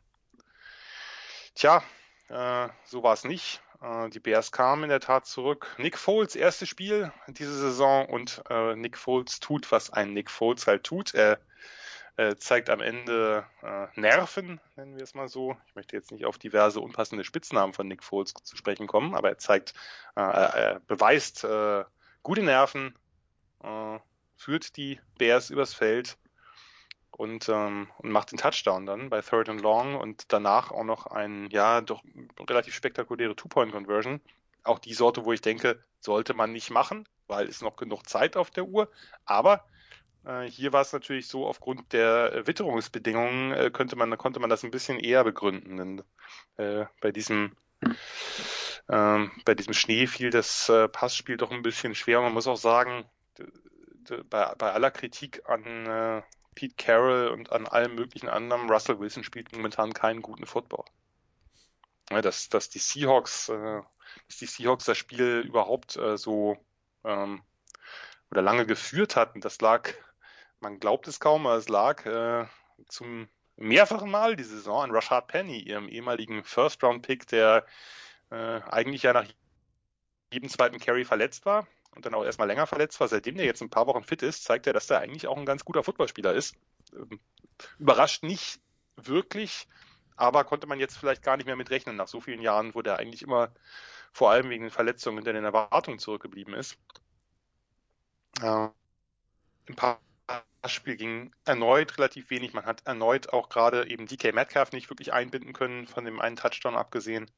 Tja, 1.54 1.84
äh, 2.30 2.70
so 2.86 3.04
war 3.04 3.14
es 3.14 3.26
nicht. 3.26 3.62
Äh, 3.82 4.10
die 4.10 4.22
Bears 4.22 4.54
kamen 4.54 4.84
in 4.84 4.90
der 4.90 5.02
Tat 5.02 5.26
zurück. 5.26 5.76
Nick 5.78 5.98
Foles 5.98 6.36
erstes 6.36 6.70
Spiel 6.70 7.12
diese 7.28 7.54
Saison 7.54 8.06
und 8.06 8.42
äh, 8.50 8.76
Nick 8.76 8.98
Foles 8.98 9.42
tut, 9.42 9.70
was 9.72 9.92
ein 9.92 10.14
Nick 10.14 10.32
Foles 10.32 10.66
halt 10.66 10.86
tut. 10.86 11.14
Er 11.14 11.40
äh, 12.18 12.36
zeigt 12.36 12.70
am 12.70 12.82
Ende 12.82 13.46
äh, 13.62 13.88
Nerven, 13.96 14.60
nennen 14.76 14.96
wir 14.96 15.04
es 15.04 15.14
mal 15.14 15.28
so. 15.28 15.56
Ich 15.68 15.76
möchte 15.76 15.96
jetzt 15.96 16.12
nicht 16.12 16.26
auf 16.26 16.38
diverse 16.38 16.82
unpassende 16.82 17.24
Spitznamen 17.24 17.74
von 17.74 17.88
Nick 17.88 18.04
Foles 18.04 18.34
zu 18.34 18.58
sprechen 18.58 18.88
kommen, 18.88 19.14
aber 19.16 19.30
er 19.30 19.38
zeigt, 19.38 19.74
äh, 20.16 20.22
er 20.22 20.82
beweist 20.88 21.44
äh, 21.44 21.86
gute 22.24 22.42
Nerven, 22.42 22.96
äh, 23.64 24.00
führt 24.36 24.78
die 24.78 25.00
Bears 25.20 25.52
übers 25.52 25.76
Feld 25.76 26.18
und, 27.12 27.50
ähm, 27.50 27.88
und 28.00 28.12
macht 28.12 28.32
den 28.32 28.40
Touchdown 28.40 28.88
dann 28.88 29.10
bei 29.10 29.22
Third 29.22 29.50
and 29.50 29.62
Long 29.62 29.96
und 29.96 30.32
danach 30.34 30.72
auch 30.72 30.84
noch 30.84 31.06
ein, 31.06 31.50
ja, 31.52 31.82
doch 31.82 32.04
relativ 32.50 32.74
spektakuläre 32.74 33.36
Two-Point-Conversion. 33.36 34.22
Auch 34.64 34.80
die 34.80 34.94
Sorte, 34.94 35.24
wo 35.24 35.34
ich 35.34 35.42
denke, 35.42 35.80
sollte 36.00 36.34
man 36.34 36.52
nicht 36.52 36.72
machen, 36.72 37.08
weil 37.28 37.48
es 37.48 37.62
noch 37.62 37.76
genug 37.76 38.10
Zeit 38.10 38.36
auf 38.36 38.50
der 38.50 38.66
Uhr. 38.66 38.90
Aber 39.26 39.54
äh, 39.56 39.77
hier 40.50 40.74
war 40.74 40.82
es 40.82 40.94
natürlich 40.94 41.28
so, 41.28 41.48
aufgrund 41.48 41.94
der 41.94 42.46
Witterungsbedingungen 42.46 43.52
äh, 43.52 43.72
könnte 43.72 43.96
man, 43.96 44.18
konnte 44.18 44.40
man 44.40 44.50
das 44.50 44.64
ein 44.64 44.72
bisschen 44.72 45.00
eher 45.00 45.24
begründen. 45.24 45.78
Denn, 45.78 46.04
äh, 46.58 46.86
bei 47.02 47.12
diesem 47.12 47.56
ähm, 48.90 49.32
bei 49.46 49.54
diesem 49.54 49.74
Schnee 49.74 50.08
fiel 50.08 50.30
das 50.30 50.70
äh, 50.70 50.88
Passspiel 50.88 51.38
doch 51.38 51.52
ein 51.52 51.62
bisschen 51.62 51.96
schwer. 51.96 52.22
Man 52.22 52.34
muss 52.34 52.48
auch 52.48 52.58
sagen, 52.58 53.06
bei, 54.30 54.56
bei 54.56 54.72
aller 54.72 54.92
Kritik 54.92 55.48
an 55.48 55.86
äh, 55.86 56.22
Pete 56.56 56.76
Carroll 56.78 57.28
und 57.28 57.52
an 57.52 57.68
allem 57.68 57.96
möglichen 57.96 58.30
anderen, 58.30 58.70
Russell 58.70 59.00
Wilson 59.00 59.24
spielt 59.24 59.54
momentan 59.54 59.94
keinen 59.94 60.22
guten 60.22 60.46
Football. 60.46 60.86
Ja, 62.10 62.22
dass, 62.22 62.50
dass 62.50 62.70
die 62.70 62.80
Seahawks, 62.80 63.50
äh, 63.50 63.82
dass 64.28 64.38
die 64.40 64.46
Seahawks 64.46 64.86
das 64.86 64.98
Spiel 64.98 65.44
überhaupt 65.46 65.98
äh, 65.98 66.18
so 66.18 66.58
ähm, 67.04 67.42
oder 68.32 68.42
lange 68.42 68.66
geführt 68.66 69.16
hatten, 69.16 69.42
das 69.42 69.60
lag, 69.62 69.94
man 70.60 70.80
glaubt 70.80 71.08
es 71.08 71.20
kaum, 71.20 71.46
aber 71.46 71.58
es 71.58 71.70
lag 71.70 72.06
äh, 72.06 72.46
zum 72.88 73.28
mehrfachen 73.56 74.10
Mal 74.10 74.36
die 74.36 74.44
Saison 74.44 74.84
an 74.84 74.92
Rashad 74.92 75.28
Penny, 75.28 75.60
ihrem 75.60 75.90
ehemaligen 75.90 76.44
First-Round-Pick, 76.44 77.28
der 77.28 77.66
äh, 78.30 78.62
eigentlich 78.62 79.04
ja 79.04 79.14
nach 79.14 79.26
jedem 80.32 80.50
zweiten 80.50 80.80
Carry 80.80 81.06
verletzt 81.06 81.46
war 81.46 81.68
und 81.96 82.06
dann 82.06 82.14
auch 82.14 82.24
erstmal 82.24 82.48
länger 82.48 82.68
verletzt 82.68 83.00
war. 83.00 83.08
Seitdem 83.08 83.36
der 83.36 83.46
jetzt 83.46 83.62
ein 83.62 83.70
paar 83.70 83.88
Wochen 83.88 84.04
fit 84.04 84.22
ist, 84.22 84.44
zeigt 84.44 84.68
er, 84.68 84.74
dass 84.74 84.88
der 84.88 85.00
eigentlich 85.00 85.28
auch 85.28 85.38
ein 85.38 85.46
ganz 85.46 85.66
guter 85.66 85.84
Footballspieler 85.84 86.34
ist. 86.34 86.56
Ähm, 86.94 87.20
überrascht 87.80 88.24
nicht 88.24 88.62
wirklich, 88.96 89.68
aber 90.16 90.44
konnte 90.44 90.68
man 90.68 90.80
jetzt 90.80 90.98
vielleicht 90.98 91.24
gar 91.24 91.38
nicht 91.38 91.46
mehr 91.46 91.56
mit 91.56 91.70
rechnen 91.70 91.96
nach 91.96 92.08
so 92.08 92.22
vielen 92.22 92.42
Jahren, 92.42 92.76
wo 92.76 92.82
der 92.82 92.98
eigentlich 92.98 93.22
immer 93.22 93.52
vor 94.12 94.32
allem 94.32 94.50
wegen 94.50 94.64
den 94.64 94.72
Verletzungen 94.72 95.18
hinter 95.18 95.34
den 95.34 95.46
Erwartungen 95.46 96.00
zurückgeblieben 96.00 96.54
ist. 96.54 96.78
Äh, 98.42 98.70
ein 99.70 99.76
paar 99.76 100.00
Spiel 100.66 100.98
ging 100.98 101.32
erneut 101.46 101.98
relativ 101.98 102.30
wenig. 102.30 102.54
Man 102.54 102.66
hat 102.66 102.86
erneut 102.86 103.30
auch 103.30 103.50
gerade 103.50 103.90
eben 103.90 104.06
DK 104.06 104.34
Metcalf 104.34 104.72
nicht 104.74 104.90
wirklich 104.90 105.14
einbinden 105.14 105.54
können, 105.54 105.88
von 105.88 106.04
dem 106.04 106.20
einen 106.20 106.36
Touchdown 106.36 106.76
abgesehen. 106.76 107.30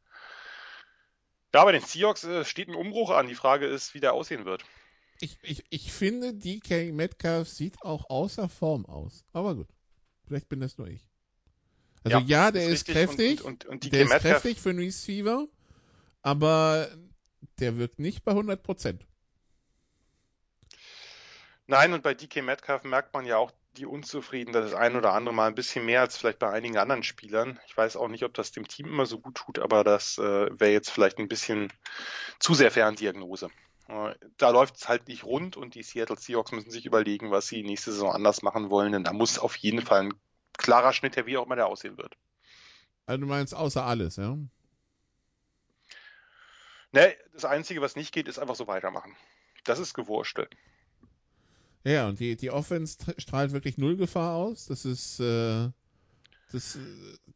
Ja, 1.54 1.64
bei 1.64 1.72
den 1.72 1.82
Seahawks 1.82 2.24
äh, 2.24 2.46
steht 2.46 2.68
ein 2.68 2.76
Umbruch 2.76 3.12
an. 3.12 3.28
Die 3.28 3.36
Frage 3.36 3.66
ist, 3.66 3.94
wie 3.94 4.00
der 4.00 4.14
aussehen 4.14 4.46
wird. 4.46 4.64
Ich, 5.22 5.38
ich, 5.42 5.64
ich 5.70 5.92
finde, 5.92 6.34
DK 6.34 6.94
Metcalf 6.94 7.50
sieht 7.50 7.82
auch 7.82 8.10
außer 8.10 8.48
Form 8.50 8.86
aus. 8.86 9.26
Aber 9.34 9.56
gut, 9.56 9.68
vielleicht 10.26 10.48
bin 10.48 10.60
das 10.60 10.78
nur 10.78 10.88
ich. 10.88 11.06
Also 12.04 12.20
ja, 12.20 12.24
ja 12.24 12.52
der 12.52 12.66
ist, 12.66 12.88
ist 12.88 12.94
kräftig. 12.94 13.44
Und, 13.44 13.66
und, 13.66 13.86
und 13.86 13.94
der 13.94 14.04
ist 14.04 14.20
kräftig 14.20 14.60
für 14.60 14.70
einen 14.70 14.80
Receiver, 14.80 15.48
aber 16.22 16.90
der 17.60 17.78
wirkt 17.78 18.00
nicht 18.00 18.24
bei 18.24 18.32
100 18.32 18.64
Prozent. 18.64 19.06
Nein, 21.70 21.94
und 21.94 22.02
bei 22.02 22.16
DK 22.16 22.42
Metcalf 22.42 22.84
merkt 22.84 23.14
man 23.14 23.28
ja 23.28 23.38
auch 23.38 23.52
die 23.78 23.86
Unzufriedenheit 23.86 24.64
das 24.64 24.74
ein 24.74 24.96
oder 24.96 25.14
andere 25.14 25.36
Mal 25.36 25.46
ein 25.46 25.54
bisschen 25.54 25.86
mehr 25.86 26.02
als 26.02 26.18
vielleicht 26.18 26.40
bei 26.40 26.50
einigen 26.50 26.80
anderen 26.80 27.04
Spielern. 27.04 27.60
Ich 27.68 27.78
weiß 27.78 27.96
auch 27.96 28.08
nicht, 28.08 28.24
ob 28.24 28.34
das 28.34 28.52
dem 28.52 28.68
Team 28.68 28.88
immer 28.88 29.06
so 29.06 29.20
gut 29.20 29.36
tut, 29.36 29.60
aber 29.60 29.84
das 29.84 30.18
äh, 30.18 30.50
wäre 30.60 30.72
jetzt 30.72 30.90
vielleicht 30.90 31.20
ein 31.20 31.28
bisschen 31.28 31.72
zu 32.40 32.56
sehr 32.56 32.72
Ferndiagnose. 32.72 33.52
Äh, 33.88 34.16
da 34.38 34.50
läuft 34.50 34.78
es 34.78 34.90
halt 34.90 35.08
nicht 35.08 35.26
rund 35.26 35.58
und 35.58 35.76
die 35.76 35.84
Seattle 35.84 36.18
Seahawks 36.18 36.54
müssen 36.54 36.72
sich 36.72 36.88
überlegen, 36.88 37.30
was 37.30 37.46
sie 37.46 37.62
nächste 37.62 37.92
Saison 37.92 38.14
anders 38.14 38.42
machen 38.42 38.72
wollen, 38.72 38.92
denn 38.92 39.04
da 39.04 39.14
muss 39.14 39.38
auf 39.38 39.56
jeden 39.56 39.84
Fall 39.84 40.06
ein 40.06 40.14
klarer 40.58 40.92
Schnitt 40.92 41.18
her, 41.18 41.28
wie 41.28 41.38
auch 41.38 41.46
immer 41.46 41.56
der 41.56 41.68
aussehen 41.68 42.00
wird. 42.00 42.18
Also 43.06 43.22
du 43.22 43.28
meinst 43.28 43.54
außer 43.54 43.86
alles, 43.86 44.16
ja? 44.16 44.36
Ne, 46.94 47.16
das 47.32 47.46
Einzige, 47.46 47.82
was 47.82 47.96
nicht 47.96 48.12
geht, 48.12 48.28
ist 48.28 48.40
einfach 48.40 48.56
so 48.56 48.66
weitermachen. 48.66 49.16
Das 49.66 49.78
ist 49.78 49.94
gewurschtelt. 49.94 50.58
Ja, 51.84 52.08
und 52.10 52.20
die, 52.20 52.36
die 52.36 52.52
Offense 52.52 52.98
strahlt 53.18 53.52
wirklich 53.52 53.78
null 53.78 53.96
Gefahr 53.96 54.36
aus. 54.36 54.66
Das 54.66 54.86
ist, 54.86 55.20
äh, 55.20 55.70
das, 56.52 56.78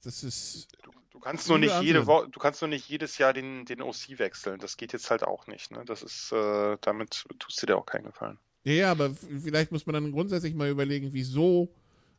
das 0.03 0.23
ist. 0.23 0.67
Du, 0.83 0.91
du 1.11 1.19
kannst 1.19 1.47
nur 1.47 1.59
nicht 1.59 1.81
jede 1.81 2.05
Woche, 2.07 2.29
du 2.29 2.39
kannst 2.39 2.61
nur 2.61 2.67
nicht 2.67 2.87
jedes 2.89 3.17
Jahr 3.17 3.33
den, 3.33 3.65
den 3.65 3.81
OC 3.81 4.17
wechseln. 4.17 4.59
Das 4.59 4.77
geht 4.77 4.91
jetzt 4.93 5.09
halt 5.09 5.23
auch 5.23 5.47
nicht. 5.47 5.71
Ne? 5.71 5.83
Das 5.85 6.03
ist, 6.03 6.31
äh, 6.31 6.77
damit 6.81 7.25
tust 7.39 7.61
du 7.61 7.65
dir 7.65 7.77
auch 7.77 7.85
keinen 7.85 8.05
Gefallen. 8.05 8.37
Ja, 8.65 8.73
ja, 8.73 8.91
aber 8.91 9.13
vielleicht 9.13 9.71
muss 9.71 9.85
man 9.85 9.93
dann 9.93 10.11
grundsätzlich 10.11 10.55
mal 10.55 10.69
überlegen, 10.69 11.13
wieso 11.13 11.73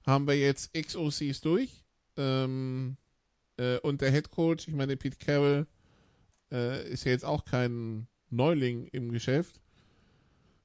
haben 0.06 0.26
wir 0.26 0.36
jetzt 0.36 0.76
X-OCs 0.76 1.40
durch? 1.40 1.84
Ähm, 2.16 2.96
äh, 3.56 3.78
und 3.78 4.00
der 4.00 4.10
Head 4.10 4.30
Coach, 4.30 4.68
ich 4.68 4.74
meine, 4.74 4.96
Pete 4.96 5.16
Carroll 5.16 5.66
äh, 6.52 6.88
ist 6.88 7.04
ja 7.04 7.12
jetzt 7.12 7.24
auch 7.24 7.44
kein 7.44 8.06
Neuling 8.30 8.86
im 8.88 9.10
Geschäft. 9.10 9.60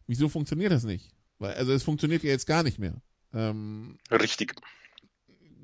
Wieso 0.07 0.27
funktioniert 0.27 0.71
das 0.71 0.83
nicht? 0.83 1.13
Also 1.39 1.73
es 1.73 1.83
funktioniert 1.83 2.23
ja 2.23 2.29
jetzt 2.29 2.47
gar 2.47 2.63
nicht 2.63 2.79
mehr. 2.79 3.01
Ähm, 3.33 3.97
Richtig. 4.11 4.55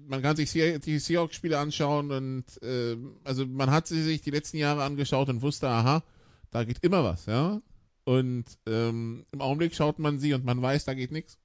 Man 0.07 0.21
kann 0.21 0.35
sich 0.35 0.51
die 0.51 0.99
Seahawks-Spiele 0.99 1.57
anschauen 1.57 2.11
und 2.11 2.45
äh, 2.61 2.95
also 3.23 3.45
man 3.45 3.71
hat 3.71 3.87
sie 3.87 4.03
sich 4.03 4.21
die 4.21 4.29
letzten 4.29 4.57
Jahre 4.57 4.83
angeschaut 4.83 5.29
und 5.29 5.41
wusste, 5.41 5.67
aha, 5.67 6.03
da 6.51 6.63
geht 6.63 6.83
immer 6.83 7.03
was, 7.03 7.25
ja. 7.25 7.61
Und 8.03 8.45
ähm, 8.67 9.25
im 9.31 9.41
Augenblick 9.41 9.73
schaut 9.73 9.97
man 9.97 10.19
sie 10.19 10.33
und 10.35 10.45
man 10.45 10.61
weiß, 10.61 10.85
da 10.85 10.93
geht 10.93 11.11
nichts. 11.11 11.39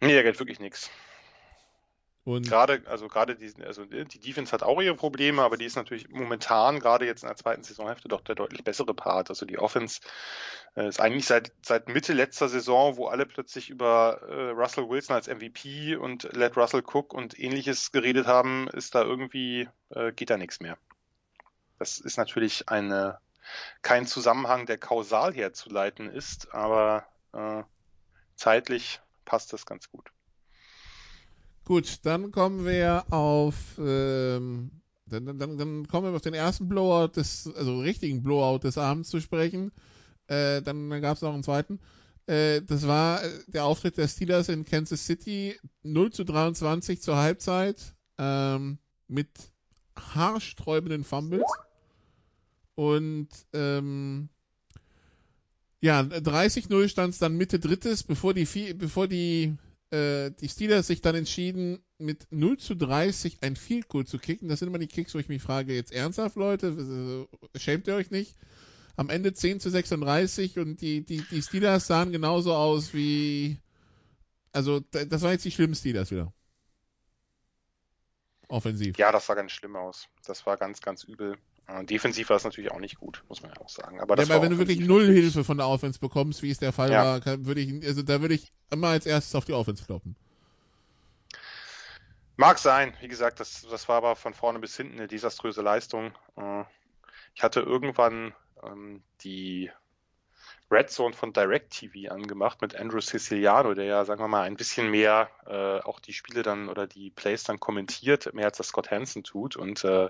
Nee, 0.00 0.14
da 0.14 0.22
geht 0.22 0.38
wirklich 0.40 0.58
nichts. 0.58 0.90
Und 2.24 2.46
gerade, 2.46 2.82
also 2.86 3.08
gerade 3.08 3.34
diesen, 3.34 3.64
also 3.64 3.86
die 3.86 4.04
Defense 4.04 4.52
hat 4.52 4.62
auch 4.62 4.80
ihre 4.82 4.94
Probleme, 4.94 5.42
aber 5.42 5.56
die 5.56 5.64
ist 5.64 5.76
natürlich 5.76 6.10
momentan, 6.10 6.78
gerade 6.78 7.06
jetzt 7.06 7.22
in 7.22 7.28
der 7.28 7.36
zweiten 7.36 7.62
Saisonhälfte, 7.62 8.08
doch 8.08 8.20
der 8.20 8.34
deutlich 8.34 8.62
bessere 8.62 8.92
Part. 8.92 9.30
Also 9.30 9.46
die 9.46 9.58
Offense 9.58 10.00
äh, 10.76 10.86
ist 10.86 11.00
eigentlich 11.00 11.24
seit, 11.24 11.52
seit 11.62 11.88
Mitte 11.88 12.12
letzter 12.12 12.50
Saison, 12.50 12.98
wo 12.98 13.06
alle 13.06 13.24
plötzlich 13.24 13.70
über 13.70 14.20
äh, 14.28 14.50
Russell 14.50 14.88
Wilson 14.88 15.16
als 15.16 15.28
MVP 15.28 15.96
und 15.96 16.24
Let 16.34 16.58
Russell 16.58 16.82
Cook 16.82 17.14
und 17.14 17.38
ähnliches 17.38 17.90
geredet 17.90 18.26
haben, 18.26 18.68
ist 18.68 18.94
da 18.94 19.02
irgendwie, 19.02 19.68
äh, 19.88 20.12
geht 20.12 20.28
da 20.28 20.36
nichts 20.36 20.60
mehr. 20.60 20.76
Das 21.78 21.98
ist 21.98 22.18
natürlich 22.18 22.68
eine, 22.68 23.18
kein 23.80 24.06
Zusammenhang, 24.06 24.66
der 24.66 24.76
kausal 24.76 25.32
herzuleiten 25.32 26.10
ist, 26.10 26.52
aber 26.52 27.06
äh, 27.32 27.62
zeitlich 28.36 29.00
passt 29.24 29.54
das 29.54 29.64
ganz 29.64 29.90
gut. 29.90 30.10
Gut, 31.70 32.00
dann 32.02 32.32
kommen 32.32 32.66
wir 32.66 33.04
auf, 33.12 33.54
ähm, 33.78 34.72
dann, 35.06 35.38
dann, 35.38 35.56
dann 35.56 35.86
kommen 35.86 36.08
wir 36.08 36.16
auf 36.16 36.20
den 36.20 36.34
ersten 36.34 36.68
Blowout 36.68 37.12
des, 37.14 37.48
also 37.54 37.78
richtigen 37.78 38.24
Blowout 38.24 38.58
des 38.58 38.76
Abends 38.76 39.08
zu 39.08 39.20
sprechen. 39.20 39.70
Äh, 40.26 40.62
dann 40.62 40.90
gab 41.00 41.14
es 41.14 41.22
noch 41.22 41.32
einen 41.32 41.44
zweiten. 41.44 41.78
Äh, 42.26 42.62
das 42.62 42.88
war 42.88 43.22
äh, 43.22 43.30
der 43.46 43.66
Auftritt 43.66 43.98
der 43.98 44.08
Steelers 44.08 44.48
in 44.48 44.64
Kansas 44.64 45.06
City, 45.06 45.60
0 45.84 46.10
zu 46.10 46.24
23 46.24 47.00
zur 47.00 47.18
Halbzeit, 47.18 47.94
ähm, 48.18 48.78
mit 49.06 49.30
haarsträubenden 49.94 51.04
Fumbles. 51.04 51.52
Und 52.74 53.28
ähm, 53.52 54.28
ja, 55.80 56.00
30-0 56.00 56.88
stand 56.88 57.14
es 57.14 57.20
dann 57.20 57.36
Mitte 57.36 57.60
drittes, 57.60 58.02
bevor 58.02 58.34
die, 58.34 58.74
bevor 58.74 59.06
die 59.06 59.56
äh, 59.90 60.30
die 60.30 60.48
Steelers 60.48 60.86
sich 60.86 61.00
dann 61.00 61.14
entschieden, 61.14 61.82
mit 61.98 62.26
0 62.30 62.58
zu 62.58 62.74
30 62.74 63.38
ein 63.42 63.56
Field 63.56 63.88
Goal 63.88 64.06
zu 64.06 64.18
kicken. 64.18 64.48
Das 64.48 64.60
sind 64.60 64.68
immer 64.68 64.78
die 64.78 64.86
Kicks, 64.86 65.14
wo 65.14 65.18
ich 65.18 65.28
mich 65.28 65.42
frage, 65.42 65.74
jetzt 65.74 65.92
ernsthaft, 65.92 66.36
Leute, 66.36 67.26
schämt 67.56 67.88
ihr 67.88 67.94
euch 67.94 68.10
nicht? 68.10 68.36
Am 68.96 69.10
Ende 69.10 69.32
10 69.32 69.60
zu 69.60 69.70
36 69.70 70.58
und 70.58 70.80
die, 70.80 71.04
die, 71.04 71.22
die 71.30 71.42
Steelers 71.42 71.86
sahen 71.86 72.12
genauso 72.12 72.54
aus 72.54 72.94
wie, 72.94 73.58
also 74.52 74.80
das 74.90 75.22
war 75.22 75.32
jetzt 75.32 75.44
die 75.44 75.50
schlimmen 75.50 75.74
Steelers 75.74 76.10
wieder. 76.10 76.32
Offensiv. 78.48 78.98
Ja, 78.98 79.12
das 79.12 79.26
sah 79.26 79.34
ganz 79.34 79.52
schlimm 79.52 79.76
aus. 79.76 80.08
Das 80.24 80.44
war 80.44 80.56
ganz, 80.56 80.80
ganz 80.80 81.04
übel. 81.04 81.38
Defensiv 81.82 82.28
war 82.30 82.36
es 82.36 82.44
natürlich 82.44 82.70
auch 82.70 82.80
nicht 82.80 82.98
gut, 82.98 83.22
muss 83.28 83.42
man 83.42 83.52
ja 83.52 83.60
auch 83.60 83.68
sagen. 83.68 84.00
Aber, 84.00 84.16
ja, 84.16 84.24
aber 84.24 84.42
wenn 84.42 84.52
du 84.52 84.58
wirklich 84.58 84.80
null 84.80 85.06
Hilfe 85.06 85.44
von 85.44 85.56
der 85.56 85.68
Offense 85.68 85.98
bekommst, 85.98 86.42
wie 86.42 86.50
es 86.50 86.58
der 86.58 86.72
Fall 86.72 86.90
ja. 86.90 87.24
war, 87.24 87.44
würde 87.44 87.60
ich, 87.60 87.86
also 87.86 88.02
da 88.02 88.20
würde 88.20 88.34
ich 88.34 88.52
immer 88.70 88.88
als 88.88 89.06
erstes 89.06 89.34
auf 89.34 89.44
die 89.44 89.52
Offense 89.52 89.84
kloppen. 89.84 90.16
Mag 92.36 92.58
sein, 92.58 92.94
wie 93.00 93.08
gesagt, 93.08 93.38
das, 93.38 93.66
das 93.70 93.88
war 93.88 93.96
aber 93.98 94.16
von 94.16 94.32
vorne 94.32 94.58
bis 94.58 94.76
hinten 94.76 94.98
eine 94.98 95.08
desaströse 95.08 95.60
Leistung. 95.60 96.12
Äh, 96.36 96.64
ich 97.34 97.42
hatte 97.42 97.60
irgendwann 97.60 98.34
ähm, 98.62 99.02
die 99.22 99.70
Red 100.70 100.90
Zone 100.90 101.14
von 101.14 101.32
DirecTV 101.32 102.10
angemacht 102.10 102.62
mit 102.62 102.76
Andrew 102.76 103.00
Siciliano, 103.00 103.74
der 103.74 103.84
ja, 103.84 104.04
sagen 104.04 104.22
wir 104.22 104.28
mal, 104.28 104.42
ein 104.42 104.56
bisschen 104.56 104.90
mehr 104.90 105.28
äh, 105.46 105.80
auch 105.80 106.00
die 106.00 106.12
Spiele 106.12 106.42
dann 106.42 106.68
oder 106.68 106.86
die 106.86 107.10
Plays 107.10 107.42
dann 107.42 107.58
kommentiert, 107.58 108.32
mehr 108.32 108.46
als 108.46 108.58
das 108.58 108.68
Scott 108.68 108.90
Hansen 108.90 109.24
tut. 109.24 109.56
Und 109.56 109.84
äh, 109.84 110.08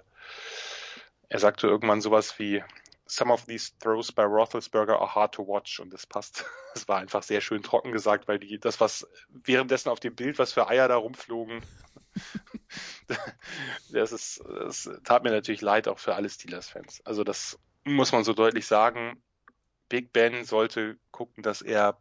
er 1.30 1.38
sagte 1.38 1.68
irgendwann 1.68 2.02
sowas 2.02 2.38
wie, 2.38 2.62
Some 3.06 3.32
of 3.32 3.46
these 3.46 3.72
throws 3.80 4.12
by 4.12 4.22
Roethlisberger 4.22 5.00
are 5.00 5.14
hard 5.14 5.34
to 5.34 5.44
watch 5.44 5.80
und 5.80 5.92
das 5.92 6.06
passt. 6.06 6.44
Es 6.76 6.86
war 6.86 6.98
einfach 6.98 7.24
sehr 7.24 7.40
schön 7.40 7.64
trocken 7.64 7.90
gesagt, 7.90 8.28
weil 8.28 8.38
die, 8.38 8.60
das, 8.60 8.78
was 8.78 9.04
währenddessen 9.28 9.88
auf 9.88 9.98
dem 9.98 10.14
Bild, 10.14 10.38
was 10.38 10.52
für 10.52 10.68
Eier 10.68 10.86
da 10.86 10.94
rumflogen, 10.94 11.60
das 13.90 14.12
ist, 14.12 14.40
das 14.46 14.88
tat 15.02 15.24
mir 15.24 15.32
natürlich 15.32 15.62
leid, 15.62 15.88
auch 15.88 15.98
für 15.98 16.14
alle 16.14 16.30
Steelers-Fans. 16.30 17.04
Also 17.04 17.24
das 17.24 17.58
muss 17.82 18.12
man 18.12 18.22
so 18.22 18.34
deutlich 18.34 18.68
sagen. 18.68 19.20
Big 19.88 20.12
Ben 20.12 20.44
sollte 20.44 20.96
gucken, 21.10 21.42
dass 21.42 21.60
er 21.60 22.00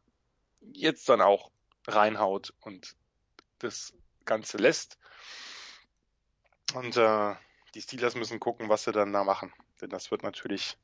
jetzt 0.61 1.09
dann 1.09 1.21
auch 1.21 1.49
reinhaut 1.87 2.53
und 2.59 2.95
das 3.57 3.95
Ganze 4.25 4.57
lässt. 4.57 4.99
Und 6.75 6.95
äh, 6.95 7.33
die 7.75 7.81
Steelers 7.81 8.15
müssen 8.15 8.39
gucken, 8.39 8.69
was 8.69 8.83
sie 8.83 8.91
dann 8.91 9.13
da 9.13 9.23
machen. 9.23 9.53
Denn 9.81 9.89
das 9.89 10.11
wird 10.11 10.23
natürlich 10.23 10.77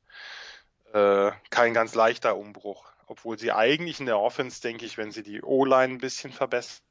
äh, 0.92 1.32
kein 1.50 1.74
ganz 1.74 1.94
leichter 1.94 2.36
Umbruch. 2.36 2.92
obwohl 3.08 3.38
sie 3.38 3.52
eigentlich 3.52 4.00
in 4.00 4.06
der 4.06 4.18
Offense, 4.18 4.60
denke 4.60 4.84
ich, 4.84 4.98
wenn 4.98 5.12
sie 5.12 5.22
die 5.22 5.42
O-Line 5.42 5.94
ein 5.94 5.98
bisschen 5.98 6.32
verbessern, 6.32 6.82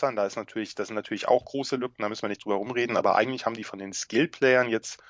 da 0.00 0.26
ist 0.26 0.36
natürlich, 0.36 0.74
das 0.74 0.88
sind 0.88 0.96
natürlich 0.96 1.28
auch 1.28 1.44
große 1.44 1.76
Lücken, 1.76 2.02
da 2.02 2.08
müssen 2.08 2.22
wir 2.22 2.28
nicht 2.28 2.44
drüber 2.44 2.56
rumreden, 2.56 2.96
aber 2.96 3.16
eigentlich 3.16 3.46
haben 3.46 3.54
die 3.54 3.64
von 3.64 3.78
den 3.78 3.92
Skill-Playern 3.92 4.68
jetzt, 4.68 5.02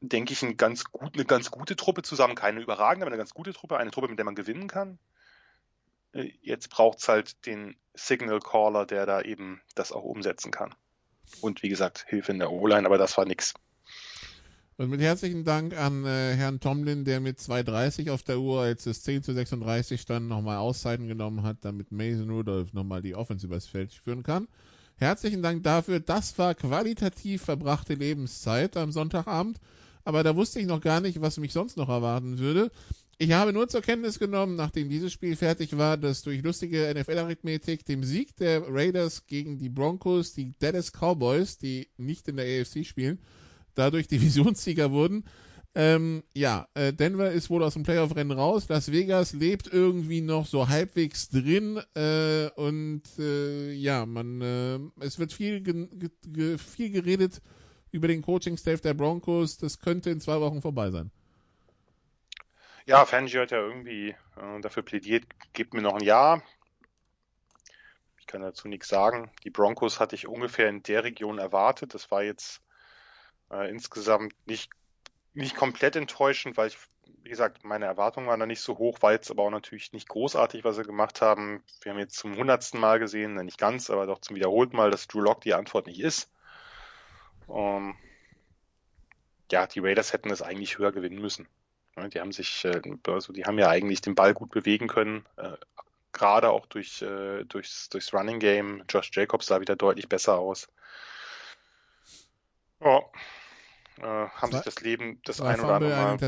denke 0.00 0.32
ich, 0.32 0.42
ein 0.42 0.56
ganz 0.56 0.84
gut, 0.84 1.14
eine 1.14 1.24
ganz 1.24 1.50
gute 1.50 1.76
Truppe 1.76 2.02
zusammen, 2.02 2.34
keine 2.34 2.60
überragende, 2.60 3.04
aber 3.04 3.12
eine 3.12 3.18
ganz 3.18 3.34
gute 3.34 3.52
Truppe, 3.52 3.76
eine 3.78 3.90
Truppe, 3.90 4.08
mit 4.08 4.18
der 4.18 4.24
man 4.24 4.34
gewinnen 4.34 4.66
kann. 4.66 4.98
Äh, 6.12 6.32
jetzt 6.42 6.70
braucht's 6.70 7.08
halt 7.08 7.46
den 7.46 7.76
Signal 7.94 8.40
Caller, 8.40 8.86
der 8.86 9.06
da 9.06 9.20
eben 9.22 9.60
das 9.74 9.92
auch 9.92 10.04
umsetzen 10.04 10.50
kann. 10.50 10.74
Und 11.40 11.62
wie 11.62 11.68
gesagt, 11.68 12.04
Hilfe 12.08 12.32
in 12.32 12.38
der 12.38 12.52
O-Line, 12.52 12.86
aber 12.86 12.98
das 12.98 13.16
war 13.16 13.24
nix. 13.24 13.54
Und 14.76 14.88
mit 14.88 15.02
herzlichen 15.02 15.44
Dank 15.44 15.76
an 15.76 16.06
äh, 16.06 16.34
Herrn 16.34 16.58
Tomlin, 16.58 17.04
der 17.04 17.20
mit 17.20 17.38
2,30 17.38 18.10
auf 18.10 18.22
der 18.22 18.38
Uhr, 18.40 18.62
als 18.62 18.86
es 18.86 19.02
10 19.02 19.22
zu 19.22 19.34
36 19.34 20.00
stand, 20.00 20.26
nochmal 20.26 20.56
Auszeiten 20.56 21.06
genommen 21.06 21.42
hat, 21.42 21.58
damit 21.60 21.92
Mason 21.92 22.30
Rudolph 22.30 22.72
nochmal 22.72 23.02
die 23.02 23.14
Offense 23.14 23.46
übers 23.46 23.66
Feld 23.66 23.92
führen 23.92 24.22
kann. 24.22 24.48
Herzlichen 24.96 25.42
Dank 25.42 25.64
dafür. 25.64 26.00
Das 26.00 26.38
war 26.38 26.54
qualitativ 26.54 27.42
verbrachte 27.42 27.94
Lebenszeit 27.94 28.76
am 28.76 28.90
Sonntagabend. 28.90 29.60
Aber 30.04 30.22
da 30.22 30.34
wusste 30.34 30.60
ich 30.60 30.66
noch 30.66 30.80
gar 30.80 31.00
nicht, 31.00 31.20
was 31.20 31.38
mich 31.38 31.52
sonst 31.52 31.76
noch 31.76 31.88
erwarten 31.88 32.38
würde. 32.38 32.70
Ich 33.22 33.32
habe 33.32 33.52
nur 33.52 33.68
zur 33.68 33.82
Kenntnis 33.82 34.18
genommen, 34.18 34.56
nachdem 34.56 34.88
dieses 34.88 35.12
Spiel 35.12 35.36
fertig 35.36 35.76
war, 35.76 35.98
dass 35.98 36.22
durch 36.22 36.42
lustige 36.42 36.90
NFL-Arithmetik 36.94 37.84
dem 37.84 38.02
Sieg 38.02 38.34
der 38.36 38.62
Raiders 38.66 39.26
gegen 39.26 39.58
die 39.58 39.68
Broncos, 39.68 40.32
die 40.32 40.54
Dallas 40.58 40.90
Cowboys, 40.90 41.58
die 41.58 41.88
nicht 41.98 42.28
in 42.28 42.38
der 42.38 42.46
AFC 42.46 42.86
spielen, 42.86 43.18
dadurch 43.74 44.08
Divisionssieger 44.08 44.90
wurden. 44.90 45.24
Ähm, 45.74 46.22
ja, 46.34 46.66
äh, 46.72 46.94
Denver 46.94 47.30
ist 47.30 47.50
wohl 47.50 47.62
aus 47.62 47.74
dem 47.74 47.82
Playoff-Rennen 47.82 48.32
raus. 48.32 48.70
Las 48.70 48.90
Vegas 48.90 49.34
lebt 49.34 49.70
irgendwie 49.70 50.22
noch 50.22 50.46
so 50.46 50.70
halbwegs 50.70 51.28
drin 51.28 51.78
äh, 51.94 52.48
und 52.56 53.02
äh, 53.18 53.72
ja, 53.72 54.06
man, 54.06 54.40
äh, 54.40 54.78
es 55.04 55.18
wird 55.18 55.34
viel, 55.34 55.60
ge 55.60 55.88
ge 56.26 56.56
viel 56.56 56.88
geredet 56.88 57.42
über 57.90 58.08
den 58.08 58.22
Coaching-Staff 58.22 58.80
der 58.80 58.94
Broncos. 58.94 59.58
Das 59.58 59.78
könnte 59.78 60.08
in 60.08 60.22
zwei 60.22 60.40
Wochen 60.40 60.62
vorbei 60.62 60.90
sein. 60.90 61.10
Ja, 62.90 63.06
Fangio 63.06 63.42
hat 63.42 63.52
ja 63.52 63.58
irgendwie 63.58 64.16
äh, 64.36 64.60
dafür 64.62 64.82
plädiert, 64.82 65.22
gebt 65.52 65.74
mir 65.74 65.80
noch 65.80 65.94
ein 65.94 66.02
Jahr. 66.02 66.42
Ich 68.18 68.26
kann 68.26 68.42
dazu 68.42 68.66
nichts 68.66 68.88
sagen. 68.88 69.30
Die 69.44 69.50
Broncos 69.50 70.00
hatte 70.00 70.16
ich 70.16 70.26
ungefähr 70.26 70.68
in 70.68 70.82
der 70.82 71.04
Region 71.04 71.38
erwartet. 71.38 71.94
Das 71.94 72.10
war 72.10 72.24
jetzt 72.24 72.60
äh, 73.48 73.70
insgesamt 73.70 74.34
nicht, 74.44 74.72
nicht 75.34 75.54
komplett 75.54 75.94
enttäuschend, 75.94 76.56
weil 76.56 76.66
ich, 76.66 76.78
wie 77.22 77.28
gesagt, 77.28 77.62
meine 77.62 77.84
Erwartungen 77.84 78.26
waren 78.26 78.40
da 78.40 78.46
nicht 78.46 78.60
so 78.60 78.76
hoch, 78.76 79.00
war 79.02 79.12
jetzt 79.12 79.30
aber 79.30 79.44
auch 79.44 79.50
natürlich 79.50 79.92
nicht 79.92 80.08
großartig, 80.08 80.64
was 80.64 80.74
sie 80.74 80.82
gemacht 80.82 81.20
haben. 81.22 81.62
Wir 81.82 81.92
haben 81.92 82.00
jetzt 82.00 82.16
zum 82.16 82.36
hundertsten 82.36 82.80
Mal 82.80 82.98
gesehen, 82.98 83.36
nicht 83.36 83.58
ganz, 83.58 83.88
aber 83.88 84.06
doch 84.06 84.20
zum 84.20 84.34
wiederholten 84.34 84.76
Mal, 84.76 84.90
dass 84.90 85.06
Drew 85.06 85.20
Lock 85.20 85.42
die 85.42 85.54
Antwort 85.54 85.86
nicht 85.86 86.00
ist. 86.00 86.28
Ähm, 87.48 87.94
ja, 89.52 89.68
die 89.68 89.78
Raiders 89.78 90.12
hätten 90.12 90.30
es 90.30 90.42
eigentlich 90.42 90.78
höher 90.78 90.90
gewinnen 90.90 91.20
müssen. 91.20 91.46
Die 92.08 92.20
haben 92.20 92.32
sich, 92.32 92.64
äh, 92.64 92.80
also 93.06 93.32
die 93.32 93.44
haben 93.44 93.58
ja 93.58 93.68
eigentlich 93.68 94.00
den 94.00 94.14
Ball 94.14 94.34
gut 94.34 94.50
bewegen 94.50 94.88
können, 94.88 95.26
äh, 95.36 95.52
gerade 96.12 96.50
auch 96.50 96.66
durch, 96.66 97.02
äh, 97.02 97.44
durchs, 97.44 97.88
durchs 97.88 98.12
Running 98.12 98.38
Game. 98.38 98.84
Josh 98.88 99.10
Jacobs 99.12 99.46
sah 99.46 99.60
wieder 99.60 99.76
deutlich 99.76 100.08
besser 100.08 100.38
aus. 100.38 100.68
Ja, 102.80 103.00
äh, 103.98 104.28
haben 104.30 104.52
sich 104.52 104.62
das 104.62 104.80
Leben 104.80 105.20
das 105.24 105.40
ein 105.40 105.60
oder 105.60 105.74
andere 105.74 105.90
Mal. 105.90 106.18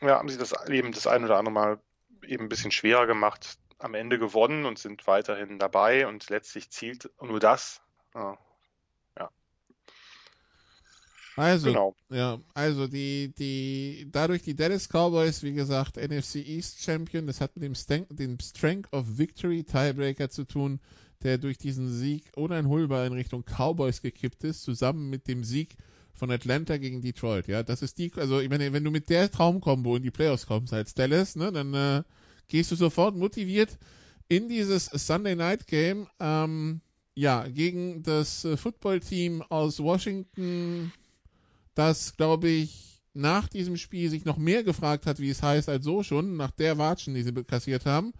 Ja. 0.00 0.08
ja, 0.08 0.18
haben 0.18 0.28
sich 0.28 0.38
das 0.38 0.54
Leben 0.66 0.92
das 0.92 1.06
ein 1.06 1.24
oder 1.24 1.36
andere 1.36 1.52
Mal 1.52 1.80
eben 2.26 2.44
ein 2.44 2.48
bisschen 2.48 2.70
schwerer 2.70 3.06
gemacht, 3.06 3.58
am 3.78 3.94
Ende 3.94 4.18
gewonnen 4.18 4.66
und 4.66 4.78
sind 4.78 5.06
weiterhin 5.06 5.58
dabei 5.58 6.06
und 6.06 6.28
letztlich 6.30 6.70
zielt 6.70 7.10
nur 7.20 7.40
das. 7.40 7.82
Also, 11.40 11.68
genau. 11.68 11.94
ja, 12.10 12.38
also 12.52 12.86
die, 12.86 13.32
die, 13.38 14.06
dadurch 14.12 14.42
die 14.42 14.54
Dallas 14.54 14.88
Cowboys, 14.88 15.42
wie 15.42 15.54
gesagt, 15.54 15.96
NFC 15.96 16.36
East 16.36 16.82
Champion, 16.82 17.26
das 17.26 17.40
hat 17.40 17.56
mit 17.56 17.64
dem, 17.64 17.74
Sten 17.74 18.04
dem 18.10 18.38
Strength 18.38 18.92
of 18.92 19.16
Victory 19.16 19.64
Tiebreaker 19.64 20.28
zu 20.28 20.44
tun, 20.44 20.80
der 21.22 21.38
durch 21.38 21.56
diesen 21.56 21.90
Sieg 21.90 22.30
uneinholbar 22.36 23.06
in 23.06 23.14
Richtung 23.14 23.42
Cowboys 23.44 24.02
gekippt 24.02 24.44
ist, 24.44 24.62
zusammen 24.62 25.08
mit 25.08 25.28
dem 25.28 25.42
Sieg 25.42 25.76
von 26.12 26.30
Atlanta 26.30 26.76
gegen 26.76 27.00
Detroit. 27.00 27.48
Ja, 27.48 27.62
das 27.62 27.80
ist 27.80 27.96
die, 27.96 28.12
also 28.16 28.40
ich 28.40 28.50
meine, 28.50 28.74
wenn 28.74 28.84
du 28.84 28.90
mit 28.90 29.08
der 29.08 29.30
Traumkombo 29.30 29.96
in 29.96 30.02
die 30.02 30.10
Playoffs 30.10 30.46
kommst 30.46 30.74
als 30.74 30.92
Dallas, 30.92 31.36
ne, 31.36 31.50
dann 31.52 31.72
äh, 31.72 32.02
gehst 32.48 32.70
du 32.70 32.76
sofort 32.76 33.16
motiviert 33.16 33.78
in 34.28 34.50
dieses 34.50 34.84
Sunday 34.84 35.36
Night 35.36 35.66
Game, 35.66 36.06
ähm, 36.20 36.82
ja, 37.14 37.48
gegen 37.48 38.02
das 38.02 38.44
äh, 38.44 38.58
Footballteam 38.58 39.42
aus 39.42 39.80
Washington, 39.80 40.92
das, 41.80 42.14
glaube 42.18 42.48
ich, 42.48 43.00
nach 43.14 43.48
diesem 43.48 43.78
Spiel 43.78 44.10
sich 44.10 44.26
noch 44.26 44.36
mehr 44.36 44.62
gefragt 44.62 45.06
hat, 45.06 45.18
wie 45.18 45.30
es 45.30 45.42
heißt, 45.42 45.70
als 45.70 45.82
so 45.82 46.02
schon, 46.02 46.36
nach 46.36 46.50
der 46.50 46.76
Watschen, 46.76 47.14
die 47.14 47.22
sie 47.22 47.32
kassiert 47.44 47.86
haben. 47.86 48.12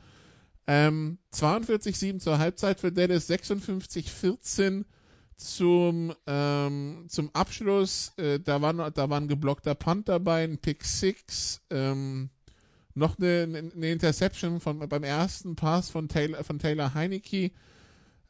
Ähm, 0.67 1.19
42-7 1.35 2.21
zur 2.21 2.39
Halbzeit 2.39 2.81
für 2.81 2.91
Dallas, 2.91 3.29
56-14 3.29 4.85
zum, 5.37 6.15
ähm, 6.27 7.05
zum 7.09 7.35
Abschluss. 7.35 8.13
Äh, 8.17 8.41
da, 8.41 8.63
war, 8.63 8.91
da 8.91 9.11
war 9.11 9.21
ein 9.21 9.29
geblockter 9.29 9.75
Punt 9.75 10.09
dabei, 10.09 10.45
ein 10.45 10.57
Pick 10.57 10.83
6, 10.83 11.61
ähm, 11.69 12.31
noch 12.95 13.19
eine, 13.19 13.71
eine 13.77 13.91
Interception 13.91 14.59
von, 14.61 14.79
beim 14.89 15.05
ersten 15.05 15.55
Pass 15.55 15.91
von 15.91 16.09
Taylor, 16.09 16.45
von 16.45 16.59
Taylor 16.59 16.95
Heineke. 16.95 17.51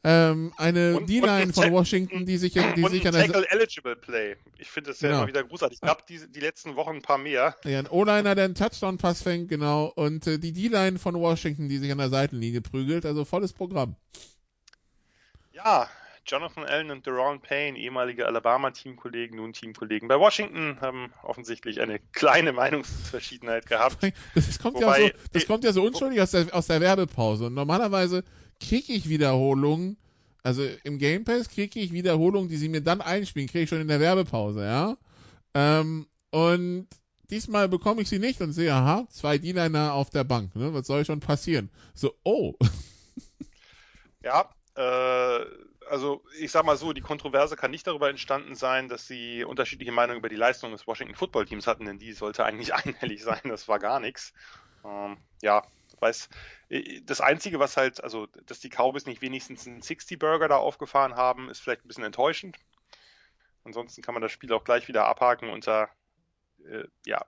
Ähm, 0.03 0.51
eine 0.57 1.03
D-Line 1.05 1.53
von 1.53 1.71
Washington, 1.71 2.25
die 2.25 2.37
sich, 2.37 2.53
die 2.53 2.59
sich 2.87 3.07
an 3.07 3.13
der 3.13 3.27
Tackle 3.27 3.45
eligible 3.51 3.95
Play. 3.95 4.35
Ich 4.57 4.71
finde 4.71 4.89
das 4.89 5.01
ja 5.01 5.09
genau. 5.09 5.19
immer 5.19 5.27
wieder 5.27 5.43
großartig. 5.43 5.77
Ich 5.79 5.87
gab 5.87 6.07
die, 6.07 6.19
die 6.27 6.39
letzten 6.39 6.75
Wochen 6.75 6.95
ein 6.95 7.01
paar 7.03 7.19
mehr. 7.19 7.55
Ja, 7.65 7.77
ein 7.77 7.87
O-Liner, 7.87 8.33
der 8.33 8.45
einen 8.45 8.55
Touchdown-Pass 8.55 9.21
fängt, 9.21 9.49
genau. 9.49 9.85
Und 9.95 10.25
äh, 10.25 10.39
die 10.39 10.53
D-Line 10.53 10.97
von 10.97 11.13
Washington, 11.15 11.69
die 11.69 11.77
sich 11.77 11.91
an 11.91 11.99
der 11.99 12.09
Seitenlinie 12.09 12.61
prügelt. 12.61 13.05
Also 13.05 13.25
volles 13.25 13.53
Programm. 13.53 13.95
Ja, 15.51 15.87
Jonathan 16.25 16.63
Allen 16.63 16.89
und 16.89 17.05
Deron 17.05 17.39
Payne, 17.39 17.77
ehemalige 17.77 18.25
Alabama-Teamkollegen, 18.25 19.37
nun 19.37 19.53
Teamkollegen 19.53 20.07
bei 20.07 20.19
Washington, 20.19 20.79
haben 20.81 21.13
offensichtlich 21.23 21.81
eine 21.81 21.99
kleine 22.13 22.53
Meinungsverschiedenheit 22.53 23.67
gehabt. 23.67 23.97
Das 24.33 24.59
kommt, 24.59 24.77
Wobei, 24.77 25.01
ja, 25.01 25.07
so, 25.07 25.13
das 25.33 25.45
kommt 25.45 25.63
ja 25.63 25.73
so 25.73 25.83
unschuldig 25.83 26.21
aus 26.21 26.31
der, 26.31 26.47
aus 26.53 26.67
der 26.67 26.81
Werbepause. 26.81 27.45
Und 27.45 27.53
normalerweise 27.53 28.23
kriege 28.61 28.93
ich 28.93 29.09
Wiederholungen, 29.09 29.97
also 30.43 30.63
im 30.83 30.97
Game 30.97 31.25
Pass 31.25 31.49
kriege 31.49 31.79
ich 31.79 31.91
Wiederholungen, 31.91 32.49
die 32.49 32.57
sie 32.57 32.69
mir 32.69 32.81
dann 32.81 33.01
einspielen, 33.01 33.49
kriege 33.49 33.63
ich 33.63 33.69
schon 33.69 33.81
in 33.81 33.87
der 33.87 33.99
Werbepause, 33.99 34.63
ja. 34.63 34.97
Ähm, 35.53 36.07
und 36.31 36.87
diesmal 37.29 37.67
bekomme 37.67 38.01
ich 38.01 38.09
sie 38.09 38.19
nicht 38.19 38.41
und 38.41 38.53
sehe, 38.53 38.73
aha, 38.73 39.05
zwei 39.09 39.37
D-Liner 39.37 39.93
auf 39.93 40.09
der 40.09 40.23
Bank, 40.23 40.55
ne? 40.55 40.73
Was 40.73 40.87
soll 40.87 41.05
schon 41.05 41.19
passieren? 41.19 41.69
So, 41.93 42.13
oh. 42.23 42.53
Ja, 44.23 44.51
äh, 44.75 45.45
also 45.89 46.23
ich 46.39 46.51
sag 46.51 46.63
mal 46.63 46.77
so, 46.77 46.93
die 46.93 47.01
Kontroverse 47.01 47.55
kann 47.55 47.71
nicht 47.71 47.87
darüber 47.87 48.07
entstanden 48.07 48.53
sein, 48.53 48.87
dass 48.87 49.07
sie 49.07 49.43
unterschiedliche 49.43 49.91
Meinungen 49.91 50.19
über 50.19 50.29
die 50.29 50.35
Leistung 50.35 50.71
des 50.71 50.85
Washington 50.85 51.15
Football 51.15 51.47
Teams 51.47 51.65
hatten, 51.65 51.85
denn 51.85 51.97
die 51.97 52.13
sollte 52.13 52.45
eigentlich 52.45 52.73
einhellig 52.75 53.23
sein, 53.23 53.41
das 53.45 53.67
war 53.67 53.79
gar 53.79 53.99
nichts. 53.99 54.33
Ähm, 54.85 55.17
ja, 55.41 55.63
weiß, 56.01 56.29
äh, 56.69 57.01
das 57.01 57.21
Einzige, 57.21 57.59
was 57.59 57.77
halt, 57.77 58.03
also, 58.03 58.27
dass 58.45 58.59
die 58.59 58.69
Cowboys 58.69 59.05
nicht 59.05 59.21
wenigstens 59.21 59.67
einen 59.67 59.81
60 59.81 60.19
Burger 60.19 60.47
da 60.47 60.57
aufgefahren 60.57 61.15
haben, 61.15 61.49
ist 61.49 61.59
vielleicht 61.59 61.85
ein 61.85 61.87
bisschen 61.87 62.03
enttäuschend. 62.03 62.57
Ansonsten 63.63 64.01
kann 64.01 64.13
man 64.13 64.21
das 64.21 64.31
Spiel 64.31 64.51
auch 64.53 64.63
gleich 64.63 64.87
wieder 64.87 65.05
abhaken 65.05 65.49
unter, 65.49 65.89
äh, 66.65 66.85
ja, 67.05 67.25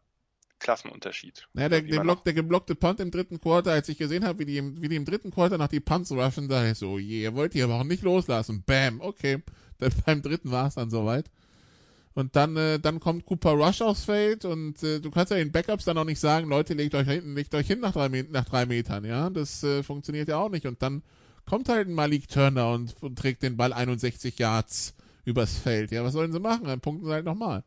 Klassenunterschied. 0.64 1.48
Naja, 1.54 1.70
der, 1.70 1.82
der, 1.82 2.00
Block, 2.00 2.24
der 2.24 2.34
geblockte 2.34 2.74
Punt 2.74 3.00
im 3.02 3.12
dritten 3.12 3.40
Quarter, 3.40 3.72
als 3.72 3.90
ich 3.90 3.98
gesehen 3.98 4.26
habe, 4.26 4.40
wie 4.40 4.45
die, 4.45 4.58
im, 4.58 4.82
wie 4.82 4.88
die 4.88 4.95
im 4.95 5.06
dritten 5.06 5.30
Quarter 5.30 5.58
nach 5.58 5.68
die 5.68 5.82
Punts 5.82 6.12
rushen, 6.12 6.48
da 6.48 6.66
ich 6.66 6.78
so, 6.78 6.98
je, 6.98 7.22
ihr 7.22 7.36
wollt 7.36 7.54
die 7.54 7.62
aber 7.62 7.76
auch 7.76 7.84
nicht 7.84 8.02
loslassen. 8.02 8.64
Bam, 8.66 9.02
okay. 9.02 9.44
Dann 9.78 9.91
beim 10.06 10.22
dritten 10.22 10.52
war 10.52 10.68
es 10.68 10.76
dann 10.76 10.90
soweit. 10.90 11.30
Und 12.15 12.35
dann, 12.35 12.56
äh, 12.57 12.80
dann 12.80 12.99
kommt 12.99 13.26
Cooper 13.26 13.52
Rush 13.53 13.81
aufs 13.81 14.06
Feld 14.06 14.45
und 14.45 14.84
äh, 14.84 14.99
du 14.99 15.10
kannst 15.10 15.31
ja 15.31 15.38
den 15.38 15.52
Backups 15.52 15.85
dann 15.85 15.98
auch 15.98 16.03
nicht 16.03 16.19
sagen, 16.19 16.48
Leute, 16.48 16.76
legt 16.76 16.94
euch 16.94 17.07
hinten, 17.07 17.34
legt 17.34 17.56
euch 17.56 17.65
hin 17.65 17.80
nach 17.80 17.94
drei, 17.94 18.07
nach 18.30 18.45
drei 18.45 18.68
Metern, 18.68 19.03
ja. 19.03 19.31
Das 19.31 19.64
äh, 19.64 19.81
funktioniert 19.81 20.27
ja 20.27 20.38
auch 20.38 20.49
nicht. 20.49 20.68
Und 20.68 20.84
dann 20.84 21.02
kommt 21.48 21.69
halt 21.69 21.88
ein 21.88 21.94
Malik 21.94 22.27
Turner 22.27 22.72
und, 22.72 22.95
und 23.02 23.18
trägt 23.18 23.41
den 23.41 23.57
Ball 23.57 23.73
61 23.73 24.38
Yards 24.38 24.95
übers 25.26 25.57
Feld. 25.57 25.91
Ja, 25.91 26.03
was 26.03 26.14
sollen 26.14 26.31
sie 26.31 26.40
machen? 26.40 26.65
Dann 26.65 26.81
punkten 26.81 27.07
sie 27.07 27.14
halt 27.14 27.26
nochmal. 27.26 27.64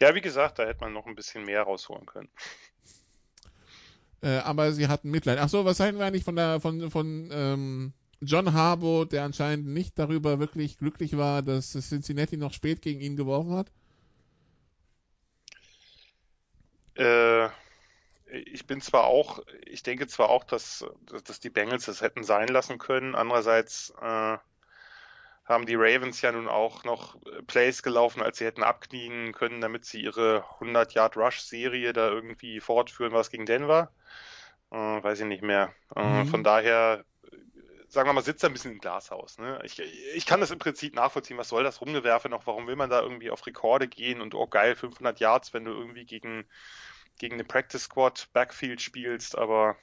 Ja, 0.00 0.14
wie 0.14 0.20
gesagt, 0.20 0.58
da 0.58 0.64
hätte 0.64 0.80
man 0.80 0.92
noch 0.92 1.06
ein 1.06 1.16
bisschen 1.16 1.44
mehr 1.44 1.62
rausholen 1.62 2.06
können. 2.06 2.28
Äh, 4.20 4.38
aber 4.38 4.72
sie 4.72 4.88
hatten 4.88 5.10
Mitleid. 5.10 5.38
Ach 5.38 5.48
so, 5.48 5.64
was 5.64 5.80
halten 5.80 5.98
wir 5.98 6.06
eigentlich 6.06 6.24
von 6.24 6.36
der 6.36 6.60
von 6.60 6.90
von 6.90 7.30
ähm, 7.32 7.92
John 8.20 8.52
Harbaugh, 8.52 9.04
der 9.04 9.24
anscheinend 9.24 9.66
nicht 9.68 9.98
darüber 9.98 10.40
wirklich 10.40 10.78
glücklich 10.78 11.16
war, 11.16 11.42
dass 11.42 11.72
Cincinnati 11.72 12.36
noch 12.36 12.52
spät 12.52 12.82
gegen 12.82 13.00
ihn 13.00 13.16
geworfen 13.16 13.52
hat? 13.52 13.70
Äh, 16.96 17.48
ich 18.26 18.66
bin 18.66 18.80
zwar 18.80 19.04
auch, 19.04 19.40
ich 19.64 19.82
denke 19.82 20.06
zwar 20.08 20.30
auch, 20.30 20.44
dass, 20.44 20.84
dass 21.24 21.40
die 21.40 21.50
Bengals 21.50 21.86
das 21.86 22.00
hätten 22.00 22.24
sein 22.24 22.48
lassen 22.48 22.78
können. 22.78 23.14
Andererseits 23.14 23.94
äh, 24.00 24.38
haben 25.44 25.66
die 25.66 25.76
Ravens 25.76 26.20
ja 26.20 26.32
nun 26.32 26.48
auch 26.48 26.84
noch 26.84 27.16
Plays 27.46 27.82
gelaufen, 27.82 28.20
als 28.20 28.38
sie 28.38 28.44
hätten 28.44 28.62
abknien 28.62 29.32
können, 29.32 29.60
damit 29.60 29.84
sie 29.84 30.02
ihre 30.02 30.44
100 30.54 30.92
Yard 30.92 31.16
Rush 31.16 31.40
Serie 31.40 31.92
da 31.92 32.08
irgendwie 32.08 32.60
fortführen, 32.60 33.12
was 33.12 33.30
gegen 33.30 33.46
Denver. 33.46 33.90
Äh, 34.70 34.76
weiß 34.76 35.20
ich 35.20 35.26
nicht 35.26 35.42
mehr. 35.42 35.72
Äh, 35.96 36.24
mhm. 36.24 36.26
Von 36.26 36.44
daher 36.44 37.04
sagen 37.88 38.08
wir 38.08 38.12
mal, 38.12 38.22
sitzt 38.22 38.42
er 38.42 38.50
ein 38.50 38.52
bisschen 38.52 38.72
im 38.72 38.80
Glashaus. 38.80 39.38
Ne? 39.38 39.60
Ich, 39.64 39.78
ich 39.80 40.26
kann 40.26 40.40
das 40.40 40.50
im 40.50 40.58
Prinzip 40.58 40.94
nachvollziehen. 40.94 41.38
Was 41.38 41.48
soll 41.48 41.64
das 41.64 41.80
Rumgewerfe 41.80 42.28
noch? 42.28 42.46
Warum 42.46 42.66
will 42.66 42.76
man 42.76 42.90
da 42.90 43.00
irgendwie 43.00 43.30
auf 43.30 43.46
Rekorde 43.46 43.88
gehen 43.88 44.20
und 44.20 44.34
oh 44.34 44.46
geil, 44.46 44.76
500 44.76 45.18
Yards, 45.20 45.54
wenn 45.54 45.64
du 45.64 45.72
irgendwie 45.72 46.04
gegen, 46.04 46.44
gegen 47.18 47.34
eine 47.34 47.44
Practice 47.44 47.84
Squad 47.84 48.28
Backfield 48.32 48.82
spielst, 48.82 49.36
aber 49.36 49.76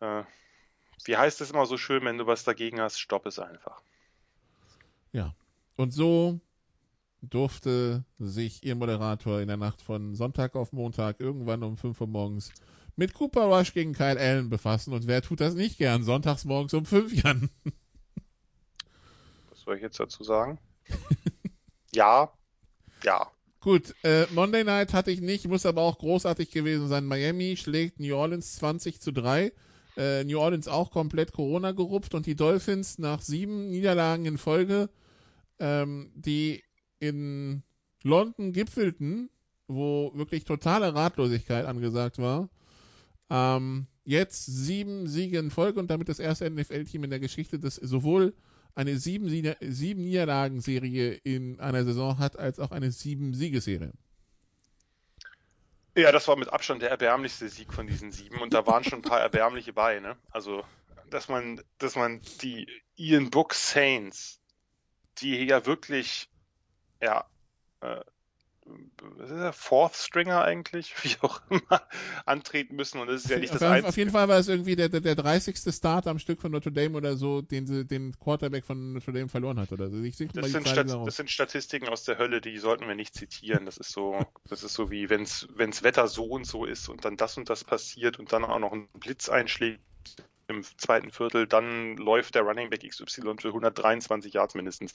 äh, 0.00 0.22
wie 1.04 1.16
heißt 1.16 1.40
es 1.40 1.50
immer 1.50 1.66
so 1.66 1.76
schön, 1.76 2.04
wenn 2.04 2.18
du 2.18 2.26
was 2.26 2.44
dagegen 2.44 2.80
hast, 2.80 2.98
stopp 2.98 3.26
es 3.26 3.38
einfach. 3.38 3.82
Ja, 5.12 5.34
und 5.76 5.92
so 5.92 6.40
durfte 7.22 8.04
sich 8.18 8.64
ihr 8.64 8.74
Moderator 8.74 9.40
in 9.40 9.48
der 9.48 9.56
Nacht 9.56 9.82
von 9.82 10.14
Sonntag 10.14 10.54
auf 10.54 10.72
Montag 10.72 11.20
irgendwann 11.20 11.62
um 11.62 11.76
5 11.76 12.00
Uhr 12.00 12.06
morgens 12.06 12.52
mit 12.96 13.14
Cooper 13.14 13.44
Rush 13.44 13.74
gegen 13.74 13.92
Kyle 13.92 14.18
Allen 14.18 14.48
befassen. 14.48 14.92
Und 14.92 15.06
wer 15.06 15.22
tut 15.22 15.40
das 15.40 15.54
nicht 15.54 15.78
gern? 15.78 16.02
Sonntags 16.02 16.44
morgens 16.44 16.74
um 16.74 16.84
5 16.84 17.12
Jan. 17.22 17.50
Was 19.50 19.60
soll 19.60 19.76
ich 19.76 19.82
jetzt 19.82 20.00
dazu 20.00 20.24
sagen? 20.24 20.58
ja, 21.94 22.32
ja. 23.02 23.30
Gut, 23.60 23.94
äh, 24.04 24.26
Monday 24.32 24.62
Night 24.62 24.92
hatte 24.92 25.10
ich 25.10 25.20
nicht, 25.20 25.48
muss 25.48 25.66
aber 25.66 25.82
auch 25.82 25.98
großartig 25.98 26.50
gewesen 26.50 26.88
sein. 26.88 27.04
Miami 27.04 27.56
schlägt 27.56 27.98
New 27.98 28.14
Orleans 28.14 28.54
20 28.56 29.00
zu 29.00 29.12
3. 29.12 29.52
Äh, 29.96 30.24
New 30.24 30.38
Orleans 30.38 30.68
auch 30.68 30.90
komplett 30.90 31.32
Corona 31.32 31.72
gerupft 31.72 32.14
und 32.14 32.26
die 32.26 32.36
Dolphins 32.36 32.98
nach 32.98 33.22
sieben 33.22 33.70
Niederlagen 33.70 34.26
in 34.26 34.38
Folge, 34.38 34.90
ähm, 35.58 36.12
die 36.14 36.62
in 36.98 37.62
London 38.02 38.52
gipfelten, 38.52 39.30
wo 39.68 40.12
wirklich 40.14 40.44
totale 40.44 40.94
Ratlosigkeit 40.94 41.66
angesagt 41.66 42.18
war, 42.18 42.48
ähm, 43.30 43.86
jetzt 44.04 44.46
sieben 44.46 45.08
Siege 45.08 45.38
in 45.38 45.50
Folge 45.50 45.80
und 45.80 45.90
damit 45.90 46.08
das 46.08 46.20
erste 46.20 46.48
NFL-Team 46.48 47.04
in 47.04 47.10
der 47.10 47.20
Geschichte, 47.20 47.58
das 47.58 47.74
sowohl 47.74 48.34
eine 48.74 48.98
sieben, 48.98 49.28
sieben 49.60 50.02
Niederlagenserie 50.02 51.14
in 51.24 51.58
einer 51.60 51.84
Saison 51.84 52.18
hat, 52.18 52.38
als 52.38 52.60
auch 52.60 52.70
eine 52.70 52.92
sieben 52.92 53.34
Siegeserie. 53.34 53.92
Ja, 55.96 56.12
das 56.12 56.28
war 56.28 56.36
mit 56.36 56.52
Abstand 56.52 56.82
der 56.82 56.90
erbärmlichste 56.90 57.48
Sieg 57.48 57.72
von 57.72 57.86
diesen 57.86 58.12
sieben 58.12 58.38
und 58.40 58.52
da 58.52 58.66
waren 58.66 58.84
schon 58.84 58.98
ein 58.98 59.02
paar 59.02 59.20
erbärmliche 59.20 59.72
bei, 59.72 59.98
ne? 59.98 60.16
Also, 60.30 60.62
dass 61.08 61.28
man, 61.28 61.62
dass 61.78 61.96
man 61.96 62.20
die 62.42 62.68
Ian 62.96 63.30
Book 63.30 63.54
Saints, 63.54 64.38
die 65.18 65.42
ja 65.44 65.64
wirklich, 65.64 66.28
ja, 67.02 67.26
äh, 67.80 68.00
Fourth 69.52 69.94
Stringer 69.94 70.42
eigentlich, 70.42 70.92
wie 71.04 71.16
auch 71.20 71.40
immer, 71.50 71.82
antreten 72.24 72.74
müssen 72.74 73.00
und 73.00 73.06
das 73.06 73.24
ist 73.24 73.30
ja 73.30 73.38
nicht 73.38 73.54
das 73.54 73.62
auf, 73.62 73.70
Einzige. 73.70 73.88
Auf 73.88 73.96
jeden 73.96 74.10
Fall 74.10 74.28
war 74.28 74.38
es 74.38 74.48
irgendwie 74.48 74.74
der, 74.74 74.88
der, 74.88 75.00
der 75.00 75.14
30. 75.14 75.56
Start 75.72 76.06
am 76.06 76.18
Stück 76.18 76.40
von 76.40 76.50
Notre 76.50 76.72
Dame 76.72 76.96
oder 76.96 77.16
so, 77.16 77.42
den 77.42 77.66
sie, 77.66 77.84
den 77.84 78.18
Quarterback 78.18 78.64
von 78.64 78.94
Notre 78.94 79.12
Dame 79.12 79.28
verloren 79.28 79.60
hat 79.60 79.72
oder 79.72 79.88
so. 79.88 80.02
Ich 80.02 80.16
das, 80.16 80.50
sind 80.50 80.68
Stat 80.68 80.88
das 80.88 81.16
sind 81.16 81.30
Statistiken 81.30 81.88
aus 81.88 82.02
der 82.04 82.18
Hölle, 82.18 82.40
die 82.40 82.58
sollten 82.58 82.88
wir 82.88 82.94
nicht 82.94 83.14
zitieren. 83.14 83.66
Das 83.66 83.76
ist 83.76 83.92
so, 83.92 84.18
das 84.48 84.62
ist 84.62 84.74
so 84.74 84.90
wie, 84.90 85.08
wenn's, 85.10 85.46
wenn's 85.54 85.82
Wetter 85.82 86.08
so 86.08 86.24
und 86.24 86.46
so 86.46 86.64
ist 86.64 86.88
und 86.88 87.04
dann 87.04 87.16
das 87.16 87.36
und 87.36 87.48
das 87.48 87.62
passiert 87.62 88.18
und 88.18 88.32
dann 88.32 88.44
auch 88.44 88.58
noch 88.58 88.72
ein 88.72 88.88
Blitz 88.94 89.28
einschlägt 89.28 89.80
im 90.48 90.62
zweiten 90.62 91.10
Viertel, 91.10 91.46
dann 91.46 91.96
läuft 91.96 92.36
der 92.36 92.42
Running 92.42 92.70
Back 92.70 92.88
XY 92.88 93.36
für 93.40 93.48
123 93.48 94.32
Yards 94.32 94.54
mindestens. 94.54 94.92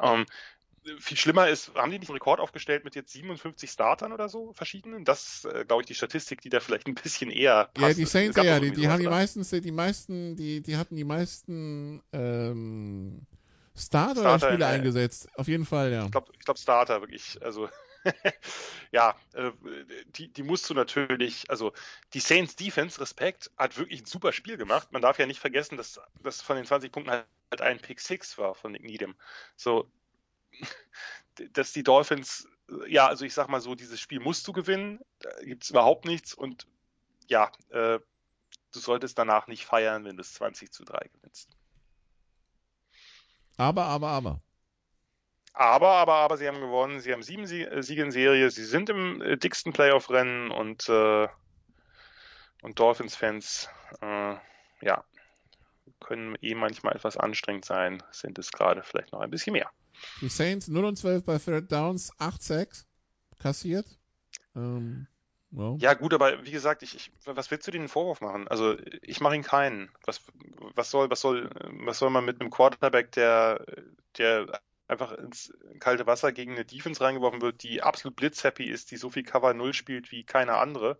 Ähm, 0.00 0.26
viel 0.98 1.16
schlimmer 1.16 1.48
ist, 1.48 1.74
haben 1.74 1.90
die 1.90 1.98
nicht 1.98 2.08
einen 2.08 2.16
Rekord 2.16 2.40
aufgestellt 2.40 2.84
mit 2.84 2.94
jetzt 2.94 3.12
57 3.12 3.70
Startern 3.70 4.12
oder 4.12 4.28
so 4.28 4.52
verschiedenen? 4.52 5.04
Das, 5.04 5.44
äh, 5.44 5.64
glaube 5.64 5.82
ich, 5.82 5.86
die 5.86 5.94
Statistik, 5.94 6.40
die 6.40 6.48
da 6.48 6.60
vielleicht 6.60 6.86
ein 6.86 6.94
bisschen 6.94 7.30
eher 7.30 7.70
passt. 7.74 7.88
Ja, 7.88 7.94
die 7.94 8.04
Saints, 8.06 8.36
ja, 8.36 8.60
die, 8.60 8.72
die 8.72 8.88
haben 8.88 9.00
die 9.00 9.08
meisten, 9.08 9.42
die 9.60 9.72
meisten, 9.72 10.36
die, 10.36 10.60
die 10.62 10.76
hatten 10.76 10.96
die 10.96 11.04
meisten 11.04 12.02
ähm, 12.12 13.26
Starter, 13.76 14.20
Starter 14.20 14.34
oder 14.46 14.52
Spieler 14.52 14.70
äh, 14.70 14.74
eingesetzt. 14.74 15.28
Auf 15.36 15.48
jeden 15.48 15.66
Fall, 15.66 15.92
ja. 15.92 16.04
Ich 16.04 16.10
glaube, 16.10 16.32
ich 16.38 16.44
glaub 16.44 16.58
Starter 16.58 17.00
wirklich. 17.00 17.38
Also 17.42 17.68
ja, 18.92 19.14
äh, 19.34 19.52
die, 20.16 20.32
die 20.32 20.42
musst 20.42 20.68
du 20.70 20.74
natürlich, 20.74 21.50
also 21.50 21.72
die 22.14 22.20
Saints 22.20 22.56
Defense, 22.56 23.00
Respekt, 23.00 23.50
hat 23.56 23.76
wirklich 23.78 24.02
ein 24.02 24.06
super 24.06 24.32
Spiel 24.32 24.56
gemacht. 24.56 24.92
Man 24.92 25.02
darf 25.02 25.18
ja 25.18 25.26
nicht 25.26 25.40
vergessen, 25.40 25.76
dass 25.76 26.00
das 26.22 26.42
von 26.42 26.56
den 26.56 26.64
20 26.64 26.92
Punkten 26.92 27.12
halt 27.12 27.60
ein 27.60 27.78
Pick 27.78 28.00
6 28.00 28.38
war 28.38 28.54
von 28.54 28.72
Nick 28.72 28.84
Needham. 28.84 29.14
So, 29.56 29.90
dass 31.52 31.72
die 31.72 31.82
Dolphins, 31.82 32.48
ja, 32.86 33.06
also 33.06 33.24
ich 33.24 33.34
sag 33.34 33.48
mal 33.48 33.60
so, 33.60 33.74
dieses 33.74 34.00
Spiel 34.00 34.20
musst 34.20 34.46
du 34.46 34.52
gewinnen, 34.52 35.00
da 35.20 35.30
gibt 35.42 35.64
es 35.64 35.70
überhaupt 35.70 36.04
nichts 36.04 36.34
und 36.34 36.66
ja, 37.28 37.50
äh, 37.70 37.98
du 38.72 38.78
solltest 38.78 39.18
danach 39.18 39.46
nicht 39.46 39.64
feiern, 39.64 40.04
wenn 40.04 40.16
du 40.16 40.22
es 40.22 40.34
20 40.34 40.72
zu 40.72 40.84
3 40.84 41.08
gewinnst. 41.12 41.48
Aber, 43.56 43.84
aber, 43.84 44.08
aber. 44.08 44.40
Aber, 45.52 45.88
aber, 45.88 46.14
aber, 46.14 46.36
sie 46.36 46.48
haben 46.48 46.60
gewonnen. 46.60 47.00
Sie 47.00 47.12
haben 47.12 47.22
sieben 47.22 47.42
äh, 47.42 47.82
Siege 47.82 48.02
in 48.02 48.12
Serie. 48.12 48.50
Sie 48.50 48.64
sind 48.64 48.88
im 48.88 49.20
äh, 49.20 49.36
dicksten 49.36 49.72
Playoff-Rennen 49.72 50.50
und, 50.50 50.88
äh, 50.88 51.28
und 52.62 52.78
Dolphins-Fans, 52.78 53.68
äh, 54.00 54.36
ja, 54.80 55.04
können 56.00 56.36
eh 56.40 56.54
manchmal 56.54 56.96
etwas 56.96 57.16
anstrengend 57.16 57.64
sein, 57.64 58.02
sind 58.10 58.38
es 58.38 58.52
gerade 58.52 58.82
vielleicht 58.82 59.12
noch 59.12 59.20
ein 59.20 59.30
bisschen 59.30 59.52
mehr. 59.52 59.70
Die 60.20 60.28
Saints 60.28 60.68
0 60.68 60.84
und 60.84 60.96
12 60.96 61.24
bei 61.24 61.38
Third 61.38 61.70
Downs, 61.72 62.12
8-6 62.18 62.84
kassiert. 63.38 63.86
Ähm, 64.54 65.06
well. 65.50 65.76
Ja, 65.78 65.94
gut, 65.94 66.14
aber 66.14 66.44
wie 66.44 66.50
gesagt, 66.50 66.82
ich, 66.82 66.94
ich, 66.94 67.12
was 67.24 67.50
willst 67.50 67.66
du 67.66 67.70
denen 67.70 67.82
einen 67.82 67.88
Vorwurf 67.88 68.20
machen? 68.20 68.48
Also 68.48 68.76
ich 69.02 69.20
mache 69.20 69.36
ihn 69.36 69.42
keinen. 69.42 69.90
Was, 70.04 70.20
was 70.74 70.90
soll, 70.90 71.10
was 71.10 71.20
soll, 71.20 71.50
was 71.84 71.98
soll 71.98 72.10
man 72.10 72.24
mit 72.24 72.40
einem 72.40 72.50
Quarterback, 72.50 73.12
der, 73.12 73.64
der 74.18 74.60
einfach 74.88 75.12
ins 75.12 75.52
kalte 75.78 76.06
Wasser 76.06 76.32
gegen 76.32 76.52
eine 76.52 76.64
Defense 76.64 77.00
reingeworfen 77.00 77.40
wird, 77.40 77.62
die 77.62 77.82
absolut 77.82 78.16
blitzhappy 78.16 78.64
ist, 78.64 78.90
die 78.90 78.96
so 78.96 79.10
viel 79.10 79.22
Cover 79.22 79.54
0 79.54 79.72
spielt 79.72 80.10
wie 80.10 80.24
keine 80.24 80.56
andere. 80.56 80.98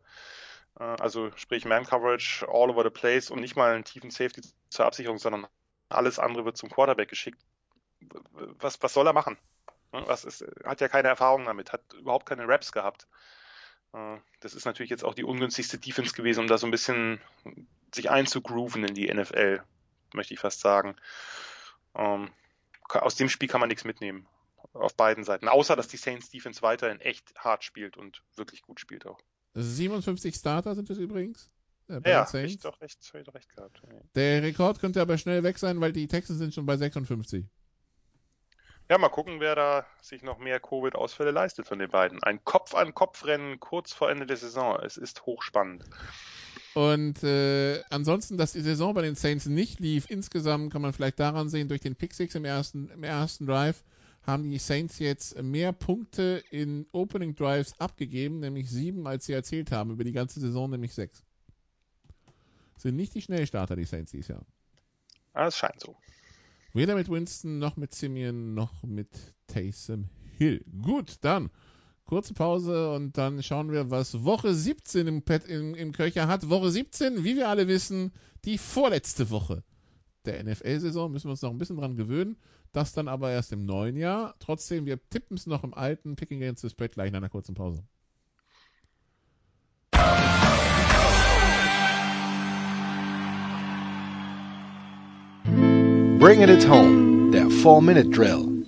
Äh, 0.79 0.85
also 0.85 1.31
sprich 1.37 1.65
Man 1.65 1.85
Coverage 1.85 2.47
all 2.49 2.71
over 2.71 2.85
the 2.85 2.91
place 2.91 3.31
und 3.31 3.41
nicht 3.41 3.57
mal 3.57 3.75
einen 3.75 3.85
tiefen 3.85 4.11
Safety 4.11 4.43
zur 4.69 4.87
Absicherung, 4.87 5.19
sondern 5.19 5.47
alles 5.89 6.19
andere 6.19 6.45
wird 6.45 6.57
zum 6.57 6.71
Quarterback 6.71 7.09
geschickt 7.09 7.41
was, 8.59 8.83
was 8.83 8.93
soll 8.93 9.07
er 9.07 9.13
machen? 9.13 9.37
Ne, 9.93 10.03
was 10.07 10.25
ist, 10.25 10.45
hat 10.65 10.81
ja 10.81 10.89
keine 10.89 11.09
Erfahrung 11.09 11.45
damit, 11.45 11.73
hat 11.73 11.93
überhaupt 11.95 12.27
keine 12.27 12.47
Raps 12.47 12.73
gehabt. 12.73 13.09
Äh, 13.93 14.19
das 14.41 14.55
ist 14.55 14.65
natürlich 14.65 14.91
jetzt 14.91 15.05
auch 15.05 15.15
die 15.15 15.25
ungünstigste 15.25 15.79
Defense 15.79 16.15
gewesen, 16.15 16.41
um 16.41 16.47
da 16.47 16.59
so 16.59 16.67
ein 16.67 16.71
bisschen 16.71 17.21
sich 17.95 18.11
einzugrooven 18.11 18.85
in 18.85 18.95
die 18.95 19.13
NFL, 19.13 19.63
möchte 20.15 20.35
ich 20.35 20.41
fast 20.41 20.61
sagen. 20.61 20.97
Ähm, 21.95 22.31
aus 22.89 23.17
dem 23.17 23.29
Spiel 23.29 23.49
kann 23.49 23.61
man 23.61 23.69
nichts 23.69 23.85
mitnehmen. 23.85 24.27
Auf 24.73 24.95
beiden 24.95 25.25
Seiten. 25.25 25.49
Außer, 25.49 25.75
dass 25.75 25.89
die 25.89 25.97
Saints 25.97 26.31
Defense 26.31 26.63
weiterhin 26.63 27.01
echt 27.01 27.35
hart 27.37 27.65
spielt 27.65 27.97
und 27.97 28.23
wirklich 28.37 28.63
gut 28.63 28.79
spielt 28.79 29.07
auch. 29.07 29.19
57 29.55 30.35
Starter 30.35 30.77
sind 30.77 30.91
es 30.91 30.99
übrigens. 30.99 31.51
Äh, 31.89 32.09
ja, 32.09 32.29
ich 32.35 32.61
doch 32.61 32.81
recht, 32.81 32.99
ich 33.03 33.25
doch 33.25 33.35
recht 33.35 33.49
gehabt. 33.49 33.83
Der 34.15 34.43
Rekord 34.45 34.79
könnte 34.79 35.01
aber 35.01 35.19
schnell 35.19 35.43
weg 35.43 35.59
sein, 35.59 35.81
weil 35.81 35.93
die 35.93 36.07
Texans 36.07 36.39
sind 36.39 36.55
schon 36.55 36.67
bei 36.67 36.77
56. 36.77 37.47
Ja, 38.91 38.99
mal 38.99 39.09
gucken, 39.09 39.39
wer 39.39 39.55
da 39.55 39.87
sich 40.03 40.25
noch 40.25 40.39
mehr 40.39 40.59
Covid-Ausfälle 40.59 41.31
leistet 41.31 41.65
von 41.65 41.79
den 41.79 41.89
beiden. 41.89 42.21
Ein 42.25 42.43
Kopf-an-Kopf-Rennen 42.43 43.61
kurz 43.61 43.93
vor 43.93 44.11
Ende 44.11 44.27
der 44.27 44.37
Saison. 44.37 44.81
Es 44.81 44.97
ist 44.97 45.27
hochspannend. 45.27 45.85
Und 46.75 47.23
äh, 47.23 47.85
ansonsten, 47.91 48.37
dass 48.37 48.51
die 48.51 48.63
Saison 48.63 48.93
bei 48.93 49.03
den 49.03 49.15
Saints 49.15 49.47
nicht 49.47 49.79
lief, 49.79 50.11
insgesamt 50.11 50.73
kann 50.73 50.83
man 50.83 50.93
vielleicht 50.93 51.21
daran 51.21 51.49
sehen, 51.49 51.69
durch 51.69 51.81
den 51.81 51.95
Pick 51.95 52.15
Six 52.15 52.35
im 52.35 52.45
ersten, 52.45 52.91
im 52.91 53.05
ersten 53.05 53.47
Drive 53.47 53.85
haben 54.27 54.51
die 54.51 54.59
Saints 54.59 54.99
jetzt 54.99 55.41
mehr 55.41 55.73
Punkte 55.73 56.43
in 56.51 56.89
Opening 56.91 57.37
Drives 57.37 57.79
abgegeben, 57.79 58.41
nämlich 58.41 58.69
sieben, 58.69 59.07
als 59.07 59.25
sie 59.25 59.35
erzählt 59.35 59.71
haben, 59.71 59.93
über 59.93 60.03
die 60.03 60.11
ganze 60.11 60.41
Saison 60.41 60.69
nämlich 60.69 60.95
sechs. 60.95 61.25
Sind 62.77 62.97
nicht 62.97 63.15
die 63.15 63.23
Schnellstarter, 63.23 63.77
die 63.77 63.85
Saints 63.85 64.11
dieses 64.11 64.27
Jahr. 64.27 64.45
Ah, 65.33 65.47
es 65.47 65.57
scheint 65.57 65.79
so. 65.79 65.97
Weder 66.73 66.95
mit 66.95 67.09
Winston 67.09 67.59
noch 67.59 67.77
mit 67.77 67.95
Simeon 67.95 68.55
noch 68.55 68.85
mit 68.85 69.09
Taysom 69.49 70.09
Hill. 70.39 70.65
Gut, 70.83 71.17
dann 71.23 71.51
kurze 72.05 72.33
Pause 72.35 72.93
und 72.93 73.19
dann 73.19 73.43
schauen 73.43 73.73
wir, 73.73 73.91
was 73.91 74.25
Woche 74.25 74.55
17 74.55 75.07
im, 75.07 75.23
Pet, 75.23 75.45
im, 75.49 75.75
im 75.75 75.93
Köcher 75.93 76.29
hat. 76.29 76.49
Woche 76.49 76.71
17, 76.71 77.25
wie 77.25 77.37
wir 77.37 77.49
alle 77.49 77.69
wissen, 77.69 78.13
die 78.45 78.59
vorletzte 78.59 79.31
Woche 79.31 79.65
der 80.25 80.43
NFL-Saison. 80.45 81.11
Müssen 81.11 81.27
wir 81.27 81.33
uns 81.33 81.43
noch 81.43 81.51
ein 81.51 81.59
bisschen 81.59 81.77
dran 81.77 81.97
gewöhnen. 81.97 82.37
Das 82.73 82.93
dann 82.93 83.09
aber 83.09 83.33
erst 83.33 83.53
im 83.53 83.65
neuen 83.65 83.97
Jahr. 83.97 84.37
Trotzdem, 84.39 84.87
wir 84.87 85.01
tippen 85.09 85.37
es 85.37 85.47
noch 85.47 85.65
im 85.65 85.75
alten 85.75 86.15
Picking 86.15 86.57
the 86.57 86.69
Spread 86.69 86.93
gleich 86.93 87.09
in 87.09 87.17
einer 87.17 87.29
kurzen 87.29 87.55
Pause. 87.55 87.83
Bringing 96.21 96.51
It 96.51 96.69
Home, 96.69 97.31
der 97.31 97.47
4-Minute-Drill. 97.47 98.67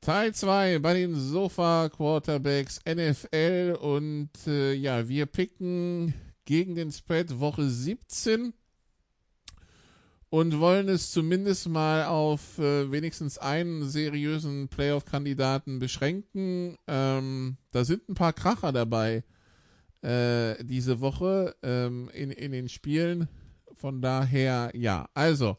Teil 0.00 0.34
2 0.34 0.78
bei 0.78 0.94
den 0.94 1.14
Sofa 1.14 1.90
Quarterbacks 1.90 2.80
NFL 2.86 3.76
und 3.78 4.30
äh, 4.46 4.72
ja, 4.72 5.10
wir 5.10 5.26
picken 5.26 6.14
gegen 6.46 6.74
den 6.74 6.90
Spread 6.90 7.38
Woche 7.38 7.68
17 7.68 8.54
und 10.30 10.58
wollen 10.58 10.88
es 10.88 11.10
zumindest 11.10 11.68
mal 11.68 12.06
auf 12.06 12.58
äh, 12.58 12.90
wenigstens 12.90 13.36
einen 13.36 13.86
seriösen 13.86 14.68
Playoff-Kandidaten 14.68 15.80
beschränken. 15.80 16.78
Ähm, 16.86 17.58
da 17.72 17.84
sind 17.84 18.08
ein 18.08 18.14
paar 18.14 18.32
Kracher 18.32 18.72
dabei 18.72 19.22
äh, 20.02 20.62
diese 20.64 21.00
Woche 21.00 21.56
ähm, 21.62 22.10
in, 22.12 22.30
in 22.30 22.52
den 22.52 22.68
Spielen. 22.68 23.28
Von 23.74 24.02
daher, 24.02 24.70
ja. 24.74 25.08
Also, 25.14 25.56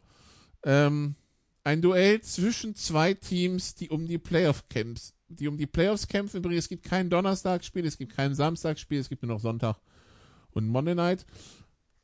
ähm, 0.64 1.16
ein 1.64 1.82
Duell 1.82 2.22
zwischen 2.22 2.76
zwei 2.76 3.14
Teams, 3.14 3.76
die 3.76 3.90
um 3.90 4.08
die 4.08 4.18
Playoff-Camps, 4.18 5.14
die 5.28 5.48
um 5.48 5.58
die 5.58 5.68
Playoffs 5.68 6.08
kämpfen. 6.08 6.38
Übrigens, 6.38 6.66
es 6.66 6.70
gibt 6.70 6.84
kein 6.84 7.10
Donnerstagsspiel, 7.10 7.86
es 7.86 7.98
gibt 7.98 8.16
kein 8.16 8.34
Samstagsspiel, 8.34 9.00
es 9.00 9.10
gibt 9.10 9.24
nur 9.24 9.34
noch 9.34 9.42
Sonntag 9.42 9.78
und 10.52 10.68
Monday 10.68 10.96
Night. 10.96 11.26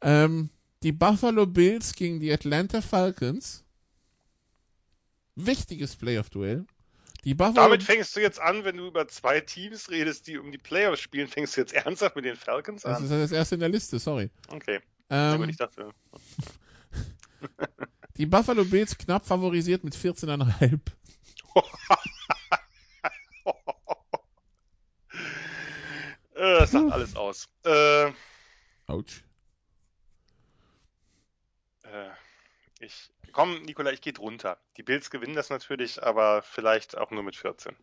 Ähm, 0.02 0.50
die 0.84 0.92
Buffalo 0.92 1.48
Bills 1.48 1.94
gegen 1.94 2.20
die 2.20 2.32
Atlanta 2.32 2.82
Falcons. 2.82 3.64
Wichtiges 5.36 5.96
Playoff-Duell. 5.96 6.66
Die 7.24 7.34
Buffalo 7.34 7.56
Damit 7.56 7.84
fängst 7.84 8.16
du 8.16 8.20
jetzt 8.20 8.40
an, 8.40 8.64
wenn 8.64 8.78
du 8.78 8.88
über 8.88 9.08
zwei 9.08 9.42
Teams 9.42 9.90
redest, 9.90 10.28
die 10.28 10.38
um 10.38 10.52
die 10.52 10.58
Playoffs 10.58 11.02
spielen, 11.02 11.28
fängst 11.28 11.58
du 11.58 11.62
jetzt 11.62 11.74
ernsthaft 11.74 12.16
mit 12.16 12.26
den 12.26 12.36
Falcons 12.36 12.86
an? 12.86 12.94
Das 12.94 13.02
ist 13.04 13.12
das 13.12 13.32
erste 13.32 13.56
in 13.56 13.60
der 13.60 13.70
Liste, 13.70 14.00
sorry. 14.00 14.30
Okay. 14.50 14.80
Ähm, 15.10 15.50
ich 15.50 15.58
dachte. 15.58 15.92
die 18.18 18.26
Buffalo 18.26 18.64
Bills 18.66 18.98
knapp 18.98 19.26
favorisiert 19.26 19.84
mit 19.84 19.96
14,5. 19.96 20.80
Äh, 26.38 26.60
das 26.60 26.72
sagt 26.72 26.92
alles 26.92 27.16
aus. 27.16 27.50
Äh, 27.64 28.12
Autsch. 28.86 29.24
Äh, 31.84 32.10
ich, 32.80 33.10
komm, 33.38 33.62
Nikola, 33.62 33.92
ich 33.92 34.02
gehe 34.02 34.14
drunter. 34.14 34.58
Die 34.78 34.84
Bills 34.84 35.12
gewinnen 35.12 35.36
das 35.36 35.52
natürlich, 35.52 36.02
aber 36.02 36.42
vielleicht 36.42 36.98
auch 36.98 37.12
nur 37.12 37.22
mit 37.22 37.36
14. 37.36 37.76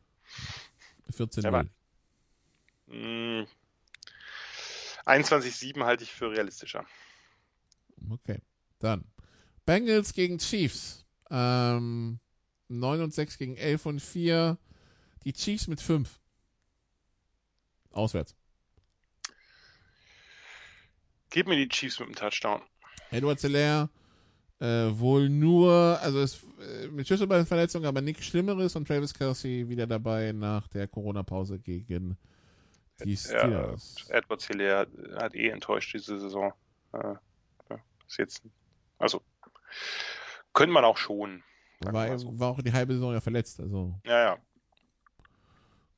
14 1.10 1.44
ja, 1.44 1.64
21-7 5.06 5.84
halte 5.84 6.02
ich 6.02 6.10
für 6.12 6.32
realistischer. 6.32 6.84
Okay, 8.10 8.40
dann. 8.80 9.04
Bengals 9.64 10.12
gegen 10.12 10.38
Chiefs. 10.38 11.06
Ähm, 11.30 12.18
9 12.66 13.02
und 13.02 13.14
6 13.14 13.38
gegen 13.38 13.56
11 13.56 13.86
und 13.86 14.00
4. 14.00 14.58
Die 15.22 15.34
Chiefs 15.34 15.68
mit 15.68 15.80
5. 15.80 16.18
Auswärts. 17.92 18.34
Gib 21.30 21.46
mir 21.46 21.56
die 21.56 21.68
Chiefs 21.68 22.00
mit 22.00 22.08
dem 22.08 22.16
Touchdown. 22.16 22.60
Edward 23.12 23.38
Zeller 23.38 23.88
äh, 24.60 24.98
wohl 24.98 25.28
nur, 25.28 25.98
also 26.00 26.20
es, 26.20 26.42
äh, 26.60 26.88
mit 26.88 27.06
Schlüsselbeinverletzung, 27.06 27.84
aber 27.84 28.00
nichts 28.00 28.24
Schlimmeres 28.26 28.76
und 28.76 28.86
Travis 28.86 29.14
Kelsey 29.14 29.68
wieder 29.68 29.86
dabei 29.86 30.32
nach 30.32 30.68
der 30.68 30.88
Corona-Pause 30.88 31.58
gegen 31.58 32.16
die 33.04 33.16
Steelers. 33.16 34.06
Ja, 34.08 34.16
Edward 34.16 34.40
Zeller 34.40 34.86
hat 35.16 35.34
eh 35.34 35.48
enttäuscht 35.48 35.94
diese 35.94 36.18
Saison. 36.18 36.52
Äh, 36.92 37.14
ist 38.06 38.18
jetzt, 38.18 38.42
also 38.98 39.22
könnte 40.52 40.72
man 40.72 40.84
auch 40.84 40.96
schon. 40.96 41.42
War, 41.80 42.18
so. 42.18 42.38
war 42.38 42.50
auch 42.50 42.62
die 42.62 42.72
halbe 42.72 42.94
Saison 42.94 43.12
ja 43.12 43.20
verletzt, 43.20 43.60
also. 43.60 43.98
Ja, 44.04 44.20
ja. 44.20 44.38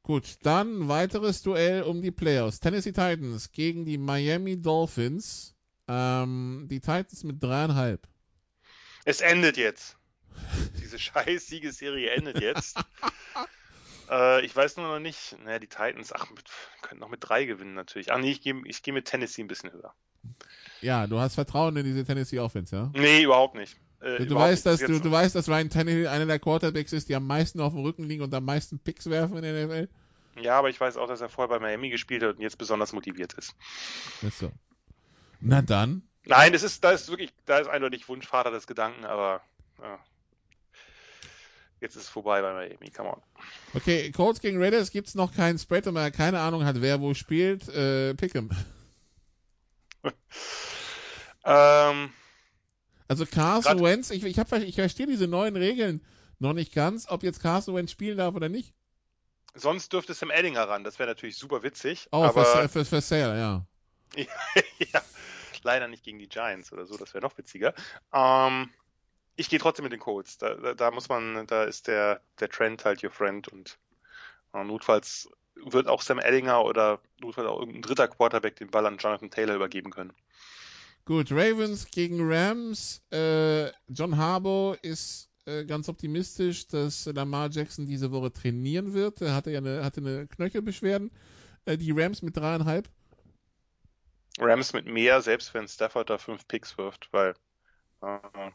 Gut, 0.02 0.38
dann 0.42 0.88
weiteres 0.88 1.42
Duell 1.42 1.82
um 1.82 2.00
die 2.00 2.12
Playoffs. 2.12 2.60
Tennessee 2.60 2.92
Titans 2.92 3.50
gegen 3.52 3.84
die 3.84 3.98
Miami 3.98 4.60
Dolphins. 4.60 5.54
Ähm, 5.88 6.66
die 6.70 6.80
Titans 6.80 7.24
mit 7.24 7.42
dreieinhalb. 7.42 8.06
Es 9.06 9.20
endet 9.20 9.56
jetzt. 9.56 9.96
Diese 10.80 10.98
scheiß 10.98 11.46
Siegesserie 11.46 12.10
endet 12.10 12.40
jetzt. 12.40 12.76
äh, 14.10 14.44
ich 14.44 14.54
weiß 14.54 14.76
nur 14.78 14.88
noch 14.88 14.98
nicht. 14.98 15.36
Naja, 15.44 15.60
die 15.60 15.68
Titans, 15.68 16.12
ach, 16.12 16.28
mit, 16.30 16.44
können 16.82 17.00
noch 17.00 17.08
mit 17.08 17.20
drei 17.22 17.44
gewinnen 17.44 17.74
natürlich. 17.74 18.10
Ach 18.12 18.18
nee, 18.18 18.32
ich 18.32 18.42
gehe 18.42 18.60
ich 18.64 18.82
geh 18.82 18.90
mit 18.90 19.06
Tennessee 19.06 19.42
ein 19.42 19.46
bisschen 19.46 19.72
höher. 19.72 19.94
Ja, 20.80 21.06
du 21.06 21.20
hast 21.20 21.36
Vertrauen 21.36 21.76
in 21.76 21.84
diese 21.84 22.04
Tennessee 22.04 22.40
Offense, 22.40 22.74
ja? 22.74 22.90
Nee, 22.94 23.22
überhaupt 23.22 23.54
nicht. 23.54 23.76
Äh, 24.00 24.26
du, 24.26 24.34
weißt, 24.34 24.66
dass, 24.66 24.80
du, 24.80 24.98
du 24.98 25.10
weißt, 25.10 25.36
dass 25.36 25.48
Ryan 25.48 25.70
Tannehill 25.70 26.08
einer 26.08 26.26
der 26.26 26.40
Quarterbacks 26.40 26.92
ist, 26.92 27.08
die 27.08 27.14
am 27.14 27.28
meisten 27.28 27.60
auf 27.60 27.74
dem 27.74 27.82
Rücken 27.82 28.02
liegen 28.02 28.24
und 28.24 28.34
am 28.34 28.44
meisten 28.44 28.80
Picks 28.80 29.08
werfen 29.08 29.36
in 29.36 29.42
der 29.42 29.66
NFL? 29.66 29.88
Ja, 30.40 30.58
aber 30.58 30.68
ich 30.68 30.80
weiß 30.80 30.96
auch, 30.96 31.06
dass 31.06 31.20
er 31.20 31.28
vorher 31.28 31.56
bei 31.56 31.64
Miami 31.64 31.90
gespielt 31.90 32.24
hat 32.24 32.36
und 32.36 32.42
jetzt 32.42 32.58
besonders 32.58 32.92
motiviert 32.92 33.34
ist. 33.34 33.54
ist 34.22 34.40
so. 34.40 34.50
Na 35.40 35.62
dann. 35.62 36.02
Nein, 36.26 36.52
das 36.52 36.64
ist, 36.64 36.82
da 36.82 36.90
ist 36.90 37.08
wirklich, 37.08 37.32
da 37.46 37.58
ist 37.58 37.68
eindeutig 37.68 38.08
Wunschvater 38.08 38.50
des 38.50 38.66
Gedanken, 38.66 39.04
aber 39.04 39.40
ja. 39.80 39.98
jetzt 41.80 41.94
ist 41.94 42.02
es 42.02 42.08
vorbei 42.08 42.42
bei 42.42 42.52
Miami, 42.52 42.90
come 42.90 43.10
on. 43.10 43.22
Okay, 43.74 44.10
Colts 44.10 44.40
gegen 44.40 44.60
Raiders 44.60 44.90
gibt 44.90 45.06
es 45.06 45.14
noch 45.14 45.32
keinen 45.34 45.58
Spread, 45.58 45.86
und 45.86 45.94
man 45.94 46.10
keine 46.10 46.40
Ahnung 46.40 46.64
hat, 46.64 46.80
wer 46.80 47.00
wo 47.00 47.14
spielt. 47.14 47.68
Äh, 47.68 48.14
Pick'em. 48.14 48.50
ähm, 51.44 52.12
also 53.06 53.24
Carson 53.24 53.80
Wentz, 53.80 54.10
ich, 54.10 54.24
ich, 54.24 54.36
ich 54.36 54.74
verstehe 54.74 55.06
diese 55.06 55.28
neuen 55.28 55.54
Regeln 55.54 56.04
noch 56.40 56.54
nicht 56.54 56.74
ganz, 56.74 57.08
ob 57.08 57.22
jetzt 57.22 57.40
Carson 57.40 57.76
Wentz 57.76 57.92
spielen 57.92 58.18
darf 58.18 58.34
oder 58.34 58.48
nicht. 58.48 58.74
Sonst 59.54 59.92
dürfte 59.92 60.12
Sam 60.12 60.30
Ellinger 60.30 60.68
ran, 60.68 60.82
das 60.82 60.98
wäre 60.98 61.08
natürlich 61.08 61.38
super 61.38 61.62
witzig. 61.62 62.08
Oh, 62.10 62.24
aber... 62.24 62.44
für, 62.44 62.68
für, 62.68 62.84
für 62.84 63.00
Sale, 63.00 63.38
ja. 63.38 63.66
ja. 64.92 65.02
Leider 65.66 65.88
nicht 65.88 66.04
gegen 66.04 66.20
die 66.20 66.28
Giants 66.28 66.72
oder 66.72 66.86
so, 66.86 66.96
das 66.96 67.12
wäre 67.12 67.22
noch 67.22 67.36
witziger. 67.36 67.74
Ähm, 68.12 68.70
ich 69.34 69.50
gehe 69.50 69.58
trotzdem 69.58 69.82
mit 69.82 69.92
den 69.92 70.00
Colts. 70.00 70.38
Da, 70.38 70.54
da, 70.54 70.74
da, 70.74 70.90
muss 70.92 71.08
man, 71.08 71.44
da 71.48 71.64
ist 71.64 71.88
der, 71.88 72.20
der 72.38 72.48
Trend 72.48 72.84
halt 72.84 73.02
your 73.02 73.10
friend 73.10 73.48
und 73.48 73.76
äh, 74.54 74.62
notfalls 74.62 75.28
wird 75.56 75.88
auch 75.88 76.02
Sam 76.02 76.20
Ellinger 76.20 76.64
oder 76.64 77.00
notfalls 77.20 77.48
auch 77.48 77.58
irgendein 77.58 77.82
dritter 77.82 78.06
Quarterback 78.06 78.54
den 78.56 78.70
Ball 78.70 78.86
an 78.86 78.98
Jonathan 78.98 79.30
Taylor 79.30 79.56
übergeben 79.56 79.90
können. 79.90 80.12
Gut, 81.04 81.32
Ravens 81.32 81.90
gegen 81.90 82.18
Rams. 82.20 83.02
Äh, 83.10 83.70
John 83.88 84.16
Harbour 84.16 84.78
ist 84.82 85.28
äh, 85.46 85.64
ganz 85.64 85.88
optimistisch, 85.88 86.68
dass 86.68 87.06
Lamar 87.06 87.50
Jackson 87.50 87.86
diese 87.86 88.12
Woche 88.12 88.32
trainieren 88.32 88.94
wird. 88.94 89.20
Er 89.20 89.34
hatte 89.34 89.50
ja 89.50 89.58
eine, 89.58 89.84
hatte 89.84 90.00
eine 90.00 90.28
Knöchelbeschwerden. 90.28 91.10
Äh, 91.64 91.76
die 91.76 91.90
Rams 91.90 92.22
mit 92.22 92.36
dreieinhalb. 92.36 92.88
Rams 94.38 94.72
mit 94.72 94.86
mehr, 94.86 95.22
selbst 95.22 95.54
wenn 95.54 95.68
Stafford 95.68 96.10
da 96.10 96.18
fünf 96.18 96.46
Picks 96.46 96.76
wirft, 96.78 97.08
weil 97.12 97.34
äh, 98.02 98.50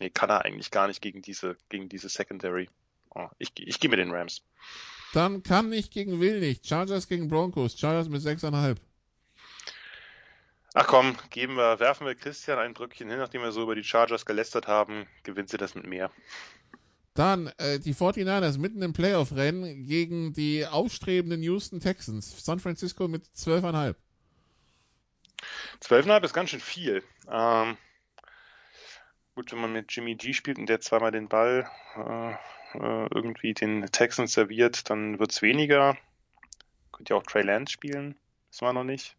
nee, 0.00 0.10
kann 0.10 0.30
er 0.30 0.44
eigentlich 0.44 0.70
gar 0.70 0.88
nicht 0.88 1.00
gegen 1.00 1.22
diese, 1.22 1.56
gegen 1.68 1.88
diese 1.88 2.08
Secondary. 2.08 2.68
Oh, 3.14 3.28
ich, 3.38 3.52
ich 3.56 3.80
gehe 3.80 3.90
mit 3.90 3.98
den 3.98 4.12
Rams. 4.12 4.42
Dann 5.14 5.42
kann 5.42 5.72
ich 5.72 5.90
gegen 5.90 6.20
Will 6.20 6.40
nicht. 6.40 6.66
Chargers 6.66 7.08
gegen 7.08 7.28
Broncos. 7.28 7.78
Chargers 7.78 8.08
mit 8.08 8.20
sechseinhalb. 8.20 8.78
Ach 10.74 10.86
komm, 10.86 11.16
geben 11.30 11.56
wir, 11.56 11.80
werfen 11.80 12.06
wir 12.06 12.14
Christian 12.14 12.58
ein 12.58 12.74
Brückchen 12.74 13.08
hin, 13.08 13.18
nachdem 13.18 13.40
wir 13.40 13.52
so 13.52 13.62
über 13.62 13.74
die 13.74 13.84
Chargers 13.84 14.26
gelästert 14.26 14.68
haben, 14.68 15.06
gewinnt 15.22 15.48
sie 15.48 15.56
das 15.56 15.74
mit 15.74 15.86
mehr. 15.86 16.10
Dann 17.14 17.50
äh, 17.58 17.80
die 17.80 17.94
49ers 17.94 18.58
mitten 18.58 18.82
im 18.82 18.92
Playoff-Rennen 18.92 19.86
gegen 19.86 20.34
die 20.34 20.66
aufstrebenden 20.66 21.42
Houston 21.42 21.80
Texans. 21.80 22.44
San 22.44 22.60
Francisco 22.60 23.08
mit 23.08 23.24
12,5. 23.34 23.96
12,5 25.82 26.24
ist 26.24 26.34
ganz 26.34 26.50
schön 26.50 26.60
viel. 26.60 27.02
Ähm, 27.30 27.76
gut, 29.34 29.52
wenn 29.52 29.60
man 29.60 29.72
mit 29.72 29.92
Jimmy 29.92 30.14
G 30.16 30.32
spielt 30.32 30.58
und 30.58 30.68
der 30.68 30.80
zweimal 30.80 31.12
den 31.12 31.28
Ball 31.28 31.70
äh, 31.96 32.32
äh 32.74 33.08
irgendwie 33.14 33.54
den 33.54 33.86
Texans 33.86 34.32
serviert, 34.32 34.90
dann 34.90 35.18
wird 35.18 35.32
es 35.32 35.42
weniger. 35.42 35.96
Könnt 36.92 37.10
ihr 37.10 37.16
auch 37.16 37.22
Trey 37.22 37.42
Lance 37.42 37.72
spielen? 37.72 38.16
Das 38.50 38.62
war 38.62 38.72
noch 38.72 38.84
nicht. 38.84 39.16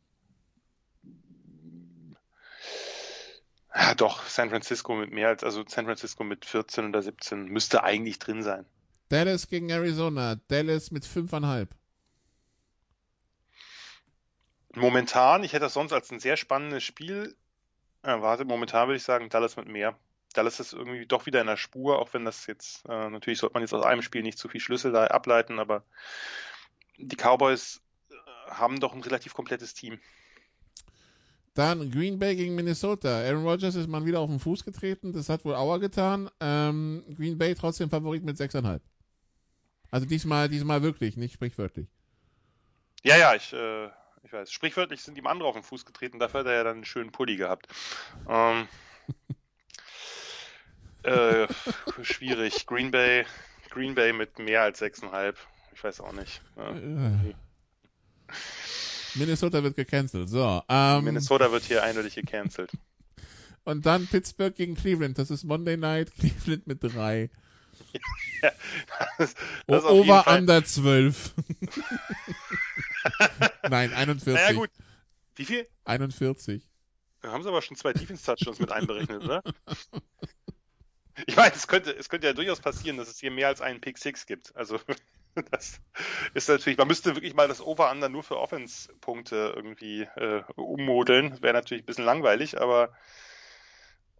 Ja, 3.74 3.96
doch, 3.96 4.26
San 4.28 4.50
Francisco 4.50 4.96
mit 4.96 5.12
mehr 5.12 5.30
als, 5.30 5.44
also 5.44 5.64
San 5.68 5.86
Francisco 5.86 6.24
mit 6.24 6.44
14 6.46 6.90
oder 6.90 7.02
17 7.02 7.46
müsste 7.46 7.84
eigentlich 7.84 8.20
drin 8.20 8.44
sein. 8.44 8.66
Dallas 9.10 9.48
gegen 9.48 9.70
Arizona. 9.70 10.36
Dallas 10.48 10.92
mit 10.92 11.06
5,5. 11.06 11.68
Momentan, 14.76 15.44
ich 15.44 15.54
hätte 15.54 15.66
das 15.66 15.74
sonst 15.74 15.94
als 15.94 16.12
ein 16.12 16.20
sehr 16.20 16.38
spannendes 16.38 16.84
Spiel 16.84 17.36
erwartet. 18.04 18.48
Momentan 18.48 18.88
würde 18.88 18.98
ich 18.98 19.04
sagen, 19.04 19.30
Dallas 19.30 19.58
mit 19.58 19.68
mehr. 19.68 19.98
Dallas 20.34 20.60
ist 20.60 20.74
irgendwie 20.74 21.08
doch 21.08 21.26
wieder 21.26 21.42
in 21.42 21.48
der 21.48 21.58
Spur, 21.58 22.00
auch 22.00 22.14
wenn 22.14 22.24
das 22.24 22.46
jetzt, 22.46 22.86
äh, 22.88 23.10
natürlich 23.10 23.40
sollte 23.40 23.54
man 23.54 23.64
jetzt 23.64 23.74
aus 23.74 23.84
einem 23.84 24.04
Spiel 24.04 24.22
nicht 24.22 24.38
zu 24.38 24.48
viel 24.48 24.62
Schlüssel 24.62 24.92
da 24.92 25.08
ableiten, 25.08 25.60
aber 25.60 25.84
die 26.98 27.16
Cowboys 27.16 27.82
äh, 28.12 28.52
haben 28.52 28.80
doch 28.80 28.94
ein 28.94 29.02
relativ 29.02 29.34
komplettes 29.34 29.74
Team. 29.74 30.00
Dann 31.56 31.92
Green 31.92 32.20
Bay 32.20 32.36
gegen 32.36 32.56
Minnesota. 32.56 33.22
Aaron 33.22 33.46
Rodgers 33.46 33.76
ist 33.76 33.88
mal 33.88 34.06
wieder 34.06 34.20
auf 34.20 34.30
den 34.30 34.40
Fuß 34.40 34.64
getreten. 34.64 35.14
Das 35.14 35.30
hat 35.30 35.44
wohl 35.44 35.56
Auer 35.56 35.80
getan. 35.80 36.30
Ähm, 36.40 37.04
Green 37.18 37.38
Bay 37.38 37.56
trotzdem 37.56 37.90
Favorit 37.90 38.24
mit 38.24 38.38
6,5. 38.38 38.80
Also 39.92 40.06
diesmal, 40.06 40.48
diesmal 40.48 40.84
wirklich, 40.84 41.18
nicht 41.18 41.34
sprichwörtlich. 41.34 41.88
Ja, 43.04 43.18
ja, 43.18 43.34
ich, 43.34 43.52
äh, 43.54 43.90
ich 44.24 44.34
weiß. 44.34 44.52
Sprichwörtlich 44.52 45.02
sind 45.02 45.18
ihm 45.18 45.28
andere 45.28 45.50
auf 45.50 45.56
den 45.56 45.64
Fuß 45.64 45.86
getreten. 45.86 46.20
Dafür 46.20 46.42
hat 46.42 46.48
er 46.48 46.54
ja 46.54 46.64
dann 46.64 46.78
einen 46.78 46.86
schönen 46.86 47.12
Pulli 47.12 47.36
gehabt. 47.36 47.68
Ähm, 48.28 48.68
äh, 51.04 51.48
schwierig. 52.02 52.66
Green 52.66 52.92
Bay, 52.92 53.26
Green 53.70 53.96
Bay 53.96 54.14
mit 54.14 54.40
mehr 54.40 54.64
als 54.64 54.82
6,5. 54.82 55.36
Ich 55.74 55.84
weiß 55.84 56.02
auch 56.02 56.14
nicht. 56.14 56.42
Ja. 56.58 56.70
Äh. 56.72 57.34
Minnesota 59.16 59.64
wird 59.64 59.76
gecancelt. 59.76 60.30
So, 60.30 60.62
ähm, 60.70 61.04
Minnesota 61.04 61.52
wird 61.52 61.64
hier 61.64 61.84
eindeutig 61.84 62.16
gecancelt. 62.16 62.72
Und 63.64 63.86
dann 63.86 64.08
Pittsburgh 64.08 64.56
gegen 64.56 64.76
Cleveland. 64.76 65.18
Das 65.18 65.32
ist 65.32 65.44
Monday 65.44 65.78
Night. 65.78 66.12
Cleveland 66.20 66.68
mit 66.68 66.84
3. 66.84 67.30
Ja, 68.42 68.52
das, 69.18 69.36
das 69.68 69.84
Over 69.86 70.24
Fall- 70.24 70.40
under 70.40 70.64
12. 70.64 71.34
Nein, 73.70 73.94
41. 73.94 74.34
Naja, 74.34 74.54
gut. 74.54 74.70
Wie 75.36 75.46
viel? 75.46 75.68
41. 75.86 76.64
Da 77.22 77.32
haben 77.32 77.44
sie 77.44 77.50
aber 77.50 77.62
schon 77.62 77.78
zwei 77.78 77.94
Defense-Touchdowns 77.94 78.60
mit 78.60 78.72
einberechnet, 78.72 79.24
oder? 79.24 79.44
Ich 81.28 81.36
meine, 81.36 81.54
es 81.54 81.68
könnte, 81.68 81.92
es 81.92 82.10
könnte 82.10 82.28
ja 82.28 82.34
durchaus 82.34 82.62
passieren, 82.62 82.98
dass 82.98 83.10
es 83.10 83.20
hier 83.20 83.32
mehr 83.32 83.48
als 83.48 83.62
einen 83.62 83.82
Pick 83.82 83.98
Six 83.98 84.26
gibt. 84.26 84.56
Also, 84.56 84.80
das 85.52 85.82
ist 86.34 86.50
natürlich, 86.50 86.78
man 86.78 86.88
müsste 86.88 87.16
wirklich 87.16 87.34
mal 87.34 87.48
das 87.48 87.62
Over-Under 87.62 88.10
nur 88.10 88.24
für 88.24 88.38
Offense-Punkte 88.38 89.54
irgendwie 89.56 90.04
äh, 90.16 90.44
ummodeln. 90.56 91.42
Wäre 91.42 91.54
natürlich 91.54 91.84
ein 91.84 91.86
bisschen 91.86 92.06
langweilig, 92.06 92.60
aber 92.60 92.94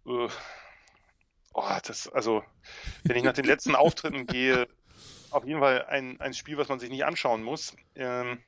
äh, 0.06 0.28
oh, 1.54 1.78
das, 1.84 2.08
also, 2.08 2.44
wenn 3.04 3.16
ich 3.16 3.22
nach 3.22 3.32
den 3.32 3.46
letzten 3.46 3.74
Auftritten 3.74 4.26
gehe, 4.26 4.68
auf 5.30 5.44
jeden 5.46 5.60
Fall 5.60 5.86
ein, 5.86 6.20
ein 6.20 6.34
Spiel, 6.34 6.58
was 6.58 6.68
man 6.68 6.80
sich 6.80 6.90
nicht 6.90 7.04
anschauen 7.04 7.42
muss. 7.42 7.74
Ähm, 7.94 8.42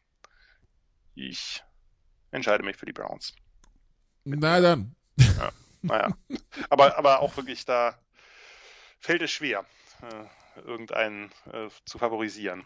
ich 1.14 1.62
entscheide 2.30 2.64
mich 2.64 2.76
für 2.76 2.86
die 2.86 2.92
Browns. 2.92 3.34
Na 4.24 4.60
dann. 4.60 4.94
Naja. 5.82 6.16
aber, 6.70 6.96
aber 6.96 7.20
auch 7.20 7.36
wirklich 7.36 7.64
da 7.64 7.98
fällt 9.00 9.22
es 9.22 9.32
schwer, 9.32 9.64
äh, 10.02 10.60
irgendeinen 10.60 11.30
äh, 11.52 11.68
zu 11.84 11.98
favorisieren. 11.98 12.64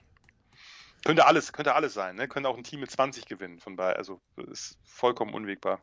Könnte 1.04 1.26
alles, 1.26 1.52
könnte 1.52 1.74
alles 1.74 1.94
sein, 1.94 2.16
ne? 2.16 2.28
Könnte 2.28 2.48
auch 2.48 2.56
ein 2.56 2.64
Team 2.64 2.80
mit 2.80 2.90
20 2.90 3.26
gewinnen, 3.26 3.60
von 3.60 3.76
daher, 3.76 3.96
also 3.96 4.20
ist 4.50 4.78
vollkommen 4.84 5.34
unwegbar. 5.34 5.80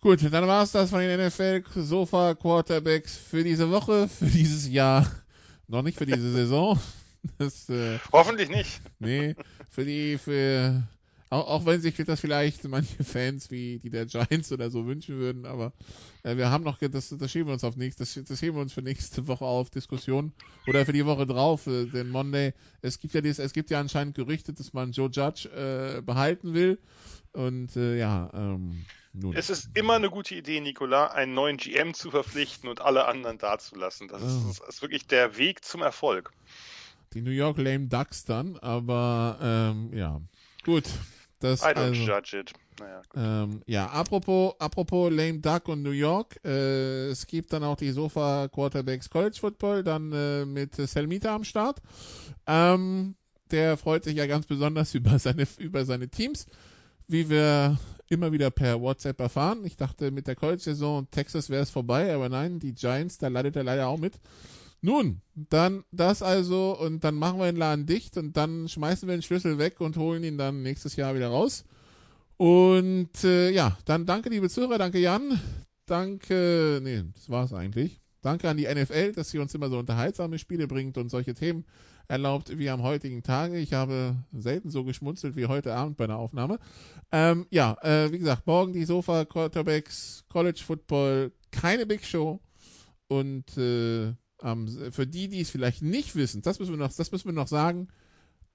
Gut, 0.00 0.22
dann 0.32 0.46
war's 0.46 0.72
das 0.72 0.90
von 0.90 1.00
den 1.00 1.24
NFL 1.24 1.64
Sofa 1.76 2.34
Quarterbacks 2.34 3.16
für 3.16 3.44
diese 3.44 3.70
Woche, 3.70 4.08
für 4.08 4.26
dieses 4.26 4.68
Jahr. 4.68 5.10
Noch 5.66 5.82
nicht 5.82 5.98
für 5.98 6.06
diese 6.06 6.30
Saison. 6.32 6.78
Das, 7.38 7.70
äh, 7.70 7.98
Hoffentlich 8.12 8.50
nicht. 8.50 8.80
nee, 8.98 9.34
für 9.70 9.84
die, 9.84 10.18
für, 10.18 10.82
auch, 11.34 11.48
auch 11.48 11.66
wenn 11.66 11.80
sich 11.80 11.96
das 11.96 12.20
vielleicht 12.20 12.64
manche 12.68 13.02
Fans 13.04 13.50
wie 13.50 13.78
die 13.78 13.90
der 13.90 14.06
Giants 14.06 14.52
oder 14.52 14.70
so 14.70 14.86
wünschen 14.86 15.16
würden, 15.16 15.46
aber 15.46 15.72
äh, 16.22 16.36
wir 16.36 16.50
haben 16.50 16.64
noch, 16.64 16.78
das, 16.78 17.08
das 17.08 17.30
schieben 17.30 17.48
wir 17.48 17.54
uns 17.54 17.64
auf 17.64 17.76
nächste, 17.76 18.04
das, 18.04 18.18
das 18.26 18.38
schieben 18.38 18.56
wir 18.56 18.62
uns 18.62 18.72
für 18.72 18.82
nächste 18.82 19.26
Woche 19.26 19.44
auf 19.44 19.70
Diskussion 19.70 20.32
oder 20.66 20.86
für 20.86 20.92
die 20.92 21.06
Woche 21.06 21.26
drauf, 21.26 21.66
äh, 21.66 21.86
den 21.86 22.10
Monday. 22.10 22.54
Es 22.82 23.00
gibt 23.00 23.14
ja 23.14 23.20
dies, 23.20 23.38
es 23.38 23.52
gibt 23.52 23.70
ja 23.70 23.80
anscheinend 23.80 24.14
Gerüchte, 24.14 24.52
dass 24.52 24.72
man 24.72 24.92
Joe 24.92 25.10
Judge 25.10 25.48
äh, 25.48 26.02
behalten 26.02 26.54
will 26.54 26.78
und 27.32 27.76
äh, 27.76 27.98
ja, 27.98 28.30
ähm, 28.32 28.84
nun. 29.12 29.36
Es 29.36 29.48
ist 29.48 29.70
immer 29.74 29.94
eine 29.94 30.10
gute 30.10 30.34
Idee, 30.34 30.60
Nicola, 30.60 31.06
einen 31.06 31.34
neuen 31.34 31.56
GM 31.56 31.94
zu 31.94 32.10
verpflichten 32.10 32.68
und 32.68 32.80
alle 32.80 33.06
anderen 33.06 33.38
dazulassen. 33.38 34.08
Das 34.08 34.22
ist, 34.22 34.44
Oh. 34.44 34.48
das 34.48 34.76
ist 34.76 34.82
wirklich 34.82 35.06
der 35.06 35.36
Weg 35.36 35.64
zum 35.64 35.82
Erfolg. 35.82 36.32
Die 37.12 37.20
New 37.20 37.30
York 37.30 37.58
Lame 37.58 37.86
Ducks 37.86 38.24
dann, 38.24 38.56
aber 38.58 39.38
ähm, 39.40 39.96
ja, 39.96 40.20
gut. 40.64 40.84
Das, 41.44 41.60
I 41.60 41.74
don't 41.74 41.90
also, 41.90 42.02
judge 42.02 42.38
it. 42.38 42.52
Naja, 42.80 43.02
ähm, 43.14 43.60
ja, 43.66 43.86
apropos, 43.86 44.54
apropos 44.58 45.12
Lame 45.12 45.40
Duck 45.40 45.68
und 45.68 45.82
New 45.82 45.90
York, 45.90 46.40
äh, 46.42 47.08
es 47.08 47.26
gibt 47.26 47.52
dann 47.52 47.62
auch 47.62 47.76
die 47.76 47.90
Sofa 47.90 48.48
Quarterbacks 48.48 49.10
College 49.10 49.36
Football, 49.38 49.84
dann 49.84 50.10
äh, 50.12 50.46
mit 50.46 50.74
Selmita 50.74 51.34
am 51.34 51.44
Start. 51.44 51.82
Ähm, 52.46 53.14
der 53.50 53.76
freut 53.76 54.04
sich 54.04 54.16
ja 54.16 54.26
ganz 54.26 54.46
besonders 54.46 54.94
über 54.94 55.18
seine, 55.18 55.46
über 55.58 55.84
seine 55.84 56.08
Teams, 56.08 56.46
wie 57.08 57.28
wir 57.28 57.76
immer 58.08 58.32
wieder 58.32 58.50
per 58.50 58.80
WhatsApp 58.80 59.20
erfahren. 59.20 59.66
Ich 59.66 59.76
dachte, 59.76 60.10
mit 60.10 60.26
der 60.26 60.36
College-Saison 60.36 61.10
Texas 61.10 61.50
wäre 61.50 61.62
es 61.62 61.70
vorbei, 61.70 62.14
aber 62.14 62.30
nein, 62.30 62.58
die 62.58 62.72
Giants, 62.72 63.18
da 63.18 63.28
leidet 63.28 63.56
er 63.56 63.64
leider 63.64 63.88
auch 63.88 63.98
mit. 63.98 64.14
Nun, 64.84 65.22
dann 65.34 65.82
das 65.92 66.20
also 66.20 66.78
und 66.78 67.04
dann 67.04 67.14
machen 67.14 67.38
wir 67.38 67.46
den 67.46 67.56
Laden 67.56 67.86
dicht 67.86 68.18
und 68.18 68.36
dann 68.36 68.68
schmeißen 68.68 69.08
wir 69.08 69.16
den 69.16 69.22
Schlüssel 69.22 69.56
weg 69.56 69.80
und 69.80 69.96
holen 69.96 70.22
ihn 70.22 70.36
dann 70.36 70.62
nächstes 70.62 70.94
Jahr 70.96 71.14
wieder 71.14 71.28
raus. 71.28 71.64
Und 72.36 73.24
äh, 73.24 73.48
ja, 73.48 73.78
dann 73.86 74.04
danke 74.04 74.28
liebe 74.28 74.50
Zuhörer, 74.50 74.76
danke 74.76 74.98
Jan, 74.98 75.40
danke, 75.86 76.80
nee, 76.82 77.02
das 77.14 77.30
war's 77.30 77.54
eigentlich. 77.54 78.02
Danke 78.20 78.50
an 78.50 78.58
die 78.58 78.66
NFL, 78.66 79.12
dass 79.12 79.30
sie 79.30 79.38
uns 79.38 79.54
immer 79.54 79.70
so 79.70 79.78
unterhaltsame 79.78 80.38
Spiele 80.38 80.68
bringt 80.68 80.98
und 80.98 81.08
solche 81.08 81.32
Themen 81.32 81.64
erlaubt 82.06 82.58
wie 82.58 82.68
am 82.68 82.82
heutigen 82.82 83.22
Tage. 83.22 83.56
Ich 83.56 83.72
habe 83.72 84.16
selten 84.34 84.68
so 84.68 84.84
geschmunzelt 84.84 85.34
wie 85.34 85.46
heute 85.46 85.74
Abend 85.74 85.96
bei 85.96 86.04
einer 86.04 86.18
Aufnahme. 86.18 86.58
Ähm, 87.10 87.46
ja, 87.48 87.78
äh, 87.80 88.12
wie 88.12 88.18
gesagt, 88.18 88.46
morgen 88.46 88.74
die 88.74 88.84
Sofa 88.84 89.24
Quarterbacks, 89.24 90.26
College 90.28 90.60
Football, 90.62 91.32
keine 91.52 91.86
Big 91.86 92.04
Show 92.04 92.38
und 93.08 93.56
äh, 93.56 94.12
am- 94.44 94.68
für 94.92 95.06
die, 95.06 95.28
die 95.28 95.40
es 95.40 95.50
vielleicht 95.50 95.82
nicht 95.82 96.14
wissen, 96.16 96.42
das 96.42 96.58
müssen 96.58 96.72
wir 96.72 96.78
noch, 96.78 96.92
das 96.92 97.10
müssen 97.12 97.26
wir 97.26 97.32
noch 97.32 97.48
sagen. 97.48 97.88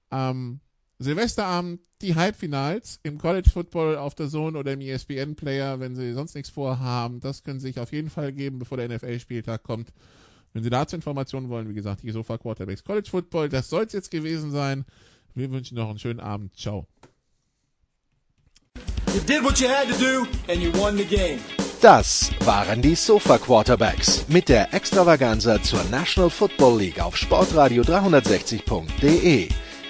Am 0.09 0.59
Silvesterabend 0.99 1.79
die 2.01 2.15
Halbfinals 2.15 2.99
im 3.03 3.17
College 3.17 3.49
Football 3.49 3.97
auf 3.97 4.15
der 4.15 4.29
Zone 4.29 4.57
oder 4.57 4.73
im 4.73 4.81
ESPN 4.81 5.35
Player, 5.35 5.79
wenn 5.79 5.95
Sie 5.95 6.13
sonst 6.13 6.33
nichts 6.35 6.49
vorhaben, 6.49 7.19
das 7.19 7.43
können 7.43 7.59
Sie 7.59 7.67
sich 7.67 7.79
auf 7.79 7.91
jeden 7.91 8.09
Fall 8.09 8.31
geben, 8.33 8.59
bevor 8.59 8.77
der 8.77 8.87
NFL-Spieltag 8.89 9.63
kommt. 9.63 9.91
Wenn 10.53 10.63
Sie 10.63 10.69
dazu 10.69 10.95
Informationen 10.95 11.49
wollen, 11.49 11.69
wie 11.69 11.73
gesagt, 11.73 12.03
die 12.03 12.11
Sofa 12.11 12.37
Quarterbacks 12.37 12.83
College 12.83 13.09
Football, 13.09 13.49
das 13.49 13.69
soll 13.69 13.85
es 13.85 13.93
jetzt 13.93 14.11
gewesen 14.11 14.51
sein. 14.51 14.85
Wir 15.35 15.51
wünschen 15.51 15.75
noch 15.75 15.89
einen 15.89 15.99
schönen 15.99 16.19
Abend. 16.19 16.55
Ciao. 16.57 16.87
You 19.13 19.21
did 19.25 19.43
what 19.43 19.59
you 19.59 19.67
had 19.67 19.87
to 19.89 19.97
do, 19.97 20.27
and 20.51 20.61
you 20.61 20.71
won 20.73 20.97
the 20.97 21.05
game. 21.05 21.39
Das 21.81 22.31
waren 22.43 22.81
die 22.81 22.95
Sofa 22.95 23.37
Quarterbacks 23.37 24.25
mit 24.27 24.49
der 24.49 24.73
Extravaganza 24.73 25.63
zur 25.63 25.81
National 25.85 26.29
Football 26.29 26.79
League 26.79 26.99
auf 27.01 27.15
Sportradio 27.15 27.83
360.de. 27.83 29.47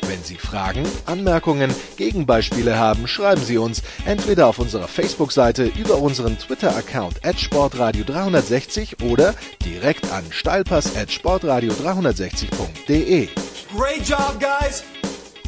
Wenn 0.07 0.23
Sie 0.23 0.35
Fragen, 0.35 0.87
Anmerkungen, 1.07 1.73
Gegenbeispiele 1.97 2.77
haben, 2.77 3.07
schreiben 3.07 3.41
Sie 3.41 3.57
uns 3.57 3.81
entweder 4.05 4.45
auf 4.45 4.59
unserer 4.59 4.87
Facebook-Seite 4.87 5.65
über 5.65 5.97
unseren 5.97 6.37
Twitter-Account 6.37 7.25
at 7.25 7.39
Sportradio 7.39 8.03
360 8.03 9.01
oder 9.01 9.33
direkt 9.65 10.11
an 10.11 10.25
steilpass 10.29 10.95
at 10.95 11.11
Sportradio 11.11 11.73
360.de. 11.73 13.29
Great 13.75 14.07
job, 14.07 14.39
guys. 14.39 14.83